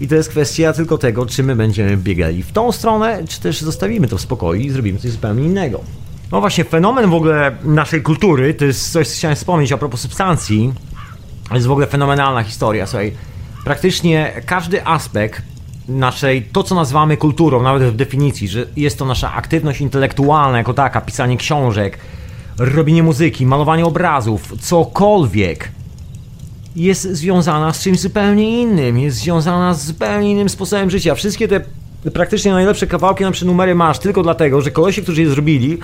I 0.00 0.08
to 0.08 0.14
jest 0.14 0.28
kwestia 0.28 0.72
tylko 0.72 0.98
tego, 0.98 1.26
czy 1.26 1.42
my 1.42 1.56
będziemy 1.56 1.96
biegali 1.96 2.42
w 2.42 2.52
tą 2.52 2.72
stronę, 2.72 3.24
czy 3.28 3.40
też 3.40 3.60
zostawimy 3.60 4.08
to 4.08 4.16
w 4.18 4.20
spokoju 4.20 4.60
i 4.60 4.70
zrobimy 4.70 4.98
coś 4.98 5.10
zupełnie 5.10 5.44
innego. 5.44 5.80
No 6.32 6.40
właśnie, 6.40 6.64
fenomen 6.64 7.10
w 7.10 7.14
ogóle 7.14 7.56
naszej 7.64 8.02
kultury, 8.02 8.54
to 8.54 8.64
jest 8.64 8.92
coś, 8.92 9.08
co 9.08 9.14
chciałem 9.14 9.36
wspomnieć 9.36 9.72
a 9.72 9.78
propos 9.78 10.00
substancji, 10.00 10.72
jest 11.54 11.66
w 11.66 11.70
ogóle 11.70 11.86
fenomenalna 11.86 12.42
historia, 12.42 12.86
słuchaj. 12.86 13.12
Praktycznie 13.64 14.42
każdy 14.46 14.86
aspekt 14.86 15.42
naszej, 15.88 16.42
to 16.42 16.62
co 16.62 16.74
nazywamy 16.74 17.16
kulturą, 17.16 17.62
nawet 17.62 17.82
w 17.82 17.96
definicji, 17.96 18.48
że 18.48 18.66
jest 18.76 18.98
to 18.98 19.04
nasza 19.04 19.32
aktywność 19.32 19.80
intelektualna 19.80 20.58
jako 20.58 20.74
taka, 20.74 21.00
pisanie 21.00 21.36
książek, 21.36 21.98
robienie 22.58 23.02
muzyki, 23.02 23.46
malowanie 23.46 23.86
obrazów, 23.86 24.52
cokolwiek, 24.60 25.72
jest 26.76 27.02
związana 27.02 27.72
z 27.72 27.82
czymś 27.82 28.00
zupełnie 28.00 28.62
innym, 28.62 28.98
jest 28.98 29.16
związana 29.16 29.74
z 29.74 29.86
zupełnie 29.86 30.30
innym 30.30 30.48
sposobem 30.48 30.90
życia. 30.90 31.14
Wszystkie 31.14 31.48
te 31.48 31.60
praktycznie 32.14 32.52
najlepsze 32.52 32.86
kawałki, 32.86 33.24
na 33.24 33.30
numery 33.44 33.74
masz 33.74 33.98
tylko 33.98 34.22
dlatego, 34.22 34.60
że 34.60 34.70
kolesie, 34.70 35.02
którzy 35.02 35.22
je 35.22 35.30
zrobili, 35.30 35.78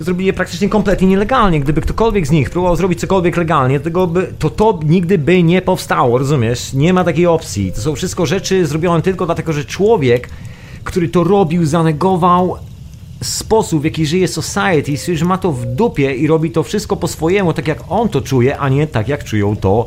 zrobili 0.00 0.26
je 0.26 0.32
praktycznie 0.32 0.68
kompletnie 0.68 1.08
nielegalnie. 1.08 1.60
Gdyby 1.60 1.80
ktokolwiek 1.80 2.26
z 2.26 2.30
nich 2.30 2.50
próbował 2.50 2.76
zrobić 2.76 3.00
cokolwiek 3.00 3.36
legalnie, 3.36 3.80
tego 3.80 4.06
by, 4.06 4.32
to 4.38 4.50
to 4.50 4.80
nigdy 4.84 5.18
by 5.18 5.42
nie 5.42 5.62
powstało, 5.62 6.18
rozumiesz? 6.18 6.72
Nie 6.72 6.92
ma 6.92 7.04
takiej 7.04 7.26
opcji. 7.26 7.72
To 7.72 7.80
są 7.80 7.94
wszystko 7.94 8.26
rzeczy 8.26 8.66
zrobione 8.66 9.02
tylko 9.02 9.26
dlatego, 9.26 9.52
że 9.52 9.64
człowiek, 9.64 10.28
który 10.84 11.08
to 11.08 11.24
robił, 11.24 11.66
zanegował 11.66 12.56
sposób, 13.22 13.82
w 13.82 13.84
jaki 13.84 14.06
żyje 14.06 14.28
society, 14.28 15.16
że 15.16 15.24
ma 15.24 15.38
to 15.38 15.52
w 15.52 15.66
dupie 15.66 16.14
i 16.14 16.26
robi 16.26 16.50
to 16.50 16.62
wszystko 16.62 16.96
po 16.96 17.08
swojemu, 17.08 17.52
tak 17.52 17.68
jak 17.68 17.84
on 17.88 18.08
to 18.08 18.20
czuje, 18.20 18.58
a 18.58 18.68
nie 18.68 18.86
tak 18.86 19.08
jak 19.08 19.24
czują 19.24 19.56
to 19.56 19.86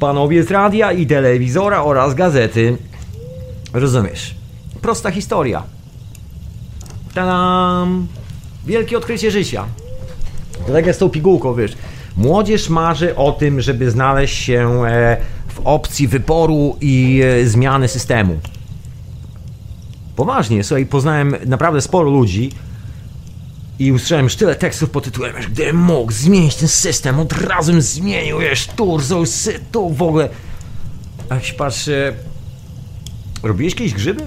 panowie 0.00 0.44
z 0.44 0.50
radia 0.50 0.92
i 0.92 1.06
telewizora 1.06 1.84
oraz 1.84 2.14
gazety. 2.14 2.76
Rozumiesz? 3.72 4.34
Prosta 4.82 5.10
historia. 5.10 5.62
Tadam! 7.14 8.06
Wielkie 8.68 8.98
odkrycie 8.98 9.30
życia. 9.30 9.66
To 10.66 10.72
tak 10.72 10.86
jak 10.86 10.96
z 10.96 10.98
tą 10.98 11.10
pigułką, 11.10 11.54
wiesz. 11.54 11.72
Młodzież 12.16 12.68
marzy 12.68 13.16
o 13.16 13.32
tym, 13.32 13.60
żeby 13.60 13.90
znaleźć 13.90 14.44
się 14.44 14.84
e, 14.86 15.16
w 15.48 15.60
opcji 15.64 16.08
wyboru 16.08 16.76
i 16.80 17.22
e, 17.24 17.46
zmiany 17.46 17.88
systemu. 17.88 18.38
Poważnie, 20.16 20.64
słuchaj, 20.64 20.86
poznałem 20.86 21.36
naprawdę 21.46 21.80
sporo 21.80 22.10
ludzi 22.10 22.50
i 23.78 23.92
usłyszałem 23.92 24.24
już 24.24 24.36
tyle 24.36 24.54
tekstów 24.54 24.90
pod 24.90 25.04
tytułem, 25.04 25.42
że 25.42 25.48
gdybym 25.48 25.76
mógł 25.76 26.12
zmienić 26.12 26.54
ten 26.54 26.68
system, 26.68 27.20
od 27.20 27.32
razu 27.32 27.80
zmienił, 27.80 28.38
wiesz, 28.38 28.66
Turzo, 28.66 29.22
to 29.72 29.88
w 29.88 30.02
ogóle. 30.02 30.28
A 31.28 31.34
jak 31.34 31.44
się 31.44 31.54
patrzy... 31.54 32.14
Robiłeś 33.42 33.74
kiedyś 33.74 33.94
grzyby? 33.94 34.22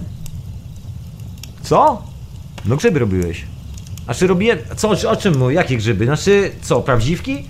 Co? 1.64 2.04
No 2.66 2.76
grzyby 2.76 3.00
robiłeś. 3.00 3.51
Znaczy 4.06 4.28
robiłem... 4.28 4.60
Co, 4.76 5.10
o 5.10 5.16
czym 5.16 5.38
mówię? 5.38 5.56
Jakie 5.56 5.78
grzyby? 5.78 6.06
Znaczy, 6.06 6.52
co, 6.62 6.82
prawdziwki? 6.82 7.50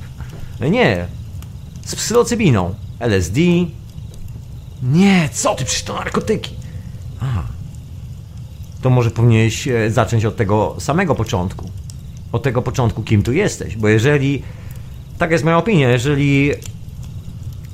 nie. 0.70 1.06
Z 1.84 1.94
psylocybiną. 1.94 2.74
LSD. 3.00 3.40
Nie, 4.82 5.28
co 5.32 5.54
ty, 5.54 5.64
przecież 5.64 5.82
to 5.82 5.94
narkotyki. 5.94 6.54
Aha. 7.20 7.42
To 8.82 8.90
może 8.90 9.10
powinieneś 9.10 9.68
e, 9.68 9.90
zacząć 9.90 10.24
od 10.24 10.36
tego 10.36 10.76
samego 10.78 11.14
początku. 11.14 11.70
Od 12.32 12.42
tego 12.42 12.62
początku, 12.62 13.02
kim 13.02 13.22
tu 13.22 13.32
jesteś. 13.32 13.76
Bo 13.76 13.88
jeżeli... 13.88 14.42
Tak 15.18 15.30
jest 15.30 15.44
moja 15.44 15.58
opinia, 15.58 15.88
jeżeli 15.88 16.52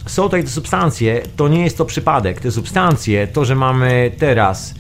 są 0.07 0.23
tutaj 0.23 0.45
te 0.45 0.51
substancje, 0.51 1.23
to 1.37 1.49
nie 1.49 1.65
jest 1.65 1.79
to 1.79 1.85
przypadek. 1.85 2.41
Te 2.41 2.51
substancje, 2.51 3.27
to, 3.27 3.45
że 3.45 3.55
mamy 3.55 4.13
teraz 4.19 4.75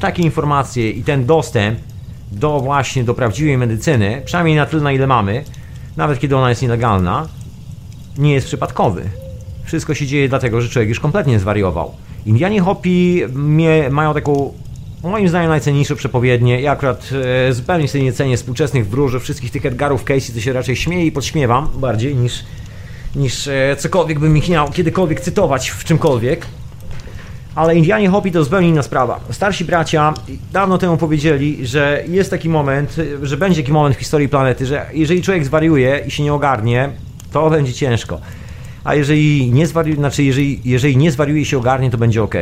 takie 0.00 0.22
informacje 0.22 0.90
i 0.90 1.04
ten 1.04 1.26
dostęp, 1.26 1.78
do 2.32 2.60
właśnie 2.60 3.04
do 3.04 3.14
prawdziwej 3.14 3.58
medycyny, 3.58 4.22
przynajmniej 4.24 4.56
na 4.56 4.66
tyle 4.66 4.82
na 4.82 4.92
ile 4.92 5.06
mamy, 5.06 5.44
nawet 5.96 6.18
kiedy 6.18 6.36
ona 6.36 6.48
jest 6.48 6.62
nielegalna, 6.62 7.28
nie 8.18 8.32
jest 8.32 8.46
przypadkowy. 8.46 9.02
Wszystko 9.64 9.94
się 9.94 10.06
dzieje 10.06 10.28
dlatego, 10.28 10.60
że 10.60 10.68
człowiek 10.68 10.88
już 10.88 11.00
kompletnie 11.00 11.38
zwariował. 11.38 11.94
Indianie 12.26 12.60
Hopi 12.60 13.22
mają 13.90 14.14
taką, 14.14 14.52
moim 15.02 15.28
zdaniem, 15.28 15.48
najcenniejszą 15.48 15.96
przepowiednię. 15.96 16.60
Ja 16.60 16.72
akurat 16.72 17.10
e, 17.48 17.52
zupełnie 17.52 17.88
sobie 17.88 18.04
nie 18.04 18.12
cenię 18.12 18.36
współczesnych 18.36 18.88
wróży, 18.88 19.20
wszystkich 19.20 19.50
tych 19.50 19.66
Edgarów 19.66 20.04
Casey, 20.04 20.32
to 20.32 20.40
się 20.40 20.52
raczej 20.52 20.76
śmieję 20.76 21.06
i 21.06 21.12
podśmiewam 21.12 21.68
bardziej 21.76 22.16
niż, 22.16 22.44
niż 23.16 23.48
e, 23.48 23.76
cokolwiek 23.78 24.18
bym 24.18 24.36
ich 24.36 24.48
miał 24.48 24.70
kiedykolwiek 24.70 25.20
cytować 25.20 25.70
w 25.70 25.84
czymkolwiek. 25.84 26.46
Ale 27.54 27.76
Indianie 27.76 28.08
Hopi 28.08 28.32
to 28.32 28.44
zupełnie 28.44 28.68
inna 28.68 28.82
sprawa. 28.82 29.20
Starsi 29.30 29.64
bracia 29.64 30.14
dawno 30.52 30.78
temu 30.78 30.96
powiedzieli, 30.96 31.66
że 31.66 32.04
jest 32.08 32.30
taki 32.30 32.48
moment, 32.48 32.96
że 33.22 33.36
będzie 33.36 33.62
taki 33.62 33.72
moment 33.72 33.96
w 33.96 33.98
historii 33.98 34.28
planety, 34.28 34.66
że 34.66 34.86
jeżeli 34.92 35.22
człowiek 35.22 35.44
zwariuje 35.44 36.04
i 36.06 36.10
się 36.10 36.22
nie 36.22 36.32
ogarnie, 36.32 36.88
to 37.32 37.50
będzie 37.50 37.72
ciężko. 37.72 38.20
A 38.84 38.94
jeżeli 38.94 39.52
nie 39.52 39.66
zwariuje, 39.66 39.96
znaczy 39.96 40.22
jeżeli, 40.22 40.60
jeżeli 40.64 40.96
nie 40.96 41.12
zwariuje 41.12 41.42
i 41.42 41.44
się 41.44 41.58
ogarnie, 41.58 41.90
to 41.90 41.98
będzie 41.98 42.22
ok. 42.22 42.34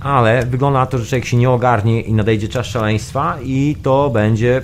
Ale 0.00 0.46
wygląda 0.46 0.78
na 0.78 0.86
to, 0.86 0.98
że 0.98 1.06
człowiek 1.06 1.24
się 1.24 1.36
nie 1.36 1.50
ogarnie 1.50 2.00
i 2.00 2.12
nadejdzie 2.12 2.48
czas 2.48 2.66
szaleństwa 2.66 3.38
i 3.44 3.76
to 3.82 4.10
będzie 4.10 4.62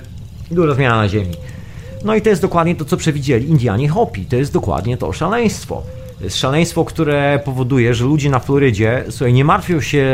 duża 0.51 0.73
zmiana 0.73 0.95
na 0.95 1.09
Ziemi. 1.09 1.33
No 2.03 2.15
i 2.15 2.21
to 2.21 2.29
jest 2.29 2.41
dokładnie 2.41 2.75
to, 2.75 2.85
co 2.85 2.97
przewidzieli 2.97 3.49
Indianie 3.49 3.89
Hopi. 3.89 4.25
To 4.25 4.35
jest 4.35 4.53
dokładnie 4.53 4.97
to 4.97 5.13
szaleństwo 5.13 5.83
szaleństwo, 6.29 6.85
które 6.85 7.39
powoduje, 7.45 7.93
że 7.93 8.05
ludzie 8.05 8.29
na 8.29 8.39
Florydzie, 8.39 9.03
słuchaj, 9.09 9.33
nie 9.33 9.45
martwią 9.45 9.81
się, 9.81 10.05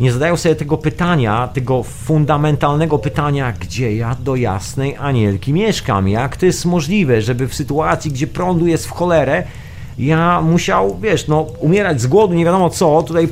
nie 0.00 0.12
zadają 0.12 0.36
sobie 0.36 0.54
tego 0.54 0.78
pytania, 0.78 1.48
tego 1.48 1.82
fundamentalnego 1.82 2.98
pytania, 2.98 3.52
gdzie 3.60 3.96
ja 3.96 4.14
do 4.14 4.36
jasnej 4.36 4.96
anielki 4.96 5.52
mieszkam, 5.52 6.08
jak 6.08 6.36
to 6.36 6.46
jest 6.46 6.64
możliwe, 6.64 7.22
żeby 7.22 7.48
w 7.48 7.54
sytuacji, 7.54 8.10
gdzie 8.10 8.26
prądu 8.26 8.66
jest 8.66 8.86
w 8.86 8.90
cholerę, 8.90 9.42
ja 9.98 10.40
musiał, 10.40 10.98
wiesz, 11.02 11.28
no, 11.28 11.40
umierać 11.40 12.00
z 12.00 12.06
głodu, 12.06 12.34
nie 12.34 12.44
wiadomo 12.44 12.70
co, 12.70 13.02
tutaj 13.02 13.28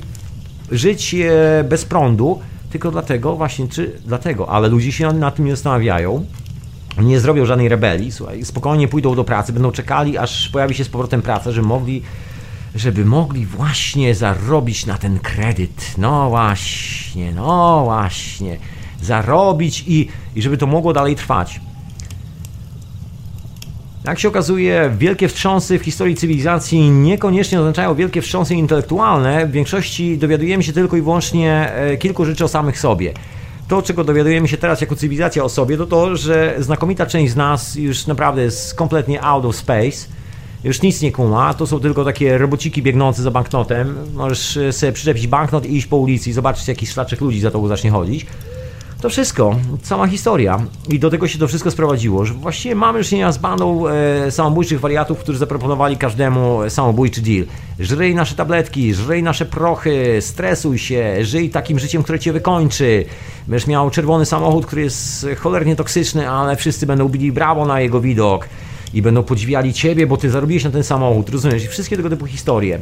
żyć 0.70 1.14
e, 1.14 1.64
bez 1.64 1.84
prądu, 1.84 2.40
tylko 2.70 2.90
dlatego, 2.90 3.36
właśnie, 3.36 3.68
czy 3.68 3.92
dlatego, 4.06 4.48
ale 4.48 4.68
ludzie 4.68 4.92
się 4.92 5.12
na 5.12 5.30
tym 5.30 5.44
nie 5.44 5.50
zastanawiają, 5.50 6.24
nie 6.98 7.20
zrobią 7.20 7.46
żadnej 7.46 7.68
rebelii, 7.68 8.12
słuchaj, 8.12 8.44
spokojnie 8.44 8.88
pójdą 8.88 9.14
do 9.14 9.24
pracy, 9.24 9.52
będą 9.52 9.72
czekali, 9.72 10.18
aż 10.18 10.48
pojawi 10.48 10.74
się 10.74 10.84
z 10.84 10.88
powrotem 10.88 11.22
praca, 11.22 11.52
żeby 11.52 11.66
mogli, 11.66 12.02
żeby 12.74 13.04
mogli 13.04 13.46
właśnie 13.46 14.14
zarobić 14.14 14.86
na 14.86 14.98
ten 14.98 15.18
kredyt. 15.18 15.94
No 15.98 16.28
właśnie, 16.28 17.32
no 17.32 17.84
właśnie, 17.84 18.56
zarobić 19.02 19.84
i, 19.86 20.08
i 20.36 20.42
żeby 20.42 20.58
to 20.58 20.66
mogło 20.66 20.92
dalej 20.92 21.16
trwać. 21.16 21.60
Jak 24.04 24.18
się 24.18 24.28
okazuje, 24.28 24.94
wielkie 24.98 25.28
wstrząsy 25.28 25.78
w 25.78 25.82
historii 25.82 26.16
cywilizacji 26.16 26.90
niekoniecznie 26.90 27.60
oznaczają 27.60 27.94
wielkie 27.94 28.22
wstrząsy 28.22 28.54
intelektualne. 28.54 29.46
W 29.46 29.50
większości 29.50 30.18
dowiadujemy 30.18 30.62
się 30.62 30.72
tylko 30.72 30.96
i 30.96 31.02
wyłącznie 31.02 31.72
e, 31.72 31.96
kilku 31.96 32.24
rzeczy 32.24 32.44
o 32.44 32.48
samych 32.48 32.78
sobie 32.78 33.14
to, 33.72 33.82
czego 33.82 34.04
dowiadujemy 34.04 34.48
się 34.48 34.56
teraz 34.56 34.80
jako 34.80 34.96
cywilizacja 34.96 35.44
o 35.44 35.48
sobie, 35.48 35.76
to 35.76 35.86
to, 35.86 36.16
że 36.16 36.54
znakomita 36.58 37.06
część 37.06 37.32
z 37.32 37.36
nas 37.36 37.74
już 37.74 38.06
naprawdę 38.06 38.42
jest 38.42 38.74
kompletnie 38.74 39.22
out 39.22 39.44
of 39.44 39.56
space. 39.56 40.06
Już 40.64 40.82
nic 40.82 41.02
nie 41.02 41.12
kuma, 41.12 41.54
to 41.54 41.66
są 41.66 41.80
tylko 41.80 42.04
takie 42.04 42.38
robociki 42.38 42.82
biegnące 42.82 43.22
za 43.22 43.30
banknotem. 43.30 43.94
Możesz 44.14 44.58
sobie 44.70 44.92
przyczepić 44.92 45.26
banknot 45.26 45.66
i 45.66 45.76
iść 45.76 45.86
po 45.86 45.96
ulicy 45.96 46.30
i 46.30 46.32
zobaczyć, 46.32 46.68
jakiś 46.68 46.90
szlaczek 46.90 47.20
ludzi 47.20 47.40
za 47.40 47.50
tobą 47.50 47.68
zacznie 47.68 47.90
chodzić. 47.90 48.26
To 49.02 49.08
wszystko, 49.08 49.56
cała 49.82 50.06
historia. 50.06 50.66
I 50.88 50.98
do 50.98 51.10
tego 51.10 51.28
się 51.28 51.38
to 51.38 51.48
wszystko 51.48 51.70
sprowadziło, 51.70 52.24
że 52.24 52.34
właściwie 52.34 52.74
mamy 52.74 52.98
już 52.98 53.08
czynienia 53.08 53.32
z 53.32 53.38
bandą 53.38 53.88
e, 53.88 54.30
samobójczych 54.30 54.80
wariatów, 54.80 55.18
którzy 55.18 55.38
zaproponowali 55.38 55.96
każdemu 55.96 56.60
samobójczy 56.68 57.20
deal. 57.20 57.44
Żryj 57.78 58.14
nasze 58.14 58.34
tabletki, 58.34 58.94
żryj 58.94 59.22
nasze 59.22 59.46
prochy, 59.46 60.18
stresuj 60.20 60.78
się, 60.78 61.24
żyj 61.24 61.50
takim 61.50 61.78
życiem, 61.78 62.02
które 62.02 62.18
cię 62.18 62.32
wykończy. 62.32 63.04
Będziesz 63.48 63.66
miał 63.66 63.90
czerwony 63.90 64.26
samochód, 64.26 64.66
który 64.66 64.82
jest 64.82 65.26
cholernie 65.38 65.76
toksyczny, 65.76 66.30
ale 66.30 66.56
wszyscy 66.56 66.86
będą 66.86 67.08
bili 67.08 67.32
brawo 67.32 67.66
na 67.66 67.80
jego 67.80 68.00
widok 68.00 68.48
i 68.94 69.02
będą 69.02 69.22
podziwiali 69.22 69.72
ciebie, 69.72 70.06
bo 70.06 70.16
ty 70.16 70.30
zarobiłeś 70.30 70.64
na 70.64 70.70
ten 70.70 70.84
samochód, 70.84 71.30
rozumiesz? 71.30 71.64
I 71.64 71.68
wszystkie 71.68 71.96
tego 71.96 72.10
typu 72.10 72.26
historie. 72.26 72.78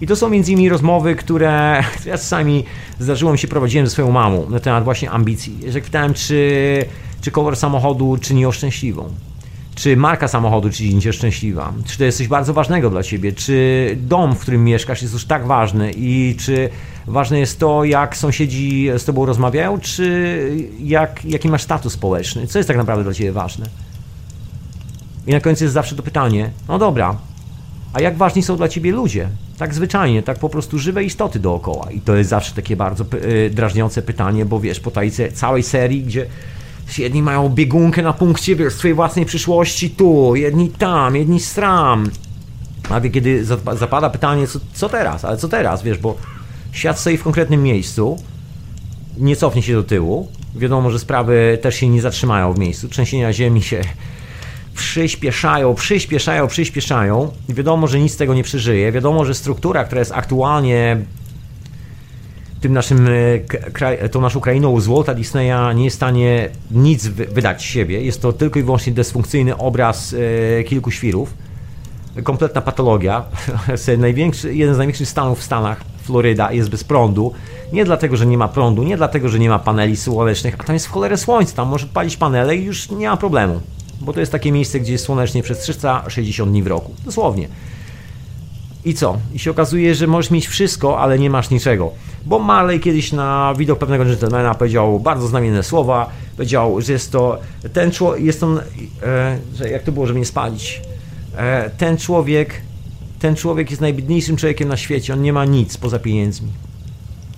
I 0.00 0.06
to 0.06 0.16
są 0.16 0.30
między 0.30 0.52
innymi 0.52 0.68
rozmowy, 0.68 1.16
które 1.16 1.50
ja 2.06 2.12
czasami 2.18 2.64
zdarzyło 2.98 3.32
mi 3.32 3.38
się 3.38 3.48
prowadziłem 3.48 3.86
ze 3.86 3.92
swoją 3.92 4.10
mamą 4.10 4.50
na 4.50 4.60
temat 4.60 4.84
właśnie 4.84 5.10
ambicji. 5.10 5.58
Że 5.68 5.80
pytałem, 5.80 6.14
czy, 6.14 6.84
czy 7.20 7.30
kolor 7.30 7.56
samochodu 7.56 8.16
czyni 8.20 8.40
ją 8.40 8.52
szczęśliwą. 8.52 9.08
Czy 9.74 9.96
marka 9.96 10.28
samochodu 10.28 10.70
czyni 10.70 11.00
cię 11.00 11.12
szczęśliwa? 11.12 11.72
Czy 11.86 11.98
to 11.98 12.04
jest 12.04 12.18
coś 12.18 12.28
bardzo 12.28 12.54
ważnego 12.54 12.90
dla 12.90 13.02
ciebie? 13.02 13.32
Czy 13.32 13.98
dom, 14.00 14.34
w 14.34 14.38
którym 14.38 14.64
mieszkasz 14.64 15.02
jest 15.02 15.14
już 15.14 15.24
tak 15.24 15.46
ważny? 15.46 15.92
I 15.96 16.36
czy 16.38 16.68
ważne 17.06 17.38
jest 17.38 17.58
to, 17.58 17.84
jak 17.84 18.16
sąsiedzi 18.16 18.88
z 18.98 19.04
tobą 19.04 19.26
rozmawiają? 19.26 19.80
Czy 19.80 20.66
jak, 20.80 21.24
jaki 21.24 21.48
masz 21.48 21.62
status 21.62 21.92
społeczny? 21.92 22.46
Co 22.46 22.58
jest 22.58 22.68
tak 22.68 22.76
naprawdę 22.76 23.04
dla 23.04 23.14
ciebie 23.14 23.32
ważne? 23.32 23.66
I 25.26 25.32
na 25.32 25.40
końcu 25.40 25.64
jest 25.64 25.74
zawsze 25.74 25.96
to 25.96 26.02
pytanie, 26.02 26.50
no 26.68 26.78
dobra, 26.78 27.16
a 27.92 28.00
jak 28.00 28.16
ważni 28.16 28.42
są 28.42 28.56
dla 28.56 28.68
ciebie 28.68 28.92
ludzie? 28.92 29.28
Tak 29.58 29.74
zwyczajnie, 29.74 30.22
tak 30.22 30.38
po 30.38 30.48
prostu 30.48 30.78
żywe 30.78 31.04
istoty 31.04 31.38
dookoła. 31.38 31.90
I 31.90 32.00
to 32.00 32.16
jest 32.16 32.30
zawsze 32.30 32.54
takie 32.54 32.76
bardzo 32.76 33.04
y, 33.14 33.50
drażniące 33.50 34.02
pytanie, 34.02 34.44
bo 34.44 34.60
wiesz, 34.60 34.80
po 34.80 34.90
tej 34.90 35.10
całej 35.34 35.62
serii, 35.62 36.02
gdzie 36.02 36.26
jedni 36.98 37.22
mają 37.22 37.48
biegunkę 37.48 38.02
na 38.02 38.12
punkcie, 38.12 38.56
wiesz, 38.56 38.74
swojej 38.74 38.94
własnej 38.94 39.26
przyszłości 39.26 39.90
tu, 39.90 40.36
jedni 40.36 40.68
tam, 40.68 41.16
jedni 41.16 41.40
stram. 41.40 42.10
A 42.90 43.00
wie, 43.00 43.10
kiedy 43.10 43.44
zapada 43.76 44.10
pytanie, 44.10 44.46
co, 44.46 44.58
co 44.72 44.88
teraz, 44.88 45.24
ale 45.24 45.36
co 45.36 45.48
teraz, 45.48 45.82
wiesz, 45.82 45.98
bo 45.98 46.16
świat 46.72 47.00
stoi 47.00 47.16
w 47.16 47.22
konkretnym 47.22 47.62
miejscu, 47.62 48.16
nie 49.18 49.36
cofnie 49.36 49.62
się 49.62 49.72
do 49.72 49.82
tyłu. 49.82 50.28
Wiadomo, 50.54 50.90
że 50.90 50.98
sprawy 50.98 51.58
też 51.62 51.74
się 51.74 51.88
nie 51.88 52.00
zatrzymają 52.00 52.52
w 52.52 52.58
miejscu. 52.58 52.88
Trzęsienia 52.88 53.32
ziemi 53.32 53.62
się 53.62 53.82
przyspieszają, 54.74 55.74
przyspieszają, 55.74 56.46
przyspieszają. 56.48 57.30
Wiadomo, 57.48 57.86
że 57.86 58.00
nic 58.00 58.12
z 58.12 58.16
tego 58.16 58.34
nie 58.34 58.42
przeżyje. 58.42 58.92
Wiadomo, 58.92 59.24
że 59.24 59.34
struktura, 59.34 59.84
która 59.84 59.98
jest 59.98 60.12
aktualnie 60.12 60.96
tym 62.60 62.72
naszym, 62.72 63.08
e, 64.00 64.08
tą 64.08 64.20
naszą 64.20 64.40
krainą 64.40 64.80
z 64.80 64.86
Walta 64.86 65.14
Disneya 65.14 65.74
nie 65.74 65.84
jest 65.84 65.96
w 65.96 65.98
stanie 65.98 66.48
nic 66.70 67.06
wydać 67.06 67.60
z 67.60 67.64
siebie. 67.64 68.02
Jest 68.02 68.22
to 68.22 68.32
tylko 68.32 68.58
i 68.58 68.62
wyłącznie 68.62 68.92
dysfunkcyjny 68.92 69.56
obraz 69.56 70.14
e, 70.60 70.64
kilku 70.64 70.90
świrów. 70.90 71.34
Kompletna 72.22 72.60
patologia. 72.60 73.24
Największy, 73.98 74.54
jeden 74.54 74.74
z 74.74 74.78
największych 74.78 75.08
stanów 75.08 75.38
w 75.38 75.42
Stanach, 75.42 75.80
Floryda, 76.02 76.52
jest 76.52 76.70
bez 76.70 76.84
prądu. 76.84 77.32
Nie 77.72 77.84
dlatego, 77.84 78.16
że 78.16 78.26
nie 78.26 78.38
ma 78.38 78.48
prądu, 78.48 78.82
nie 78.82 78.96
dlatego, 78.96 79.28
że 79.28 79.38
nie 79.38 79.48
ma 79.48 79.58
paneli 79.58 79.96
słonecznych, 79.96 80.54
a 80.58 80.64
tam 80.64 80.74
jest 80.74 80.86
w 80.86 80.90
cholerę 80.90 81.16
słońca. 81.16 81.56
Tam 81.56 81.68
może 81.68 81.86
palić 81.86 82.16
panele 82.16 82.56
i 82.56 82.64
już 82.64 82.90
nie 82.90 83.08
ma 83.08 83.16
problemu 83.16 83.60
bo 84.04 84.12
to 84.12 84.20
jest 84.20 84.32
takie 84.32 84.52
miejsce, 84.52 84.80
gdzie 84.80 84.92
jest 84.92 85.04
słonecznie 85.04 85.42
przez 85.42 85.58
360 85.58 86.50
dni 86.50 86.62
w 86.62 86.66
roku. 86.66 86.94
Dosłownie. 87.04 87.48
I 88.84 88.94
co? 88.94 89.18
I 89.34 89.38
się 89.38 89.50
okazuje, 89.50 89.94
że 89.94 90.06
możesz 90.06 90.30
mieć 90.30 90.46
wszystko, 90.46 91.00
ale 91.00 91.18
nie 91.18 91.30
masz 91.30 91.50
niczego. 91.50 91.92
Bo 92.26 92.38
Marley 92.38 92.80
kiedyś 92.80 93.12
na 93.12 93.54
widok 93.58 93.78
pewnego 93.78 94.04
gentlemana 94.04 94.54
powiedział 94.54 95.00
bardzo 95.00 95.26
znamienne 95.26 95.62
słowa. 95.62 96.10
Powiedział, 96.36 96.80
że 96.80 96.92
jest 96.92 97.12
to 97.12 97.38
ten 97.72 97.90
człowiek, 97.90 98.24
jest 98.24 98.42
on, 98.42 98.60
e, 99.02 99.38
że 99.54 99.68
jak 99.70 99.82
to 99.82 99.92
było, 99.92 100.06
żeby 100.06 100.18
nie 100.18 100.26
spalić. 100.26 100.82
E, 101.36 101.70
ten 101.70 101.96
człowiek, 101.96 102.60
ten 103.18 103.36
człowiek 103.36 103.70
jest 103.70 103.82
najbiedniejszym 103.82 104.36
człowiekiem 104.36 104.68
na 104.68 104.76
świecie. 104.76 105.12
On 105.12 105.22
nie 105.22 105.32
ma 105.32 105.44
nic 105.44 105.76
poza 105.76 105.98
pieniędzmi. 105.98 106.48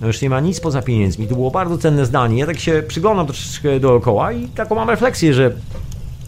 No 0.01 0.07
już 0.07 0.21
nie 0.21 0.29
ma 0.29 0.39
nic 0.39 0.59
poza 0.59 0.81
pieniędzmi. 0.81 1.27
To 1.27 1.35
było 1.35 1.51
bardzo 1.51 1.77
cenne 1.77 2.05
zdanie. 2.05 2.39
Ja 2.39 2.45
tak 2.45 2.59
się 2.59 2.83
przyglądam 2.87 3.25
troszeczkę 3.25 3.79
dookoła 3.79 4.31
i 4.31 4.47
taką 4.47 4.75
mam 4.75 4.89
refleksję, 4.89 5.33
że 5.33 5.51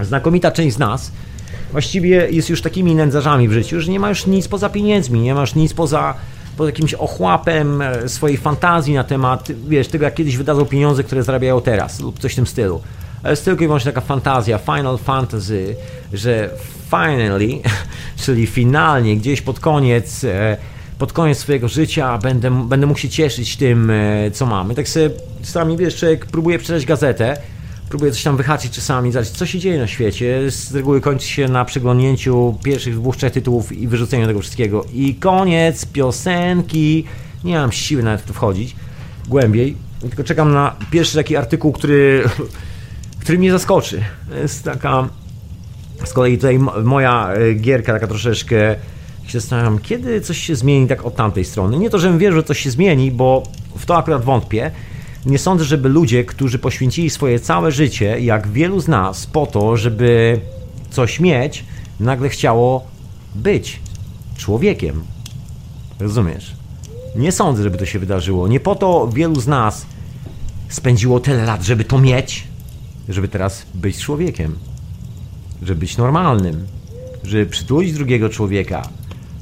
znakomita 0.05 0.51
część 0.51 0.75
z 0.75 0.79
nas 0.79 1.11
właściwie 1.71 2.27
jest 2.31 2.49
już 2.49 2.61
takimi 2.61 2.95
nędzarzami 2.95 3.47
w 3.47 3.51
życiu, 3.53 3.81
że 3.81 3.91
nie 3.91 3.99
ma 3.99 4.09
już 4.09 4.25
nic 4.25 4.47
poza 4.47 4.69
pieniędzmi, 4.69 5.19
nie 5.19 5.35
masz 5.35 5.55
nic 5.55 5.73
poza, 5.73 6.13
poza 6.57 6.69
jakimś 6.69 6.93
ochłapem 6.93 7.81
e, 7.81 8.09
swojej 8.09 8.37
fantazji 8.37 8.93
na 8.93 9.03
temat, 9.03 9.51
wiesz, 9.67 9.87
tego 9.87 10.05
jak 10.05 10.13
kiedyś 10.13 10.37
wydadzą 10.37 10.65
pieniądze, 10.65 11.03
które 11.03 11.23
zarabiają 11.23 11.61
teraz 11.61 11.99
lub 11.99 12.19
coś 12.19 12.33
w 12.33 12.35
tym 12.35 12.47
stylu. 12.47 12.81
Ale 13.23 13.31
jest 13.31 13.45
tylko 13.45 13.63
i 13.63 13.67
wyłącznie 13.67 13.91
taka 13.91 14.05
fantazja, 14.05 14.57
final 14.57 14.97
fantasy, 14.97 15.75
że 16.13 16.49
finally, 16.89 17.61
czyli 18.25 18.47
finalnie, 18.47 19.17
gdzieś 19.17 19.41
pod 19.41 19.59
koniec, 19.59 20.23
e, 20.23 20.57
pod 20.97 21.13
koniec 21.13 21.37
swojego 21.37 21.67
życia 21.67 22.17
będę, 22.17 22.67
będę 22.67 22.87
mógł 22.87 22.99
się 22.99 23.09
cieszyć 23.09 23.57
tym, 23.57 23.89
e, 23.91 24.31
co 24.31 24.45
mamy. 24.45 24.75
Tak 24.75 24.87
sobie 24.87 25.09
czasami, 25.41 25.77
wiesz, 25.77 25.95
człowiek 25.95 26.25
próbuje 26.25 26.59
przeczytać 26.59 26.85
gazetę, 26.85 27.37
próbuję 27.89 28.11
coś 28.11 28.23
tam 28.23 28.37
wyhaczyć 28.37 28.73
czasami, 28.73 29.11
zobaczyć 29.11 29.33
co 29.33 29.45
się 29.45 29.59
dzieje 29.59 29.79
na 29.79 29.87
świecie. 29.87 30.51
Z 30.51 30.75
reguły 30.75 31.01
kończy 31.01 31.27
się 31.27 31.47
na 31.47 31.65
przeglądnięciu 31.65 32.57
pierwszych 32.63 32.95
dwóch, 32.95 33.17
trzech 33.17 33.33
tytułów 33.33 33.71
i 33.71 33.87
wyrzuceniu 33.87 34.27
tego 34.27 34.39
wszystkiego. 34.39 34.85
I 34.93 35.15
koniec 35.15 35.85
piosenki. 35.85 37.05
Nie 37.43 37.55
mam 37.55 37.71
siły 37.71 38.03
nawet 38.03 38.21
w 38.21 38.25
to 38.25 38.33
wchodzić 38.33 38.75
głębiej, 39.27 39.75
tylko 40.01 40.23
czekam 40.23 40.53
na 40.53 40.75
pierwszy 40.91 41.15
taki 41.15 41.35
artykuł, 41.35 41.71
który, 41.71 42.23
który 43.21 43.37
mnie 43.37 43.51
zaskoczy. 43.51 44.03
Jest 44.41 44.63
taka 44.63 45.09
z 46.05 46.13
kolei 46.13 46.37
tutaj 46.37 46.59
moja 46.83 47.33
e, 47.33 47.53
gierka 47.53 47.93
taka 47.93 48.07
troszeczkę 48.07 48.75
się 49.27 49.39
zastanawiam, 49.39 49.79
kiedy 49.79 50.21
coś 50.21 50.37
się 50.37 50.55
zmieni 50.55 50.87
tak 50.87 51.05
od 51.05 51.15
tamtej 51.15 51.45
strony. 51.45 51.77
Nie 51.77 51.89
to, 51.89 51.99
żebym 51.99 52.17
wierzył, 52.17 52.39
że 52.39 52.43
coś 52.43 52.59
się 52.59 52.71
zmieni, 52.71 53.11
bo 53.11 53.43
w 53.75 53.85
to 53.85 53.97
akurat 53.97 54.23
wątpię, 54.23 54.71
nie 55.25 55.37
sądzę, 55.37 55.65
żeby 55.65 55.89
ludzie, 55.89 56.23
którzy 56.23 56.59
poświęcili 56.59 57.09
swoje 57.09 57.39
całe 57.39 57.71
życie, 57.71 58.19
jak 58.19 58.47
wielu 58.47 58.79
z 58.79 58.87
nas, 58.87 59.25
po 59.25 59.45
to, 59.45 59.77
żeby 59.77 60.39
coś 60.89 61.19
mieć, 61.19 61.65
nagle 61.99 62.29
chciało 62.29 62.87
być 63.35 63.79
człowiekiem. 64.37 65.03
Rozumiesz? 65.99 66.55
Nie 67.15 67.31
sądzę, 67.31 67.63
żeby 67.63 67.77
to 67.77 67.85
się 67.85 67.99
wydarzyło. 67.99 68.47
Nie 68.47 68.59
po 68.59 68.75
to 68.75 69.09
wielu 69.13 69.39
z 69.39 69.47
nas 69.47 69.85
spędziło 70.69 71.19
tyle 71.19 71.43
lat, 71.45 71.63
żeby 71.63 71.83
to 71.83 71.99
mieć, 71.99 72.47
żeby 73.09 73.27
teraz 73.27 73.65
być 73.73 73.97
człowiekiem, 73.97 74.55
żeby 75.61 75.79
być 75.79 75.97
normalnym, 75.97 76.67
żeby 77.23 77.45
przytulić 77.45 77.93
drugiego 77.93 78.29
człowieka, 78.29 78.89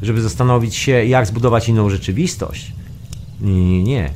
żeby 0.02 0.22
zastanowić 0.22 0.76
się, 0.76 1.06
jak 1.06 1.26
zbudować 1.26 1.70
inną 1.70 1.90
rzeczywistość. 1.90 2.72
Nie, 3.42 3.66
nie, 3.66 3.84
nie. 3.84 4.12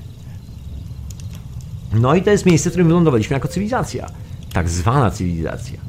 No 1.94 2.16
i 2.16 2.22
to 2.22 2.32
jest 2.32 2.46
miejsce, 2.46 2.70
w 2.70 2.74
którym 2.74 2.88
wylądowaliśmy 2.88 3.34
jako 3.34 3.48
cywilizacja. 3.48 4.10
Tak 4.54 4.70
zwana 4.70 5.12
cywilizacja. 5.12 5.80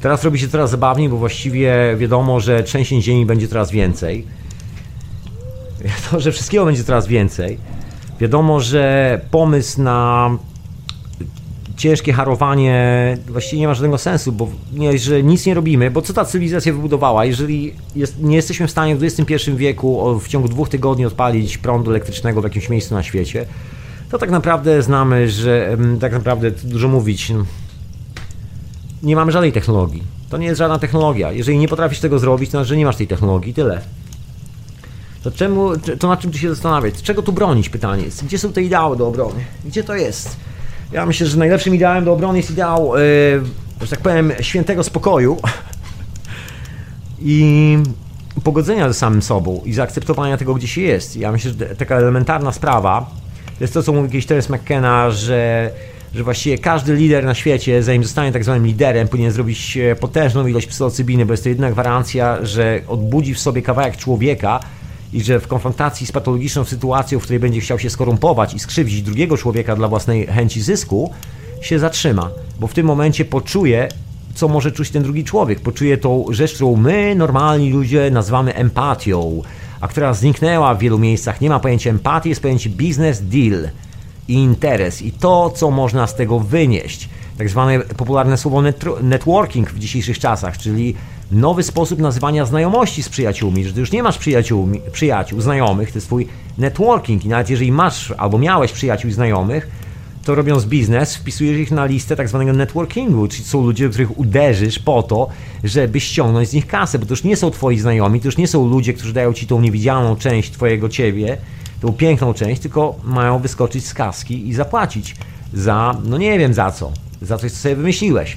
Teraz 0.00 0.24
robi 0.24 0.38
się 0.38 0.48
coraz 0.48 0.70
zabawniej, 0.70 1.08
bo 1.08 1.16
właściwie 1.16 1.72
wiadomo, 1.98 2.40
że 2.40 2.62
trzęsień 2.62 3.02
ziemi 3.02 3.26
będzie 3.26 3.48
coraz 3.48 3.70
więcej. 3.70 4.26
Wiadomo, 5.80 6.20
że 6.20 6.32
wszystkiego 6.32 6.64
będzie 6.64 6.84
coraz 6.84 7.06
więcej. 7.06 7.58
Wiadomo, 8.20 8.60
że 8.60 9.20
pomysł 9.30 9.82
na 9.82 10.30
ciężkie 11.76 12.12
harowanie 12.12 13.18
właściwie 13.28 13.60
nie 13.60 13.68
ma 13.68 13.74
żadnego 13.74 13.98
sensu, 13.98 14.32
bo 14.32 14.48
nie, 14.72 14.98
że 14.98 15.22
nic 15.22 15.46
nie 15.46 15.54
robimy, 15.54 15.90
bo 15.90 16.02
co 16.02 16.12
ta 16.12 16.24
cywilizacja 16.24 16.72
wybudowała? 16.72 17.24
Jeżeli 17.24 17.74
jest, 17.96 18.22
nie 18.22 18.36
jesteśmy 18.36 18.66
w 18.66 18.70
stanie 18.70 18.96
w 18.96 19.04
XXI 19.04 19.50
wieku 19.56 20.20
w 20.20 20.28
ciągu 20.28 20.48
dwóch 20.48 20.68
tygodni 20.68 21.06
odpalić 21.06 21.58
prądu 21.58 21.90
elektrycznego 21.90 22.40
w 22.40 22.44
jakimś 22.44 22.68
miejscu 22.68 22.94
na 22.94 23.02
świecie, 23.02 23.46
to 24.10 24.18
tak 24.18 24.30
naprawdę 24.30 24.82
znamy, 24.82 25.30
że 25.30 25.76
tak 26.00 26.12
naprawdę 26.12 26.50
dużo 26.50 26.88
mówić. 26.88 27.32
Nie 29.02 29.16
mamy 29.16 29.32
żadnej 29.32 29.52
technologii. 29.52 30.02
To 30.30 30.36
nie 30.36 30.46
jest 30.46 30.58
żadna 30.58 30.78
technologia. 30.78 31.32
Jeżeli 31.32 31.58
nie 31.58 31.68
potrafisz 31.68 32.00
tego 32.00 32.18
zrobić, 32.18 32.50
to 32.50 32.50
znaczy, 32.50 32.68
że 32.68 32.76
nie 32.76 32.84
masz 32.84 32.96
tej 32.96 33.06
technologii. 33.06 33.54
Tyle. 33.54 33.80
To 35.22 35.30
czemu, 35.30 35.76
to 35.98 36.08
na 36.08 36.16
czym 36.16 36.30
tu 36.30 36.38
się 36.38 36.48
zastanawiać? 36.48 37.02
Czego 37.02 37.22
tu 37.22 37.32
bronić? 37.32 37.68
Pytanie 37.68 38.04
jest. 38.04 38.24
Gdzie 38.24 38.38
są 38.38 38.52
te 38.52 38.62
ideały 38.62 38.96
do 38.96 39.08
obrony? 39.08 39.44
Gdzie 39.64 39.84
to 39.84 39.94
jest? 39.94 40.36
Ja 40.92 41.06
myślę, 41.06 41.26
że 41.26 41.38
najlepszym 41.38 41.74
ideałem 41.74 42.04
do 42.04 42.12
obrony 42.12 42.38
jest 42.38 42.50
ideał, 42.50 42.92
yy, 42.96 43.42
że 43.80 43.90
tak 43.90 44.00
powiem, 44.00 44.32
świętego 44.40 44.84
spokoju 44.84 45.36
i 47.22 47.78
pogodzenia 48.44 48.88
ze 48.88 48.94
samym 48.94 49.22
sobą 49.22 49.62
i 49.64 49.72
zaakceptowania 49.72 50.36
tego, 50.36 50.54
gdzie 50.54 50.68
się 50.68 50.80
jest. 50.80 51.16
Ja 51.16 51.32
myślę, 51.32 51.50
że 51.50 51.76
taka 51.76 51.96
elementarna 51.96 52.52
sprawa, 52.52 53.10
jest 53.60 53.74
to, 53.74 53.82
co 53.82 53.92
mówił 53.92 54.10
kiedyś 54.10 54.26
Terence 54.26 54.56
McKenna, 54.56 55.10
że, 55.10 55.70
że 56.14 56.24
właściwie 56.24 56.58
każdy 56.58 56.94
lider 56.94 57.24
na 57.24 57.34
świecie, 57.34 57.82
zanim 57.82 58.02
zostanie 58.02 58.32
tak 58.32 58.44
zwanym 58.44 58.66
liderem, 58.66 59.08
powinien 59.08 59.32
zrobić 59.32 59.78
potężną 60.00 60.46
ilość 60.46 60.66
psylocybiny, 60.66 61.26
bo 61.26 61.32
jest 61.32 61.42
to 61.42 61.48
jedna 61.48 61.70
gwarancja, 61.70 62.44
że 62.44 62.80
odbudzi 62.88 63.34
w 63.34 63.40
sobie 63.40 63.62
kawałek 63.62 63.96
człowieka 63.96 64.60
i 65.12 65.22
że 65.22 65.40
w 65.40 65.46
konfrontacji 65.46 66.06
z 66.06 66.12
patologiczną 66.12 66.64
sytuacją, 66.64 67.18
w 67.18 67.22
której 67.22 67.40
będzie 67.40 67.60
chciał 67.60 67.78
się 67.78 67.90
skorumpować 67.90 68.54
i 68.54 68.58
skrzywdzić 68.58 69.02
drugiego 69.02 69.36
człowieka 69.36 69.76
dla 69.76 69.88
własnej 69.88 70.26
chęci 70.26 70.62
zysku, 70.62 71.12
się 71.60 71.78
zatrzyma, 71.78 72.30
bo 72.60 72.66
w 72.66 72.74
tym 72.74 72.86
momencie 72.86 73.24
poczuje, 73.24 73.88
co 74.34 74.48
może 74.48 74.72
czuć 74.72 74.90
ten 74.90 75.02
drugi 75.02 75.24
człowiek. 75.24 75.60
Poczuje 75.60 75.98
tą 75.98 76.24
rzecz, 76.30 76.54
którą 76.54 76.76
my, 76.76 77.14
normalni 77.14 77.72
ludzie, 77.72 78.10
nazywamy 78.10 78.54
empatią, 78.54 79.42
a 79.80 79.88
która 79.88 80.14
zniknęła 80.14 80.74
w 80.74 80.78
wielu 80.78 80.98
miejscach. 80.98 81.40
Nie 81.40 81.48
ma 81.48 81.60
pojęcia 81.60 81.90
empatii, 81.90 82.28
jest 82.28 82.42
pojęcie 82.42 82.70
business 82.70 83.22
deal 83.22 83.68
i 84.28 84.34
interes 84.34 85.02
i 85.02 85.12
to, 85.12 85.50
co 85.50 85.70
można 85.70 86.06
z 86.06 86.14
tego 86.14 86.40
wynieść. 86.40 87.08
Tak 87.38 87.48
zwane 87.48 87.80
popularne 87.80 88.36
słowo 88.36 88.62
networking 89.02 89.70
w 89.70 89.78
dzisiejszych 89.78 90.18
czasach, 90.18 90.58
czyli 90.58 90.94
nowy 91.32 91.62
sposób 91.62 91.98
nazywania 91.98 92.46
znajomości 92.46 93.02
z 93.02 93.08
przyjaciółmi, 93.08 93.64
że 93.64 93.72
ty 93.72 93.80
już 93.80 93.92
nie 93.92 94.02
masz 94.02 94.18
przyjaciół, 94.18 94.68
przyjaciół 94.92 95.40
znajomych, 95.40 95.92
to 95.92 95.96
jest 95.96 96.06
twój 96.06 96.28
networking 96.58 97.24
i 97.24 97.28
nawet 97.28 97.50
jeżeli 97.50 97.72
masz 97.72 98.14
albo 98.18 98.38
miałeś 98.38 98.72
przyjaciół 98.72 99.10
i 99.10 99.14
znajomych, 99.14 99.68
to 100.24 100.34
robiąc 100.34 100.64
biznes, 100.64 101.16
wpisujesz 101.16 101.58
ich 101.58 101.70
na 101.70 101.86
listę 101.86 102.16
tak 102.16 102.28
zwanego 102.28 102.52
networkingu, 102.52 103.28
czyli 103.28 103.44
są 103.44 103.62
ludzie, 103.62 103.88
których 103.88 104.18
uderzysz 104.18 104.78
po 104.78 105.02
to, 105.02 105.28
żeby 105.64 106.00
ściągnąć 106.00 106.48
z 106.48 106.52
nich 106.52 106.66
kasę, 106.66 106.98
bo 106.98 107.06
to 107.06 107.12
już 107.12 107.24
nie 107.24 107.36
są 107.36 107.50
twoi 107.50 107.78
znajomi, 107.78 108.20
to 108.20 108.28
już 108.28 108.36
nie 108.36 108.48
są 108.48 108.68
ludzie, 108.68 108.94
którzy 108.94 109.12
dają 109.12 109.32
ci 109.32 109.46
tą 109.46 109.60
niewidzialną 109.60 110.16
część 110.16 110.50
twojego 110.50 110.88
ciebie, 110.88 111.36
tą 111.80 111.92
piękną 111.92 112.34
część, 112.34 112.62
tylko 112.62 112.96
mają 113.04 113.38
wyskoczyć 113.38 113.86
z 113.86 113.94
kaski 113.94 114.48
i 114.48 114.54
zapłacić 114.54 115.16
za, 115.52 115.96
no 116.04 116.18
nie 116.18 116.38
wiem 116.38 116.54
za 116.54 116.70
co, 116.70 116.92
za 117.22 117.38
coś, 117.38 117.52
co 117.52 117.58
sobie 117.58 117.76
wymyśliłeś. 117.76 118.36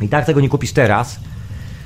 I 0.00 0.08
tak 0.08 0.26
tego 0.26 0.40
nie 0.40 0.48
kupisz 0.48 0.72
teraz, 0.72 1.20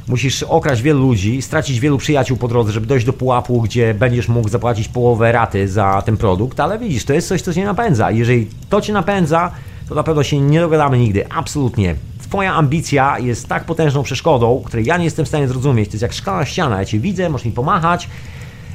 musisz 0.09 0.43
okraść 0.43 0.83
wielu 0.83 1.01
ludzi, 1.01 1.43
stracić 1.43 1.81
wielu 1.81 1.99
przyjaciół 1.99 2.37
po 2.37 2.49
drodze, 2.49 2.73
żeby 2.73 2.87
dojść 2.87 3.07
do 3.07 3.13
pułapu, 3.13 3.63
gdzie 3.63 3.95
będziesz 3.95 4.29
mógł 4.29 4.49
zapłacić 4.49 4.89
połowę 4.89 5.33
raty 5.33 5.69
za 5.69 6.03
ten 6.03 6.17
produkt, 6.17 6.61
ale 6.61 6.79
widzisz, 6.79 7.05
to 7.05 7.13
jest 7.13 7.29
coś, 7.29 7.43
co 7.43 7.55
cię 7.55 7.65
napędza. 7.65 8.11
Jeżeli 8.11 8.49
to 8.69 8.81
cię 8.81 8.93
napędza, 8.93 9.53
to 9.89 9.95
na 9.95 10.03
pewno 10.03 10.23
się 10.23 10.41
nie 10.41 10.61
dogadamy 10.61 10.99
nigdy. 10.99 11.29
Absolutnie. 11.29 11.95
Twoja 12.23 12.55
ambicja 12.55 13.19
jest 13.19 13.49
tak 13.49 13.65
potężną 13.65 14.03
przeszkodą, 14.03 14.63
której 14.67 14.87
ja 14.87 14.97
nie 14.97 15.05
jestem 15.05 15.25
w 15.25 15.29
stanie 15.29 15.49
zrozumieć. 15.49 15.89
To 15.89 15.95
jest 15.95 16.03
jak 16.03 16.13
szklana 16.13 16.45
ściana. 16.45 16.79
Ja 16.79 16.85
cię 16.85 16.99
widzę, 16.99 17.29
możesz 17.29 17.45
mi 17.45 17.53
pomachać 17.53 18.09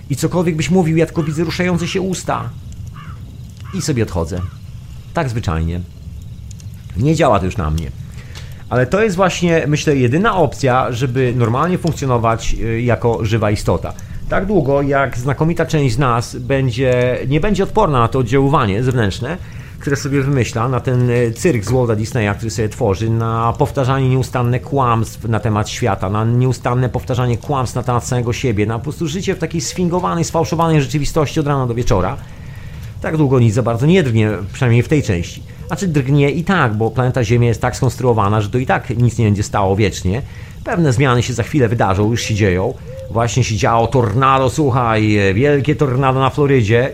i 0.09 0.15
cokolwiek 0.15 0.55
byś 0.55 0.69
mówił, 0.69 0.97
ja 0.97 1.05
tylko 1.05 1.23
widzę 1.23 1.43
ruszające 1.43 1.87
się 1.87 2.01
usta. 2.01 2.49
I 3.73 3.81
sobie 3.81 4.03
odchodzę. 4.03 4.41
Tak 5.13 5.29
zwyczajnie. 5.29 5.81
Nie 6.97 7.15
działa 7.15 7.39
to 7.39 7.45
już 7.45 7.57
na 7.57 7.69
mnie. 7.69 8.00
Ale 8.71 8.87
to 8.87 9.03
jest 9.03 9.15
właśnie, 9.15 9.63
myślę, 9.67 9.95
jedyna 9.95 10.35
opcja, 10.35 10.91
żeby 10.91 11.33
normalnie 11.35 11.77
funkcjonować 11.77 12.55
y, 12.59 12.81
jako 12.81 13.25
żywa 13.25 13.51
istota. 13.51 13.93
Tak 14.29 14.45
długo, 14.45 14.81
jak 14.81 15.17
znakomita 15.17 15.65
część 15.65 15.95
z 15.95 15.99
nas 15.99 16.35
będzie, 16.35 17.17
nie 17.27 17.39
będzie 17.39 17.63
odporna 17.63 17.99
na 17.99 18.07
to 18.07 18.19
oddziaływanie 18.19 18.83
zewnętrzne, 18.83 19.37
które 19.79 19.95
sobie 19.95 20.21
wymyśla, 20.21 20.69
na 20.69 20.79
ten 20.79 21.09
y, 21.09 21.31
cyrk 21.31 21.63
z 21.63 21.71
Walta 21.71 21.95
Disneya, 21.95 22.35
który 22.35 22.51
sobie 22.51 22.69
tworzy, 22.69 23.09
na 23.09 23.53
powtarzanie 23.57 24.09
nieustanne 24.09 24.59
kłamstw 24.59 25.23
na 25.27 25.39
temat 25.39 25.69
świata, 25.69 26.09
na 26.09 26.25
nieustanne 26.25 26.89
powtarzanie 26.89 27.37
kłamstw 27.37 27.75
na 27.75 27.83
temat 27.83 28.07
samego 28.07 28.33
siebie, 28.33 28.65
na 28.65 28.77
po 28.77 28.83
prostu 28.83 29.07
życie 29.07 29.35
w 29.35 29.39
takiej 29.39 29.61
sfingowanej, 29.61 30.23
sfałszowanej 30.23 30.81
rzeczywistości 30.81 31.39
od 31.39 31.47
rana 31.47 31.67
do 31.67 31.73
wieczora, 31.73 32.17
tak 33.01 33.17
długo 33.17 33.39
nic 33.39 33.53
za 33.53 33.63
bardzo 33.63 33.85
nie 33.85 34.03
drgnie, 34.03 34.31
przynajmniej 34.53 34.83
w 34.83 34.87
tej 34.87 35.03
części. 35.03 35.50
Znaczy 35.71 35.87
drgnie 35.87 36.31
i 36.31 36.43
tak, 36.43 36.73
bo 36.73 36.91
planeta 36.91 37.23
Ziemia 37.23 37.47
jest 37.47 37.61
tak 37.61 37.75
skonstruowana, 37.75 38.41
że 38.41 38.49
to 38.49 38.57
i 38.57 38.65
tak 38.65 38.89
nic 38.89 39.17
nie 39.17 39.25
będzie 39.25 39.43
stało 39.43 39.75
wiecznie. 39.75 40.21
Pewne 40.63 40.93
zmiany 40.93 41.23
się 41.23 41.33
za 41.33 41.43
chwilę 41.43 41.67
wydarzą, 41.67 42.11
już 42.11 42.21
się 42.21 42.35
dzieją. 42.35 42.73
Właśnie 43.11 43.43
się 43.43 43.55
działo 43.55 43.87
tornado, 43.87 44.49
słuchaj, 44.49 45.17
wielkie 45.33 45.75
tornado 45.75 46.19
na 46.19 46.29
Florydzie. 46.29 46.91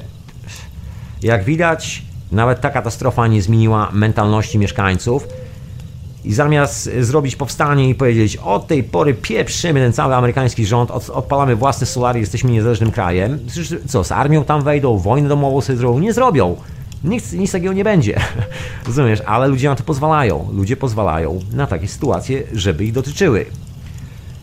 Jak 1.23 1.43
widać, 1.43 2.01
nawet 2.31 2.61
ta 2.61 2.69
katastrofa 2.69 3.27
nie 3.27 3.41
zmieniła 3.41 3.89
mentalności 3.93 4.59
mieszkańców. 4.59 5.27
I 6.23 6.33
zamiast 6.33 6.89
zrobić 6.99 7.35
powstanie 7.35 7.89
i 7.89 7.95
powiedzieć, 7.95 8.37
od 8.37 8.67
tej 8.67 8.83
pory 8.83 9.13
pieprzymy 9.13 9.79
ten 9.79 9.93
cały 9.93 10.15
amerykański 10.15 10.65
rząd, 10.65 10.91
od, 10.91 11.09
odpalamy 11.09 11.55
własne 11.55 11.87
solary, 11.87 12.19
jesteśmy 12.19 12.51
niezależnym 12.51 12.91
krajem, 12.91 13.39
co, 13.87 14.03
z 14.03 14.11
armią 14.11 14.43
tam 14.43 14.61
wejdą, 14.61 14.97
wojnę 14.97 15.29
domową 15.29 15.61
sobie 15.61 15.77
zrobią? 15.77 15.99
Nie 15.99 16.13
zrobią. 16.13 16.55
Nic, 17.03 17.33
nic 17.33 17.51
takiego 17.51 17.73
nie 17.73 17.83
będzie. 17.83 18.19
Rozumiesz? 18.87 19.21
Ale 19.25 19.47
ludzie 19.47 19.69
na 19.69 19.75
to 19.75 19.83
pozwalają. 19.83 20.49
Ludzie 20.53 20.77
pozwalają 20.77 21.39
na 21.53 21.67
takie 21.67 21.87
sytuacje, 21.87 22.43
żeby 22.53 22.85
ich 22.85 22.91
dotyczyły. 22.91 23.45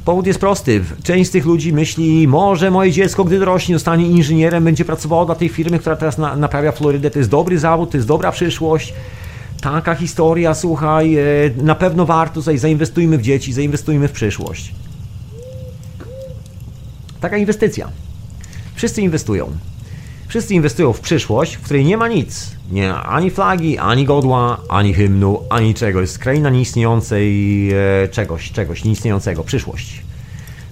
Powód 0.05 0.27
jest 0.27 0.41
prosty. 0.41 0.85
Część 1.03 1.31
z 1.31 1.33
tych 1.33 1.47
ludzi 1.47 1.73
myśli, 1.73 2.29
może 2.29 2.71
moje 2.71 2.93
dziecko, 2.93 3.25
gdy 3.25 3.39
dorośnie, 3.39 3.75
zostanie 3.75 4.07
inżynierem, 4.07 4.65
będzie 4.65 4.85
pracowało 4.85 5.27
dla 5.27 5.35
tej 5.35 5.49
firmy, 5.49 5.79
która 5.79 5.97
teraz 5.97 6.19
na, 6.19 6.37
naprawia 6.37 6.73
Florydę. 6.73 7.11
To 7.11 7.19
jest 7.19 7.31
dobry 7.31 7.59
zawód, 7.59 7.91
to 7.91 7.97
jest 7.97 8.09
dobra 8.09 8.33
przyszłość. 8.33 8.95
Taka 9.61 9.95
historia, 9.95 10.55
słuchaj, 10.55 11.17
e, 11.17 11.23
na 11.57 11.75
pewno 11.75 12.07
warto, 12.07 12.35
tutaj 12.35 12.59
zainwestujmy 12.59 13.19
w 13.19 13.23
dzieci, 13.23 13.53
zainwestujmy 13.53 14.09
w 14.09 14.13
przyszłość. 14.13 14.75
Taka 17.21 17.37
inwestycja. 17.37 17.89
Wszyscy 18.75 19.03
inwestują. 19.03 19.51
Wszyscy 20.29 20.55
inwestują 20.55 20.93
w 20.93 21.01
przyszłość, 21.01 21.57
w 21.57 21.61
której 21.61 21.85
nie 21.85 21.97
ma 21.97 22.09
nic. 22.09 22.51
Nie 22.71 22.89
ma 22.89 23.05
ani 23.05 23.31
flagi, 23.31 23.79
ani 23.79 24.05
godła, 24.05 24.61
ani 24.69 24.95
hymnu, 24.95 25.43
ani 25.51 25.75
czegoś. 25.75 26.01
Jest 26.01 26.19
kraina 26.19 26.51
nieistniejącej 26.51 27.71
e, 27.73 28.09
czegoś, 28.09 28.53
czegoś 28.53 28.85
nieistniejącego. 28.85 29.45
Przyszłość. 29.45 30.03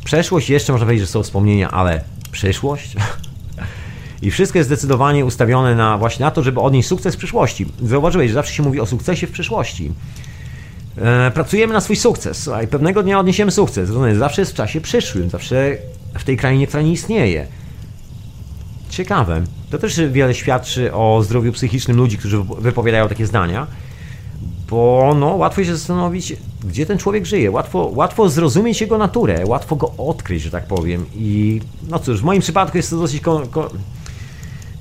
Przeszłość 0.04 0.50
jeszcze 0.50 0.72
można 0.72 0.86
powiedzieć, 0.86 1.06
że 1.06 1.12
są 1.12 1.22
wspomnienia, 1.22 1.70
ale 1.70 2.04
przyszłość? 2.32 2.96
I 4.22 4.30
wszystko 4.30 4.58
jest 4.58 4.68
zdecydowanie 4.68 5.24
ustawione 5.24 5.74
na 5.74 5.98
właśnie 5.98 6.24
na 6.24 6.30
to, 6.30 6.42
żeby 6.42 6.60
odnieść 6.60 6.88
sukces 6.88 7.14
w 7.14 7.18
przyszłości. 7.18 7.66
Zauważyłeś, 7.82 8.28
że 8.28 8.34
zawsze 8.34 8.54
się 8.54 8.62
mówi 8.62 8.80
o 8.80 8.86
sukcesie 8.86 9.26
w 9.26 9.30
przyszłości. 9.30 9.92
E, 10.98 11.30
pracujemy 11.30 11.72
na 11.72 11.80
swój 11.80 11.96
sukces, 11.96 12.48
a 12.48 12.66
pewnego 12.66 13.02
dnia 13.02 13.18
odniesiemy 13.18 13.50
sukces. 13.50 13.90
Zawsze 14.18 14.42
jest 14.42 14.52
w 14.52 14.54
czasie 14.54 14.80
przyszłym, 14.80 15.30
zawsze 15.30 15.76
w 16.18 16.24
tej 16.24 16.36
krainie, 16.36 16.66
która 16.66 16.82
nie 16.82 16.92
istnieje. 16.92 17.46
Ciekawe. 18.92 19.42
To 19.70 19.78
też 19.78 20.00
wiele 20.10 20.34
świadczy 20.34 20.94
o 20.94 21.22
zdrowiu 21.22 21.52
psychicznym 21.52 21.96
ludzi, 21.96 22.18
którzy 22.18 22.42
wypowiadają 22.58 23.08
takie 23.08 23.26
zdania, 23.26 23.66
bo 24.70 25.14
no, 25.20 25.26
łatwo 25.26 25.64
się 25.64 25.76
zastanowić, 25.76 26.36
gdzie 26.64 26.86
ten 26.86 26.98
człowiek 26.98 27.26
żyje. 27.26 27.50
Łatwo, 27.50 27.90
łatwo 27.94 28.28
zrozumieć 28.28 28.80
jego 28.80 28.98
naturę, 28.98 29.46
łatwo 29.46 29.76
go 29.76 29.92
odkryć, 29.98 30.42
że 30.42 30.50
tak 30.50 30.66
powiem. 30.66 31.06
I 31.14 31.60
no 31.90 31.98
cóż, 31.98 32.20
w 32.20 32.24
moim 32.24 32.40
przypadku 32.40 32.76
jest 32.76 32.90
to 32.90 32.96
dosyć 32.96 33.20
kon, 33.20 33.48
kon, 33.48 33.68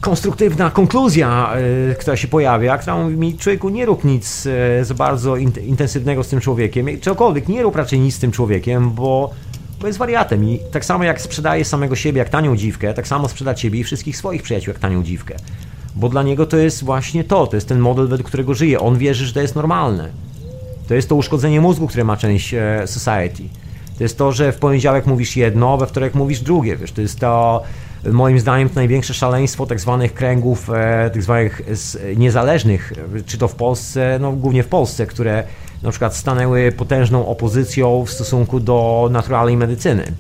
konstruktywna 0.02 0.72
konkluzja, 0.72 1.54
yy, 1.88 1.96
która 1.96 2.18
się 2.18 2.28
pojawia, 2.28 2.78
która 2.78 3.04
mówi 3.04 3.18
mi, 3.18 3.38
człowieku, 3.38 3.70
nie 3.70 3.86
rób 3.86 4.04
nic 4.04 4.46
yy, 4.46 4.86
za 4.86 4.94
bardzo 4.94 5.36
in, 5.36 5.52
intensywnego 5.66 6.24
z 6.24 6.28
tym 6.28 6.40
człowiekiem, 6.40 6.88
czegokolwiek, 7.02 7.48
nie 7.48 7.64
rób 7.64 7.76
raczej 7.76 8.00
nic 8.00 8.16
z 8.16 8.20
tym 8.20 8.32
człowiekiem, 8.32 8.92
bo 8.92 9.34
bo 9.82 9.88
jest 9.88 10.00
wariatem 10.00 10.44
i 10.44 10.60
tak 10.72 10.86
samo 10.86 11.04
jak 11.04 11.22
sprzedaje 11.22 11.66
samego 11.66 11.96
siebie 11.96 12.20
jak 12.20 12.30
tanią 12.30 12.56
dziwkę, 12.56 12.94
tak 12.94 13.08
samo 13.08 13.30
sprzeda 13.30 13.54
ciebie 13.54 13.80
i 13.80 13.84
wszystkich 13.84 14.18
swoich 14.18 14.44
przyjaciół 14.44 14.72
jak 14.74 14.80
tanią 14.80 15.04
dziwkę. 15.04 15.36
Bo 15.96 16.10
dla 16.10 16.24
niego 16.24 16.46
to 16.46 16.58
jest 16.58 16.84
właśnie 16.84 17.24
to, 17.24 17.48
to 17.48 17.58
jest 17.58 17.68
ten 17.68 17.80
model, 17.80 18.08
według 18.08 18.28
którego 18.28 18.54
żyje. 18.54 18.80
On 18.80 18.98
wierzy, 18.98 19.26
że 19.26 19.34
to 19.34 19.42
jest 19.42 19.56
normalne. 19.56 20.10
To 20.88 20.94
jest 20.94 21.10
to 21.10 21.16
uszkodzenie 21.16 21.62
mózgu, 21.62 21.88
które 21.88 22.04
ma 22.04 22.18
część 22.18 22.54
e, 22.54 22.82
society. 22.86 23.44
To 23.98 24.04
jest 24.04 24.18
to, 24.18 24.32
że 24.32 24.52
w 24.52 24.58
poniedziałek 24.58 25.06
mówisz 25.06 25.38
jedno, 25.38 25.78
we 25.78 25.88
wtorek 25.88 26.16
mówisz 26.16 26.40
drugie. 26.40 26.78
Wiesz, 26.78 26.92
to 26.92 27.02
jest 27.02 27.20
to, 27.20 27.64
moim 28.12 28.40
zdaniem, 28.40 28.70
to 28.70 28.76
największe 28.76 29.14
szaleństwo 29.14 29.66
tak 29.66 29.80
zwanych 29.80 30.14
kręgów, 30.14 30.70
e, 30.70 31.10
tak 31.14 31.24
zwanych 31.24 31.62
niezależnych, 32.16 32.94
czy 33.26 33.38
to 33.38 33.48
w 33.48 33.56
Polsce, 33.56 34.18
no 34.22 34.32
głównie 34.32 34.64
w 34.64 34.68
Polsce, 34.68 35.06
które 35.06 35.44
na 35.84 35.90
przykład 35.90 36.16
stanęły 36.16 36.72
potężną 36.72 37.28
opozycją 37.28 38.06
w 38.06 38.12
stosunku 38.12 38.60
do 38.60 39.10
naturalnej 39.12 39.58
medycyny. 39.58 40.12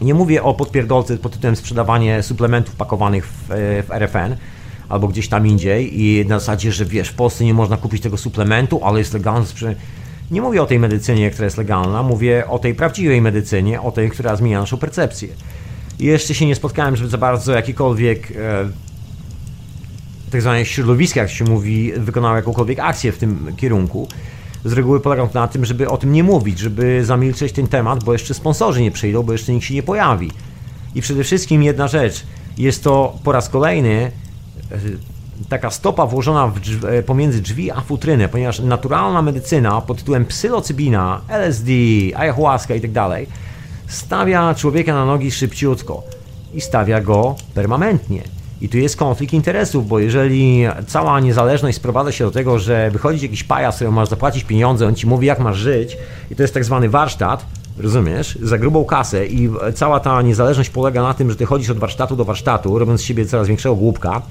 Nie 0.00 0.14
mówię 0.14 0.42
o 0.42 0.54
podpierdolce 0.54 1.18
pod 1.18 1.32
tytułem 1.32 1.56
sprzedawanie 1.56 2.22
suplementów 2.22 2.74
pakowanych 2.74 3.26
w, 3.26 3.48
w 3.86 3.90
RFN 3.90 4.36
albo 4.88 5.08
gdzieś 5.08 5.28
tam 5.28 5.46
indziej 5.46 6.00
i 6.02 6.26
na 6.26 6.38
zasadzie, 6.38 6.72
że 6.72 6.84
wiesz, 6.84 7.08
w 7.08 7.14
Polsce 7.14 7.44
nie 7.44 7.54
można 7.54 7.76
kupić 7.76 8.02
tego 8.02 8.16
suplementu, 8.16 8.80
ale 8.84 8.98
jest 8.98 9.14
legalny. 9.14 9.46
Nie 10.30 10.42
mówię 10.42 10.62
o 10.62 10.66
tej 10.66 10.78
medycynie, 10.78 11.30
która 11.30 11.44
jest 11.44 11.58
legalna, 11.58 12.02
mówię 12.02 12.46
o 12.48 12.58
tej 12.58 12.74
prawdziwej 12.74 13.20
medycynie, 13.20 13.80
o 13.80 13.92
tej, 13.92 14.10
która 14.10 14.36
zmienia 14.36 14.60
naszą 14.60 14.76
percepcję. 14.76 15.28
I 15.98 16.04
jeszcze 16.04 16.34
się 16.34 16.46
nie 16.46 16.54
spotkałem, 16.54 16.96
żeby 16.96 17.10
za 17.10 17.18
bardzo 17.18 17.52
jakikolwiek 17.52 18.30
e, 18.30 18.34
tak 20.30 20.42
zwane 20.42 20.66
środowiska, 20.66 21.20
jak 21.20 21.30
się 21.30 21.44
mówi, 21.44 21.92
wykonało 21.96 22.36
jakąkolwiek 22.36 22.78
akcję 22.78 23.12
w 23.12 23.18
tym 23.18 23.56
kierunku 23.56 24.08
z 24.68 24.72
reguły 24.72 25.00
polegał 25.00 25.28
na 25.34 25.48
tym, 25.48 25.64
żeby 25.64 25.88
o 25.88 25.96
tym 25.96 26.12
nie 26.12 26.24
mówić, 26.24 26.58
żeby 26.58 27.04
zamilczeć 27.04 27.52
ten 27.52 27.66
temat, 27.66 28.04
bo 28.04 28.12
jeszcze 28.12 28.34
sponsorzy 28.34 28.82
nie 28.82 28.90
przyjdą, 28.90 29.22
bo 29.22 29.32
jeszcze 29.32 29.52
nikt 29.52 29.66
się 29.66 29.74
nie 29.74 29.82
pojawi. 29.82 30.30
I 30.94 31.02
przede 31.02 31.24
wszystkim 31.24 31.62
jedna 31.62 31.88
rzecz, 31.88 32.26
jest 32.58 32.84
to 32.84 33.18
po 33.24 33.32
raz 33.32 33.48
kolejny 33.48 34.12
e, 34.72 34.76
taka 35.48 35.70
stopa 35.70 36.06
włożona 36.06 36.52
drzew, 36.62 36.84
e, 36.84 37.02
pomiędzy 37.02 37.42
drzwi 37.42 37.70
a 37.70 37.80
futrynę, 37.80 38.28
ponieważ 38.28 38.60
naturalna 38.60 39.22
medycyna 39.22 39.80
pod 39.80 39.98
tytułem 39.98 40.24
psylocybina, 40.24 41.20
LSD, 41.28 41.70
ayahuasca 42.16 42.74
i 42.74 42.80
tak 42.80 42.90
stawia 43.86 44.54
człowieka 44.54 44.94
na 44.94 45.04
nogi 45.04 45.30
szybciutko. 45.30 46.02
i 46.54 46.60
stawia 46.60 47.00
go 47.00 47.36
permanentnie. 47.54 48.37
I 48.60 48.68
tu 48.68 48.78
jest 48.78 48.96
konflikt 48.96 49.32
interesów, 49.32 49.88
bo 49.88 49.98
jeżeli 49.98 50.64
cała 50.86 51.20
niezależność 51.20 51.76
sprowadza 51.76 52.12
się 52.12 52.24
do 52.24 52.30
tego, 52.30 52.58
że 52.58 52.90
wychodzi 52.90 53.22
jakiś 53.22 53.44
pajac, 53.44 53.74
któremu 53.74 53.96
masz 53.96 54.08
zapłacić 54.08 54.44
pieniądze, 54.44 54.86
on 54.86 54.94
ci 54.94 55.06
mówi 55.06 55.26
jak 55.26 55.40
masz 55.40 55.56
żyć 55.56 55.96
i 56.30 56.36
to 56.36 56.42
jest 56.42 56.54
tak 56.54 56.64
zwany 56.64 56.88
warsztat, 56.88 57.46
rozumiesz, 57.78 58.38
za 58.42 58.58
grubą 58.58 58.84
kasę 58.84 59.26
i 59.26 59.50
cała 59.74 60.00
ta 60.00 60.22
niezależność 60.22 60.70
polega 60.70 61.02
na 61.02 61.14
tym, 61.14 61.30
że 61.30 61.36
ty 61.36 61.46
chodzisz 61.46 61.70
od 61.70 61.78
warsztatu 61.78 62.16
do 62.16 62.24
warsztatu, 62.24 62.78
robiąc 62.78 63.00
z 63.00 63.04
siebie 63.04 63.26
coraz 63.26 63.48
większego 63.48 63.74
głupka, 63.74 64.22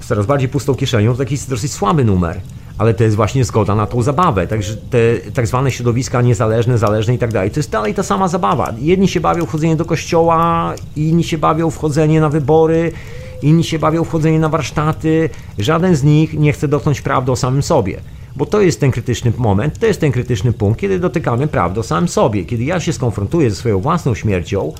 z 0.00 0.06
coraz 0.06 0.26
bardziej 0.26 0.48
pustą 0.48 0.74
kieszenią, 0.74 1.12
to 1.12 1.18
taki 1.18 1.34
jest 1.34 1.50
dosyć 1.50 1.72
słaby 1.72 2.04
numer. 2.04 2.40
Ale 2.78 2.94
to 2.94 3.04
jest 3.04 3.16
właśnie 3.16 3.44
zgoda 3.44 3.74
na 3.74 3.86
tą 3.86 4.02
zabawę. 4.02 4.46
Także 4.46 4.76
te 4.76 4.98
tak 5.34 5.46
zwane 5.46 5.70
środowiska 5.70 6.22
niezależne, 6.22 6.78
zależne 6.78 7.14
i 7.14 7.18
tak 7.18 7.32
dalej. 7.32 7.50
To 7.50 7.60
jest 7.60 7.70
dalej 7.70 7.94
ta 7.94 8.02
sama 8.02 8.28
zabawa. 8.28 8.72
Jedni 8.78 9.08
się 9.08 9.20
bawią 9.20 9.46
wchodzenie 9.46 9.76
do 9.76 9.84
kościoła, 9.84 10.74
inni 10.96 11.24
się 11.24 11.38
bawią 11.38 11.70
wchodzenie 11.70 12.20
na 12.20 12.28
wybory, 12.28 12.92
inni 13.42 13.64
się 13.64 13.78
bawią 13.78 14.04
wchodzenie 14.04 14.38
na 14.38 14.48
warsztaty. 14.48 15.30
Żaden 15.58 15.96
z 15.96 16.02
nich 16.02 16.34
nie 16.34 16.52
chce 16.52 16.68
dotknąć 16.68 17.00
prawdy 17.00 17.32
o 17.32 17.36
samym 17.36 17.62
sobie. 17.62 18.00
Bo 18.36 18.46
to 18.46 18.60
jest 18.60 18.80
ten 18.80 18.90
krytyczny 18.90 19.32
moment, 19.36 19.78
to 19.78 19.86
jest 19.86 20.00
ten 20.00 20.12
krytyczny 20.12 20.52
punkt, 20.52 20.80
kiedy 20.80 20.98
dotykamy 20.98 21.46
prawdy 21.46 21.80
o 21.80 21.82
samym 21.82 22.08
sobie. 22.08 22.44
Kiedy 22.44 22.64
ja 22.64 22.80
się 22.80 22.92
skonfrontuję 22.92 23.50
ze 23.50 23.56
swoją 23.56 23.80
własną 23.80 24.14
śmiercią, 24.14 24.72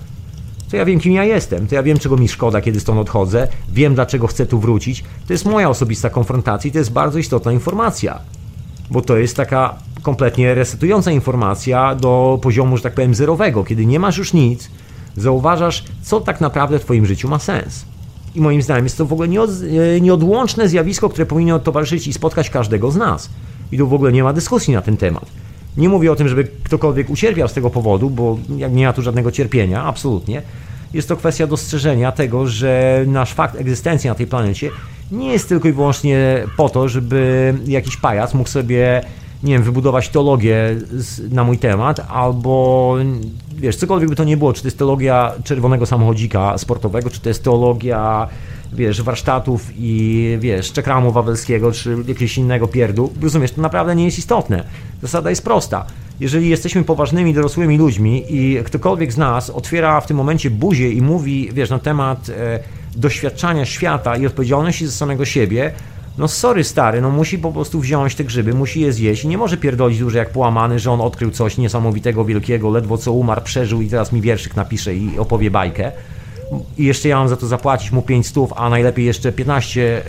to 0.70 0.76
ja 0.76 0.84
wiem, 0.84 1.00
kim 1.00 1.12
ja 1.12 1.24
jestem, 1.24 1.66
to 1.66 1.74
ja 1.74 1.82
wiem, 1.82 1.98
czego 1.98 2.16
mi 2.16 2.28
szkoda, 2.28 2.60
kiedy 2.60 2.80
stąd 2.80 3.00
odchodzę, 3.00 3.48
wiem, 3.72 3.94
dlaczego 3.94 4.26
chcę 4.26 4.46
tu 4.46 4.58
wrócić. 4.58 5.04
To 5.26 5.32
jest 5.32 5.44
moja 5.44 5.68
osobista 5.68 6.10
konfrontacja 6.10 6.68
i 6.68 6.72
to 6.72 6.78
jest 6.78 6.92
bardzo 6.92 7.18
istotna 7.18 7.52
informacja, 7.52 8.18
bo 8.90 9.02
to 9.02 9.16
jest 9.16 9.36
taka 9.36 9.74
kompletnie 10.02 10.54
resetująca 10.54 11.10
informacja 11.10 11.94
do 11.94 12.38
poziomu, 12.42 12.76
że 12.76 12.82
tak 12.82 12.94
powiem, 12.94 13.14
zerowego. 13.14 13.64
Kiedy 13.64 13.86
nie 13.86 14.00
masz 14.00 14.18
już 14.18 14.32
nic, 14.32 14.70
zauważasz, 15.16 15.84
co 16.02 16.20
tak 16.20 16.40
naprawdę 16.40 16.78
w 16.78 16.84
Twoim 16.84 17.06
życiu 17.06 17.28
ma 17.28 17.38
sens. 17.38 17.84
I 18.36 18.40
moim 18.40 18.62
zdaniem 18.62 18.84
jest 18.84 18.98
to 18.98 19.06
w 19.06 19.12
ogóle 19.12 19.28
e, 19.28 20.00
nieodłączne 20.00 20.68
zjawisko, 20.68 21.08
które 21.08 21.26
powinno 21.26 21.58
towarzyszyć 21.58 22.06
i 22.06 22.12
spotkać 22.12 22.50
każdego 22.50 22.90
z 22.90 22.96
nas. 22.96 23.30
I 23.72 23.78
tu 23.78 23.88
w 23.88 23.94
ogóle 23.94 24.12
nie 24.12 24.22
ma 24.22 24.32
dyskusji 24.32 24.74
na 24.74 24.82
ten 24.82 24.96
temat. 24.96 25.26
Nie 25.76 25.88
mówię 25.88 26.12
o 26.12 26.16
tym, 26.16 26.28
żeby 26.28 26.48
ktokolwiek 26.64 27.10
ucierpiał 27.10 27.48
z 27.48 27.52
tego 27.52 27.70
powodu, 27.70 28.10
bo 28.10 28.38
nie 28.48 28.86
ma 28.86 28.92
tu 28.92 29.02
żadnego 29.02 29.32
cierpienia, 29.32 29.84
absolutnie. 29.84 30.42
Jest 30.94 31.08
to 31.08 31.16
kwestia 31.16 31.46
dostrzeżenia 31.46 32.12
tego, 32.12 32.46
że 32.46 33.04
nasz 33.06 33.32
fakt 33.32 33.60
egzystencji 33.60 34.08
na 34.08 34.14
tej 34.14 34.26
planecie 34.26 34.70
nie 35.10 35.32
jest 35.32 35.48
tylko 35.48 35.68
i 35.68 35.72
wyłącznie 35.72 36.44
po 36.56 36.68
to, 36.68 36.88
żeby 36.88 37.54
jakiś 37.66 37.96
pajac 37.96 38.34
mógł 38.34 38.48
sobie, 38.48 39.02
nie 39.46 39.52
wiem, 39.52 39.62
wybudować 39.62 40.08
teologię 40.08 40.76
na 41.30 41.44
mój 41.44 41.58
temat, 41.58 42.00
albo 42.08 42.96
wiesz, 43.56 43.76
cokolwiek 43.76 44.08
by 44.08 44.16
to 44.16 44.24
nie 44.24 44.36
było, 44.36 44.52
czy 44.52 44.62
to 44.62 44.66
jest 44.66 44.78
teologia 44.78 45.32
czerwonego 45.44 45.86
samochodzika 45.86 46.58
sportowego, 46.58 47.10
czy 47.10 47.20
to 47.20 47.28
jest 47.28 47.44
teologia 47.44 48.28
wiesz, 48.72 49.02
warsztatów 49.02 49.70
i 49.78 50.36
wiesz, 50.40 50.72
czekramu 50.72 51.12
wawelskiego, 51.12 51.72
czy 51.72 51.96
jakiegoś 52.08 52.38
innego 52.38 52.68
pierdu, 52.68 53.12
rozumiesz, 53.22 53.52
to 53.52 53.62
naprawdę 53.62 53.96
nie 53.96 54.04
jest 54.04 54.18
istotne. 54.18 54.64
Zasada 55.02 55.30
jest 55.30 55.44
prosta. 55.44 55.86
Jeżeli 56.20 56.48
jesteśmy 56.48 56.84
poważnymi, 56.84 57.34
dorosłymi 57.34 57.78
ludźmi 57.78 58.24
i 58.28 58.58
ktokolwiek 58.64 59.12
z 59.12 59.16
nas 59.16 59.50
otwiera 59.50 60.00
w 60.00 60.06
tym 60.06 60.16
momencie 60.16 60.50
buzię 60.50 60.92
i 60.92 61.02
mówi, 61.02 61.50
wiesz, 61.52 61.70
na 61.70 61.78
temat 61.78 62.28
e, 62.28 62.60
doświadczania 62.96 63.64
świata 63.64 64.16
i 64.16 64.26
odpowiedzialności 64.26 64.86
za 64.86 64.92
samego 64.92 65.24
siebie, 65.24 65.72
no 66.18 66.28
sorry 66.28 66.64
stary, 66.64 67.00
no 67.00 67.10
musi 67.10 67.38
po 67.38 67.52
prostu 67.52 67.80
wziąć 67.80 68.14
te 68.14 68.24
grzyby, 68.24 68.54
musi 68.54 68.80
je 68.80 68.92
zjeść 68.92 69.24
i 69.24 69.28
nie 69.28 69.38
może 69.38 69.56
pierdolić 69.56 69.98
dużo 69.98 70.18
jak 70.18 70.30
połamany, 70.30 70.78
że 70.78 70.92
on 70.92 71.00
odkrył 71.00 71.30
coś 71.30 71.58
niesamowitego, 71.58 72.24
wielkiego, 72.24 72.70
ledwo 72.70 72.98
co 72.98 73.12
umarł, 73.12 73.40
przeżył 73.40 73.82
i 73.82 73.88
teraz 73.88 74.12
mi 74.12 74.20
wierszyk 74.20 74.56
napisze 74.56 74.94
i 74.94 75.18
opowie 75.18 75.50
bajkę 75.50 75.92
i 76.78 76.84
jeszcze 76.84 77.08
ja 77.08 77.18
mam 77.18 77.28
za 77.28 77.36
to 77.36 77.46
zapłacić 77.46 77.92
mu 77.92 78.02
5 78.02 78.26
stów, 78.26 78.52
a 78.56 78.70
najlepiej 78.70 79.04
jeszcze 79.04 79.32
15, 79.32 80.02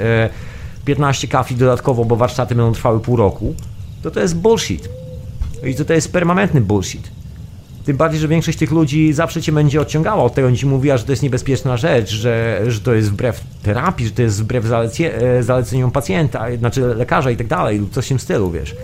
15 0.85 1.27
e, 1.27 1.31
kafli 1.31 1.55
dodatkowo, 1.55 2.05
bo 2.05 2.15
warsztaty 2.15 2.55
będą 2.55 2.71
trwały 2.71 2.99
pół 2.99 3.15
roku, 3.15 3.55
to 4.03 4.11
to 4.11 4.19
jest 4.19 4.35
bullshit. 4.35 4.89
I 5.63 5.75
to, 5.75 5.85
to 5.85 5.93
jest 5.93 6.13
permanentny 6.13 6.61
bullshit. 6.61 7.11
Tym 7.87 7.97
bardziej, 7.97 8.19
że 8.19 8.27
większość 8.27 8.57
tych 8.57 8.71
ludzi 8.71 9.13
zawsze 9.13 9.41
cię 9.41 9.51
będzie 9.51 9.81
odciągała 9.81 10.23
od 10.23 10.33
tego, 10.33 10.51
ci 10.51 10.65
mówiła, 10.65 10.97
że 10.97 11.03
to 11.03 11.11
jest 11.11 11.23
niebezpieczna 11.23 11.77
rzecz, 11.77 12.09
że, 12.09 12.61
że 12.67 12.79
to 12.79 12.93
jest 12.93 13.11
wbrew 13.11 13.41
terapii, 13.63 14.05
że 14.05 14.11
to 14.11 14.21
jest 14.21 14.43
wbrew 14.43 14.65
e, 14.65 15.43
zaleceniom 15.43 15.91
pacjenta, 15.91 16.45
znaczy 16.57 16.81
lekarza 16.81 17.31
i 17.31 17.37
tak 17.37 17.47
dalej, 17.47 17.79
lub 17.79 17.93
coś 17.93 18.05
w 18.05 18.07
tym 18.07 18.19
stylu, 18.19 18.51
wiesz. 18.51 18.75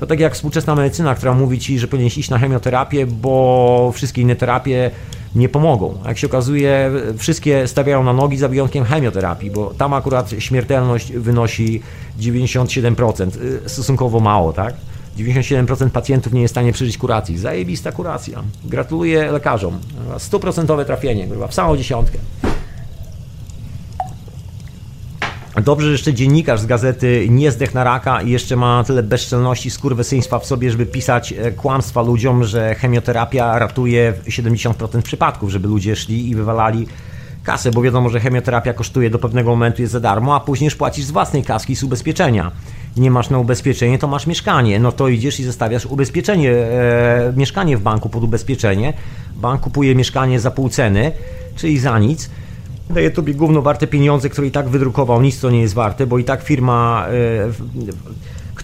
To 0.00 0.06
tak 0.06 0.20
jak 0.20 0.34
współczesna 0.34 0.74
medycyna, 0.74 1.14
która 1.14 1.34
mówi 1.34 1.58
ci, 1.58 1.78
że 1.78 1.88
powinieneś 1.88 2.18
iść 2.18 2.30
na 2.30 2.38
chemioterapię, 2.38 3.06
bo 3.06 3.92
wszystkie 3.94 4.22
inne 4.22 4.36
terapie 4.36 4.90
nie 5.34 5.48
pomogą. 5.48 5.98
Jak 6.06 6.18
się 6.18 6.26
okazuje, 6.26 6.90
wszystkie 7.18 7.68
stawiają 7.68 8.02
na 8.04 8.12
nogi 8.12 8.36
za 8.36 8.48
wyjątkiem 8.48 8.84
chemioterapii, 8.84 9.50
bo 9.50 9.74
tam 9.78 9.94
akurat 9.94 10.30
śmiertelność 10.38 11.12
wynosi 11.12 11.82
97%, 12.20 13.36
y, 13.36 13.68
stosunkowo 13.68 14.20
mało, 14.20 14.52
tak? 14.52 14.74
97% 15.18 15.90
pacjentów 15.90 16.32
nie 16.32 16.42
jest 16.42 16.52
w 16.52 16.54
stanie 16.54 16.72
przeżyć 16.72 16.98
kuracji. 16.98 17.38
Zajebista 17.38 17.92
kuracja. 17.92 18.42
Gratuluję 18.64 19.32
lekarzom. 19.32 19.78
100% 20.18 20.84
trafienie, 20.84 21.28
w 21.48 21.54
samą 21.54 21.76
dziesiątkę. 21.76 22.18
Dobrze, 25.64 25.86
że 25.86 25.92
jeszcze 25.92 26.14
dziennikarz 26.14 26.60
z 26.60 26.66
gazety 26.66 27.26
nie 27.30 27.50
zdech 27.50 27.74
na 27.74 27.84
raka 27.84 28.22
i 28.22 28.30
jeszcze 28.30 28.56
ma 28.56 28.84
tyle 28.84 29.02
bezczelności, 29.02 29.70
skurwysyństwa 29.70 30.38
w 30.38 30.46
sobie, 30.46 30.70
żeby 30.70 30.86
pisać 30.86 31.32
e, 31.32 31.52
kłamstwa 31.52 32.02
ludziom, 32.02 32.44
że 32.44 32.74
chemioterapia 32.74 33.58
ratuje 33.58 34.14
70% 34.28 35.02
przypadków, 35.02 35.50
żeby 35.50 35.68
ludzie 35.68 35.96
szli 35.96 36.30
i 36.30 36.34
wywalali 36.34 36.86
kasę, 37.42 37.70
bo 37.70 37.82
wiadomo, 37.82 38.08
że 38.08 38.20
chemioterapia 38.20 38.72
kosztuje 38.72 39.10
do 39.10 39.18
pewnego 39.18 39.50
momentu 39.50 39.82
jest 39.82 39.92
za 39.92 40.00
darmo, 40.00 40.36
a 40.36 40.40
później 40.40 40.70
płacisz 40.70 41.04
z 41.04 41.10
własnej 41.10 41.44
kaski, 41.44 41.76
z 41.76 41.82
ubezpieczenia. 41.82 42.50
Nie 42.98 43.10
masz 43.10 43.30
na 43.30 43.38
ubezpieczenie, 43.38 43.98
to 43.98 44.08
masz 44.08 44.26
mieszkanie. 44.26 44.78
No 44.80 44.92
to 44.92 45.08
idziesz 45.08 45.40
i 45.40 45.44
zostawiasz 45.44 45.86
ubezpieczenie, 45.86 46.52
e, 46.52 47.32
mieszkanie 47.36 47.76
w 47.76 47.80
banku 47.80 48.08
pod 48.08 48.24
ubezpieczenie. 48.24 48.92
Bank 49.36 49.60
kupuje 49.60 49.94
mieszkanie 49.94 50.40
za 50.40 50.50
pół 50.50 50.68
ceny, 50.68 51.12
czyli 51.56 51.78
za 51.78 51.98
nic 51.98 52.30
daje 52.90 53.10
tobie 53.10 53.34
gówno 53.34 53.62
warte 53.62 53.86
pieniądze, 53.86 54.28
które 54.28 54.46
i 54.46 54.50
tak 54.50 54.68
wydrukował, 54.68 55.22
nic 55.22 55.40
to 55.40 55.50
nie 55.50 55.60
jest 55.60 55.74
warte, 55.74 56.06
bo 56.06 56.18
i 56.18 56.24
tak 56.24 56.42
firma, 56.42 57.06
y, 57.08 57.92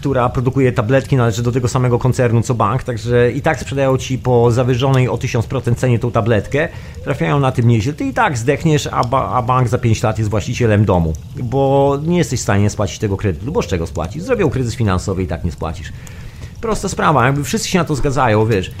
która 0.05 0.29
produkuje 0.29 0.71
tabletki 0.71 1.15
należy 1.15 1.43
do 1.43 1.51
tego 1.51 1.67
samego 1.67 1.99
koncernu 1.99 2.41
co 2.41 2.53
bank, 2.53 2.83
także 2.83 3.31
i 3.31 3.41
tak 3.41 3.59
sprzedają 3.59 3.97
ci 3.97 4.17
po 4.17 4.51
zawyżonej 4.51 5.09
o 5.09 5.15
1000% 5.15 5.75
cenie 5.75 5.99
tą 5.99 6.11
tabletkę, 6.11 6.69
trafiają 7.03 7.39
na 7.39 7.51
tym 7.51 7.67
nieźle, 7.67 7.93
ty 7.93 8.05
i 8.05 8.13
tak 8.13 8.37
zdechniesz, 8.37 8.89
a, 8.91 9.03
ba 9.03 9.29
a 9.29 9.41
bank 9.41 9.67
za 9.67 9.77
5 9.77 10.03
lat 10.03 10.17
jest 10.17 10.29
właścicielem 10.29 10.85
domu, 10.85 11.13
bo 11.43 11.97
nie 12.03 12.17
jesteś 12.17 12.39
w 12.39 12.43
stanie 12.43 12.69
spłacić 12.69 12.99
tego 12.99 13.17
kredytu, 13.17 13.51
bo 13.51 13.61
z 13.61 13.67
czego 13.67 13.87
spłacić? 13.87 14.23
Zrobią 14.23 14.49
kryzys 14.49 14.75
finansowy 14.75 15.23
i 15.23 15.27
tak 15.27 15.43
nie 15.43 15.51
spłacisz. 15.51 15.93
Prosta 16.61 16.89
sprawa, 16.89 17.25
jakby 17.25 17.43
wszyscy 17.43 17.67
się 17.67 17.79
na 17.79 17.85
to 17.85 17.95
zgadzają, 17.95 18.45
wiesz, 18.45 18.71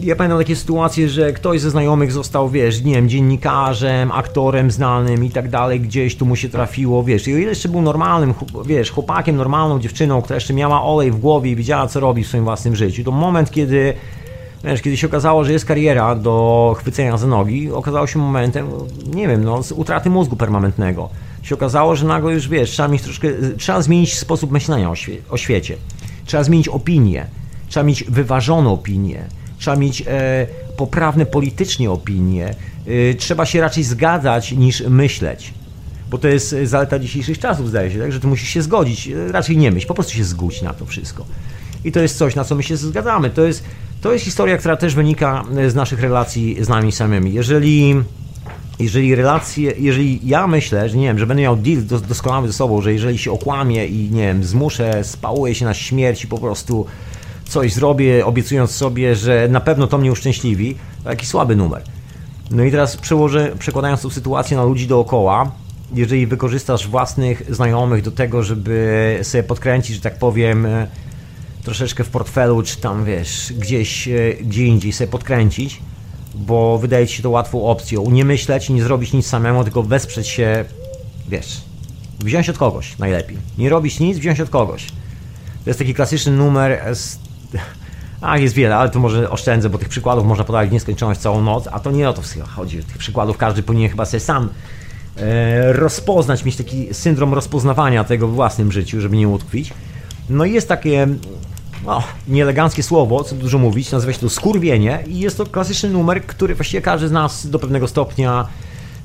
ja 0.00 0.16
pamiętam 0.16 0.38
takie 0.38 0.56
sytuacje, 0.56 1.08
że 1.08 1.32
ktoś 1.32 1.60
ze 1.60 1.70
znajomych 1.70 2.12
został, 2.12 2.48
wiesz, 2.48 2.82
nie 2.82 2.94
wiem, 2.94 3.08
dziennikarzem, 3.08 4.12
aktorem 4.12 4.70
znanym 4.70 5.24
i 5.24 5.30
tak 5.30 5.48
dalej, 5.48 5.80
gdzieś 5.80 6.16
tu 6.16 6.26
mu 6.26 6.36
się 6.36 6.48
trafiło, 6.48 7.04
wiesz, 7.04 7.28
i 7.28 7.34
o 7.34 7.36
ile 7.36 7.48
jeszcze 7.48 7.68
był 7.68 7.82
normalnym, 7.82 8.34
wiesz, 8.66 8.90
chłopakiem, 8.90 9.36
normalną 9.36 9.80
dziewczyną, 9.80 10.22
która 10.22 10.34
jeszcze 10.34 10.54
miała 10.54 10.82
olej 10.82 11.10
w 11.10 11.16
głowie 11.16 11.50
i 11.50 11.56
wiedziała, 11.56 11.86
co 11.86 12.00
robi 12.00 12.24
w 12.24 12.26
swoim 12.26 12.44
własnym 12.44 12.76
życiu, 12.76 13.04
to 13.04 13.10
moment, 13.10 13.50
kiedy 13.50 13.94
Wiesz, 14.64 14.82
kiedy 14.82 14.96
się 14.96 15.06
okazało, 15.06 15.44
że 15.44 15.52
jest 15.52 15.64
kariera 15.64 16.14
do 16.14 16.76
chwycenia 16.78 17.16
za 17.16 17.26
nogi, 17.26 17.72
okazało 17.72 18.06
się 18.06 18.18
momentem, 18.18 18.68
nie 19.14 19.28
wiem, 19.28 19.44
no, 19.44 19.60
utraty 19.74 20.10
mózgu 20.10 20.36
permanentnego. 20.36 21.08
Się 21.42 21.54
okazało, 21.54 21.96
że 21.96 22.06
nagle 22.06 22.32
już, 22.32 22.48
wiesz, 22.48 22.70
trzeba 22.70 22.88
mieć 22.88 23.02
troszkę, 23.02 23.28
trzeba 23.58 23.82
zmienić 23.82 24.18
sposób 24.18 24.50
myślenia 24.50 24.90
o, 24.90 24.94
świe 24.94 25.16
o 25.30 25.36
świecie. 25.36 25.76
Trzeba 26.24 26.44
zmienić 26.44 26.68
opinię. 26.68 27.26
Trzeba 27.68 27.84
mieć 27.84 28.04
wyważoną 28.04 28.72
opinię 28.72 29.26
trzeba 29.58 29.76
mieć 29.76 30.02
e, 30.06 30.46
poprawne 30.76 31.26
politycznie 31.26 31.90
opinie, 31.90 32.54
e, 33.10 33.14
trzeba 33.14 33.46
się 33.46 33.60
raczej 33.60 33.84
zgadzać 33.84 34.52
niż 34.52 34.80
myśleć. 34.80 35.54
Bo 36.10 36.18
to 36.18 36.28
jest 36.28 36.56
zaleta 36.64 36.98
dzisiejszych 36.98 37.38
czasów, 37.38 37.68
zdaje 37.68 37.90
się, 37.90 37.98
tak? 37.98 38.12
że 38.12 38.20
ty 38.20 38.26
musisz 38.26 38.48
się 38.48 38.62
zgodzić, 38.62 39.08
e, 39.08 39.32
raczej 39.32 39.56
nie 39.56 39.70
myśl, 39.70 39.86
po 39.86 39.94
prostu 39.94 40.12
się 40.12 40.24
zgódź 40.24 40.62
na 40.62 40.74
to 40.74 40.86
wszystko. 40.86 41.26
I 41.84 41.92
to 41.92 42.00
jest 42.00 42.18
coś, 42.18 42.34
na 42.34 42.44
co 42.44 42.54
my 42.54 42.62
się 42.62 42.76
zgadzamy. 42.76 43.30
To 43.30 43.42
jest, 43.42 43.64
to 44.00 44.12
jest 44.12 44.24
historia, 44.24 44.58
która 44.58 44.76
też 44.76 44.94
wynika 44.94 45.44
z 45.68 45.74
naszych 45.74 46.00
relacji 46.00 46.64
z 46.64 46.68
nami 46.68 46.92
samymi. 46.92 47.32
Jeżeli 47.32 47.96
jeżeli 48.78 49.14
relacje, 49.14 49.72
jeżeli 49.78 50.20
ja 50.28 50.46
myślę, 50.46 50.88
że 50.88 50.96
nie 50.96 51.06
wiem, 51.06 51.18
że 51.18 51.26
będę 51.26 51.42
miał 51.42 51.56
deal 51.56 51.82
doskonały 52.08 52.46
ze 52.46 52.52
sobą, 52.52 52.82
że 52.82 52.92
jeżeli 52.92 53.18
się 53.18 53.32
okłamię 53.32 53.86
i 53.86 54.10
nie 54.10 54.22
wiem, 54.22 54.44
zmuszę, 54.44 55.04
spałuję 55.04 55.54
się 55.54 55.64
na 55.64 55.74
śmierć 55.74 56.24
i 56.24 56.26
po 56.26 56.38
prostu 56.38 56.86
coś 57.48 57.72
zrobię, 57.72 58.26
obiecując 58.26 58.70
sobie, 58.70 59.16
że 59.16 59.48
na 59.50 59.60
pewno 59.60 59.86
to 59.86 59.98
mnie 59.98 60.12
uszczęśliwi, 60.12 60.76
to 61.04 61.10
jaki 61.10 61.26
słaby 61.26 61.56
numer. 61.56 61.82
No 62.50 62.64
i 62.64 62.70
teraz 62.70 62.96
przełożę, 62.96 63.52
przekładając 63.58 64.02
tą 64.02 64.10
sytuację 64.10 64.56
na 64.56 64.64
ludzi 64.64 64.86
dookoła, 64.86 65.52
jeżeli 65.94 66.26
wykorzystasz 66.26 66.88
własnych 66.88 67.54
znajomych 67.54 68.02
do 68.02 68.10
tego, 68.10 68.42
żeby 68.42 69.18
sobie 69.22 69.42
podkręcić, 69.42 69.96
że 69.96 70.02
tak 70.02 70.18
powiem, 70.18 70.66
e, 70.66 70.86
troszeczkę 71.62 72.04
w 72.04 72.08
portfelu, 72.08 72.62
czy 72.62 72.76
tam 72.76 73.04
wiesz, 73.04 73.52
gdzieś, 73.58 74.08
e, 74.08 74.34
gdzie 74.40 74.66
indziej 74.66 74.92
sobie 74.92 75.10
podkręcić, 75.10 75.80
bo 76.34 76.78
wydaje 76.78 77.06
ci 77.06 77.16
się 77.16 77.22
to 77.22 77.30
łatwą 77.30 77.64
opcją. 77.64 78.10
Nie 78.10 78.24
myśleć, 78.24 78.70
nie 78.70 78.82
zrobić 78.82 79.12
nic 79.12 79.26
samemu, 79.26 79.64
tylko 79.64 79.82
wesprzeć 79.82 80.28
się, 80.28 80.64
wiesz, 81.28 81.60
wziąć 82.20 82.48
od 82.48 82.58
kogoś 82.58 82.98
najlepiej. 82.98 83.36
Nie 83.58 83.68
robić 83.68 84.00
nic, 84.00 84.18
wziąć 84.18 84.40
od 84.40 84.50
kogoś. 84.50 84.86
To 85.64 85.70
jest 85.70 85.78
taki 85.78 85.94
klasyczny 85.94 86.32
numer 86.32 86.96
z... 86.96 87.18
Ach, 88.20 88.40
jest 88.40 88.54
wiele, 88.54 88.76
ale 88.76 88.90
to 88.90 88.98
może 88.98 89.30
oszczędzę, 89.30 89.70
bo 89.70 89.78
tych 89.78 89.88
przykładów 89.88 90.26
można 90.26 90.44
podawać 90.44 90.68
w 90.68 90.72
nieskończoność 90.72 91.20
całą 91.20 91.42
noc, 91.42 91.68
a 91.72 91.80
to 91.80 91.90
nie 91.90 92.08
o 92.08 92.12
to 92.12 92.22
chodzi. 92.56 92.84
Tych 92.84 92.98
przykładów 92.98 93.36
każdy 93.36 93.62
powinien 93.62 93.90
chyba 93.90 94.04
sobie 94.04 94.20
sam 94.20 94.48
e, 95.16 95.72
rozpoznać, 95.72 96.44
mieć 96.44 96.56
taki 96.56 96.94
syndrom 96.94 97.34
rozpoznawania 97.34 98.04
tego 98.04 98.28
w 98.28 98.34
własnym 98.34 98.72
życiu, 98.72 99.00
żeby 99.00 99.16
nie 99.16 99.28
utkwić. 99.28 99.72
No 100.30 100.44
i 100.44 100.52
jest 100.52 100.68
takie 100.68 101.08
no, 101.86 102.02
nieeleganckie 102.28 102.82
słowo, 102.82 103.24
co 103.24 103.34
dużo 103.34 103.58
mówić, 103.58 103.92
nazywa 103.92 104.12
się 104.12 104.18
to 104.18 104.30
skurwienie 104.30 105.04
i 105.06 105.18
jest 105.18 105.36
to 105.36 105.46
klasyczny 105.46 105.88
numer, 105.88 106.26
który 106.26 106.54
właściwie 106.54 106.80
każdy 106.80 107.08
z 107.08 107.12
nas 107.12 107.46
do 107.46 107.58
pewnego 107.58 107.88
stopnia 107.88 108.46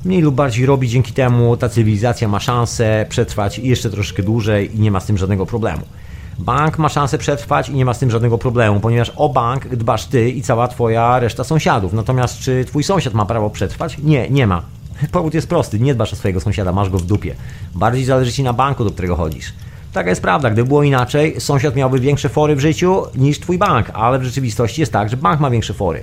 mniej 0.05 0.21
lub 0.21 0.35
bardziej 0.35 0.65
robi, 0.65 0.89
dzięki 0.89 1.13
temu 1.13 1.57
ta 1.57 1.69
cywilizacja 1.69 2.27
ma 2.27 2.39
szansę 2.39 3.05
przetrwać 3.09 3.59
jeszcze 3.59 3.89
troszkę 3.89 4.23
dłużej 4.23 4.75
i 4.75 4.79
nie 4.79 4.91
ma 4.91 4.99
z 4.99 5.05
tym 5.05 5.17
żadnego 5.17 5.45
problemu. 5.45 5.81
Bank 6.41 6.77
ma 6.77 6.89
szansę 6.89 7.17
przetrwać 7.17 7.69
i 7.69 7.73
nie 7.73 7.85
ma 7.85 7.93
z 7.93 7.99
tym 7.99 8.11
żadnego 8.11 8.37
problemu, 8.37 8.79
ponieważ 8.79 9.11
o 9.15 9.29
bank 9.29 9.67
dbasz 9.67 10.05
ty 10.05 10.29
i 10.29 10.41
cała 10.41 10.67
twoja 10.67 11.19
reszta 11.19 11.43
sąsiadów. 11.43 11.93
Natomiast 11.93 12.39
czy 12.39 12.65
twój 12.65 12.83
sąsiad 12.83 13.13
ma 13.13 13.25
prawo 13.25 13.49
przetrwać? 13.49 13.97
Nie, 14.03 14.29
nie 14.29 14.47
ma. 14.47 14.61
Powód 15.11 15.33
jest 15.33 15.49
prosty, 15.49 15.79
nie 15.79 15.95
dbasz 15.95 16.13
o 16.13 16.15
swojego 16.15 16.39
sąsiada, 16.39 16.71
masz 16.71 16.89
go 16.89 16.97
w 16.97 17.05
dupie. 17.05 17.35
Bardziej 17.75 18.05
zależy 18.05 18.31
ci 18.31 18.43
na 18.43 18.53
banku, 18.53 18.83
do 18.83 18.91
którego 18.91 19.15
chodzisz. 19.15 19.53
Taka 19.93 20.09
jest 20.09 20.21
prawda, 20.21 20.49
gdyby 20.49 20.67
było 20.67 20.83
inaczej, 20.83 21.41
sąsiad 21.41 21.75
miałby 21.75 21.99
większe 21.99 22.29
fory 22.29 22.55
w 22.55 22.59
życiu 22.59 23.03
niż 23.15 23.39
twój 23.39 23.57
bank, 23.57 23.89
ale 23.93 24.19
w 24.19 24.23
rzeczywistości 24.23 24.81
jest 24.81 24.93
tak, 24.93 25.09
że 25.09 25.17
bank 25.17 25.39
ma 25.39 25.49
większe 25.49 25.73
fory. 25.73 26.01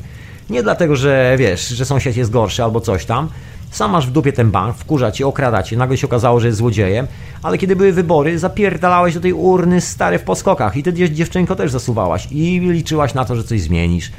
Nie 0.50 0.62
dlatego, 0.62 0.96
że 0.96 1.36
wiesz, 1.38 1.68
że 1.68 1.84
sąsiad 1.84 2.16
jest 2.16 2.30
gorszy 2.30 2.64
albo 2.64 2.80
coś 2.80 3.04
tam, 3.04 3.28
sam 3.70 3.90
masz 3.90 4.06
w 4.06 4.10
dupie 4.10 4.32
ten 4.32 4.50
bank, 4.50 4.76
wkurza 4.76 5.12
cię, 5.12 5.26
okrada 5.26 5.62
cię, 5.62 5.76
nagle 5.76 5.96
się 5.96 6.06
okazało, 6.06 6.40
że 6.40 6.46
jest 6.46 6.58
złodziejem, 6.58 7.06
ale 7.42 7.58
kiedy 7.58 7.76
były 7.76 7.92
wybory, 7.92 8.38
zapierdalałeś 8.38 9.14
do 9.14 9.20
tej 9.20 9.32
urny 9.32 9.80
stary 9.80 10.18
w 10.18 10.22
podskokach. 10.22 10.76
I 10.76 10.82
ty 10.82 10.92
dziewczynko 10.92 11.56
też 11.56 11.70
zasuwałaś. 11.70 12.28
I 12.30 12.60
liczyłaś 12.60 13.14
na 13.14 13.24
to, 13.24 13.36
że 13.36 13.44
coś 13.44 13.60
zmienisz. 13.60 14.12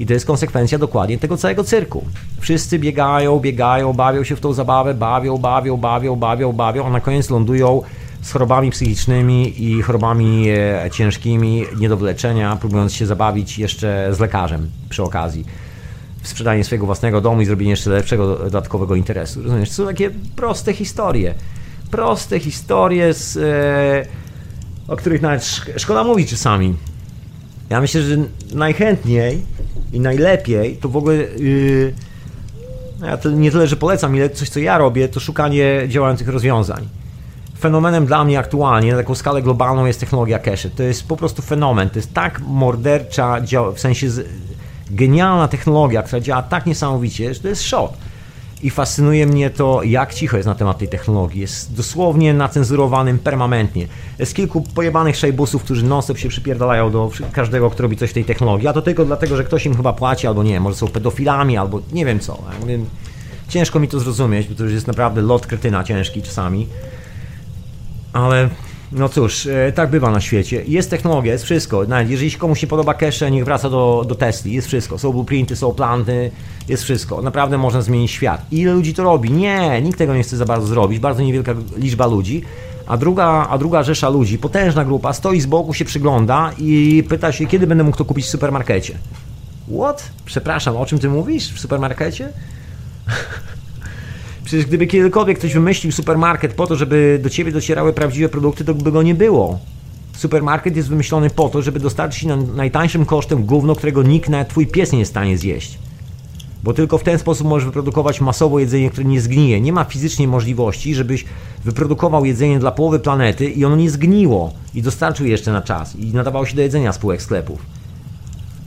I 0.00 0.06
to 0.06 0.12
jest 0.12 0.26
konsekwencja 0.26 0.78
dokładnie 0.78 1.18
tego 1.18 1.36
całego 1.36 1.64
cyrku. 1.64 2.04
Wszyscy 2.40 2.78
biegają, 2.78 3.40
biegają, 3.40 3.92
bawią 3.92 4.24
się 4.24 4.36
w 4.36 4.40
tą 4.40 4.52
zabawę, 4.52 4.94
bawią, 4.94 5.38
bawią, 5.38 5.76
bawią, 5.76 6.16
bawią, 6.16 6.52
bawią, 6.52 6.86
a 6.86 6.90
na 6.90 7.00
koniec 7.00 7.30
lądują 7.30 7.82
z 8.22 8.32
chorobami 8.32 8.70
psychicznymi 8.70 9.64
i 9.64 9.82
chorobami 9.82 10.48
e, 10.48 10.90
ciężkimi, 10.92 11.64
nie 11.80 11.88
do 11.88 11.96
wyleczenia, 11.96 12.56
próbując 12.56 12.92
się 12.92 13.06
zabawić 13.06 13.58
jeszcze 13.58 14.08
z 14.14 14.20
lekarzem 14.20 14.70
przy 14.88 15.02
okazji 15.02 15.44
sprzedanie 16.28 16.64
swojego 16.64 16.86
własnego 16.86 17.20
domu 17.20 17.40
i 17.40 17.46
zrobienie 17.46 17.70
jeszcze 17.70 17.90
lepszego 17.90 18.36
dodatkowego 18.36 18.94
interesu. 18.94 19.42
Rozumiesz? 19.42 19.68
To 19.68 19.74
są 19.74 19.86
takie 19.86 20.10
proste 20.36 20.72
historie. 20.72 21.34
Proste 21.90 22.40
historie, 22.40 23.14
z, 23.14 23.36
e, 23.36 24.92
o 24.92 24.96
których 24.96 25.22
nawet 25.22 25.44
szkoda 25.76 26.04
mówić 26.04 26.30
czasami. 26.30 26.74
Ja 27.70 27.80
myślę, 27.80 28.02
że 28.02 28.16
najchętniej 28.54 29.42
i 29.92 30.00
najlepiej 30.00 30.76
to 30.76 30.88
w 30.88 30.96
ogóle. 30.96 31.14
Yy, 31.14 31.94
ja 33.02 33.16
to 33.16 33.30
nie 33.30 33.50
tyle, 33.50 33.66
że 33.66 33.76
polecam, 33.76 34.16
ile 34.16 34.30
coś, 34.30 34.48
co 34.48 34.60
ja 34.60 34.78
robię, 34.78 35.08
to 35.08 35.20
szukanie 35.20 35.82
działających 35.88 36.28
rozwiązań. 36.28 36.88
Fenomenem 37.58 38.06
dla 38.06 38.24
mnie 38.24 38.38
aktualnie, 38.38 38.92
na 38.92 38.98
taką 38.98 39.14
skalę 39.14 39.42
globalną, 39.42 39.86
jest 39.86 40.00
technologia 40.00 40.38
cache. 40.38 40.70
To 40.70 40.82
jest 40.82 41.08
po 41.08 41.16
prostu 41.16 41.42
fenomen. 41.42 41.90
To 41.90 41.98
jest 41.98 42.14
tak 42.14 42.40
mordercza, 42.40 43.40
w 43.74 43.80
sensie 43.80 44.06
genialna 44.90 45.48
technologia, 45.48 46.02
która 46.02 46.20
działa 46.20 46.42
tak 46.42 46.66
niesamowicie, 46.66 47.34
że 47.34 47.40
to 47.40 47.48
jest 47.48 47.62
szok. 47.62 47.92
I 48.62 48.70
fascynuje 48.70 49.26
mnie 49.26 49.50
to, 49.50 49.82
jak 49.82 50.14
cicho 50.14 50.36
jest 50.36 50.46
na 50.46 50.54
temat 50.54 50.78
tej 50.78 50.88
technologii. 50.88 51.40
Jest 51.40 51.74
dosłownie 51.74 52.34
nacenzurowanym 52.34 53.18
permanentnie. 53.18 53.86
Jest 54.18 54.34
kilku 54.34 54.62
pojebanych 54.62 55.16
szajbusów, 55.16 55.62
którzy 55.62 55.84
non-stop 55.84 56.18
się 56.18 56.28
przypierdalają 56.28 56.90
do 56.90 57.10
każdego, 57.32 57.70
kto 57.70 57.82
robi 57.82 57.96
coś 57.96 58.10
w 58.10 58.12
tej 58.12 58.24
technologii, 58.24 58.68
a 58.68 58.72
to 58.72 58.82
tylko 58.82 59.04
dlatego, 59.04 59.36
że 59.36 59.44
ktoś 59.44 59.66
im 59.66 59.76
chyba 59.76 59.92
płaci, 59.92 60.26
albo 60.26 60.42
nie, 60.42 60.60
może 60.60 60.76
są 60.76 60.88
pedofilami, 60.88 61.56
albo 61.56 61.80
nie 61.92 62.04
wiem 62.04 62.20
co. 62.20 62.42
Ciężko 63.48 63.80
mi 63.80 63.88
to 63.88 64.00
zrozumieć, 64.00 64.48
bo 64.48 64.54
to 64.54 64.64
już 64.64 64.72
jest 64.72 64.86
naprawdę 64.86 65.22
lot 65.22 65.46
kretyna 65.46 65.84
ciężki 65.84 66.22
czasami. 66.22 66.66
Ale 68.12 68.48
no 68.92 69.08
cóż, 69.08 69.46
e, 69.46 69.72
tak 69.72 69.90
bywa 69.90 70.10
na 70.10 70.20
świecie. 70.20 70.62
Jest 70.66 70.90
technologia, 70.90 71.32
jest 71.32 71.44
wszystko. 71.44 71.84
Nawet 71.84 72.10
jeżeli 72.10 72.30
się 72.30 72.38
komuś 72.38 72.66
podoba 72.66 72.94
cache, 72.94 73.30
niech 73.30 73.44
wraca 73.44 73.70
do, 73.70 74.04
do 74.08 74.14
Tesli. 74.14 74.52
Jest 74.52 74.66
wszystko. 74.68 74.98
Są 74.98 75.12
blueprinty, 75.12 75.56
są 75.56 75.74
planty, 75.74 76.30
jest 76.68 76.82
wszystko. 76.82 77.22
Naprawdę 77.22 77.58
można 77.58 77.82
zmienić 77.82 78.10
świat. 78.10 78.46
Ile 78.50 78.72
ludzi 78.72 78.94
to 78.94 79.02
robi? 79.02 79.30
Nie, 79.30 79.82
nikt 79.82 79.98
tego 79.98 80.14
nie 80.14 80.22
chce 80.22 80.36
za 80.36 80.44
bardzo 80.44 80.66
zrobić. 80.66 80.98
Bardzo 80.98 81.22
niewielka 81.22 81.54
liczba 81.76 82.06
ludzi. 82.06 82.42
A 82.86 82.96
druga, 82.96 83.46
a 83.50 83.58
druga 83.58 83.82
rzesza 83.82 84.08
ludzi, 84.08 84.38
potężna 84.38 84.84
grupa, 84.84 85.12
stoi 85.12 85.40
z 85.40 85.46
boku, 85.46 85.74
się 85.74 85.84
przygląda 85.84 86.50
i 86.58 87.04
pyta 87.08 87.32
się, 87.32 87.46
kiedy 87.46 87.66
będę 87.66 87.84
mógł 87.84 87.96
to 87.96 88.04
kupić 88.04 88.24
w 88.24 88.28
supermarkecie. 88.28 88.98
What? 89.78 90.10
Przepraszam, 90.24 90.76
o 90.76 90.86
czym 90.86 90.98
ty 90.98 91.08
mówisz 91.08 91.52
w 91.52 91.60
supermarkecie? 91.60 92.28
Przecież 94.46 94.66
gdyby 94.66 94.86
kiedykolwiek 94.86 95.38
ktoś 95.38 95.54
wymyślił 95.54 95.92
supermarket 95.92 96.52
po 96.52 96.66
to, 96.66 96.76
żeby 96.76 97.20
do 97.22 97.30
ciebie 97.30 97.52
docierały 97.52 97.92
prawdziwe 97.92 98.28
produkty, 98.28 98.64
to 98.64 98.74
by 98.74 98.92
go 98.92 99.02
nie 99.02 99.14
było. 99.14 99.58
Supermarket 100.16 100.76
jest 100.76 100.88
wymyślony 100.88 101.30
po 101.30 101.48
to, 101.48 101.62
żeby 101.62 101.80
dostarczyć 101.80 102.24
na 102.24 102.36
najtańszym 102.36 103.04
kosztem 103.04 103.44
gówno, 103.44 103.74
którego 103.74 104.02
nikt, 104.02 104.28
nawet 104.28 104.48
twój 104.48 104.66
pies 104.66 104.92
nie 104.92 104.98
jest 104.98 105.10
w 105.10 105.12
stanie 105.12 105.38
zjeść. 105.38 105.78
Bo 106.62 106.74
tylko 106.74 106.98
w 106.98 107.02
ten 107.02 107.18
sposób 107.18 107.46
możesz 107.46 107.66
wyprodukować 107.66 108.20
masowo 108.20 108.58
jedzenie, 108.58 108.90
które 108.90 109.04
nie 109.04 109.20
zgnije. 109.20 109.60
Nie 109.60 109.72
ma 109.72 109.84
fizycznie 109.84 110.28
możliwości, 110.28 110.94
żebyś 110.94 111.24
wyprodukował 111.64 112.24
jedzenie 112.24 112.58
dla 112.58 112.72
połowy 112.72 112.98
planety 112.98 113.50
i 113.50 113.64
ono 113.64 113.76
nie 113.76 113.90
zgniło 113.90 114.52
i 114.74 114.82
dostarczył 114.82 115.26
jeszcze 115.26 115.52
na 115.52 115.62
czas 115.62 115.96
i 115.96 116.06
nadawało 116.06 116.46
się 116.46 116.56
do 116.56 116.62
jedzenia 116.62 116.92
spółek 116.92 117.22
sklepów. 117.22 117.66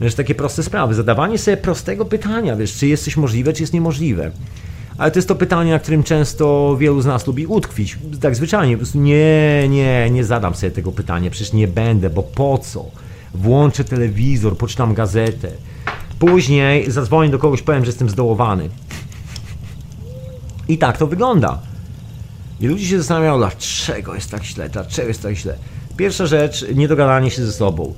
Wiesz, 0.00 0.14
takie 0.14 0.34
proste 0.34 0.62
sprawy. 0.62 0.94
Zadawanie 0.94 1.38
sobie 1.38 1.56
prostego 1.56 2.04
pytania, 2.04 2.56
wiesz, 2.56 2.76
czy 2.76 2.86
jest 2.86 3.04
coś 3.04 3.16
możliwe, 3.16 3.52
czy 3.52 3.62
jest 3.62 3.72
niemożliwe. 3.72 4.30
Ale 5.00 5.10
to 5.10 5.18
jest 5.18 5.28
to 5.28 5.34
pytanie, 5.34 5.72
na 5.72 5.78
którym 5.78 6.02
często 6.02 6.76
wielu 6.76 7.00
z 7.00 7.06
nas 7.06 7.26
lubi 7.26 7.46
utkwić. 7.46 7.98
Tak 8.20 8.36
zwyczajnie, 8.36 8.74
po 8.74 8.78
prostu 8.78 8.98
nie, 8.98 9.68
nie, 9.68 10.10
nie 10.10 10.24
zadam 10.24 10.54
sobie 10.54 10.70
tego 10.70 10.92
pytania, 10.92 11.30
przecież 11.30 11.52
nie 11.52 11.68
będę, 11.68 12.10
bo 12.10 12.22
po 12.22 12.58
co? 12.58 12.84
Włączę 13.34 13.84
telewizor, 13.84 14.56
poczytam 14.56 14.94
gazetę. 14.94 15.48
Później 16.18 16.90
zadzwonię 16.90 17.30
do 17.30 17.38
kogoś, 17.38 17.62
powiem, 17.62 17.84
że 17.84 17.88
jestem 17.88 18.10
zdołowany. 18.10 18.68
I 20.68 20.78
tak 20.78 20.98
to 20.98 21.06
wygląda. 21.06 21.58
I 22.60 22.66
ludzie 22.66 22.86
się 22.86 22.98
zastanawiają, 22.98 23.38
dlaczego 23.38 24.14
jest 24.14 24.30
tak 24.30 24.44
źle, 24.44 24.68
dlaczego 24.68 25.08
jest 25.08 25.22
tak 25.22 25.34
źle. 25.34 25.56
Pierwsza 25.96 26.26
rzecz, 26.26 26.66
niedogadanie 26.74 27.30
się 27.30 27.46
ze 27.46 27.52
sobą. 27.52 27.94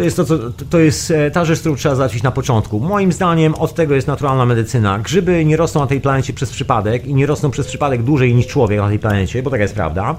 To 0.00 0.04
jest, 0.04 0.16
to, 0.16 0.24
to 0.70 0.78
jest 0.78 1.10
e, 1.10 1.30
ta 1.30 1.44
rzecz, 1.44 1.60
którą 1.60 1.76
trzeba 1.76 1.94
załatwić 1.94 2.22
na 2.22 2.30
początku. 2.30 2.80
Moim 2.80 3.12
zdaniem 3.12 3.54
od 3.54 3.74
tego 3.74 3.94
jest 3.94 4.06
naturalna 4.06 4.46
medycyna. 4.46 4.98
Grzyby 4.98 5.44
nie 5.44 5.56
rosną 5.56 5.80
na 5.80 5.86
tej 5.86 6.00
planecie 6.00 6.32
przez 6.32 6.50
przypadek 6.50 7.06
i 7.06 7.14
nie 7.14 7.26
rosną 7.26 7.50
przez 7.50 7.66
przypadek 7.66 8.02
dłużej 8.02 8.34
niż 8.34 8.46
człowiek 8.46 8.80
na 8.80 8.88
tej 8.88 8.98
planecie, 8.98 9.42
bo 9.42 9.50
taka 9.50 9.62
jest 9.62 9.74
prawda. 9.74 10.16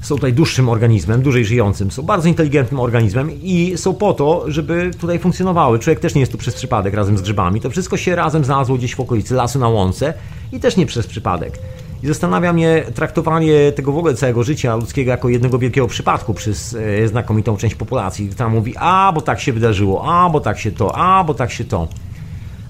Są 0.00 0.14
tutaj 0.14 0.32
dłuższym 0.32 0.68
organizmem, 0.68 1.22
dłużej 1.22 1.44
żyjącym, 1.44 1.90
są 1.90 2.02
bardzo 2.02 2.28
inteligentnym 2.28 2.80
organizmem 2.80 3.30
i 3.42 3.72
są 3.76 3.94
po 3.94 4.14
to, 4.14 4.44
żeby 4.46 4.90
tutaj 5.00 5.18
funkcjonowały. 5.18 5.78
Człowiek 5.78 6.00
też 6.00 6.14
nie 6.14 6.20
jest 6.20 6.32
tu 6.32 6.38
przez 6.38 6.54
przypadek 6.54 6.94
razem 6.94 7.18
z 7.18 7.22
grzybami. 7.22 7.60
To 7.60 7.70
wszystko 7.70 7.96
się 7.96 8.16
razem 8.16 8.44
znalazło 8.44 8.76
gdzieś 8.76 8.94
w 8.94 9.00
okolicy 9.00 9.34
lasu 9.34 9.58
na 9.58 9.68
łące 9.68 10.14
i 10.52 10.60
też 10.60 10.76
nie 10.76 10.86
przez 10.86 11.06
przypadek. 11.06 11.58
I 12.02 12.06
zastanawia 12.06 12.52
mnie 12.52 12.84
traktowanie 12.94 13.72
tego 13.72 13.92
w 13.92 13.98
ogóle 13.98 14.14
całego 14.14 14.42
życia 14.42 14.76
ludzkiego 14.76 15.10
jako 15.10 15.28
jednego 15.28 15.58
wielkiego 15.58 15.86
przypadku 15.86 16.34
przez 16.34 16.74
e, 16.74 17.08
znakomitą 17.08 17.56
część 17.56 17.74
populacji, 17.74 18.28
która 18.28 18.48
mówi, 18.48 18.74
a 18.76 19.12
bo 19.14 19.20
tak 19.20 19.40
się 19.40 19.52
wydarzyło, 19.52 20.04
a 20.14 20.30
bo 20.30 20.40
tak 20.40 20.58
się 20.58 20.72
to, 20.72 20.96
a 20.96 21.24
bo 21.24 21.34
tak 21.34 21.50
się 21.50 21.64
to. 21.64 21.88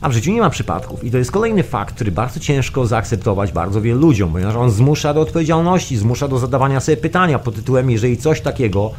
A 0.01 0.09
w 0.09 0.13
życiu 0.13 0.33
nie 0.33 0.41
ma 0.41 0.51
przypadków. 0.51 1.05
I 1.05 1.11
to 1.11 1.19
jest 1.19 1.31
kolejny 1.31 1.63
fakt, 1.63 1.95
który 1.95 2.13
bardzo 2.13 2.41
ciężko 2.41 2.87
zaakceptować 2.87 3.53
bardzo 3.53 3.81
wielu 3.81 4.01
ludziom, 4.01 4.33
ponieważ 4.33 4.55
on 4.55 4.71
zmusza 4.71 5.15
do 5.15 5.21
odpowiedzialności, 5.21 5.97
zmusza 5.97 6.29
do 6.29 6.39
zadawania 6.39 6.81
sobie 6.81 6.97
pytania 6.97 7.39
pod 7.39 7.55
tytułem, 7.55 7.91
jeżeli 7.91 8.17
coś 8.17 8.41
takiego 8.41 8.91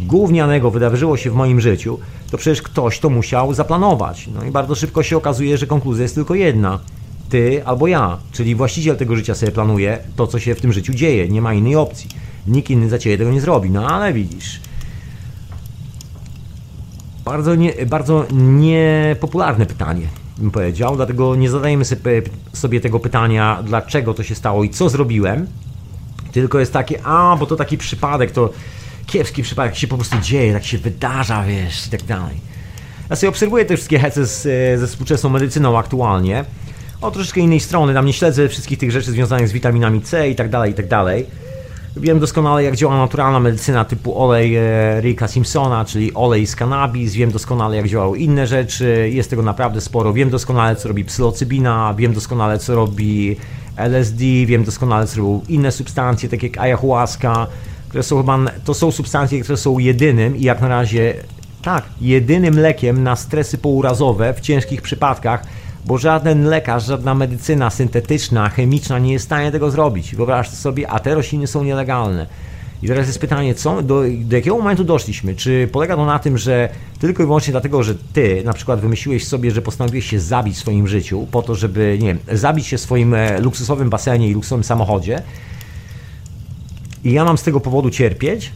gównianego 0.00 0.70
wydarzyło 0.70 1.16
się 1.16 1.30
w 1.30 1.34
moim 1.34 1.60
życiu, 1.60 1.98
to 2.30 2.38
przecież 2.38 2.62
ktoś 2.62 2.98
to 2.98 3.10
musiał 3.10 3.54
zaplanować. 3.54 4.28
No 4.34 4.44
i 4.44 4.50
bardzo 4.50 4.74
szybko 4.74 5.02
się 5.02 5.16
okazuje, 5.16 5.58
że 5.58 5.66
konkluzja 5.66 6.02
jest 6.02 6.14
tylko 6.14 6.34
jedna 6.34 6.78
ty 7.28 7.64
albo 7.64 7.86
ja, 7.86 8.18
czyli 8.32 8.54
właściciel 8.54 8.96
tego 8.96 9.16
życia 9.16 9.34
sobie 9.34 9.52
planuje 9.52 9.98
to, 10.16 10.26
co 10.26 10.38
się 10.40 10.54
w 10.54 10.60
tym 10.60 10.72
życiu 10.72 10.94
dzieje. 10.94 11.28
Nie 11.28 11.42
ma 11.42 11.54
innej 11.54 11.76
opcji. 11.76 12.10
Nikt 12.46 12.70
inny 12.70 12.88
za 12.88 12.98
ciebie 12.98 13.18
tego 13.18 13.30
nie 13.30 13.40
zrobi. 13.40 13.70
No 13.70 13.88
ale 13.88 14.12
widzisz. 14.12 14.60
Bardzo, 17.24 17.54
nie, 17.54 17.72
bardzo 17.86 18.26
niepopularne 18.32 19.66
pytanie, 19.66 20.06
bym 20.38 20.50
powiedział, 20.50 20.96
dlatego 20.96 21.36
nie 21.36 21.50
zadajemy 21.50 21.84
sobie, 22.52 22.80
tego 22.80 23.00
pytania, 23.00 23.62
dlaczego 23.64 24.14
to 24.14 24.22
się 24.22 24.34
stało 24.34 24.64
i 24.64 24.70
co 24.70 24.88
zrobiłem, 24.88 25.46
tylko 26.32 26.58
jest 26.58 26.72
takie, 26.72 27.02
a, 27.04 27.36
bo 27.40 27.46
to 27.46 27.56
taki 27.56 27.78
przypadek, 27.78 28.30
to 28.30 28.50
kiepski 29.06 29.42
przypadek, 29.42 29.76
się 29.76 29.86
po 29.86 29.96
prostu 29.96 30.16
dzieje, 30.20 30.52
tak 30.52 30.64
się 30.64 30.78
wydarza, 30.78 31.44
wiesz, 31.44 31.86
i 31.86 31.90
tak 31.90 32.04
dalej. 32.04 32.36
Ja 33.10 33.16
sobie 33.16 33.28
obserwuję 33.28 33.64
te 33.64 33.76
wszystkie 33.76 33.98
hece 33.98 34.26
ze 34.76 34.86
współczesną 34.86 35.30
medycyną 35.30 35.78
aktualnie. 35.78 36.44
O 37.00 37.10
troszeczkę 37.10 37.40
innej 37.40 37.60
strony, 37.60 37.94
tam 37.94 38.06
nie 38.06 38.12
śledzę 38.12 38.48
wszystkich 38.48 38.78
tych 38.78 38.90
rzeczy 38.90 39.10
związanych 39.10 39.48
z 39.48 39.52
witaminami 39.52 40.00
C 40.00 40.28
i 40.30 40.34
tak 40.34 40.50
dalej, 40.50 40.70
i 40.70 40.74
tak 40.74 40.88
dalej. 40.88 41.26
Wiem 41.96 42.20
doskonale, 42.20 42.62
jak 42.62 42.76
działa 42.76 42.96
naturalna 42.96 43.40
medycyna 43.40 43.84
typu 43.84 44.22
olej 44.22 44.56
e, 44.56 45.00
Ricka 45.00 45.28
Simpsona, 45.28 45.84
czyli 45.84 46.14
olej 46.14 46.46
z 46.46 46.56
cannabis. 46.56 47.14
Wiem 47.14 47.30
doskonale, 47.30 47.76
jak 47.76 47.88
działają 47.88 48.14
inne 48.14 48.46
rzeczy. 48.46 49.10
Jest 49.12 49.30
tego 49.30 49.42
naprawdę 49.42 49.80
sporo. 49.80 50.12
Wiem 50.12 50.30
doskonale, 50.30 50.76
co 50.76 50.88
robi 50.88 51.04
psylocybina. 51.04 51.94
Wiem 51.94 52.12
doskonale, 52.12 52.58
co 52.58 52.74
robi 52.74 53.36
LSD. 53.76 54.24
Wiem 54.46 54.64
doskonale, 54.64 55.06
co 55.06 55.16
robią 55.16 55.40
inne 55.48 55.72
substancje, 55.72 56.28
takie 56.28 56.46
jak 56.46 56.58
ayahuasca, 56.58 57.46
które 57.88 58.02
są 58.02 58.16
chyba, 58.16 58.38
to 58.64 58.74
są 58.74 58.90
substancje, 58.90 59.40
które 59.40 59.56
są 59.56 59.78
jedynym 59.78 60.36
i 60.36 60.42
jak 60.42 60.60
na 60.60 60.68
razie, 60.68 61.14
tak, 61.62 61.84
jedynym 62.00 62.58
lekiem 62.58 63.02
na 63.02 63.16
stresy 63.16 63.58
pourazowe 63.58 64.34
w 64.34 64.40
ciężkich 64.40 64.82
przypadkach, 64.82 65.42
bo 65.86 65.98
żaden 65.98 66.44
lekarz, 66.44 66.86
żadna 66.86 67.14
medycyna 67.14 67.70
syntetyczna, 67.70 68.48
chemiczna 68.48 68.98
nie 68.98 69.12
jest 69.12 69.24
w 69.24 69.28
stanie 69.28 69.52
tego 69.52 69.70
zrobić. 69.70 70.14
Wyobraźcie 70.14 70.56
sobie, 70.56 70.90
a 70.90 71.00
te 71.00 71.14
rośliny 71.14 71.46
są 71.46 71.64
nielegalne. 71.64 72.26
I 72.82 72.86
teraz 72.86 73.06
jest 73.06 73.18
pytanie, 73.18 73.54
co, 73.54 73.82
do, 73.82 74.02
do 74.18 74.36
jakiego 74.36 74.58
momentu 74.58 74.84
doszliśmy? 74.84 75.34
Czy 75.34 75.68
polega 75.72 75.96
to 75.96 76.06
na 76.06 76.18
tym, 76.18 76.38
że 76.38 76.68
tylko 76.98 77.22
i 77.22 77.26
wyłącznie 77.26 77.50
dlatego, 77.50 77.82
że 77.82 77.94
ty 78.12 78.42
na 78.44 78.52
przykład 78.52 78.80
wymyśliłeś 78.80 79.26
sobie, 79.26 79.50
że 79.50 79.62
postanowiłeś 79.62 80.10
się 80.10 80.20
zabić 80.20 80.56
w 80.56 80.58
swoim 80.58 80.88
życiu, 80.88 81.26
po 81.30 81.42
to, 81.42 81.54
żeby, 81.54 81.98
nie 82.00 82.06
wiem, 82.06 82.18
zabić 82.32 82.66
się 82.66 82.76
w 82.76 82.80
swoim 82.80 83.14
e, 83.14 83.40
luksusowym 83.40 83.90
basenie 83.90 84.28
i 84.28 84.34
luksusowym 84.34 84.64
samochodzie, 84.64 85.22
i 87.04 87.12
ja 87.12 87.24
mam 87.24 87.38
z 87.38 87.42
tego 87.42 87.60
powodu 87.60 87.90
cierpieć? 87.90 88.52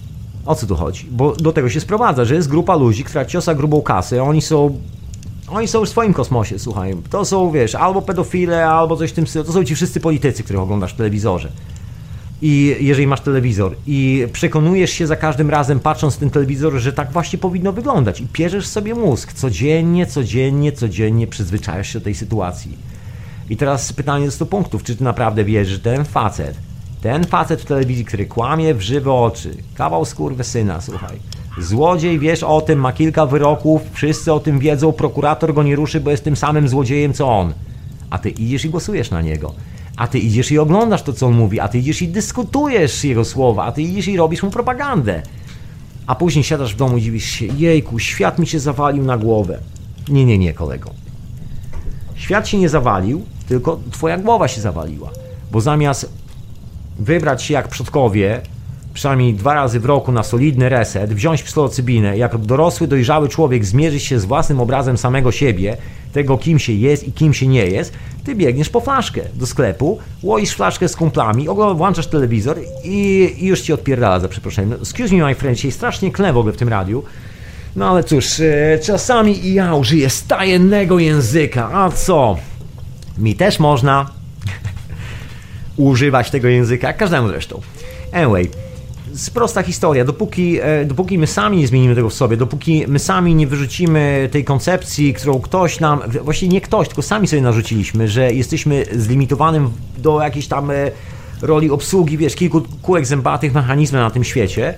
O 0.46 0.54
co 0.54 0.66
tu 0.66 0.76
chodzi? 0.76 1.06
Bo 1.10 1.36
do 1.36 1.52
tego 1.52 1.70
się 1.70 1.80
sprowadza, 1.80 2.24
że 2.24 2.34
jest 2.34 2.48
grupa 2.48 2.76
ludzi, 2.76 3.04
która 3.04 3.24
ciosa 3.24 3.54
grubą 3.54 3.82
kasę, 3.82 4.22
oni 4.22 4.42
są 4.42 4.78
oni 5.50 5.68
są 5.68 5.80
już 5.80 5.88
w 5.88 5.92
swoim 5.92 6.14
kosmosie, 6.14 6.58
słuchaj. 6.58 6.96
To 7.10 7.24
są, 7.24 7.50
wiesz, 7.50 7.74
albo 7.74 8.02
pedofile, 8.02 8.66
albo 8.66 8.96
coś 8.96 9.10
w 9.10 9.12
tym 9.12 9.26
stylu. 9.26 9.44
To 9.44 9.52
są 9.52 9.64
ci 9.64 9.74
wszyscy 9.74 10.00
politycy, 10.00 10.42
których 10.42 10.62
oglądasz 10.62 10.92
w 10.92 10.96
telewizorze. 10.96 11.52
I 12.42 12.76
jeżeli 12.80 13.06
masz 13.06 13.20
telewizor 13.20 13.76
i 13.86 14.26
przekonujesz 14.32 14.90
się 14.90 15.06
za 15.06 15.16
każdym 15.16 15.50
razem, 15.50 15.80
patrząc 15.80 16.14
w 16.14 16.18
ten 16.18 16.30
telewizor, 16.30 16.78
że 16.78 16.92
tak 16.92 17.12
właśnie 17.12 17.38
powinno 17.38 17.72
wyglądać 17.72 18.20
i 18.20 18.26
pierzesz 18.26 18.66
sobie 18.66 18.94
mózg 18.94 19.32
codziennie, 19.32 20.06
codziennie, 20.06 20.72
codziennie 20.72 21.26
przyzwyczajasz 21.26 21.92
się 21.92 21.98
do 21.98 22.04
tej 22.04 22.14
sytuacji. 22.14 22.78
I 23.50 23.56
teraz 23.56 23.92
pytanie 23.92 24.26
do 24.26 24.32
100 24.32 24.46
punktów, 24.46 24.82
czy 24.82 24.96
ty 24.96 25.04
naprawdę 25.04 25.44
wierzysz, 25.44 25.72
że 25.72 25.80
ten 25.80 26.04
facet, 26.04 26.56
ten 27.00 27.26
facet 27.26 27.62
w 27.62 27.64
telewizji, 27.64 28.04
który 28.04 28.26
kłamie 28.26 28.74
w 28.74 28.80
żywe 28.80 29.12
oczy, 29.12 29.56
kawał 29.74 30.04
syna, 30.42 30.80
słuchaj, 30.80 31.20
Złodziej, 31.58 32.18
wiesz 32.18 32.42
o 32.42 32.60
tym, 32.60 32.78
ma 32.78 32.92
kilka 32.92 33.26
wyroków, 33.26 33.82
wszyscy 33.92 34.32
o 34.32 34.40
tym 34.40 34.58
wiedzą, 34.58 34.92
prokurator 34.92 35.54
go 35.54 35.62
nie 35.62 35.76
ruszy, 35.76 36.00
bo 36.00 36.10
jest 36.10 36.24
tym 36.24 36.36
samym 36.36 36.68
złodziejem 36.68 37.12
co 37.12 37.38
on. 37.38 37.52
A 38.10 38.18
ty 38.18 38.30
idziesz 38.30 38.64
i 38.64 38.70
głosujesz 38.70 39.10
na 39.10 39.22
niego. 39.22 39.54
A 39.96 40.06
ty 40.06 40.18
idziesz 40.18 40.52
i 40.52 40.58
oglądasz 40.58 41.02
to, 41.02 41.12
co 41.12 41.26
on 41.26 41.32
mówi, 41.32 41.60
a 41.60 41.68
ty 41.68 41.78
idziesz 41.78 42.02
i 42.02 42.08
dyskutujesz 42.08 43.04
jego 43.04 43.24
słowa, 43.24 43.64
a 43.64 43.72
ty 43.72 43.82
idziesz 43.82 44.08
i 44.08 44.16
robisz 44.16 44.42
mu 44.42 44.50
propagandę. 44.50 45.22
A 46.06 46.14
później 46.14 46.44
siadasz 46.44 46.74
w 46.74 46.76
domu 46.76 46.96
i 46.96 47.02
dziwisz 47.02 47.24
się, 47.24 47.46
jejku, 47.46 47.98
świat 47.98 48.38
mi 48.38 48.46
się 48.46 48.60
zawalił 48.60 49.04
na 49.04 49.18
głowę. 49.18 49.58
Nie, 50.08 50.24
nie, 50.24 50.38
nie, 50.38 50.54
kolego. 50.54 50.90
Świat 52.14 52.48
się 52.48 52.58
nie 52.58 52.68
zawalił, 52.68 53.24
tylko 53.48 53.80
twoja 53.90 54.18
głowa 54.18 54.48
się 54.48 54.60
zawaliła. 54.60 55.10
Bo 55.52 55.60
zamiast 55.60 56.12
wybrać 56.98 57.42
się 57.42 57.54
jak 57.54 57.68
przodkowie, 57.68 58.40
przynajmniej 58.94 59.34
dwa 59.34 59.54
razy 59.54 59.80
w 59.80 59.84
roku 59.84 60.12
na 60.12 60.22
solidny 60.22 60.68
reset, 60.68 61.14
wziąć 61.14 61.42
psylocybinę, 61.42 62.18
jak 62.18 62.38
dorosły, 62.38 62.88
dojrzały 62.88 63.28
człowiek 63.28 63.64
zmierzyć 63.64 64.02
się 64.02 64.20
z 64.20 64.24
własnym 64.24 64.60
obrazem 64.60 64.98
samego 64.98 65.32
siebie, 65.32 65.76
tego 66.12 66.38
kim 66.38 66.58
się 66.58 66.72
jest 66.72 67.08
i 67.08 67.12
kim 67.12 67.34
się 67.34 67.46
nie 67.46 67.66
jest, 67.66 67.92
ty 68.24 68.34
biegniesz 68.34 68.68
po 68.68 68.80
flaszkę 68.80 69.20
do 69.34 69.46
sklepu, 69.46 69.98
łoisz 70.22 70.50
flaszkę 70.50 70.88
z 70.88 70.96
kumplami, 70.96 71.46
włączasz 71.74 72.06
telewizor 72.06 72.58
i, 72.84 73.34
i 73.38 73.46
już 73.46 73.60
ci 73.60 73.72
odpierdala 73.72 74.20
za 74.20 74.28
przeproszeniem. 74.28 74.70
No, 74.70 74.76
excuse 74.76 75.14
me 75.14 75.24
my 75.24 75.34
friend, 75.34 75.56
dzisiaj 75.56 75.72
strasznie 75.72 76.10
klę 76.12 76.32
w 76.32 76.36
ogóle 76.36 76.52
w 76.52 76.56
tym 76.56 76.68
radiu. 76.68 77.02
No 77.76 77.90
ale 77.90 78.04
cóż, 78.04 78.40
e, 78.40 78.78
czasami 78.82 79.46
i 79.46 79.54
ja 79.54 79.74
użyję 79.74 80.10
stajennego 80.10 80.98
języka, 80.98 81.70
a 81.72 81.90
co? 81.90 82.36
Mi 83.18 83.34
też 83.34 83.58
można 83.58 84.10
używać 85.76 86.30
tego 86.30 86.48
języka, 86.48 86.92
każdemu 86.92 87.28
zresztą. 87.28 87.60
Anyway, 88.12 88.50
prosta 89.34 89.62
historia. 89.62 90.04
Dopóki, 90.04 90.58
e, 90.60 90.84
dopóki 90.84 91.18
my 91.18 91.26
sami 91.26 91.56
nie 91.56 91.66
zmienimy 91.66 91.94
tego 91.94 92.10
w 92.10 92.14
sobie, 92.14 92.36
dopóki 92.36 92.84
my 92.88 92.98
sami 92.98 93.34
nie 93.34 93.46
wyrzucimy 93.46 94.28
tej 94.32 94.44
koncepcji, 94.44 95.14
którą 95.14 95.40
ktoś 95.40 95.80
nam, 95.80 96.00
właściwie 96.22 96.52
nie 96.52 96.60
ktoś, 96.60 96.88
tylko 96.88 97.02
sami 97.02 97.28
sobie 97.28 97.42
narzuciliśmy, 97.42 98.08
że 98.08 98.32
jesteśmy 98.32 98.84
zlimitowanym 98.92 99.70
do 99.98 100.22
jakiejś 100.22 100.46
tam 100.46 100.70
e, 100.70 100.74
roli 101.42 101.70
obsługi, 101.70 102.16
wiesz, 102.16 102.34
kilku 102.34 102.62
kółek 102.82 103.06
zębatych 103.06 103.54
mechanizmem 103.54 104.02
na 104.02 104.10
tym 104.10 104.24
świecie, 104.24 104.74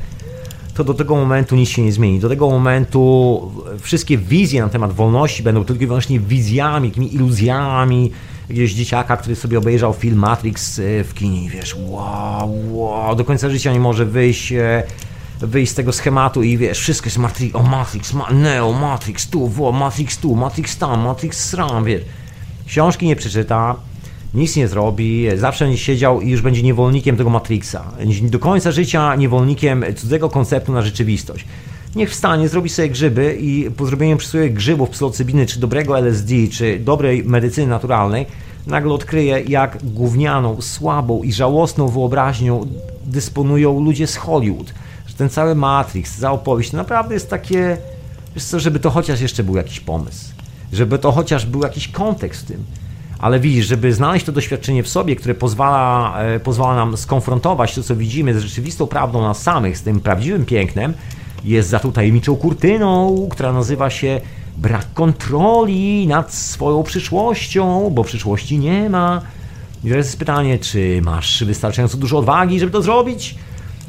to 0.75 0.85
do 0.85 0.95
tego 0.95 1.17
momentu 1.17 1.57
nic 1.57 1.69
się 1.69 1.83
nie 1.83 1.93
zmieni. 1.93 2.21
Do 2.21 2.29
tego 2.29 2.51
momentu 2.51 3.41
wszystkie 3.81 4.19
wizje 4.19 4.63
na 4.63 4.69
temat 4.69 4.93
wolności 4.93 5.43
będą 5.43 5.65
tylko 5.65 5.85
i 5.85 5.87
wyłącznie 5.87 6.21
wizjami, 6.21 6.89
jakimi 6.89 7.15
iluzjami, 7.15 8.13
jakiegoś 8.53 8.73
dzieciaka, 8.73 9.17
który 9.17 9.37
sobie 9.37 9.59
obejrzał 9.59 9.93
film 9.93 10.19
Matrix 10.19 10.79
e, 10.79 11.05
w 11.05 11.15
kinie 11.15 11.51
wiesz, 11.51 11.77
wow, 11.87 12.77
wow, 12.77 13.17
do 13.17 13.25
końca 13.25 13.51
życia 13.51 13.73
nie 13.73 13.81
może 13.81 14.07
wyjść 14.07 14.53
e, 14.53 14.83
wyjść 15.41 15.73
z 15.73 15.75
tego 15.75 15.93
schematu 15.93 16.43
i 16.43 16.57
wiesz, 16.59 16.79
wszystko 16.79 17.07
jest 17.07 17.19
Matrix, 17.19 17.55
o 17.55 17.63
Matrix, 17.63 18.13
ma, 18.13 18.31
Neo, 18.31 18.73
Matrix 18.73 19.29
tu, 19.29 19.49
wo, 19.49 19.73
Matrix 19.73 20.19
tu, 20.19 20.37
Matrix 20.37 20.79
tam, 20.79 21.01
Matrix 21.01 21.49
sram, 21.49 21.85
wiesz. 21.85 22.03
Książki 22.67 23.07
nie 23.07 23.17
przeczyta, 23.17 23.77
nic 24.35 24.57
nie 24.57 24.69
zrobi, 24.69 25.27
zawsze 25.37 25.65
będzie 25.65 25.83
siedział 25.83 26.21
i 26.21 26.31
już 26.31 26.43
będzie 26.43 26.63
niewolnikiem 26.63 27.17
tego 27.17 27.31
Matrixa. 27.31 27.93
Do 28.23 28.39
końca 28.39 28.73
życia 28.73 29.15
niewolnikiem 29.15 29.85
cudzego 29.97 30.29
konceptu 30.29 30.73
na 30.73 30.83
rzeczywistość. 30.83 31.45
Niech 31.97 32.11
wstanie, 32.11 32.49
zrobi 32.49 32.69
sobie 32.69 32.89
grzyby 32.89 33.39
i 33.41 33.71
po 33.71 33.87
zrobieniu 33.87 34.21
sobie 34.21 34.51
grzybów, 34.51 34.91
psylocybiny, 34.91 35.47
czy 35.47 35.61
dobrego 35.61 35.99
LSD, 35.99 36.35
czy 36.53 36.79
dobrej 36.79 37.25
medycyny 37.25 37.67
naturalnej, 37.67 38.27
nagle 38.67 38.93
odkryje, 38.93 39.41
jak 39.41 39.79
gównianą, 39.85 40.61
słabą 40.61 41.23
i 41.23 41.33
żałosną 41.33 41.89
wyobraźnią 41.89 42.67
dysponują 43.05 43.81
ludzie 43.81 44.07
z 44.07 44.17
Hollywood. 44.17 44.75
Że 45.07 45.15
ten 45.15 45.29
cały 45.29 45.55
Matrix, 45.55 46.21
ta 46.21 46.33
opowieść, 46.33 46.71
to 46.71 46.77
naprawdę 46.77 47.15
jest 47.15 47.31
takie, 47.31 47.77
wiesz 48.35 48.45
co, 48.45 48.61
żeby 48.61 48.81
to 48.81 48.91
chociaż 48.91 49.21
jeszcze 49.21 49.45
był 49.45 49.57
jakiś 49.57 49.81
pomysł. 49.81 50.25
Żeby 50.73 50.99
to 50.99 51.13
chociaż 51.13 51.47
był 51.47 51.63
jakiś 51.63 51.89
kontekst 51.89 52.43
w 52.43 52.45
tym. 52.45 52.65
Ale 53.19 53.41
widzisz, 53.41 53.67
żeby 53.67 53.93
znaleźć 53.93 54.27
to 54.27 54.33
doświadczenie 54.33 54.83
w 54.83 54.89
sobie, 54.89 55.17
które 55.17 55.35
pozwala, 55.35 56.15
e, 56.19 56.41
pozwala 56.41 56.75
nam 56.75 56.97
skonfrontować 56.97 57.75
to, 57.75 57.83
co 57.83 57.97
widzimy 57.97 58.35
z 58.35 58.43
rzeczywistą 58.43 58.87
prawdą 58.87 59.23
nas 59.23 59.43
samych, 59.43 59.79
z 59.79 59.83
tym 59.83 60.01
prawdziwym 60.01 60.45
pięknem, 60.45 60.95
jest 61.45 61.69
za 61.69 61.79
tą 61.79 61.93
tajemniczą 61.93 62.37
kurtyną, 62.37 63.29
która 63.31 63.53
nazywa 63.53 63.91
się 63.91 64.21
brak 64.57 64.87
kontroli 64.95 66.07
nad 66.07 66.35
swoją 66.35 66.83
przyszłością, 66.83 67.91
bo 67.91 68.05
przyszłości 68.05 68.59
nie 68.59 68.91
ma. 68.91 69.23
I 69.85 69.89
teraz 69.89 70.07
jest 70.07 70.19
pytanie, 70.19 70.59
czy 70.59 71.01
masz 71.05 71.45
wystarczająco 71.45 71.97
dużo 71.97 72.19
odwagi, 72.19 72.61
żeby 72.61 72.73
to 72.73 72.83
zrobić? 72.83 73.35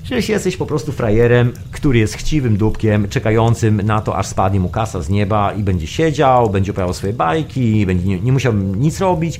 Czy 0.03 0.31
jesteś 0.31 0.57
po 0.57 0.65
prostu 0.65 0.91
frajerem, 0.91 1.53
który 1.71 1.99
jest 1.99 2.13
chciwym 2.13 2.57
dupkiem, 2.57 3.09
czekającym 3.09 3.81
na 3.81 4.01
to, 4.01 4.17
aż 4.17 4.27
spadnie 4.27 4.59
mu 4.59 4.69
kasa 4.69 5.01
z 5.01 5.09
nieba 5.09 5.53
i 5.53 5.63
będzie 5.63 5.88
siedział, 5.88 6.49
będzie 6.49 6.71
opowiadał 6.71 6.93
swoje 6.93 7.13
bajki, 7.13 7.85
będzie 7.85 8.07
nie, 8.07 8.19
nie 8.19 8.31
musiał 8.31 8.53
nic 8.53 8.99
robić, 8.99 9.39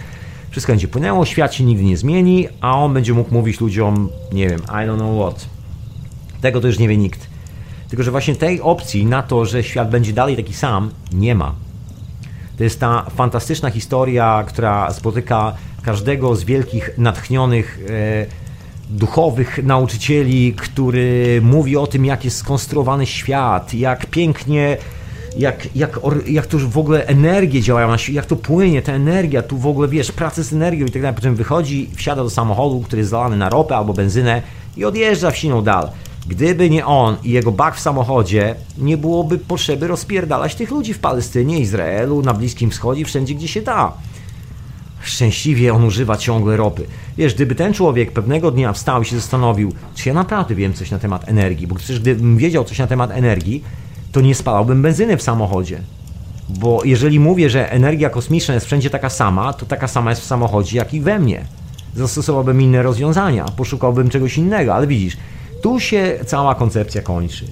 wszystko 0.50 0.74
będzie 0.74 0.88
płynęło, 0.88 1.26
świat 1.26 1.54
się 1.54 1.64
nigdy 1.64 1.84
nie 1.84 1.98
zmieni, 1.98 2.48
a 2.62 2.78
on 2.78 2.94
będzie 2.94 3.14
mógł 3.14 3.34
mówić 3.34 3.62
ludziom, 3.62 4.10
nie 4.32 4.50
wiem, 4.50 4.60
I 4.60 4.88
don't 4.88 4.98
know 4.98 5.22
what. 5.22 5.46
Tego 6.42 6.62
to 6.62 6.68
już 6.68 6.80
nie 6.80 6.88
wie 6.88 6.98
nikt. 6.98 7.33
Tylko, 7.94 8.04
że 8.04 8.12
właśnie 8.12 8.36
tej 8.36 8.62
opcji 8.62 9.06
na 9.06 9.24
to, 9.24 9.46
że 9.46 9.64
świat 9.64 9.90
będzie 9.90 10.14
dalej 10.14 10.36
taki 10.36 10.54
sam, 10.54 10.92
nie 11.12 11.36
ma. 11.36 11.56
To 12.58 12.64
jest 12.64 12.80
ta 12.80 13.06
fantastyczna 13.16 13.70
historia, 13.70 14.44
która 14.48 14.94
spotyka 14.94 15.54
każdego 15.84 16.36
z 16.36 16.44
wielkich, 16.44 16.90
natchnionych, 16.98 17.80
e, 17.90 18.26
duchowych 18.90 19.64
nauczycieli, 19.64 20.54
który 20.54 21.42
mówi 21.44 21.78
o 21.78 21.88
tym, 21.88 22.06
jak 22.06 22.26
jest 22.26 22.38
skonstruowany 22.38 23.06
świat, 23.06 23.74
jak 23.74 24.06
pięknie, 24.06 24.78
jak, 25.38 25.76
jak, 25.76 26.00
jak 26.28 26.46
to 26.46 26.58
w 26.58 26.78
ogóle 26.78 27.06
energie 27.06 27.62
działają, 27.62 27.96
jak 28.12 28.26
to 28.26 28.36
płynie, 28.36 28.82
ta 28.82 28.94
energia, 28.94 29.42
tu 29.42 29.58
w 29.58 29.68
ogóle 29.68 29.88
wiesz, 29.88 30.12
pracę 30.12 30.44
z 30.44 30.54
energią 30.54 30.86
i 30.86 30.92
tak 30.92 31.02
dalej. 31.02 31.16
Potem 31.16 31.36
wychodzi, 31.36 31.90
wsiada 31.96 32.24
do 32.24 32.30
samochodu, 32.30 32.82
który 32.82 33.00
jest 33.00 33.12
zalany 33.12 33.38
na 33.38 33.50
ropę 33.50 33.76
albo 33.76 33.94
benzynę 33.94 34.42
i 34.78 34.86
odjeżdża 34.86 35.32
w 35.32 35.38
siną 35.38 35.62
dal. 35.62 35.90
Gdyby 36.28 36.70
nie 36.70 36.86
on 36.86 37.18
i 37.24 37.32
jego 37.32 37.52
bak 37.52 37.76
w 37.76 37.80
samochodzie, 37.80 38.56
nie 38.78 38.98
byłoby 38.98 39.38
potrzeby 39.38 39.88
rozpierdalać 39.88 40.56
tych 40.56 40.72
ludzi 40.72 40.94
w 40.94 41.00
Palestynie, 41.00 41.60
Izraelu, 41.60 42.22
na 42.22 42.34
Bliskim 42.34 42.70
Wschodzie, 42.70 43.06
wszędzie 43.06 43.36
gdzie 43.36 43.48
się 43.48 43.62
da. 43.62 43.94
Szczęśliwie 45.02 45.74
on 45.74 45.84
używa 45.84 46.18
ciągle 46.18 46.58
ropy. 46.58 46.86
Wiesz, 47.18 47.34
gdyby 47.34 47.56
ten 47.56 47.74
człowiek 47.74 48.12
pewnego 48.12 48.52
dnia 48.52 48.74
wstał 48.74 49.02
i 49.02 49.06
się 49.06 49.16
zastanowił, 49.16 49.74
czy 49.96 50.10
ja 50.10 50.16
naprawdę 50.16 50.56
wiem 50.56 50.74
coś 50.74 50.92
na 50.92 51.00
temat 51.00 51.30
energii, 51.30 51.68
bo 51.68 51.76
przecież 51.76 52.00
gdybym 52.00 52.38
wiedział 52.38 52.64
coś 52.64 52.80
na 52.80 52.88
temat 52.88 53.12
energii, 53.12 53.64
to 54.12 54.22
nie 54.22 54.36
spalałbym 54.36 54.82
benzyny 54.82 55.18
w 55.18 55.22
samochodzie. 55.22 55.82
Bo 56.50 56.82
jeżeli 56.86 57.20
mówię, 57.20 57.50
że 57.50 57.72
energia 57.72 58.10
kosmiczna 58.10 58.54
jest 58.54 58.66
wszędzie 58.66 58.90
taka 58.90 59.10
sama, 59.10 59.54
to 59.54 59.66
taka 59.66 59.88
sama 59.88 60.10
jest 60.10 60.22
w 60.22 60.26
samochodzie, 60.26 60.78
jak 60.78 60.94
i 60.94 61.02
we 61.02 61.20
mnie. 61.20 61.46
Zastosowałbym 61.96 62.62
inne 62.62 62.84
rozwiązania, 62.84 63.46
poszukałbym 63.46 64.10
czegoś 64.10 64.38
innego, 64.38 64.76
ale 64.76 64.88
widzisz, 64.88 65.18
tu 65.64 65.80
się 65.80 66.20
cała 66.26 66.56
koncepcja 66.56 67.02
kończy. 67.02 67.46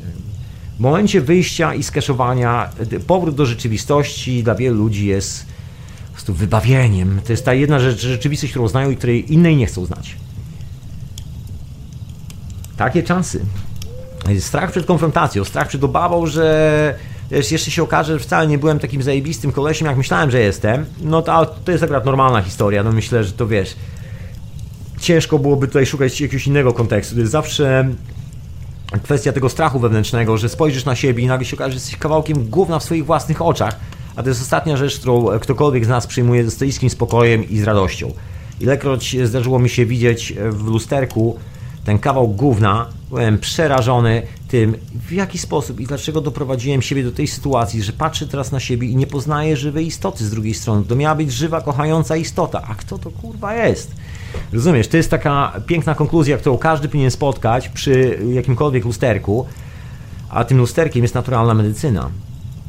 W 0.78 0.80
momencie 0.80 1.22
wyjścia 1.22 1.76
i 1.76 1.84
skeszowania, 1.84 2.70
powrót 3.08 3.36
do 3.36 3.46
rzeczywistości 3.46 4.44
dla 4.44 4.56
wielu 4.56 4.78
ludzi 4.78 5.06
jest 5.06 5.46
po 6.06 6.12
prostu 6.12 6.34
wybawieniem. 6.34 7.22
To 7.26 7.34
jest 7.34 7.46
ta 7.46 7.54
jedna 7.54 7.80
rzecz, 7.80 8.02
rzeczywistość, 8.02 8.54
którą 8.54 8.68
znają 8.68 8.90
i 8.90 8.98
której 8.98 9.34
innej 9.34 9.56
nie 9.56 9.66
chcą 9.66 9.86
znać. 9.86 10.16
Takie 12.78 13.04
czasy. 13.04 13.46
Strach 14.40 14.72
przed 14.72 14.86
konfrontacją, 14.86 15.44
strach 15.44 15.68
przed 15.68 15.84
obawą, 15.84 16.28
że 16.28 16.96
jeszcze 17.32 17.72
się 17.72 17.84
okaże, 17.84 18.14
że 18.14 18.20
wcale 18.20 18.48
nie 18.48 18.58
byłem 18.58 18.80
takim 18.80 19.02
zajebistym 19.02 19.52
kolesiem, 19.52 19.88
jak 19.88 19.98
myślałem, 19.98 20.32
że 20.32 20.40
jestem. 20.40 20.86
No 21.02 21.22
to, 21.22 21.46
to 21.46 21.72
jest 21.72 21.84
akurat 21.84 22.06
normalna 22.06 22.42
historia. 22.42 22.84
No 22.84 22.92
myślę, 22.92 23.24
że 23.24 23.32
to 23.32 23.48
wiesz, 23.48 23.76
ciężko 25.02 25.40
byłoby 25.40 25.68
tutaj 25.68 25.86
szukać 25.86 26.22
jakiegoś 26.22 26.48
innego 26.48 26.74
kontekstu. 26.74 27.16
To 27.16 27.22
jest 27.22 27.32
zawsze 27.32 27.90
kwestia 29.04 29.32
tego 29.32 29.50
strachu 29.50 29.80
wewnętrznego, 29.80 30.38
że 30.38 30.50
spojrzysz 30.50 30.86
na 30.86 30.96
siebie 30.96 31.24
i 31.24 31.28
nagle 31.28 31.46
się 31.46 31.56
okaże, 31.56 31.72
że 31.72 31.76
jesteś 31.76 31.98
kawałkiem 31.98 32.50
gówna 32.50 32.80
w 32.80 32.84
swoich 32.84 33.06
własnych 33.06 33.42
oczach. 33.42 33.80
A 34.16 34.24
to 34.24 34.30
jest 34.30 34.42
ostatnia 34.42 34.78
rzecz, 34.78 35.00
którą 35.00 35.40
ktokolwiek 35.40 35.86
z 35.86 35.88
nas 35.88 36.08
przyjmuje 36.08 36.46
ze 36.46 36.52
stoickim 36.52 36.90
spokojem 36.90 37.50
i 37.50 37.60
z 37.60 37.64
radością. 37.64 38.14
Ilekroć 38.62 39.16
zdarzyło 39.24 39.60
mi 39.60 39.70
się 39.70 39.86
widzieć 39.86 40.34
w 40.52 40.68
lusterku 40.68 41.40
ten 41.86 42.00
kawał 42.00 42.28
gówna, 42.28 42.88
byłem 43.10 43.40
przerażony 43.40 44.22
tym, 44.48 44.76
w 45.08 45.12
jaki 45.12 45.38
sposób 45.38 45.80
i 45.80 45.86
dlaczego 45.86 46.22
doprowadziłem 46.22 46.82
siebie 46.82 47.04
do 47.04 47.12
tej 47.12 47.28
sytuacji, 47.28 47.84
że 47.84 47.94
patrzę 47.94 48.28
teraz 48.28 48.52
na 48.52 48.60
siebie 48.60 48.88
i 48.88 48.96
nie 48.96 49.08
poznaję 49.08 49.58
żywej 49.58 49.88
istoty 49.88 50.26
z 50.26 50.30
drugiej 50.30 50.54
strony. 50.54 50.86
To 50.86 50.96
miała 50.96 51.16
być 51.16 51.32
żywa, 51.34 51.62
kochająca 51.62 52.16
istota. 52.16 52.62
A 52.68 52.76
kto 52.76 52.98
to 52.98 53.12
kurwa 53.12 53.56
jest? 53.56 53.92
Rozumiesz, 54.54 54.88
to 54.88 54.98
jest 54.98 55.10
taka 55.12 55.62
piękna 55.68 55.96
konkluzja, 55.96 56.38
którą 56.38 56.58
każdy 56.58 56.88
powinien 56.88 57.12
spotkać 57.12 57.70
przy 57.70 58.20
jakimkolwiek 58.34 58.86
lusterku, 58.86 59.46
a 60.30 60.44
tym 60.44 60.58
lusterkiem 60.58 61.04
jest 61.04 61.16
naturalna 61.16 61.54
medycyna. 61.54 62.10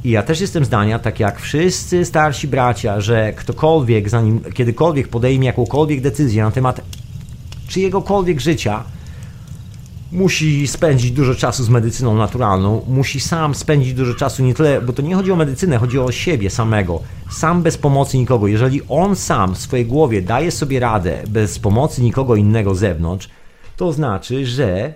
I 0.04 0.10
ja 0.10 0.22
też 0.22 0.40
jestem 0.40 0.64
zdania, 0.64 0.98
tak 0.98 1.20
jak 1.20 1.40
wszyscy 1.40 2.04
starsi 2.04 2.48
bracia, 2.48 3.00
że 3.00 3.32
ktokolwiek, 3.32 4.08
zanim 4.08 4.40
kiedykolwiek 4.54 5.08
podejmie 5.08 5.46
jakąkolwiek 5.46 6.00
decyzję 6.00 6.42
na 6.42 6.50
temat 6.50 6.80
czyjegokolwiek 7.68 8.40
życia, 8.40 8.84
musi 10.12 10.68
spędzić 10.68 11.10
dużo 11.10 11.34
czasu 11.34 11.64
z 11.64 11.68
medycyną 11.68 12.16
naturalną, 12.16 12.82
musi 12.88 13.20
sam 13.20 13.54
spędzić 13.54 13.94
dużo 13.94 14.14
czasu 14.14 14.42
nie 14.42 14.54
tyle, 14.54 14.80
bo 14.80 14.92
to 14.92 15.02
nie 15.02 15.14
chodzi 15.14 15.32
o 15.32 15.36
medycynę, 15.36 15.78
chodzi 15.78 15.98
o 15.98 16.12
siebie 16.12 16.50
samego, 16.50 17.00
sam 17.30 17.62
bez 17.62 17.78
pomocy 17.78 18.18
nikogo. 18.18 18.46
Jeżeli 18.46 18.80
on 18.88 19.16
sam 19.16 19.54
w 19.54 19.58
swojej 19.58 19.86
głowie 19.86 20.22
daje 20.22 20.50
sobie 20.50 20.80
radę 20.80 21.22
bez 21.28 21.58
pomocy 21.58 22.02
nikogo 22.02 22.36
innego 22.36 22.74
z 22.74 22.78
zewnątrz, 22.78 23.28
to 23.76 23.92
znaczy, 23.92 24.46
że 24.46 24.94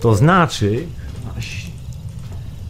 to 0.00 0.14
znaczy, 0.14 0.86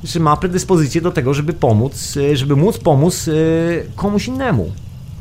że 0.04 0.20
ma 0.20 0.36
predyspozycję 0.36 1.00
do 1.00 1.10
tego, 1.10 1.34
żeby 1.34 1.52
pomóc, 1.52 2.14
żeby 2.34 2.56
móc 2.56 2.78
pomóc 2.78 3.28
e, 3.28 3.32
komuś 3.96 4.28
innemu. 4.28 4.72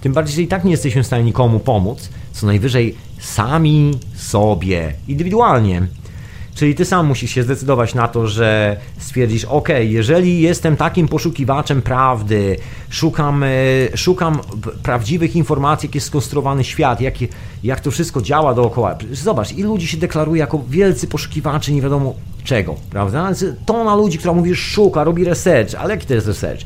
Tym 0.06 0.14
bardziej, 0.14 0.36
że 0.36 0.42
i 0.42 0.48
tak 0.48 0.64
nie 0.64 0.72
jesteśmy 0.72 1.04
w 1.04 1.06
stanie 1.08 1.24
nikomu 1.24 1.60
pomóc, 1.60 2.10
co 2.32 2.46
najwyżej 2.46 2.96
sami 3.20 3.92
sobie, 4.16 4.94
indywidualnie. 5.08 5.88
Czyli 6.56 6.76
ty 6.76 6.86
sam 6.86 7.08
musisz 7.08 7.32
się 7.32 7.44
zdecydować 7.44 7.94
na 7.94 8.08
to, 8.08 8.28
że 8.28 8.78
stwierdzisz, 8.98 9.46
ok, 9.46 9.70
jeżeli 9.80 10.42
jestem 10.42 10.78
takim 10.78 11.08
poszukiwaczem 11.08 11.82
prawdy, 11.82 12.58
szukam, 12.90 13.44
e, 13.44 13.48
szukam 13.98 14.40
prawdziwych 14.84 15.36
informacji, 15.36 15.88
jak 15.88 15.96
jest 15.96 16.08
skonstruowany 16.08 16.64
świat, 16.64 17.02
jak, 17.02 17.14
jak 17.64 17.80
to 17.80 17.92
wszystko 17.92 18.22
działa 18.22 18.54
dookoła. 18.54 18.98
Zobacz, 19.12 19.52
ilu 19.52 19.70
ludzi 19.70 19.88
się 19.88 19.98
deklaruje 19.98 20.40
jako 20.40 20.64
wielcy 20.70 21.08
poszukiwacze 21.08 21.72
nie 21.72 21.82
wiadomo 21.82 22.14
czego, 22.44 22.76
prawda? 22.90 23.32
Tona 23.66 23.96
ludzi, 23.96 24.18
która 24.18 24.34
mówi, 24.34 24.56
szuka, 24.56 25.04
robi 25.04 25.24
research, 25.24 25.76
ale 25.76 25.94
jaki 25.94 26.08
to 26.08 26.14
jest 26.14 26.28
research? 26.28 26.66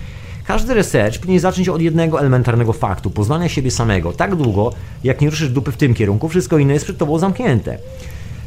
Każdy 0.49 0.73
research 0.73 1.19
powinien 1.19 1.39
zacząć 1.39 1.69
od 1.69 1.81
jednego 1.81 2.19
elementarnego 2.19 2.73
faktu, 2.73 3.09
poznania 3.09 3.49
siebie 3.49 3.71
samego. 3.71 4.13
Tak 4.13 4.35
długo, 4.35 4.73
jak 5.03 5.21
nie 5.21 5.29
ruszysz 5.29 5.49
dupy 5.49 5.71
w 5.71 5.77
tym 5.77 5.93
kierunku, 5.93 6.29
wszystko 6.29 6.57
inne 6.57 6.73
jest 6.73 6.85
przed 6.85 6.97
tobą 6.97 7.19
zamknięte. 7.19 7.77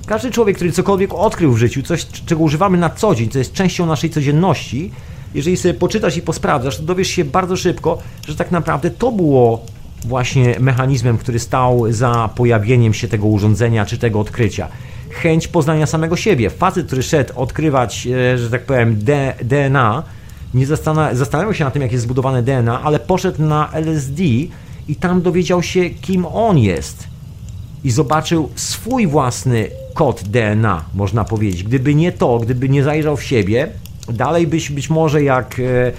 Każdy 0.07 0.31
człowiek, 0.31 0.57
który 0.57 0.73
cokolwiek 0.73 1.15
odkrył 1.15 1.53
w 1.53 1.59
życiu, 1.59 1.83
coś, 1.83 2.07
czego 2.27 2.43
używamy 2.43 2.79
na 2.79 2.91
co 2.91 3.15
dzień, 3.15 3.29
co 3.29 3.39
jest 3.39 3.53
częścią 3.53 3.87
naszej 3.87 4.11
codzienności, 4.11 4.91
jeżeli 5.35 5.57
sobie 5.57 5.75
poczytasz 5.75 6.17
i 6.17 6.23
posprawdzasz, 6.23 6.77
to 6.77 6.83
dowiesz 6.83 7.09
się 7.09 7.25
bardzo 7.25 7.57
szybko, 7.57 7.99
że 8.29 8.37
tak 8.37 8.51
naprawdę 8.51 8.91
to 8.91 9.13
było 9.13 9.65
właśnie 10.05 10.55
mechanizmem, 10.61 11.19
który 11.19 11.39
stał 11.39 11.93
za 11.93 12.31
pojawieniem 12.35 12.95
się 12.95 13.09
tego 13.09 13.27
urządzenia 13.27 13.87
czy 13.87 13.99
tego 13.99 14.21
odkrycia. 14.21 14.69
Chęć 15.11 15.49
poznania 15.49 15.87
samego 15.87 16.17
siebie. 16.17 16.51
Facet, 16.51 16.87
który 16.87 17.03
szedł 17.03 17.33
odkrywać, 17.37 18.07
e, 18.07 18.39
że 18.39 18.51
tak 18.51 18.63
powiem, 18.63 18.99
DNA, 19.43 20.03
nie 20.55 20.67
zastanawiał 20.67 21.55
się 21.55 21.65
na 21.65 21.71
tym, 21.71 21.83
jak 21.83 21.93
jest 21.93 22.05
zbudowane 22.05 22.43
DNA, 22.43 22.83
ale 22.83 23.01
poszedł 23.01 23.43
na 23.43 23.73
LSD 23.73 24.23
i 24.89 24.97
tam 25.01 25.23
dowiedział 25.23 25.63
się, 25.63 25.91
kim 25.91 26.27
on 26.27 26.59
jest. 26.59 27.05
I 27.85 27.91
zobaczył 27.91 28.49
swój 28.55 29.07
własny 29.07 29.69
kod 29.95 30.23
DNA, 30.23 30.85
można 30.95 31.25
powiedzieć. 31.25 31.65
Gdyby 31.65 31.95
nie 31.95 32.13
to, 32.13 32.39
gdyby 32.39 32.69
nie 32.69 32.83
zajrzał 32.83 33.17
w 33.17 33.23
siebie, 33.23 33.69
dalej 34.09 34.47
byś 34.47 34.71
być 34.71 34.91
może 34.91 35.23
jak 35.23 35.61
e, 35.61 35.93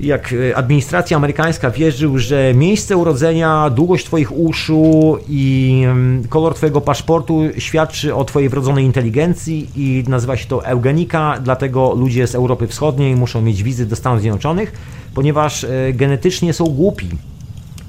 jak 0.00 0.32
e, 0.32 0.56
administracja 0.56 1.16
amerykańska 1.16 1.70
wierzył, 1.70 2.18
że 2.18 2.54
miejsce 2.54 2.96
urodzenia, 2.96 3.70
długość 3.70 4.06
Twoich 4.06 4.32
uszu 4.32 5.18
i 5.28 5.82
mm, 5.86 6.28
kolor 6.28 6.54
Twojego 6.54 6.80
paszportu 6.80 7.42
świadczy 7.58 8.14
o 8.14 8.24
Twojej 8.24 8.48
wrodzonej 8.48 8.84
inteligencji 8.84 9.70
i 9.76 10.04
nazywa 10.08 10.36
się 10.36 10.46
to 10.46 10.64
eugenika, 10.64 11.38
dlatego 11.42 11.94
ludzie 11.94 12.26
z 12.26 12.34
Europy 12.34 12.66
Wschodniej 12.66 13.16
muszą 13.16 13.42
mieć 13.42 13.62
wizy 13.62 13.86
do 13.86 13.96
Stanów 13.96 14.20
Zjednoczonych, 14.20 14.72
ponieważ 15.14 15.64
e, 15.64 15.68
genetycznie 15.92 16.52
są 16.52 16.64
głupi. 16.64 17.08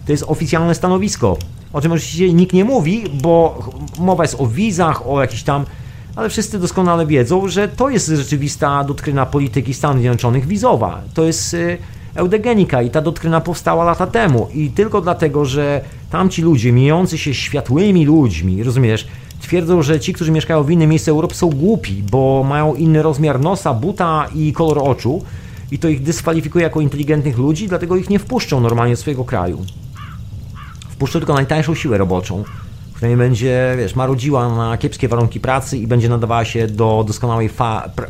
To 0.05 0.11
jest 0.11 0.23
oficjalne 0.27 0.75
stanowisko. 0.75 1.37
O 1.73 1.81
czym 1.81 1.91
oczywiście 1.91 2.33
nikt 2.33 2.53
nie 2.53 2.65
mówi, 2.65 3.03
bo 3.21 3.63
mowa 3.99 4.23
jest 4.23 4.35
o 4.39 4.47
wizach, 4.47 5.09
o 5.09 5.21
jakiś 5.21 5.43
tam 5.43 5.65
ale 6.15 6.29
wszyscy 6.29 6.59
doskonale 6.59 7.05
wiedzą, 7.05 7.47
że 7.47 7.67
to 7.67 7.89
jest 7.89 8.07
rzeczywista 8.07 8.83
doktryna 8.83 9.25
polityki 9.25 9.73
Stanów 9.73 9.99
Zjednoczonych 9.99 10.47
wizowa. 10.47 11.01
To 11.13 11.23
jest 11.23 11.53
e, 11.53 11.77
eudegenika 12.17 12.81
i 12.81 12.89
ta 12.89 13.01
doktryna 13.01 13.41
powstała 13.41 13.83
lata 13.83 14.07
temu 14.07 14.47
i 14.53 14.69
tylko 14.69 15.01
dlatego, 15.01 15.45
że 15.45 15.81
tamci 16.09 16.41
ludzie, 16.41 16.71
mijający 16.71 17.17
się 17.17 17.33
światłymi 17.33 18.05
ludźmi, 18.05 18.63
rozumiesz, 18.63 19.07
twierdzą, 19.41 19.81
że 19.81 19.99
ci, 19.99 20.13
którzy 20.13 20.31
mieszkają 20.31 20.63
w 20.63 20.71
innym 20.71 20.89
miejscu 20.89 21.11
Europy 21.11 21.35
są 21.35 21.49
głupi, 21.49 22.03
bo 22.11 22.45
mają 22.49 22.75
inny 22.75 23.03
rozmiar 23.03 23.39
nosa, 23.39 23.73
buta 23.73 24.27
i 24.35 24.53
kolor 24.53 24.79
oczu 24.79 25.23
i 25.71 25.79
to 25.79 25.87
ich 25.87 26.03
dyskwalifikuje 26.03 26.63
jako 26.63 26.81
inteligentnych 26.81 27.37
ludzi, 27.37 27.67
dlatego 27.67 27.95
ich 27.95 28.09
nie 28.09 28.19
wpuszczą 28.19 28.59
normalnie 28.59 28.93
do 28.93 29.01
swojego 29.01 29.25
kraju. 29.25 29.65
Wpuszczą 30.89 31.19
tylko 31.19 31.33
najtańszą 31.33 31.75
siłę 31.75 31.97
roboczą, 31.97 32.43
która 32.93 33.09
nie 33.09 33.17
będzie, 33.17 33.75
wiesz, 33.77 33.95
marudziła 33.95 34.55
na 34.55 34.77
kiepskie 34.77 35.07
warunki 35.07 35.39
pracy 35.39 35.77
i 35.77 35.87
będzie 35.87 36.09
nadawała 36.09 36.45
się 36.45 36.67
do 36.67 37.03
doskonałej 37.07 37.49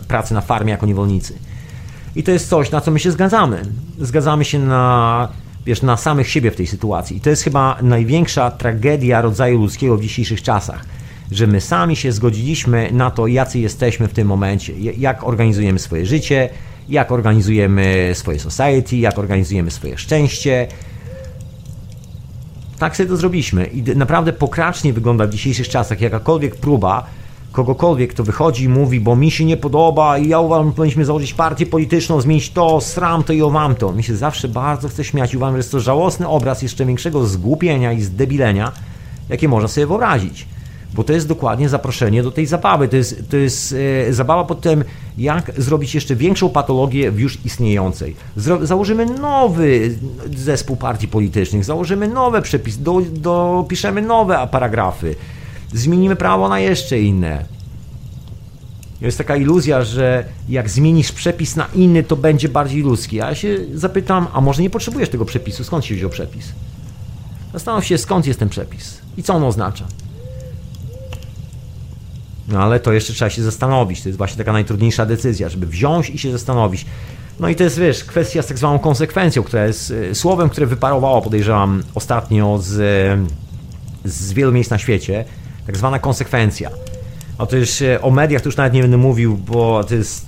pracy 0.08 0.34
na 0.34 0.42
farmie 0.42 0.72
jako 0.72 0.86
niewolnicy. 0.86 1.34
I 2.18 2.24
to 2.24 2.32
jest 2.32 2.50
coś, 2.50 2.72
na 2.72 2.82
co 2.82 2.92
my 2.92 3.00
się 3.00 3.12
zgadzamy. 3.12 3.62
Zgadzamy 4.02 4.46
się 4.46 4.60
na, 4.60 5.28
wiesz, 5.66 5.82
na 5.82 5.98
samych 5.98 6.30
siebie 6.30 6.52
w 6.52 6.56
tej 6.56 6.68
sytuacji. 6.68 7.18
I 7.18 7.22
to 7.22 7.30
jest 7.30 7.44
chyba 7.44 7.78
największa 7.82 8.52
tragedia 8.52 9.22
rodzaju 9.22 9.60
ludzkiego 9.60 9.98
w 9.98 10.02
dzisiejszych 10.02 10.42
czasach. 10.42 10.86
Że 11.32 11.48
my 11.48 11.62
sami 11.62 11.96
się 11.96 12.12
zgodziliśmy 12.12 12.90
na 12.92 13.12
to, 13.12 13.28
jacy 13.28 13.60
jesteśmy 13.60 14.08
w 14.08 14.14
tym 14.14 14.28
momencie, 14.28 14.74
jak 14.80 15.24
organizujemy 15.24 15.80
swoje 15.80 16.06
życie, 16.06 16.50
jak 16.90 17.12
organizujemy 17.12 18.12
swoje 18.14 18.40
society, 18.40 18.98
jak 18.98 19.20
organizujemy 19.20 19.72
swoje 19.72 19.98
szczęście. 19.98 20.68
Tak 22.80 22.98
sobie 22.98 23.10
to 23.10 23.18
zrobiliśmy 23.18 23.66
i 23.66 23.84
naprawdę 23.84 24.34
pokracznie 24.34 24.94
wygląda 24.94 25.28
w 25.28 25.30
dzisiejszych 25.30 25.70
czasach 25.70 26.02
jakakolwiek 26.02 26.56
próba 26.56 27.08
kogokolwiek, 27.58 28.14
kto 28.14 28.24
wychodzi 28.24 28.64
i 28.64 28.70
mówi, 28.70 29.00
bo 29.00 29.16
mi 29.16 29.32
się 29.32 29.46
nie 29.46 29.58
podoba 29.58 30.18
i 30.18 30.28
ja 30.28 30.40
uważam, 30.40 30.68
że 30.68 30.74
powinniśmy 30.74 31.06
założyć 31.06 31.34
partię 31.34 31.66
polityczną, 31.66 32.22
zmienić 32.22 32.50
to, 32.50 32.82
sram 32.82 33.24
to 33.24 33.34
i 33.34 33.42
owam 33.42 33.76
to. 33.76 33.92
Mi 33.92 34.04
się 34.04 34.16
zawsze 34.16 34.48
bardzo 34.48 34.88
chce 34.88 35.04
śmiać 35.04 35.34
i 35.34 35.38
uważam, 35.38 35.54
że 35.54 35.58
jest 35.58 35.72
to 35.72 35.80
żałosny 35.80 36.28
obraz 36.28 36.62
jeszcze 36.62 36.86
większego 36.86 37.28
zgłupienia 37.28 37.94
i 37.94 38.02
zdebilenia, 38.02 38.72
jakie 39.30 39.48
można 39.48 39.68
sobie 39.68 39.88
wyobrazić. 39.88 40.46
Bo 40.94 41.04
to 41.04 41.14
jest 41.14 41.28
dokładnie 41.28 41.70
zaproszenie 41.70 42.24
do 42.24 42.32
tej 42.32 42.46
zabawy. 42.46 42.88
To 42.88 42.96
jest, 42.96 43.30
to 43.30 43.38
jest 43.38 43.76
e, 44.10 44.14
zabawa 44.14 44.44
pod 44.44 44.62
tym, 44.62 44.84
jak 45.18 45.52
zrobić 45.58 45.96
jeszcze 45.96 46.16
większą 46.16 46.50
patologię 46.50 47.12
w 47.12 47.20
już 47.20 47.46
istniejącej. 47.46 48.16
Zro, 48.36 48.66
założymy 48.66 49.06
nowy 49.06 49.96
zespół 50.36 50.76
partii 50.76 51.08
politycznych, 51.08 51.66
założymy 51.66 52.08
nowe 52.08 52.42
przepisy, 52.42 52.84
do, 52.84 53.02
dopiszemy 53.12 54.02
nowe 54.02 54.48
paragrafy 54.52 55.16
zmienimy 55.74 56.16
prawo 56.16 56.50
na 56.50 56.60
jeszcze 56.60 57.00
inne. 57.00 57.46
Jest 59.02 59.18
taka 59.18 59.36
iluzja, 59.36 59.84
że 59.84 60.26
jak 60.50 60.70
zmienisz 60.70 61.12
przepis 61.12 61.56
na 61.56 61.68
inny, 61.76 62.04
to 62.04 62.16
będzie 62.16 62.50
bardziej 62.50 62.82
ludzki. 62.82 63.16
Ja 63.16 63.36
się 63.36 63.58
zapytam, 63.74 64.28
a 64.34 64.42
może 64.42 64.62
nie 64.62 64.70
potrzebujesz 64.70 65.10
tego 65.10 65.26
przepisu? 65.26 65.64
Skąd 65.64 65.86
się 65.86 65.96
wziął 65.96 66.10
przepis? 66.10 66.46
Zastanów 67.54 67.86
się, 67.86 67.98
skąd 67.98 68.28
jest 68.28 68.40
ten 68.40 68.50
przepis 68.50 69.02
i 69.18 69.24
co 69.24 69.34
on 69.34 69.44
oznacza. 69.44 69.86
No 72.48 72.64
ale 72.64 72.80
to 72.80 72.94
jeszcze 72.94 73.14
trzeba 73.14 73.30
się 73.30 73.44
zastanowić. 73.44 74.02
To 74.02 74.10
jest 74.10 74.18
właśnie 74.18 74.38
taka 74.38 74.52
najtrudniejsza 74.52 75.06
decyzja, 75.06 75.50
żeby 75.50 75.68
wziąć 75.68 76.10
i 76.10 76.18
się 76.18 76.32
zastanowić. 76.32 76.86
No 77.40 77.50
i 77.50 77.56
to 77.56 77.64
jest, 77.64 77.80
wiesz, 77.80 78.04
kwestia 78.04 78.42
z 78.42 78.48
tak 78.48 78.58
zwaną 78.58 78.80
konsekwencją, 78.80 79.44
która 79.44 79.66
jest 79.66 79.92
e, 80.12 80.16
słowem, 80.16 80.50
które 80.50 80.68
wyparowało, 80.68 81.22
podejrzewam, 81.22 81.84
ostatnio 81.96 82.60
z, 82.62 82.74
z 84.06 84.34
wielu 84.34 84.52
miejsc 84.52 84.70
na 84.70 84.78
świecie. 84.78 85.26
Tak 85.68 85.78
zwana 85.78 86.00
konsekwencja. 86.00 86.70
O 87.38 87.46
to 87.46 87.58
już 87.58 87.82
e, 87.82 88.02
o 88.02 88.12
mediach 88.12 88.42
to 88.42 88.48
już 88.48 88.58
nawet 88.58 88.74
nie 88.74 88.82
będę 88.82 88.98
mówił, 88.98 89.38
bo 89.38 89.84
to 89.84 89.96
jest, 89.96 90.26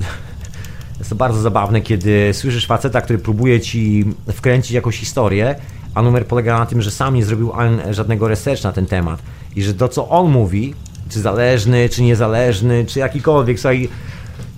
jest 0.99 1.09
to 1.09 1.15
bardzo 1.15 1.41
zabawne, 1.41 1.81
kiedy 1.81 2.29
słyszysz 2.33 2.67
faceta, 2.67 3.01
który 3.01 3.19
próbuje 3.19 3.61
ci 3.61 4.05
wkręcić 4.33 4.71
jakąś 4.71 4.97
historię, 4.97 5.55
a 5.93 6.01
numer 6.01 6.25
polega 6.25 6.59
na 6.59 6.65
tym, 6.65 6.81
że 6.81 6.91
sam 6.91 7.15
nie 7.15 7.25
zrobił 7.25 7.51
żadnego 7.89 8.27
research 8.27 8.63
na 8.63 8.71
ten 8.71 8.85
temat 8.85 9.21
i 9.55 9.63
że 9.63 9.73
to, 9.73 9.87
co 9.87 10.09
on 10.09 10.31
mówi, 10.31 10.75
czy 11.09 11.21
zależny, 11.21 11.89
czy 11.89 12.01
niezależny, 12.03 12.85
czy 12.85 12.99
jakikolwiek, 12.99 13.59
słuchaj, 13.59 13.89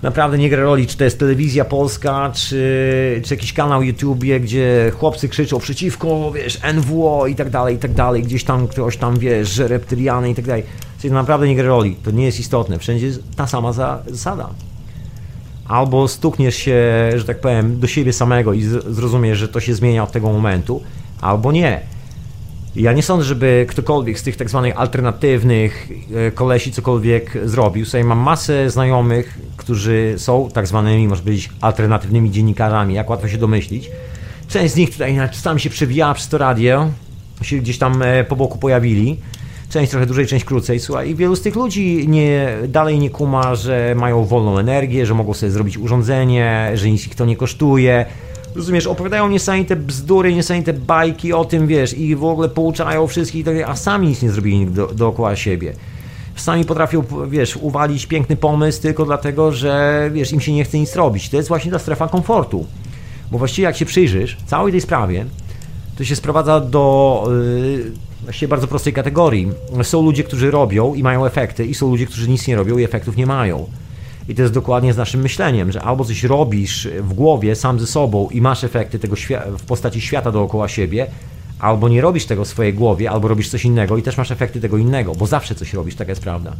naprawdę 0.02 0.38
nie 0.38 0.50
gra 0.50 0.62
roli, 0.62 0.86
czy 0.86 0.96
to 0.96 1.04
jest 1.04 1.18
telewizja 1.18 1.64
polska, 1.64 2.30
czy, 2.34 3.20
czy 3.24 3.34
jakiś 3.34 3.52
kanał 3.52 3.82
YouTube, 3.82 4.24
gdzie 4.40 4.92
chłopcy 4.98 5.28
krzyczą 5.28 5.58
przeciwko, 5.58 6.32
wiesz, 6.32 6.58
NWO 6.74 7.26
i 7.26 7.34
tak 7.34 7.50
dalej, 7.50 7.76
i 7.76 7.78
tak 7.78 7.92
dalej, 7.92 8.22
gdzieś 8.22 8.44
tam 8.44 8.68
ktoś 8.68 8.96
tam, 8.96 9.18
wiesz, 9.18 9.48
że 9.48 9.68
reptyliany 9.68 10.30
i 10.30 10.34
tak 10.34 10.44
dalej. 10.44 10.64
To 11.02 11.08
naprawdę 11.08 11.48
nie 11.48 11.56
gra 11.56 11.66
roli, 11.66 11.96
to 12.04 12.10
nie 12.10 12.24
jest 12.24 12.40
istotne, 12.40 12.78
wszędzie 12.78 13.06
jest 13.06 13.22
ta 13.36 13.46
sama 13.46 13.72
zasada. 13.72 14.48
Albo 15.68 16.08
stukniesz 16.08 16.56
się, 16.56 16.82
że 17.16 17.24
tak 17.24 17.40
powiem, 17.40 17.80
do 17.80 17.86
siebie 17.86 18.12
samego 18.12 18.52
i 18.52 18.62
zrozumiesz, 18.62 19.38
że 19.38 19.48
to 19.48 19.60
się 19.60 19.74
zmienia 19.74 20.04
od 20.04 20.12
tego 20.12 20.32
momentu, 20.32 20.82
albo 21.20 21.52
nie. 21.52 21.80
Ja 22.76 22.92
nie 22.92 23.02
sądzę, 23.02 23.24
żeby 23.24 23.66
ktokolwiek 23.68 24.18
z 24.18 24.22
tych 24.22 24.36
tak 24.36 24.48
zwanych 24.48 24.76
alternatywnych 24.76 25.88
e, 26.14 26.30
kolesi 26.30 26.72
cokolwiek 26.72 27.38
zrobił. 27.44 27.86
Sobie 27.86 28.04
mam 28.04 28.18
masę 28.18 28.70
znajomych, 28.70 29.38
którzy 29.56 30.14
są 30.16 30.48
tak 30.54 30.66
zwanymi, 30.66 31.08
może 31.08 31.22
być, 31.22 31.50
alternatywnymi 31.60 32.30
dziennikarzami, 32.30 32.94
jak 32.94 33.10
łatwo 33.10 33.28
się 33.28 33.38
domyślić. 33.38 33.90
Część 34.48 34.74
z 34.74 34.76
nich 34.76 34.90
tutaj 34.90 35.18
tam 35.44 35.58
się 35.58 35.70
przewijała 35.70 36.14
przez 36.14 36.28
to 36.28 36.38
radio, 36.38 36.90
się 37.42 37.56
gdzieś 37.56 37.78
tam 37.78 38.02
e, 38.02 38.24
po 38.24 38.36
boku 38.36 38.58
pojawili. 38.58 39.16
Część 39.70 39.90
trochę 39.90 40.06
dłużej, 40.06 40.26
część 40.26 40.44
krócej. 40.44 40.80
Słuchaj, 40.80 41.10
i 41.10 41.14
wielu 41.14 41.36
z 41.36 41.42
tych 41.42 41.56
ludzi 41.56 42.08
nie, 42.08 42.48
dalej 42.68 42.98
nie 42.98 43.10
kuma, 43.10 43.54
że 43.54 43.94
mają 43.98 44.24
wolną 44.24 44.58
energię, 44.58 45.06
że 45.06 45.14
mogą 45.14 45.34
sobie 45.34 45.52
zrobić 45.52 45.78
urządzenie, 45.78 46.70
że 46.74 46.90
nic 46.90 47.06
ich 47.06 47.14
to 47.14 47.24
nie 47.24 47.36
kosztuje, 47.36 48.06
rozumiesz, 48.54 48.86
opowiadają 48.86 49.28
niesamowite 49.28 49.76
bzdury, 49.76 50.34
niesamowite 50.34 50.72
bajki 50.72 51.32
o 51.32 51.44
tym, 51.44 51.66
wiesz, 51.66 51.98
i 51.98 52.16
w 52.16 52.24
ogóle 52.24 52.48
pouczają 52.48 53.06
wszystkich, 53.06 53.44
tak 53.44 53.56
a 53.66 53.76
sami 53.76 54.08
nic 54.08 54.22
nie 54.22 54.30
zrobili 54.30 54.66
do, 54.66 54.86
dookoła 54.86 55.36
siebie. 55.36 55.72
Sami 56.36 56.64
potrafią, 56.64 57.04
wiesz, 57.28 57.56
uwalić 57.56 58.06
piękny 58.06 58.36
pomysł 58.36 58.82
tylko 58.82 59.04
dlatego, 59.04 59.52
że, 59.52 60.10
wiesz, 60.12 60.32
im 60.32 60.40
się 60.40 60.52
nie 60.52 60.64
chce 60.64 60.78
nic 60.78 60.96
robić. 60.96 61.28
To 61.28 61.36
jest 61.36 61.48
właśnie 61.48 61.72
ta 61.72 61.78
strefa 61.78 62.08
komfortu. 62.08 62.66
Bo 63.30 63.38
właściwie 63.38 63.66
jak 63.66 63.76
się 63.76 63.84
przyjrzysz 63.84 64.36
całej 64.46 64.72
tej 64.72 64.80
sprawie, 64.80 65.26
to 65.98 66.04
się 66.04 66.16
sprowadza 66.16 66.60
do 66.60 67.24
yy, 67.74 67.92
właściwie 68.22 68.48
bardzo 68.48 68.66
prostej 68.66 68.92
kategorii. 68.92 69.48
Są 69.82 70.02
ludzie, 70.02 70.24
którzy 70.24 70.50
robią 70.50 70.94
i 70.94 71.02
mają 71.02 71.26
efekty 71.26 71.66
i 71.66 71.74
są 71.74 71.90
ludzie, 71.90 72.06
którzy 72.06 72.28
nic 72.28 72.48
nie 72.48 72.56
robią 72.56 72.78
i 72.78 72.84
efektów 72.84 73.16
nie 73.16 73.26
mają. 73.26 73.66
I 74.28 74.34
to 74.34 74.42
jest 74.42 74.54
dokładnie 74.54 74.92
z 74.92 74.96
naszym 74.96 75.20
myśleniem, 75.20 75.72
że 75.72 75.82
albo 75.82 76.04
coś 76.04 76.24
robisz 76.24 76.88
w 77.00 77.14
głowie 77.14 77.56
sam 77.56 77.80
ze 77.80 77.86
sobą 77.86 78.28
i 78.30 78.40
masz 78.40 78.64
efekty 78.64 78.98
tego 78.98 79.16
w 79.58 79.62
postaci 79.62 80.00
świata 80.00 80.32
dookoła 80.32 80.68
siebie, 80.68 81.06
albo 81.58 81.88
nie 81.88 82.00
robisz 82.00 82.26
tego 82.26 82.44
w 82.44 82.48
swojej 82.48 82.74
głowie, 82.74 83.10
albo 83.10 83.28
robisz 83.28 83.48
coś 83.48 83.64
innego 83.64 83.96
i 83.96 84.02
też 84.02 84.16
masz 84.16 84.30
efekty 84.30 84.60
tego 84.60 84.78
innego, 84.78 85.14
bo 85.14 85.26
zawsze 85.26 85.54
coś 85.54 85.74
robisz, 85.74 85.94
taka 85.94 86.10
jest 86.10 86.22
prawda. 86.22 86.52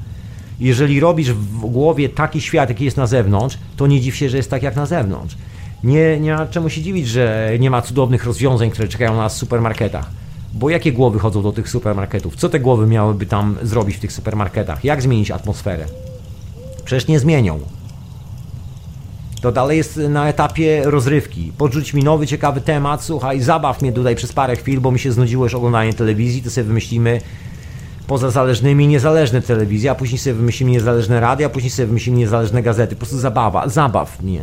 Jeżeli 0.60 1.00
robisz 1.00 1.32
w 1.32 1.58
głowie 1.58 2.08
taki 2.08 2.40
świat, 2.40 2.68
jaki 2.68 2.84
jest 2.84 2.96
na 2.96 3.06
zewnątrz, 3.06 3.58
to 3.76 3.86
nie 3.86 4.00
dziw 4.00 4.16
się, 4.16 4.28
że 4.28 4.36
jest 4.36 4.50
tak 4.50 4.62
jak 4.62 4.76
na 4.76 4.86
zewnątrz. 4.86 5.36
Nie, 5.84 6.20
nie 6.20 6.34
ma 6.34 6.46
czemu 6.46 6.70
się 6.70 6.82
dziwić, 6.82 7.08
że 7.08 7.52
nie 7.58 7.70
ma 7.70 7.82
cudownych 7.82 8.24
rozwiązań, 8.24 8.70
które 8.70 8.88
czekają 8.88 9.10
na 9.10 9.22
nas 9.22 9.34
w 9.34 9.38
supermarketach. 9.38 10.10
Bo 10.54 10.70
jakie 10.70 10.92
głowy 10.92 11.18
chodzą 11.18 11.42
do 11.42 11.52
tych 11.52 11.68
supermarketów? 11.68 12.36
Co 12.36 12.48
te 12.48 12.60
głowy 12.60 12.86
miałyby 12.86 13.26
tam 13.26 13.56
zrobić 13.62 13.96
w 13.96 14.00
tych 14.00 14.12
supermarketach? 14.12 14.84
Jak 14.84 15.02
zmienić 15.02 15.30
atmosferę? 15.30 15.86
Przecież 16.92 17.08
nie 17.08 17.18
zmienią. 17.18 17.60
To 19.40 19.52
dalej 19.52 19.78
jest 19.78 19.96
na 19.96 20.28
etapie 20.28 20.82
rozrywki. 20.84 21.52
Podrzuć 21.58 21.94
mi 21.94 22.04
nowy, 22.04 22.26
ciekawy 22.26 22.60
temat, 22.60 23.04
słuchaj, 23.04 23.40
zabaw 23.40 23.82
mnie 23.82 23.92
tutaj 23.92 24.16
przez 24.16 24.32
parę 24.32 24.56
chwil, 24.56 24.80
bo 24.80 24.90
mi 24.90 24.98
się 24.98 25.12
znudziło 25.12 25.44
już 25.44 25.54
oglądanie 25.54 25.94
telewizji, 25.94 26.42
to 26.42 26.50
sobie 26.50 26.64
wymyślimy 26.64 27.20
poza 28.06 28.30
zależnymi 28.30 28.86
niezależne 28.86 29.42
telewizje, 29.42 29.90
a 29.90 29.94
później 29.94 30.18
sobie 30.18 30.34
wymyślimy 30.34 30.70
niezależne 30.70 31.20
radia, 31.20 31.46
a 31.46 31.50
później 31.50 31.70
sobie 31.70 31.86
wymyślimy 31.86 32.18
niezależne 32.18 32.62
gazety. 32.62 32.94
Po 32.94 32.98
prostu 32.98 33.18
zabawa, 33.18 33.68
zabaw 33.68 34.22
mnie. 34.22 34.40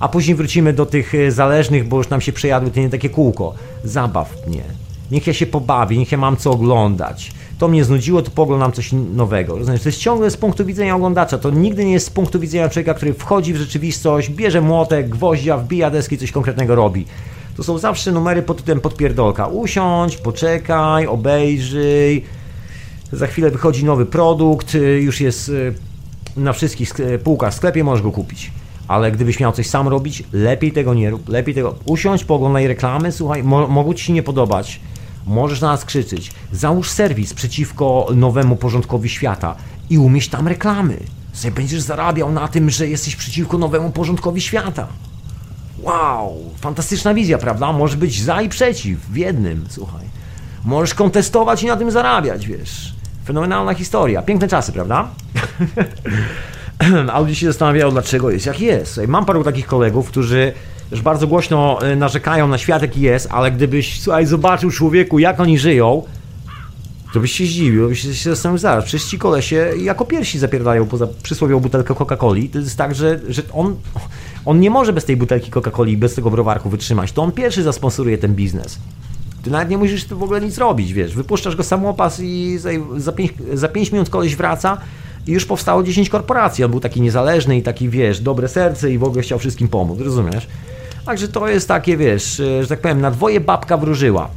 A 0.00 0.08
później 0.08 0.36
wrócimy 0.36 0.72
do 0.72 0.86
tych 0.86 1.14
e, 1.14 1.30
zależnych, 1.30 1.88
bo 1.88 1.96
już 1.96 2.08
nam 2.08 2.20
się 2.20 2.32
przejadły 2.32 2.70
to 2.70 2.80
nie 2.80 2.90
takie 2.90 3.10
kółko. 3.10 3.54
Zabaw 3.84 4.46
mnie. 4.46 4.62
Niech 5.10 5.26
ja 5.26 5.34
się 5.34 5.46
pobawię, 5.46 5.96
niech 5.96 6.12
ja 6.12 6.18
mam 6.18 6.36
co 6.36 6.50
oglądać 6.50 7.32
to 7.58 7.68
mnie 7.68 7.84
znudziło, 7.84 8.22
to 8.22 8.30
poglądam 8.30 8.72
coś 8.72 8.92
nowego. 8.92 9.58
Rozumiesz? 9.58 9.82
To 9.82 9.88
jest 9.88 9.98
ciągle 9.98 10.30
z 10.30 10.36
punktu 10.36 10.64
widzenia 10.64 10.96
oglądacza. 10.96 11.38
To 11.38 11.50
nigdy 11.50 11.84
nie 11.84 11.92
jest 11.92 12.06
z 12.06 12.10
punktu 12.10 12.40
widzenia 12.40 12.68
człowieka, 12.68 12.94
który 12.94 13.14
wchodzi 13.14 13.54
w 13.54 13.56
rzeczywistość, 13.56 14.30
bierze 14.30 14.60
młotek, 14.60 15.08
gwoździa, 15.08 15.56
wbija 15.58 15.90
deski, 15.90 16.18
coś 16.18 16.32
konkretnego 16.32 16.74
robi. 16.74 17.06
To 17.56 17.62
są 17.62 17.78
zawsze 17.78 18.12
numery 18.12 18.42
pod 18.42 18.56
tytułem 18.56 18.80
podpierdolka. 18.80 19.46
Usiądź, 19.46 20.16
poczekaj, 20.16 21.06
obejrzyj. 21.06 22.24
Za 23.12 23.26
chwilę 23.26 23.50
wychodzi 23.50 23.84
nowy 23.84 24.06
produkt, 24.06 24.76
już 25.00 25.20
jest 25.20 25.48
y, 25.48 25.74
na 26.36 26.52
wszystkich 26.52 26.94
półkach 27.24 27.52
w 27.52 27.56
sklepie, 27.56 27.84
możesz 27.84 28.02
go 28.02 28.12
kupić. 28.12 28.52
Ale 28.88 29.12
gdybyś 29.12 29.40
miał 29.40 29.52
coś 29.52 29.66
sam 29.66 29.88
robić, 29.88 30.22
lepiej 30.32 30.72
tego 30.72 30.94
nie 30.94 31.10
rób, 31.10 31.28
lepiej 31.28 31.54
tego. 31.54 31.74
Usiądź, 31.84 32.24
poglądaj 32.24 32.66
reklamy, 32.66 33.12
słuchaj, 33.12 33.42
mo 33.42 33.66
mogą 33.66 33.94
ci 33.94 34.04
się 34.04 34.12
nie 34.12 34.22
podobać 34.22 34.80
Możesz 35.26 35.60
na 35.60 35.68
nas 35.68 35.84
krzyczeć. 35.84 36.32
Załóż 36.52 36.90
serwis 36.90 37.34
przeciwko 37.34 38.06
nowemu 38.14 38.56
porządkowi 38.56 39.08
świata 39.08 39.56
i 39.90 39.98
umieść 39.98 40.28
tam 40.28 40.48
reklamy. 40.48 40.96
Sobie 41.32 41.54
będziesz 41.54 41.80
zarabiał 41.80 42.32
na 42.32 42.48
tym, 42.48 42.70
że 42.70 42.88
jesteś 42.88 43.16
przeciwko 43.16 43.58
nowemu 43.58 43.90
porządkowi 43.90 44.40
świata. 44.40 44.86
Wow, 45.78 46.50
fantastyczna 46.60 47.14
wizja, 47.14 47.38
prawda? 47.38 47.72
Możesz 47.72 47.96
być 47.96 48.22
za 48.22 48.42
i 48.42 48.48
przeciw 48.48 49.00
w 49.00 49.16
jednym, 49.16 49.64
słuchaj. 49.68 50.04
Możesz 50.64 50.94
kontestować 50.94 51.62
i 51.62 51.66
na 51.66 51.76
tym 51.76 51.90
zarabiać, 51.90 52.46
wiesz. 52.46 52.94
Fenomenalna 53.24 53.74
historia. 53.74 54.22
Piękne 54.22 54.48
czasy, 54.48 54.72
prawda? 54.72 55.08
A 57.12 57.34
się 57.34 57.46
zastanawiają, 57.46 57.90
dlaczego 57.90 58.30
jest 58.30 58.46
jak 58.46 58.60
jest. 58.60 59.00
Mam 59.08 59.24
paru 59.24 59.44
takich 59.44 59.66
kolegów, 59.66 60.08
którzy 60.08 60.52
już 60.90 61.02
bardzo 61.02 61.26
głośno 61.26 61.78
y, 61.92 61.96
narzekają 61.96 62.48
na 62.48 62.58
świat, 62.58 62.82
jaki 62.82 63.00
jest, 63.00 63.28
ale 63.30 63.52
gdybyś, 63.52 64.00
słuchaj, 64.00 64.26
zobaczył 64.26 64.70
człowieku, 64.70 65.18
jak 65.18 65.40
oni 65.40 65.58
żyją, 65.58 66.02
to 67.14 67.20
byś 67.20 67.32
się 67.32 67.44
zdziwił, 67.44 67.88
byś 67.88 68.00
się 68.00 68.30
zastanowił, 68.30 68.58
zaraz, 68.58 68.84
przecież 68.84 69.08
ci 69.08 69.18
kolesie 69.18 69.70
jako 69.78 70.04
pierwsi 70.04 70.38
zapierdają 70.38 70.86
poza 70.86 71.06
przysłowią 71.22 71.60
butelkę 71.60 71.94
Coca-Coli. 71.94 72.50
To 72.50 72.58
jest 72.58 72.76
tak, 72.76 72.94
że, 72.94 73.20
że 73.28 73.42
on, 73.52 73.76
on 74.44 74.60
nie 74.60 74.70
może 74.70 74.92
bez 74.92 75.04
tej 75.04 75.16
butelki 75.16 75.50
Coca-Coli, 75.50 75.96
bez 75.96 76.14
tego 76.14 76.30
browarku 76.30 76.70
wytrzymać. 76.70 77.12
To 77.12 77.22
on 77.22 77.32
pierwszy 77.32 77.62
zasponsoruje 77.62 78.18
ten 78.18 78.34
biznes. 78.34 78.78
Ty 79.42 79.50
nawet 79.50 79.70
nie 79.70 79.78
musisz 79.78 80.04
tu 80.04 80.18
w 80.18 80.22
ogóle 80.22 80.40
nic 80.40 80.58
robić, 80.58 80.92
wiesz. 80.92 81.14
Wypuszczasz 81.14 81.56
go 81.56 81.62
samopas 81.62 82.20
i 82.20 82.58
za, 82.58 82.70
za, 82.96 83.12
pięć, 83.12 83.32
za 83.52 83.68
pięć 83.68 83.92
minut 83.92 84.10
koleś 84.10 84.36
wraca 84.36 84.78
i 85.26 85.32
już 85.32 85.44
powstało 85.44 85.82
10 85.82 86.08
korporacji. 86.08 86.64
On 86.64 86.70
był 86.70 86.80
taki 86.80 87.00
niezależny 87.00 87.58
i 87.58 87.62
taki, 87.62 87.88
wiesz, 87.88 88.20
dobre 88.20 88.48
serce 88.48 88.92
i 88.92 88.98
w 88.98 89.04
ogóle 89.04 89.22
chciał 89.22 89.38
wszystkim 89.38 89.68
pomóc, 89.68 90.00
rozumiesz? 90.00 90.46
Także 91.04 91.28
to 91.28 91.48
jest 91.48 91.68
takie, 91.68 91.96
wiesz, 91.96 92.40
e, 92.40 92.62
że 92.62 92.68
tak 92.68 92.80
powiem, 92.80 93.00
na 93.00 93.10
dwoje 93.10 93.40
babka 93.40 93.76
wróżyła. 93.76 94.28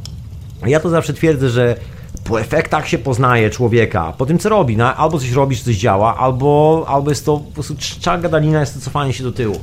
Ja 0.66 0.80
to 0.80 0.90
zawsze 0.90 1.12
twierdzę, 1.12 1.48
że 1.48 1.76
po 2.24 2.40
efektach 2.40 2.88
się 2.88 2.98
poznaje 2.98 3.50
człowieka, 3.50 4.12
po 4.18 4.26
tym 4.26 4.38
co 4.38 4.48
robi, 4.48 4.76
no, 4.76 4.94
albo 4.94 5.18
coś 5.18 5.32
robisz, 5.32 5.62
coś 5.62 5.76
działa, 5.76 6.16
albo, 6.16 6.84
albo 6.88 7.10
jest 7.10 7.26
to 7.26 7.36
po 7.36 7.52
prostu 7.52 7.76
czcza 7.76 8.18
gadalina, 8.18 8.60
jest 8.60 8.74
to 8.74 8.80
cofanie 8.80 9.12
się 9.12 9.24
do 9.24 9.32
tyłu. 9.32 9.60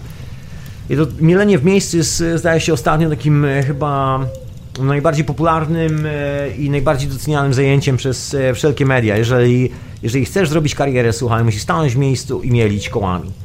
I 0.90 0.96
to 0.96 1.06
mielenie 1.20 1.58
w 1.58 1.66
miejscu 1.66 1.98
jest, 1.98 2.24
zdaje 2.36 2.60
się, 2.60 2.74
ostatnio 2.74 3.10
takim 3.10 3.46
e, 3.46 3.64
chyba 3.64 4.20
najbardziej 4.80 5.26
popularnym 5.26 6.06
e, 6.06 6.50
i 6.58 6.70
najbardziej 6.70 7.10
docenianym 7.10 7.54
zajęciem 7.54 7.98
przez 7.98 8.36
wszelkie 8.54 8.86
media. 8.86 9.18
Jeżeli, 9.18 9.70
jeżeli 10.04 10.26
chcesz 10.26 10.50
zrobić 10.50 10.76
karierę, 10.76 11.14
słuchaj, 11.14 11.44
musisz 11.44 11.62
stanąć 11.62 11.94
w 11.94 11.98
miejscu 11.98 12.42
i 12.42 12.52
mielić 12.52 12.90
kołami 12.90 13.45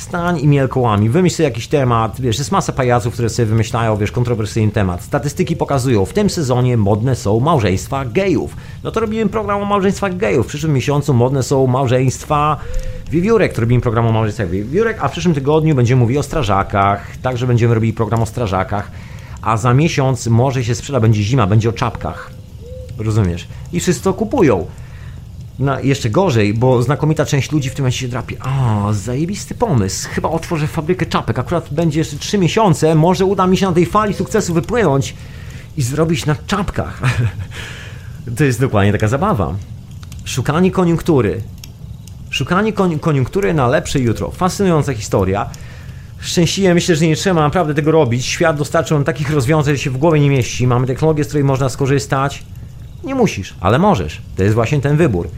stań 0.00 0.40
i 0.40 0.48
miel 0.48 0.68
kołami, 0.68 1.08
wymyśl 1.08 1.36
sobie 1.36 1.48
jakiś 1.48 1.68
temat, 1.68 2.20
wiesz, 2.20 2.38
jest 2.38 2.52
masa 2.52 2.72
pajaców, 2.72 3.12
które 3.12 3.28
sobie 3.28 3.46
wymyślają, 3.46 3.96
wiesz, 3.96 4.12
kontrowersyjny 4.12 4.72
temat. 4.72 5.02
Statystyki 5.02 5.56
pokazują, 5.56 6.04
w 6.04 6.12
tym 6.12 6.30
sezonie 6.30 6.76
modne 6.76 7.16
są 7.16 7.40
małżeństwa 7.40 8.04
gejów. 8.04 8.56
No 8.84 8.90
to 8.90 9.00
robimy 9.00 9.30
program 9.30 9.62
o 9.62 9.64
małżeństwach 9.64 10.16
gejów. 10.16 10.46
W 10.46 10.48
przyszłym 10.48 10.72
miesiącu 10.72 11.14
modne 11.14 11.42
są 11.42 11.66
małżeństwa 11.66 12.56
Wiewiórek, 13.10 13.58
robimy 13.58 13.80
program 13.80 14.06
o 14.06 14.12
małżeństwach 14.12 14.50
wiewiórek, 14.50 14.98
a 15.00 15.08
w 15.08 15.12
przyszłym 15.12 15.34
tygodniu 15.34 15.74
będziemy 15.74 16.00
mówić 16.00 16.16
o 16.16 16.22
strażakach, 16.22 17.16
także 17.16 17.46
będziemy 17.46 17.74
robili 17.74 17.92
program 17.92 18.22
o 18.22 18.26
strażakach, 18.26 18.90
a 19.42 19.56
za 19.56 19.74
miesiąc 19.74 20.26
może 20.26 20.64
się 20.64 20.74
sprzeda, 20.74 21.00
będzie 21.00 21.22
zima, 21.22 21.46
będzie 21.46 21.68
o 21.68 21.72
czapkach. 21.72 22.30
Rozumiesz? 22.98 23.48
I 23.72 23.80
wszyscy 23.80 24.04
to 24.04 24.14
kupują. 24.14 24.66
No, 25.58 25.80
jeszcze 25.80 26.10
gorzej, 26.10 26.54
bo 26.54 26.82
znakomita 26.82 27.26
część 27.26 27.52
ludzi 27.52 27.70
w 27.70 27.74
tym 27.74 27.82
momencie 27.82 27.98
się 27.98 28.08
drapie. 28.08 28.36
A, 28.40 28.88
zajebisty 28.92 29.54
pomysł. 29.54 30.08
Chyba 30.12 30.28
otworzę 30.28 30.66
fabrykę 30.66 31.06
czapek. 31.06 31.38
Akurat 31.38 31.74
będzie 31.74 31.98
jeszcze 31.98 32.16
3 32.16 32.38
miesiące. 32.38 32.94
Może 32.94 33.24
uda 33.24 33.46
mi 33.46 33.56
się 33.56 33.66
na 33.66 33.72
tej 33.72 33.86
fali 33.86 34.14
sukcesu 34.14 34.54
wypłynąć 34.54 35.14
i 35.76 35.82
zrobić 35.82 36.26
na 36.26 36.36
czapkach. 36.46 37.00
to 38.36 38.44
jest 38.44 38.60
dokładnie 38.60 38.92
taka 38.92 39.08
zabawa. 39.08 39.54
Szukanie 40.24 40.70
koniunktury. 40.70 41.40
Szukanie 42.30 42.72
koniunktury 43.00 43.54
na 43.54 43.68
lepsze 43.68 43.98
jutro. 43.98 44.30
Fascynująca 44.30 44.94
historia. 44.94 45.50
Szczęśliwie 46.20 46.74
myślę, 46.74 46.96
że 46.96 47.06
nie 47.06 47.16
trzeba 47.16 47.40
naprawdę 47.40 47.74
tego 47.74 47.90
robić. 47.92 48.26
Świat 48.26 48.56
dostarczył 48.56 48.96
nam 48.96 49.04
takich 49.04 49.30
rozwiązań, 49.30 49.74
że 49.74 49.82
się 49.82 49.90
w 49.90 49.96
głowie 49.96 50.20
nie 50.20 50.30
mieści. 50.30 50.66
Mamy 50.66 50.86
technologię, 50.86 51.24
z 51.24 51.28
której 51.28 51.44
można 51.44 51.68
skorzystać. 51.68 52.42
Nie 53.04 53.14
musisz, 53.14 53.54
ale 53.60 53.78
możesz. 53.78 54.22
To 54.36 54.42
jest 54.42 54.54
właśnie 54.54 54.80
ten 54.80 54.96
wybór. 54.96 55.28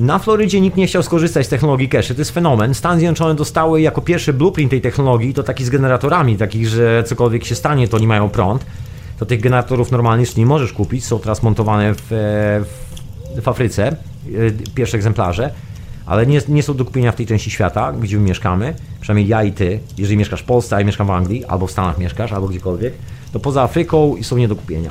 Na 0.00 0.18
Florydzie 0.18 0.60
nikt 0.60 0.76
nie 0.76 0.86
chciał 0.86 1.02
skorzystać 1.02 1.46
z 1.46 1.48
technologii 1.48 1.88
cache. 1.88 2.14
To 2.14 2.20
jest 2.20 2.30
fenomen. 2.30 2.74
Stany 2.74 2.98
Zjednoczone 2.98 3.34
dostały 3.34 3.80
jako 3.80 4.00
pierwszy 4.00 4.32
blueprint 4.32 4.70
tej 4.70 4.80
technologii, 4.80 5.34
to 5.34 5.42
taki 5.42 5.64
z 5.64 5.70
generatorami, 5.70 6.36
takich, 6.36 6.68
że 6.68 7.04
cokolwiek 7.06 7.44
się 7.44 7.54
stanie, 7.54 7.88
to 7.88 7.98
nie 7.98 8.06
mają 8.06 8.28
prąd. 8.28 8.66
To 9.18 9.26
tych 9.26 9.40
generatorów 9.40 9.90
normalnie 9.90 10.26
nie 10.36 10.46
możesz 10.46 10.72
kupić, 10.72 11.04
są 11.04 11.18
teraz 11.18 11.42
montowane 11.42 11.94
w, 11.94 12.02
w, 12.08 13.42
w 13.42 13.48
Afryce, 13.48 13.86
e, 13.88 13.96
pierwsze 14.74 14.96
egzemplarze, 14.96 15.50
ale 16.06 16.26
nie, 16.26 16.40
nie 16.48 16.62
są 16.62 16.74
do 16.74 16.84
kupienia 16.84 17.12
w 17.12 17.16
tej 17.16 17.26
części 17.26 17.50
świata, 17.50 17.92
gdzie 17.92 18.16
my 18.16 18.22
mieszkamy, 18.22 18.74
przynajmniej 19.00 19.28
ja 19.28 19.44
i 19.44 19.52
ty, 19.52 19.80
jeżeli 19.98 20.16
mieszkasz 20.16 20.40
w 20.40 20.44
Polsce, 20.44 20.76
a 20.76 20.80
ja 20.80 20.86
mieszkam 20.86 21.06
w 21.06 21.10
Anglii, 21.10 21.44
albo 21.44 21.66
w 21.66 21.70
Stanach 21.70 21.98
mieszkasz, 21.98 22.32
albo 22.32 22.48
gdziekolwiek, 22.48 22.94
to 23.32 23.40
poza 23.40 23.62
Afryką 23.62 24.14
są 24.22 24.36
nie 24.36 24.48
do 24.48 24.56
kupienia. 24.56 24.90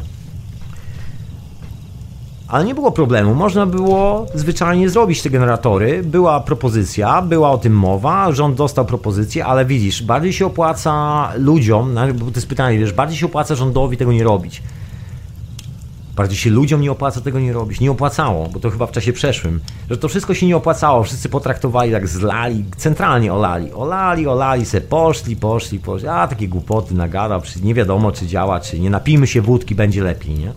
Ale 2.53 2.65
nie 2.65 2.75
było 2.75 2.91
problemu, 2.91 3.35
można 3.35 3.65
było 3.65 4.25
zwyczajnie 4.33 4.89
zrobić 4.89 5.21
te 5.21 5.29
generatory. 5.29 6.03
Była 6.03 6.39
propozycja, 6.39 7.21
była 7.21 7.51
o 7.51 7.57
tym 7.57 7.73
mowa, 7.73 8.31
rząd 8.31 8.57
dostał 8.57 8.85
propozycję, 8.85 9.45
ale 9.45 9.65
widzisz, 9.65 10.03
bardziej 10.03 10.33
się 10.33 10.45
opłaca 10.45 11.31
ludziom, 11.37 11.95
bo 12.13 12.25
to 12.25 12.31
jest 12.35 12.47
pytanie, 12.47 12.79
wiesz, 12.79 12.93
bardziej 12.93 13.17
się 13.17 13.25
opłaca 13.25 13.55
rządowi 13.55 13.97
tego 13.97 14.11
nie 14.11 14.23
robić. 14.23 14.61
Bardziej 16.15 16.37
się 16.37 16.49
ludziom 16.49 16.81
nie 16.81 16.91
opłaca 16.91 17.21
tego 17.21 17.39
nie 17.39 17.53
robić. 17.53 17.79
Nie 17.79 17.91
opłacało, 17.91 18.49
bo 18.49 18.59
to 18.59 18.69
chyba 18.69 18.85
w 18.85 18.91
czasie 18.91 19.13
przeszłym, 19.13 19.59
że 19.89 19.97
to 19.97 20.07
wszystko 20.07 20.33
się 20.33 20.45
nie 20.45 20.57
opłacało. 20.57 21.03
Wszyscy 21.03 21.29
potraktowali 21.29 21.91
jak 21.91 22.07
zlali, 22.07 22.65
centralnie 22.77 23.33
olali. 23.33 23.71
Olali, 23.71 24.27
olali 24.27 24.65
se, 24.65 24.81
poszli, 24.81 25.35
poszli, 25.35 25.79
poszli. 25.79 26.07
A 26.07 26.27
takie 26.27 26.47
głupoty 26.47 26.95
nagadał, 26.95 27.41
nie 27.63 27.73
wiadomo 27.73 28.11
czy 28.11 28.27
działa, 28.27 28.59
czy 28.59 28.79
nie. 28.79 28.89
Napijmy 28.89 29.27
się 29.27 29.41
wódki, 29.41 29.75
będzie 29.75 30.03
lepiej, 30.03 30.35
nie? 30.35 30.53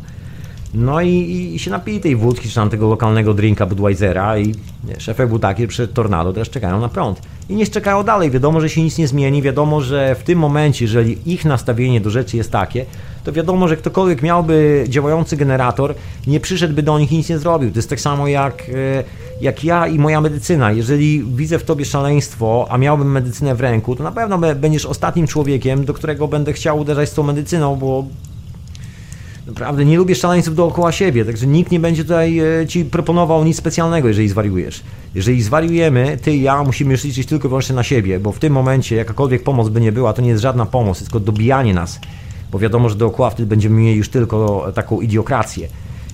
No 0.77 1.01
i, 1.01 1.11
i, 1.55 1.59
się 1.59 1.71
napili 1.71 2.01
tej 2.01 2.17
wódki, 2.17 2.49
czy 2.49 2.55
tam 2.55 2.71
tego 2.71 2.89
lokalnego 2.89 3.35
drinka 3.35 3.67
Budweisera 3.67 4.39
i 4.39 4.55
wiesz, 4.85 5.11
był 5.29 5.39
taki, 5.39 5.63
że 5.63 5.69
przed 5.69 5.95
tornado 5.95 6.33
teraz 6.33 6.51
czekają 6.51 6.81
na 6.81 6.89
prąd. 6.89 7.21
I 7.49 7.55
nie 7.55 7.67
czekają 7.67 8.03
dalej, 8.03 8.31
wiadomo, 8.31 8.61
że 8.61 8.69
się 8.69 8.83
nic 8.83 8.99
nie 8.99 9.09
zmieni, 9.09 9.43
wiadomo, 9.43 9.81
że 9.81 10.15
w 10.15 10.23
tym 10.23 10.39
momencie, 10.39 10.85
jeżeli 10.85 11.33
ich 11.33 11.45
nastawienie 11.45 12.01
do 12.01 12.11
rzeczy 12.11 12.37
jest 12.37 12.51
takie, 12.51 12.87
to 13.25 13.33
wiadomo, 13.33 13.69
że 13.69 13.77
ktokolwiek 13.77 14.23
miałby 14.23 14.85
działający 14.89 15.37
generator, 15.37 15.95
nie 16.27 16.41
przyszedłby 16.41 16.83
do 16.83 16.99
nich 16.99 17.13
i 17.13 17.17
nic 17.17 17.29
nie 17.29 17.39
zrobił. 17.39 17.71
To 17.71 17.79
jest 17.79 17.91
tak 17.91 18.01
samo 18.01 18.29
jak, 18.29 18.63
e, 18.63 19.05
jak 19.41 19.65
ja 19.65 19.87
i 19.87 19.99
moja 19.99 20.21
medycyna. 20.21 20.73
Jeżeli 20.73 21.25
widzę 21.25 21.59
w 21.59 21.65
tobie 21.65 21.85
szaleństwo, 21.85 22.67
a 22.71 22.79
miałbym 22.79 23.13
medycynę 23.13 23.55
w 23.55 23.61
ręku, 23.61 23.97
to 23.97 24.05
na 24.05 24.13
pewno 24.13 24.39
będziesz 24.39 24.87
ostatnim 24.87 25.27
człowiekiem, 25.27 25.85
do 25.85 25.95
którego 25.95 26.29
będę 26.29 26.53
chciał 26.53 26.79
uderzać 26.79 27.09
z 27.09 27.15
tą 27.15 27.23
medycyną, 27.23 27.77
bo 27.77 28.05
Naprawdę 29.47 29.85
nie 29.85 29.97
lubię 29.97 30.15
szaleńców 30.15 30.55
dookoła 30.55 30.93
siebie, 30.93 31.25
także 31.25 31.47
nikt 31.47 31.71
nie 31.71 31.81
będzie 31.81 32.03
tutaj 32.03 32.39
e, 32.39 32.67
ci 32.67 32.85
proponował 32.85 33.45
nic 33.45 33.57
specjalnego, 33.57 34.09
jeżeli 34.09 34.29
zwariujesz. 34.29 34.83
Jeżeli 35.15 35.43
zwariujemy, 35.43 36.19
ty 36.23 36.37
i 36.37 36.43
ja 36.43 36.63
musimy 36.63 36.93
już 36.93 37.05
liczyć 37.05 37.27
tylko 37.27 37.49
i 37.49 37.49
wyłącznie 37.49 37.75
na 37.75 37.83
siebie, 37.83 38.21
bo 38.21 38.33
w 38.33 38.39
tym 38.39 38.53
momencie 38.53 38.97
jakakolwiek 38.97 39.43
pomoc 39.43 39.69
by 39.69 39.81
nie 39.81 39.93
była, 39.93 40.13
to 40.13 40.23
nie 40.23 40.29
jest 40.29 40.43
żadna 40.43 40.67
pomoc, 40.67 41.03
tylko 41.03 41.21
dobijanie 41.21 41.75
nas. 41.75 42.01
Bo 42.53 42.59
wiadomo, 42.59 42.89
że 42.89 42.95
dookoła 42.95 43.31
wtedy 43.31 43.47
będziemy 43.47 43.81
mieli 43.81 43.97
już 43.97 44.09
tylko 44.09 44.67
taką 44.75 45.01
idiokrację. 45.01 45.69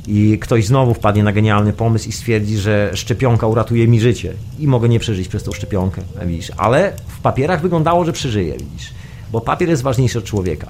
I 0.07 0.39
ktoś 0.39 0.67
znowu 0.67 0.95
wpadnie 0.95 1.23
na 1.23 1.33
genialny 1.33 1.73
pomysł 1.73 2.09
i 2.09 2.13
stwierdzi, 2.13 2.59
że 2.59 2.91
szczepionka 2.95 3.47
uratuje 3.47 3.89
mi 3.89 4.01
życie 4.01 4.33
i 4.59 4.67
mogę 4.67 4.89
nie 4.89 4.99
przeżyć 4.99 5.29
przez 5.29 5.43
tą 5.43 5.53
szczepionkę, 5.53 6.03
widzisz. 6.27 6.53
Ale 6.57 6.93
w 7.07 7.21
papierach 7.21 7.63
wyglądało, 7.63 8.05
że 8.05 8.13
przeżyję, 8.13 8.53
widzisz. 8.53 8.91
Bo 9.33 9.41
papier 9.41 9.69
jest 9.69 9.83
ważniejszy 9.83 10.19
od 10.19 10.25
człowieka. 10.25 10.67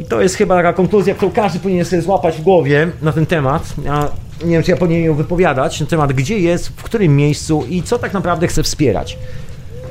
I 0.00 0.04
to 0.04 0.20
jest 0.20 0.34
chyba 0.34 0.56
taka 0.56 0.72
konkluzja, 0.72 1.14
którą 1.14 1.30
każdy 1.32 1.58
powinien 1.58 1.84
sobie 1.84 2.02
złapać 2.02 2.36
w 2.36 2.42
głowie 2.42 2.90
na 3.02 3.12
ten 3.12 3.26
temat. 3.26 3.74
Ja 3.84 4.08
nie 4.44 4.50
wiem, 4.50 4.62
czy 4.62 4.70
ja 4.70 4.76
powinienem 4.76 5.06
ją 5.06 5.14
wypowiadać, 5.14 5.80
na 5.80 5.86
temat 5.86 6.12
gdzie 6.12 6.38
jest, 6.38 6.68
w 6.68 6.82
którym 6.82 7.16
miejscu 7.16 7.64
i 7.68 7.82
co 7.82 7.98
tak 7.98 8.12
naprawdę 8.12 8.46
chce 8.46 8.62
wspierać 8.62 9.18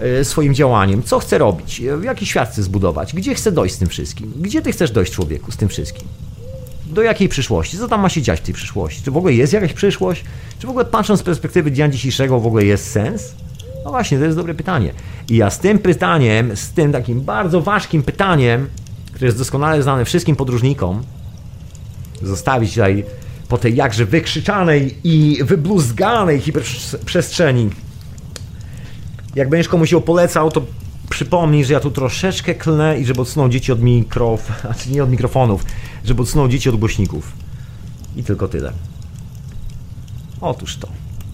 e, 0.01 0.25
swoim 0.25 0.53
działaniem, 0.53 1.03
co 1.03 1.19
chce 1.19 1.37
robić, 1.37 1.81
w 1.97 2.03
jaki 2.03 2.25
świat 2.25 2.49
chce 2.49 2.63
zbudować, 2.63 3.13
gdzie 3.13 3.35
chce 3.35 3.51
dojść 3.51 3.75
z 3.75 3.77
tym 3.77 3.87
wszystkim, 3.87 4.33
gdzie 4.35 4.61
ty 4.61 4.71
chcesz 4.71 4.91
dojść 4.91 5.13
człowieku 5.13 5.51
z 5.51 5.57
tym 5.57 5.69
wszystkim, 5.69 6.07
do 6.85 7.01
jakiej 7.01 7.29
przyszłości, 7.29 7.77
co 7.77 7.87
tam 7.87 8.01
ma 8.01 8.09
się 8.09 8.21
dziać 8.21 8.39
w 8.39 8.43
tej 8.43 8.53
przyszłości, 8.53 9.01
czy 9.03 9.11
w 9.11 9.17
ogóle 9.17 9.33
jest 9.33 9.53
jakaś 9.53 9.73
przyszłość, 9.73 10.23
czy 10.59 10.67
w 10.67 10.69
ogóle 10.69 10.85
patrząc 10.85 11.19
z 11.19 11.23
perspektywy 11.23 11.71
dnia 11.71 11.89
dzisiejszego 11.89 12.39
w 12.39 12.47
ogóle 12.47 12.65
jest 12.65 12.91
sens? 12.91 13.33
No 13.85 13.91
właśnie, 13.91 14.17
to 14.17 14.23
jest 14.23 14.37
dobre 14.37 14.53
pytanie. 14.53 14.93
I 15.29 15.37
ja 15.37 15.49
z 15.49 15.59
tym 15.59 15.79
pytaniem, 15.79 16.55
z 16.55 16.71
tym 16.71 16.91
takim 16.91 17.21
bardzo 17.21 17.61
ważkim 17.61 18.03
pytaniem 18.03 18.67
który 19.19 19.27
jest 19.27 19.37
doskonale 19.37 19.83
znany 19.83 20.05
wszystkim 20.05 20.35
podróżnikom, 20.35 21.03
zostawić 22.21 22.69
tutaj 22.69 23.05
po 23.49 23.57
tej 23.57 23.75
jakże 23.75 24.05
wykrzyczanej 24.05 24.97
i 25.03 25.39
wybluzganej 25.43 26.39
hiperprzestrzeni. 26.39 27.69
Jak 29.35 29.49
będziesz 29.49 29.67
komuś 29.67 29.91
ją 29.91 30.01
polecał, 30.01 30.51
to 30.51 30.61
przypomnij, 31.09 31.65
że 31.65 31.73
ja 31.73 31.79
tu 31.79 31.91
troszeczkę 31.91 32.55
klnę 32.55 32.99
i 32.99 33.05
żeby 33.05 33.21
odsunął 33.21 33.49
dzieci 33.49 33.71
od 33.71 33.81
mikrof, 33.81 34.51
znaczy 34.61 34.91
nie 34.91 35.03
od 35.03 35.11
mikrofonów, 35.11 35.65
żeby 36.05 36.21
odsunął 36.21 36.47
dzieci 36.47 36.69
od 36.69 36.75
głośników. 36.75 37.31
I 38.15 38.23
tylko 38.23 38.47
tyle. 38.47 38.73
Otóż 40.41 40.77
to. 40.77 40.87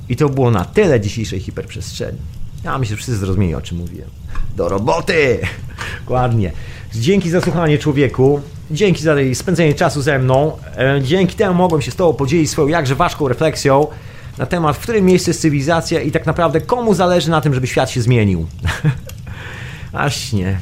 I 0.09 0.15
to 0.15 0.29
było 0.29 0.51
na 0.51 0.65
tyle 0.65 1.01
dzisiejszej 1.01 1.39
hiperprzestrzeni. 1.39 2.17
Ja 2.65 2.77
myślę, 2.77 2.89
że 2.89 2.97
wszyscy 2.97 3.17
zrozumieli, 3.17 3.55
o 3.55 3.61
czym 3.61 3.77
mówiłem. 3.77 4.09
Do 4.55 4.69
roboty! 4.69 5.39
Dokładnie. 6.01 6.51
Dzięki 6.95 7.29
za 7.29 7.41
słuchanie 7.41 7.77
człowieku. 7.77 8.41
Dzięki 8.71 9.03
za 9.03 9.15
spędzenie 9.33 9.73
czasu 9.73 10.01
ze 10.01 10.19
mną. 10.19 10.51
E, 10.77 11.01
dzięki 11.01 11.35
temu 11.35 11.53
mogłem 11.53 11.81
się 11.81 11.91
z 11.91 11.95
Tobą 11.95 12.13
podzielić 12.17 12.49
swoją 12.49 12.67
jakże 12.67 12.95
ważką 12.95 13.27
refleksją 13.27 13.87
na 14.37 14.45
temat, 14.45 14.75
w 14.75 14.79
którym 14.79 15.05
miejscu 15.05 15.29
jest 15.29 15.41
cywilizacja 15.41 16.01
i 16.01 16.11
tak 16.11 16.25
naprawdę 16.25 16.61
komu 16.61 16.93
zależy 16.93 17.29
na 17.29 17.41
tym, 17.41 17.53
żeby 17.53 17.67
świat 17.67 17.89
się 17.89 18.01
zmienił. 18.01 18.47
Właśnie. 19.91 20.59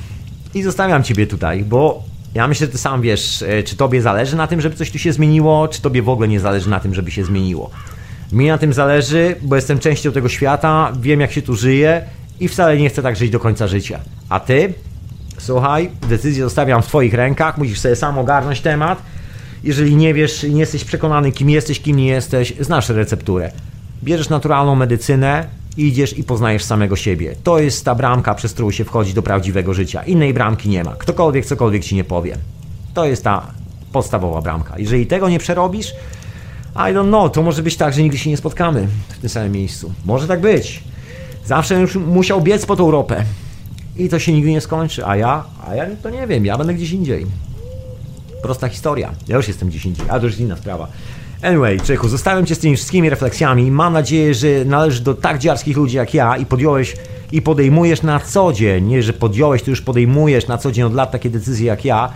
I 0.54 0.64
zostawiam 0.64 1.04
Ciebie 1.04 1.28
tutaj, 1.28 1.64
bo 1.64 2.04
ja 2.34 2.48
myślę, 2.48 2.68
że 2.68 2.72
Ty 2.72 2.78
sam 2.78 3.02
wiesz, 3.02 3.42
e, 3.42 3.64
czy 3.64 3.76
Tobie 3.76 4.02
zależy 4.02 4.36
na 4.36 4.48
tym, 4.48 4.62
żeby 4.62 4.76
coś 4.76 4.92
tu 4.92 5.00
się 5.00 5.14
zmieniło, 5.14 5.68
czy 5.68 5.82
Tobie 5.82 6.02
w 6.02 6.10
ogóle 6.10 6.28
nie 6.28 6.40
zależy 6.40 6.70
na 6.70 6.80
tym, 6.80 6.94
żeby 6.94 7.12
się 7.12 7.24
zmieniło. 7.24 7.70
Mi 8.34 8.48
na 8.48 8.58
tym 8.58 8.74
zależy, 8.74 9.36
bo 9.42 9.56
jestem 9.56 9.80
częścią 9.80 10.12
tego 10.12 10.30
świata, 10.30 10.92
wiem 11.02 11.20
jak 11.20 11.32
się 11.32 11.42
tu 11.42 11.56
żyje 11.56 12.02
i 12.40 12.48
wcale 12.48 12.78
nie 12.78 12.90
chcę 12.90 13.02
tak 13.02 13.16
żyć 13.16 13.30
do 13.30 13.40
końca 13.40 13.68
życia. 13.68 14.00
A 14.30 14.40
Ty? 14.40 14.74
Słuchaj, 15.38 15.90
decyzję 16.10 16.44
zostawiam 16.44 16.82
w 16.82 16.88
Twoich 16.88 17.14
rękach, 17.14 17.58
musisz 17.58 17.80
sobie 17.80 17.96
sam 17.96 18.18
ogarnąć 18.18 18.62
temat. 18.62 19.02
Jeżeli 19.64 19.96
nie 19.96 20.14
wiesz, 20.14 20.44
nie 20.44 20.60
jesteś 20.60 20.84
przekonany, 20.84 21.32
kim 21.32 21.50
jesteś, 21.50 21.80
kim 21.80 21.98
nie 21.98 22.08
jesteś, 22.08 22.54
znasz 22.60 22.90
recepturę. 22.90 23.52
Bierzesz 24.04 24.30
naturalną 24.30 24.76
medycynę, 24.76 25.48
idziesz 25.78 26.18
i 26.18 26.24
poznajesz 26.24 26.64
samego 26.64 26.96
siebie. 26.96 27.36
To 27.44 27.60
jest 27.60 27.86
ta 27.86 27.96
bramka, 27.96 28.36
przez 28.36 28.54
którą 28.54 28.72
się 28.72 28.86
wchodzi 28.86 29.14
do 29.14 29.22
prawdziwego 29.22 29.74
życia. 29.74 30.04
Innej 30.04 30.34
bramki 30.34 30.70
nie 30.70 30.84
ma. 30.84 30.96
Ktokolwiek 30.96 31.46
cokolwiek 31.46 31.84
ci 31.84 31.96
nie 31.96 32.04
powie. 32.04 32.38
To 32.94 33.06
jest 33.06 33.24
ta 33.24 33.48
podstawowa 33.92 34.42
bramka. 34.42 34.74
Jeżeli 34.78 35.08
tego 35.08 35.30
nie 35.30 35.40
przerobisz, 35.40 35.94
I 36.76 36.94
don't 36.94 37.08
know, 37.08 37.32
to 37.32 37.42
może 37.42 37.64
być 37.64 37.78
tak, 37.78 37.94
że 37.94 38.02
nigdy 38.02 38.18
się 38.18 38.30
nie 38.30 38.38
spotkamy 38.38 38.88
w 39.10 39.18
tym 39.18 39.30
samym 39.30 39.52
miejscu. 39.52 39.94
Może 40.06 40.28
tak 40.28 40.42
być. 40.42 40.84
Zawsze 41.46 41.80
już 41.82 41.96
musiał 41.96 42.42
biec 42.42 42.66
po 42.66 42.76
tą 42.76 42.84
Europę 42.84 43.24
i 43.98 44.10
to 44.10 44.20
się 44.20 44.34
nigdy 44.34 44.52
nie 44.52 44.62
skończy, 44.62 45.06
a 45.06 45.16
ja, 45.16 45.44
a 45.68 45.76
ja 45.76 45.86
to 46.04 46.10
nie 46.10 46.28
wiem, 46.28 46.46
ja 46.46 46.58
będę 46.58 46.74
gdzieś 46.74 46.92
indziej. 46.92 47.26
Prosta 48.42 48.70
historia. 48.70 49.12
Ja 49.28 49.38
już 49.38 49.48
jestem 49.48 49.70
gdzieś 49.70 49.86
indziej, 49.86 50.06
a 50.10 50.20
to 50.20 50.26
już 50.26 50.40
inna 50.40 50.58
sprawa. 50.58 50.88
Anyway, 51.42 51.80
Czechu, 51.80 52.08
zostawiam 52.08 52.46
Cię 52.46 52.56
z 52.56 52.60
tymi 52.60 52.76
wszystkimi 52.76 53.10
refleksjami. 53.10 53.72
Mam 53.72 53.94
nadzieję, 53.94 54.34
że 54.34 54.48
należysz 54.66 55.02
do 55.02 55.14
tak 55.14 55.40
dziarskich 55.40 55.78
ludzi 55.78 55.98
jak 55.98 56.14
ja 56.14 56.38
i 56.38 56.46
podjąłeś 56.46 56.96
i 57.32 57.42
podejmujesz 57.42 58.02
na 58.02 58.20
co 58.20 58.54
dzień, 58.54 58.86
nie 58.86 59.04
że 59.04 59.14
podjąłeś, 59.14 59.64
to 59.64 59.70
już 59.70 59.82
podejmujesz 59.82 60.48
na 60.48 60.58
co 60.58 60.72
dzień 60.72 60.84
od 60.84 60.94
lat 60.94 61.12
takie 61.12 61.30
decyzje 61.30 61.68
jak 61.68 61.86
ja 61.86 62.14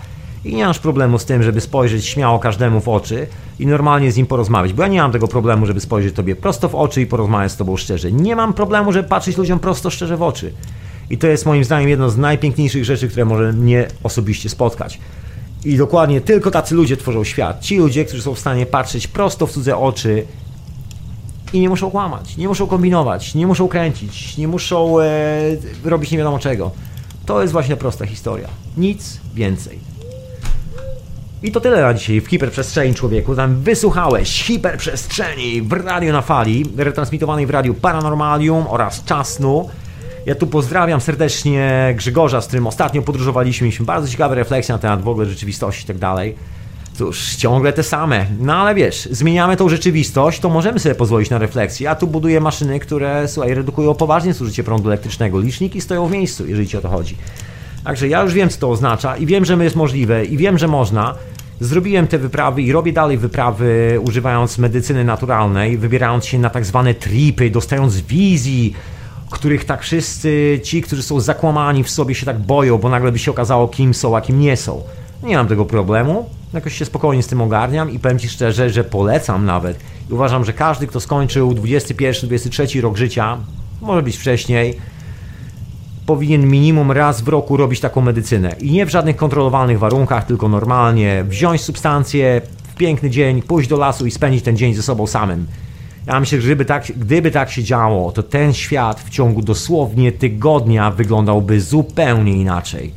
i 0.48 0.56
nie 0.56 0.66
masz 0.66 0.80
problemu 0.80 1.20
z 1.20 1.26
tym, 1.26 1.44
żeby 1.44 1.62
spojrzeć 1.62 2.06
śmiało 2.06 2.40
każdemu 2.40 2.82
w 2.82 2.90
oczy 2.90 3.28
i 3.60 3.68
normalnie 3.68 4.12
z 4.12 4.18
nim 4.18 4.26
porozmawiać, 4.26 4.74
bo 4.74 4.82
ja 4.84 4.88
nie 4.88 5.02
mam 5.02 5.12
tego 5.12 5.28
problemu, 5.28 5.66
żeby 5.66 5.80
spojrzeć 5.80 6.16
tobie 6.16 6.36
prosto 6.36 6.70
w 6.70 6.76
oczy 6.76 7.02
i 7.02 7.06
porozmawiać 7.06 7.52
z 7.52 7.58
tobą 7.58 7.78
szczerze. 7.78 8.12
Nie 8.12 8.36
mam 8.36 8.54
problemu, 8.54 8.92
żeby 8.92 9.10
patrzeć 9.10 9.38
ludziom 9.38 9.60
prosto 9.60 9.90
szczerze 9.90 10.18
w 10.18 10.22
oczy. 10.22 10.54
I 11.10 11.18
to 11.18 11.28
jest 11.28 11.46
moim 11.46 11.64
zdaniem 11.64 11.90
jedno 11.90 12.10
z 12.10 12.18
najpiękniejszych 12.18 12.86
rzeczy, 12.86 13.08
które 13.08 13.26
może 13.26 13.54
mnie 13.54 13.88
osobiście 14.04 14.50
spotkać. 14.50 15.00
I 15.66 15.78
dokładnie 15.78 16.22
tylko 16.22 16.52
tacy 16.52 16.76
ludzie 16.76 16.98
tworzą 16.98 17.24
świat. 17.24 17.62
Ci 17.62 17.78
ludzie, 17.78 18.06
którzy 18.06 18.24
są 18.24 18.34
w 18.34 18.40
stanie 18.40 18.66
patrzeć 18.66 19.08
prosto 19.08 19.48
w 19.48 19.52
cudze 19.52 19.78
oczy 19.78 20.26
i 21.54 21.60
nie 21.60 21.70
muszą 21.70 21.92
kłamać, 21.92 22.38
nie 22.38 22.48
muszą 22.48 22.68
kombinować, 22.68 23.36
nie 23.36 23.48
muszą 23.48 23.68
kręcić, 23.68 24.38
nie 24.38 24.48
muszą 24.48 25.00
e, 25.00 25.06
robić 25.84 26.12
nie 26.12 26.18
wiadomo 26.18 26.40
czego. 26.40 26.72
To 27.26 27.42
jest 27.42 27.54
właśnie 27.54 27.76
prosta 27.76 28.06
historia. 28.06 28.48
Nic 28.78 29.20
więcej. 29.34 29.97
I 31.44 31.52
to 31.52 31.62
tyle 31.62 31.82
na 31.82 31.94
dzisiaj 31.94 32.22
w 32.22 32.28
hiperprzestrzeni 32.28 32.96
człowieku. 32.96 33.36
Tam 33.36 33.56
wysłuchałeś 33.56 34.44
hiperprzestrzeni 34.44 35.62
w 35.62 35.72
radio 35.72 36.14
na 36.14 36.22
fali, 36.22 36.66
retransmitowanej 36.78 37.46
w 37.46 37.50
radiu 37.50 37.74
Paranormalium 37.74 38.68
oraz 38.68 39.04
Czasnu. 39.04 39.70
Ja 40.26 40.36
tu 40.36 40.48
pozdrawiam 40.48 41.02
serdecznie 41.02 41.94
Grzegorza, 41.98 42.42
z 42.42 42.48
którym 42.48 42.68
ostatnio 42.68 43.02
podróżowaliśmy. 43.02 43.66
Mieliśmy 43.66 43.86
bardzo 43.86 44.08
ciekawe 44.08 44.36
refleksje 44.36 44.74
na 44.74 44.80
temat 44.80 45.02
w 45.02 45.08
ogóle 45.08 45.26
rzeczywistości 45.26 45.84
i 45.84 45.88
tak 45.88 45.98
dalej. 45.98 46.36
Cóż, 46.94 47.36
ciągle 47.36 47.74
te 47.74 47.84
same. 47.84 48.26
No 48.40 48.56
ale 48.56 48.76
wiesz, 48.76 49.08
zmieniamy 49.12 49.58
tą 49.58 49.70
rzeczywistość, 49.70 50.40
to 50.40 50.50
możemy 50.50 50.80
sobie 50.80 50.96
pozwolić 50.96 51.30
na 51.30 51.38
refleksję. 51.38 51.86
Ja 51.86 51.96
tu 51.96 52.08
buduję 52.08 52.42
maszyny, 52.42 52.80
które, 52.80 53.28
słuchaj, 53.28 53.54
redukują 53.54 53.94
poważnie 53.96 54.34
zużycie 54.34 54.64
prądu 54.64 54.90
elektrycznego. 54.90 55.40
Liczniki 55.40 55.82
stoją 55.82 56.08
w 56.08 56.12
miejscu, 56.12 56.48
jeżeli 56.48 56.68
ci 56.68 56.78
o 56.78 56.82
to 56.82 56.90
chodzi. 56.90 57.18
Także 57.88 58.08
ja 58.08 58.24
już 58.24 58.34
wiem, 58.34 58.50
co 58.50 58.60
to 58.60 58.70
oznacza 58.70 59.18
i 59.18 59.26
wiem, 59.26 59.46
że 59.46 59.64
jest 59.64 59.76
możliwe 59.76 60.26
i 60.26 60.38
wiem, 60.38 60.58
że 60.58 60.68
można. 60.68 61.16
Zrobiłem 61.60 62.08
te 62.08 62.18
wyprawy 62.18 62.62
i 62.62 62.72
robię 62.72 62.94
dalej 62.94 63.18
wyprawy 63.18 64.00
używając 64.08 64.58
medycyny 64.58 65.04
naturalnej, 65.04 65.78
wybierając 65.78 66.26
się 66.26 66.40
na 66.40 66.50
tak 66.50 66.66
zwane 66.66 66.94
tripy, 66.94 67.50
dostając 67.50 68.02
wizji, 68.02 68.74
których 69.30 69.66
tak 69.66 69.82
wszyscy 69.82 70.60
ci, 70.64 70.82
którzy 70.82 71.04
są 71.04 71.20
zakłamani 71.20 71.84
w 71.84 71.90
sobie 71.90 72.16
się 72.16 72.26
tak 72.26 72.40
boją, 72.40 72.78
bo 72.78 72.90
nagle 72.90 73.12
by 73.12 73.20
się 73.20 73.32
okazało 73.32 73.68
kim 73.68 73.94
są, 73.94 74.18
a 74.18 74.22
kim 74.22 74.40
nie 74.40 74.58
są. 74.58 74.84
Nie 75.24 75.38
mam 75.38 75.48
tego 75.48 75.66
problemu, 75.66 76.30
jakoś 76.54 76.78
się 76.78 76.86
spokojnie 76.86 77.24
z 77.24 77.28
tym 77.28 77.42
ogarniam 77.42 77.92
i 77.92 78.00
powiem 78.00 78.20
Ci 78.20 78.30
szczerze, 78.30 78.70
że 78.70 78.84
polecam 78.84 79.46
nawet. 79.46 79.80
I 80.10 80.14
uważam, 80.14 80.46
że 80.46 80.54
każdy, 80.54 80.88
kto 80.88 81.00
skończył 81.00 81.52
21-23 81.52 82.82
rok 82.82 82.98
życia, 82.98 83.38
może 83.82 84.02
być 84.04 84.18
wcześniej, 84.18 84.78
powinien 86.08 86.48
minimum 86.48 86.92
raz 86.92 87.22
w 87.22 87.28
roku 87.28 87.58
robić 87.58 87.80
taką 87.80 88.02
medycynę. 88.02 88.56
I 88.60 88.72
nie 88.72 88.86
w 88.86 88.90
żadnych 88.90 89.16
kontrolowanych 89.16 89.80
warunkach, 89.80 90.26
tylko 90.26 90.50
normalnie 90.50 91.24
wziąć 91.28 91.62
substancję 91.62 92.42
w 92.64 92.76
piękny 92.76 93.10
dzień, 93.10 93.42
pójść 93.42 93.70
do 93.70 93.78
lasu 93.78 94.06
i 94.06 94.12
spędzić 94.12 94.44
ten 94.44 94.58
dzień 94.58 94.74
ze 94.74 94.84
sobą 94.84 95.08
samym. 95.08 95.48
Ja 96.08 96.20
myślę, 96.20 96.42
że 96.42 96.48
gdyby 96.48 96.66
tak, 96.66 96.86
gdyby 96.98 97.32
tak 97.32 97.52
się 97.52 97.64
działo, 97.64 98.12
to 98.12 98.24
ten 98.24 98.54
świat 98.54 99.02
w 99.02 99.10
ciągu 99.10 99.42
dosłownie 99.42 100.12
tygodnia 100.12 100.92
wyglądałby 100.92 101.62
zupełnie 101.62 102.34
inaczej. 102.34 102.92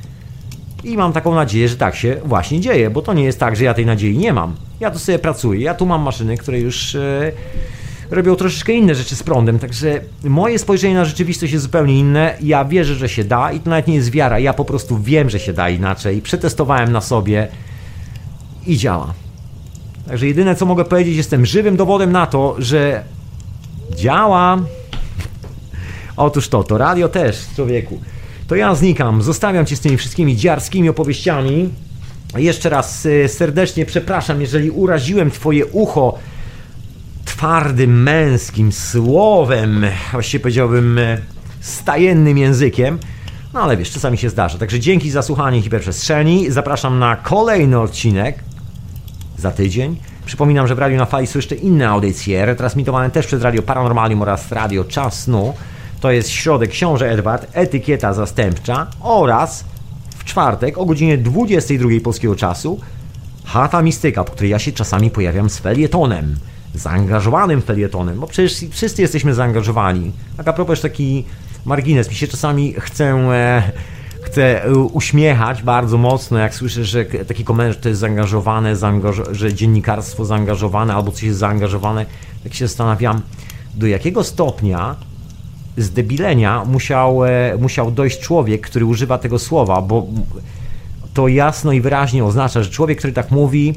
I 0.85 0.97
mam 0.97 1.12
taką 1.12 1.35
nadzieję, 1.35 1.69
że 1.69 1.77
tak 1.77 1.97
się 1.97 2.16
właśnie 2.24 2.61
dzieje, 2.61 2.91
bo 2.91 3.03
to 3.03 3.15
nie 3.15 3.24
jest 3.24 3.41
tak, 3.41 3.57
że 3.57 3.65
ja 3.65 3.74
tej 3.74 3.87
nadziei 3.87 4.19
nie 4.19 4.32
mam. 4.32 4.57
Ja 4.81 4.91
tu 4.91 4.99
sobie 4.99 5.19
pracuję, 5.19 5.61
ja 5.61 5.74
tu 5.74 5.87
mam 5.87 6.03
maszyny, 6.03 6.37
które 6.37 6.61
już 6.61 6.95
e, 6.95 7.32
robią 8.11 8.37
troszeczkę 8.37 8.73
inne 8.73 8.95
rzeczy 8.95 9.16
z 9.16 9.23
prądem, 9.23 9.59
także 9.59 10.01
moje 10.24 10.59
spojrzenie 10.59 10.95
na 10.95 11.05
rzeczywistość 11.05 11.53
jest 11.53 11.65
zupełnie 11.65 11.99
inne. 11.99 12.37
Ja 12.41 12.65
wierzę, 12.65 12.95
że 12.95 13.09
się 13.09 13.24
da 13.24 13.53
i 13.53 13.61
to 13.61 13.70
nawet 13.70 13.87
nie 13.87 13.95
jest 13.95 14.11
wiara, 14.11 14.39
ja 14.39 14.53
po 14.53 14.65
prostu 14.65 14.99
wiem, 14.99 15.31
że 15.31 15.39
się 15.39 15.53
da 15.53 15.70
inaczej. 15.70 16.23
Przetestowałem 16.23 16.93
na 16.93 17.01
sobie 17.01 17.49
i 18.66 18.77
działa. 18.77 19.15
Także 20.09 20.27
jedyne 20.27 20.55
co 20.55 20.66
mogę 20.66 20.85
powiedzieć, 20.85 21.16
jestem 21.16 21.47
żywym 21.47 21.77
dowodem 21.77 22.12
na 22.12 22.27
to, 22.27 22.57
że 22.59 23.05
działa. 23.97 24.59
Otóż 26.16 26.49
to, 26.49 26.65
to 26.65 26.78
radio 26.78 27.09
też, 27.09 27.47
człowieku. 27.57 28.01
To 28.47 28.57
ja 28.57 28.74
znikam, 28.74 29.23
zostawiam 29.23 29.66
cię 29.66 29.77
z 29.77 29.81
tymi 29.81 29.97
wszystkimi 29.97 30.37
dziarskimi 30.37 30.89
opowieściami. 30.89 31.70
Jeszcze 32.37 32.70
raz 32.70 33.07
e, 33.07 33.28
serdecznie 33.28 33.87
przepraszam, 33.87 34.41
jeżeli 34.41 34.70
uraziłem 34.70 35.31
twoje 35.31 35.66
ucho 35.66 36.19
twardym, 37.41 38.03
męskim 38.03 38.73
słowem, 38.73 39.87
właściwie 40.12 40.43
powiedziałbym 40.43 40.99
e, 40.99 41.19
stajennym 41.61 42.39
językiem. 42.39 42.99
No 43.55 43.61
ale 43.61 43.77
wiesz, 43.77 43.91
czasami 43.91 44.19
się 44.19 44.31
zdarza. 44.31 44.59
Także 44.59 44.81
dzięki 44.81 45.11
za 45.11 45.23
słuchanie 45.23 45.62
hiperprzestrzeni. 45.62 46.51
Zapraszam 46.51 46.99
na 46.99 47.17
kolejny 47.17 47.81
odcinek 47.81 48.45
za 49.39 49.51
tydzień. 49.51 49.97
Przypominam, 50.27 50.67
że 50.67 50.75
w 50.75 50.79
Radiu 50.79 50.97
na 50.97 51.07
Fali 51.07 51.27
jeszcze 51.35 51.55
inne 51.55 51.89
audycje, 51.89 52.47
retransmitowane 52.47 53.11
też 53.11 53.27
przez 53.27 53.43
Radio 53.43 53.62
Paranormalium 53.62 54.23
oraz 54.23 54.53
Radio 54.53 54.85
Czas 54.85 55.23
Snu. 55.23 55.55
To 56.01 56.11
jest 56.11 56.31
środek 56.31 56.71
Książę 56.71 57.11
Edward, 57.11 57.47
etykieta 57.53 58.12
zastępcza 58.12 58.87
oraz 59.01 59.65
w 60.19 60.25
czwartek 60.25 60.79
o 60.79 60.85
godzinie 60.85 61.19
22 61.19 61.89
polskiego 62.05 62.37
czasu 62.37 62.81
Chata 63.45 63.83
Mistyka, 63.83 64.25
po 64.25 64.33
której 64.33 64.51
ja 64.51 64.59
się 64.59 64.73
czasami 64.73 65.11
pojawiam 65.11 65.51
z 65.51 65.59
felietonem. 65.59 66.37
Zaangażowanym 66.74 67.62
felietonem, 67.62 68.20
bo 68.20 68.26
przecież 68.26 68.64
wszyscy 68.70 69.02
jesteśmy 69.02 69.34
zaangażowani. 69.34 70.12
Tak 70.36 70.48
a 70.48 70.52
propos 70.52 70.80
taki 70.80 71.24
margines, 71.64 72.09
mi 72.09 72.14
się 72.14 72.26
czasami 72.26 72.74
chcę... 72.78 73.05
E, 73.32 73.62
chcę 74.22 74.64
e, 74.64 74.74
uśmiechać 74.74 75.62
bardzo 75.62 75.98
mocno, 75.98 76.38
jak 76.38 76.55
słyszę, 76.55 76.84
że 76.84 77.05
taki 77.05 77.44
komentarz 77.44 77.82
to 77.82 77.88
jest 77.88 78.01
zaangażowane, 78.01 78.76
zaangaż 78.76 79.16
że 79.32 79.55
dziennikarstwo 79.55 80.24
zaangażowane 80.24 80.94
albo 80.94 81.12
coś 81.12 81.22
jest 81.22 81.38
zaangażowane, 81.38 82.06
tak 82.44 82.55
się 82.55 82.66
zastanawiam, 82.66 83.20
do 83.74 83.86
jakiego 83.86 84.24
stopnia 84.24 84.97
zdebilenia 85.76 86.64
musiał, 86.64 87.24
e, 87.24 87.56
musiał 87.59 87.90
dojść 87.90 88.20
człowiek, 88.20 88.66
który 88.66 88.84
używa 88.84 89.18
tego 89.18 89.38
słowa, 89.38 89.82
bo 89.82 90.06
to 91.14 91.28
jasno 91.28 91.72
i 91.72 91.80
wyraźnie 91.80 92.24
oznacza, 92.24 92.62
że 92.62 92.70
człowiek, 92.70 92.98
który 92.98 93.12
tak 93.12 93.30
mówi, 93.30 93.74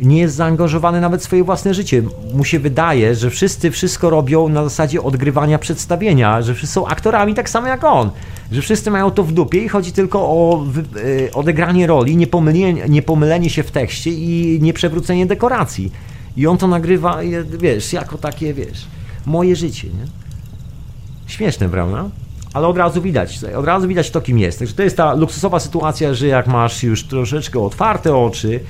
nie 0.00 0.18
jest 0.18 0.34
zaangażowany 0.34 1.00
nawet 1.00 1.20
w 1.20 1.24
swoje 1.24 1.44
własne 1.44 1.74
życie. 1.74 2.02
Mu 2.34 2.44
się 2.44 2.58
wydaje, 2.58 3.14
że 3.14 3.30
wszyscy 3.30 3.70
wszystko 3.70 4.10
robią 4.10 4.48
na 4.48 4.64
zasadzie 4.64 5.02
odgrywania 5.02 5.58
przedstawienia, 5.58 6.42
że 6.42 6.54
wszyscy 6.54 6.74
są 6.74 6.86
aktorami 6.86 7.34
tak 7.34 7.50
samo 7.50 7.66
jak 7.66 7.84
on, 7.84 8.10
że 8.52 8.62
wszyscy 8.62 8.90
mają 8.90 9.10
to 9.10 9.24
w 9.24 9.32
dupie 9.32 9.64
i 9.64 9.68
chodzi 9.68 9.92
tylko 9.92 10.20
o 10.20 10.64
e, 11.28 11.32
odegranie 11.32 11.86
roli, 11.86 12.16
niepomylenie, 12.16 12.88
niepomylenie 12.88 13.50
się 13.50 13.62
w 13.62 13.70
tekście 13.70 14.10
i 14.10 14.58
nieprzewrócenie 14.62 15.26
dekoracji. 15.26 15.92
I 16.36 16.46
on 16.46 16.58
to 16.58 16.66
nagrywa, 16.66 17.18
wiesz, 17.58 17.92
jako 17.92 18.18
takie, 18.18 18.54
wiesz, 18.54 18.86
moje 19.26 19.56
życie, 19.56 19.88
nie? 19.88 20.06
Śmieszne, 21.26 21.68
prawda? 21.68 22.10
Ale 22.52 22.66
od 22.66 22.78
razu 22.78 23.02
widać, 23.02 23.40
od 23.56 23.64
razu 23.64 23.88
widać 23.88 24.10
to, 24.10 24.20
kim 24.20 24.38
jest. 24.38 24.58
Także 24.58 24.74
to 24.74 24.82
jest 24.82 24.96
ta 24.96 25.14
luksusowa 25.14 25.60
sytuacja, 25.60 26.14
że 26.14 26.26
jak 26.26 26.46
masz 26.46 26.82
już 26.82 27.04
troszeczkę 27.04 27.60
otwarte 27.60 28.16
oczy, 28.16 28.60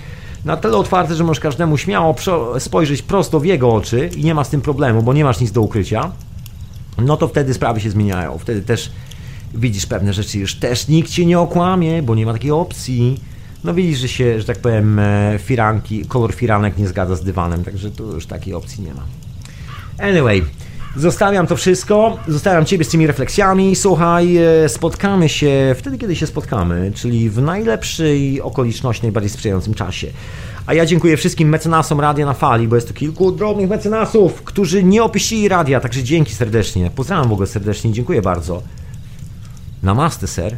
na 0.44 0.56
tyle 0.56 0.76
otwarte, 0.76 1.14
że 1.14 1.24
możesz 1.24 1.40
każdemu 1.40 1.78
śmiało 1.78 2.14
spojrzeć 2.58 3.02
prosto 3.02 3.40
w 3.40 3.44
jego 3.44 3.74
oczy 3.74 4.10
i 4.16 4.24
nie 4.24 4.34
ma 4.34 4.44
z 4.44 4.50
tym 4.50 4.60
problemu, 4.60 5.02
bo 5.02 5.12
nie 5.12 5.24
masz 5.24 5.40
nic 5.40 5.52
do 5.52 5.60
ukrycia, 5.60 6.12
no 6.98 7.16
to 7.16 7.28
wtedy 7.28 7.54
sprawy 7.54 7.80
się 7.80 7.90
zmieniają. 7.90 8.38
Wtedy 8.38 8.62
też 8.62 8.92
widzisz 9.54 9.86
pewne 9.86 10.12
rzeczy, 10.12 10.38
już 10.38 10.54
też 10.54 10.88
nikt 10.88 11.10
cię 11.10 11.26
nie 11.26 11.38
okłamie, 11.40 12.02
bo 12.02 12.14
nie 12.14 12.26
ma 12.26 12.32
takiej 12.32 12.50
opcji. 12.50 13.20
No 13.64 13.74
widzisz, 13.74 13.98
że 13.98 14.08
się, 14.08 14.40
że 14.40 14.46
tak 14.46 14.58
powiem, 14.58 14.98
e, 14.98 15.38
firanki, 15.38 16.04
kolor 16.04 16.34
firanek 16.34 16.78
nie 16.78 16.88
zgadza 16.88 17.16
z 17.16 17.24
dywanem, 17.24 17.64
także 17.64 17.90
tu 17.90 18.12
już 18.12 18.26
takiej 18.26 18.54
opcji 18.54 18.84
nie 18.84 18.94
ma. 18.94 19.02
Anyway, 19.98 20.42
Zostawiam 20.96 21.46
to 21.46 21.56
wszystko, 21.56 22.18
zostawiam 22.28 22.64
Ciebie 22.64 22.84
z 22.84 22.88
tymi 22.88 23.06
refleksjami. 23.06 23.76
Słuchaj, 23.76 24.36
e, 24.36 24.68
spotkamy 24.68 25.28
się 25.28 25.74
wtedy, 25.78 25.98
kiedy 25.98 26.16
się 26.16 26.26
spotkamy, 26.26 26.92
czyli 26.94 27.30
w 27.30 27.42
najlepszej 27.42 28.40
okoliczności, 28.40 29.02
najbardziej 29.02 29.30
sprzyjającym 29.30 29.74
czasie. 29.74 30.06
A 30.66 30.74
ja 30.74 30.86
dziękuję 30.86 31.16
wszystkim 31.16 31.48
mecenasom 31.48 32.00
Radia 32.00 32.26
na 32.26 32.34
Fali, 32.34 32.68
bo 32.68 32.74
jest 32.74 32.88
tu 32.88 32.94
kilku 32.94 33.32
drobnych 33.32 33.68
mecenasów, 33.68 34.42
którzy 34.42 34.84
nie 34.84 35.02
opuścili 35.02 35.48
radia, 35.48 35.80
także 35.80 36.02
dzięki 36.02 36.34
serdecznie. 36.34 36.90
Pozdrawiam 36.90 37.28
w 37.28 37.32
ogóle 37.32 37.46
serdecznie, 37.46 37.92
dziękuję 37.92 38.22
bardzo. 38.22 38.62
Namaste, 39.82 40.26
ser. 40.26 40.56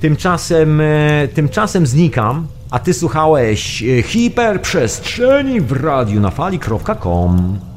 Tymczasem, 0.00 0.80
e, 0.80 1.28
tymczasem 1.34 1.86
znikam, 1.86 2.46
a 2.70 2.78
Ty 2.78 2.94
słuchałeś 2.94 3.82
e, 3.82 4.02
hiperprzestrzeni 4.02 5.60
w 5.60 5.72
radiu 5.72 6.20
na 6.20 6.30
fali.com. 6.30 7.67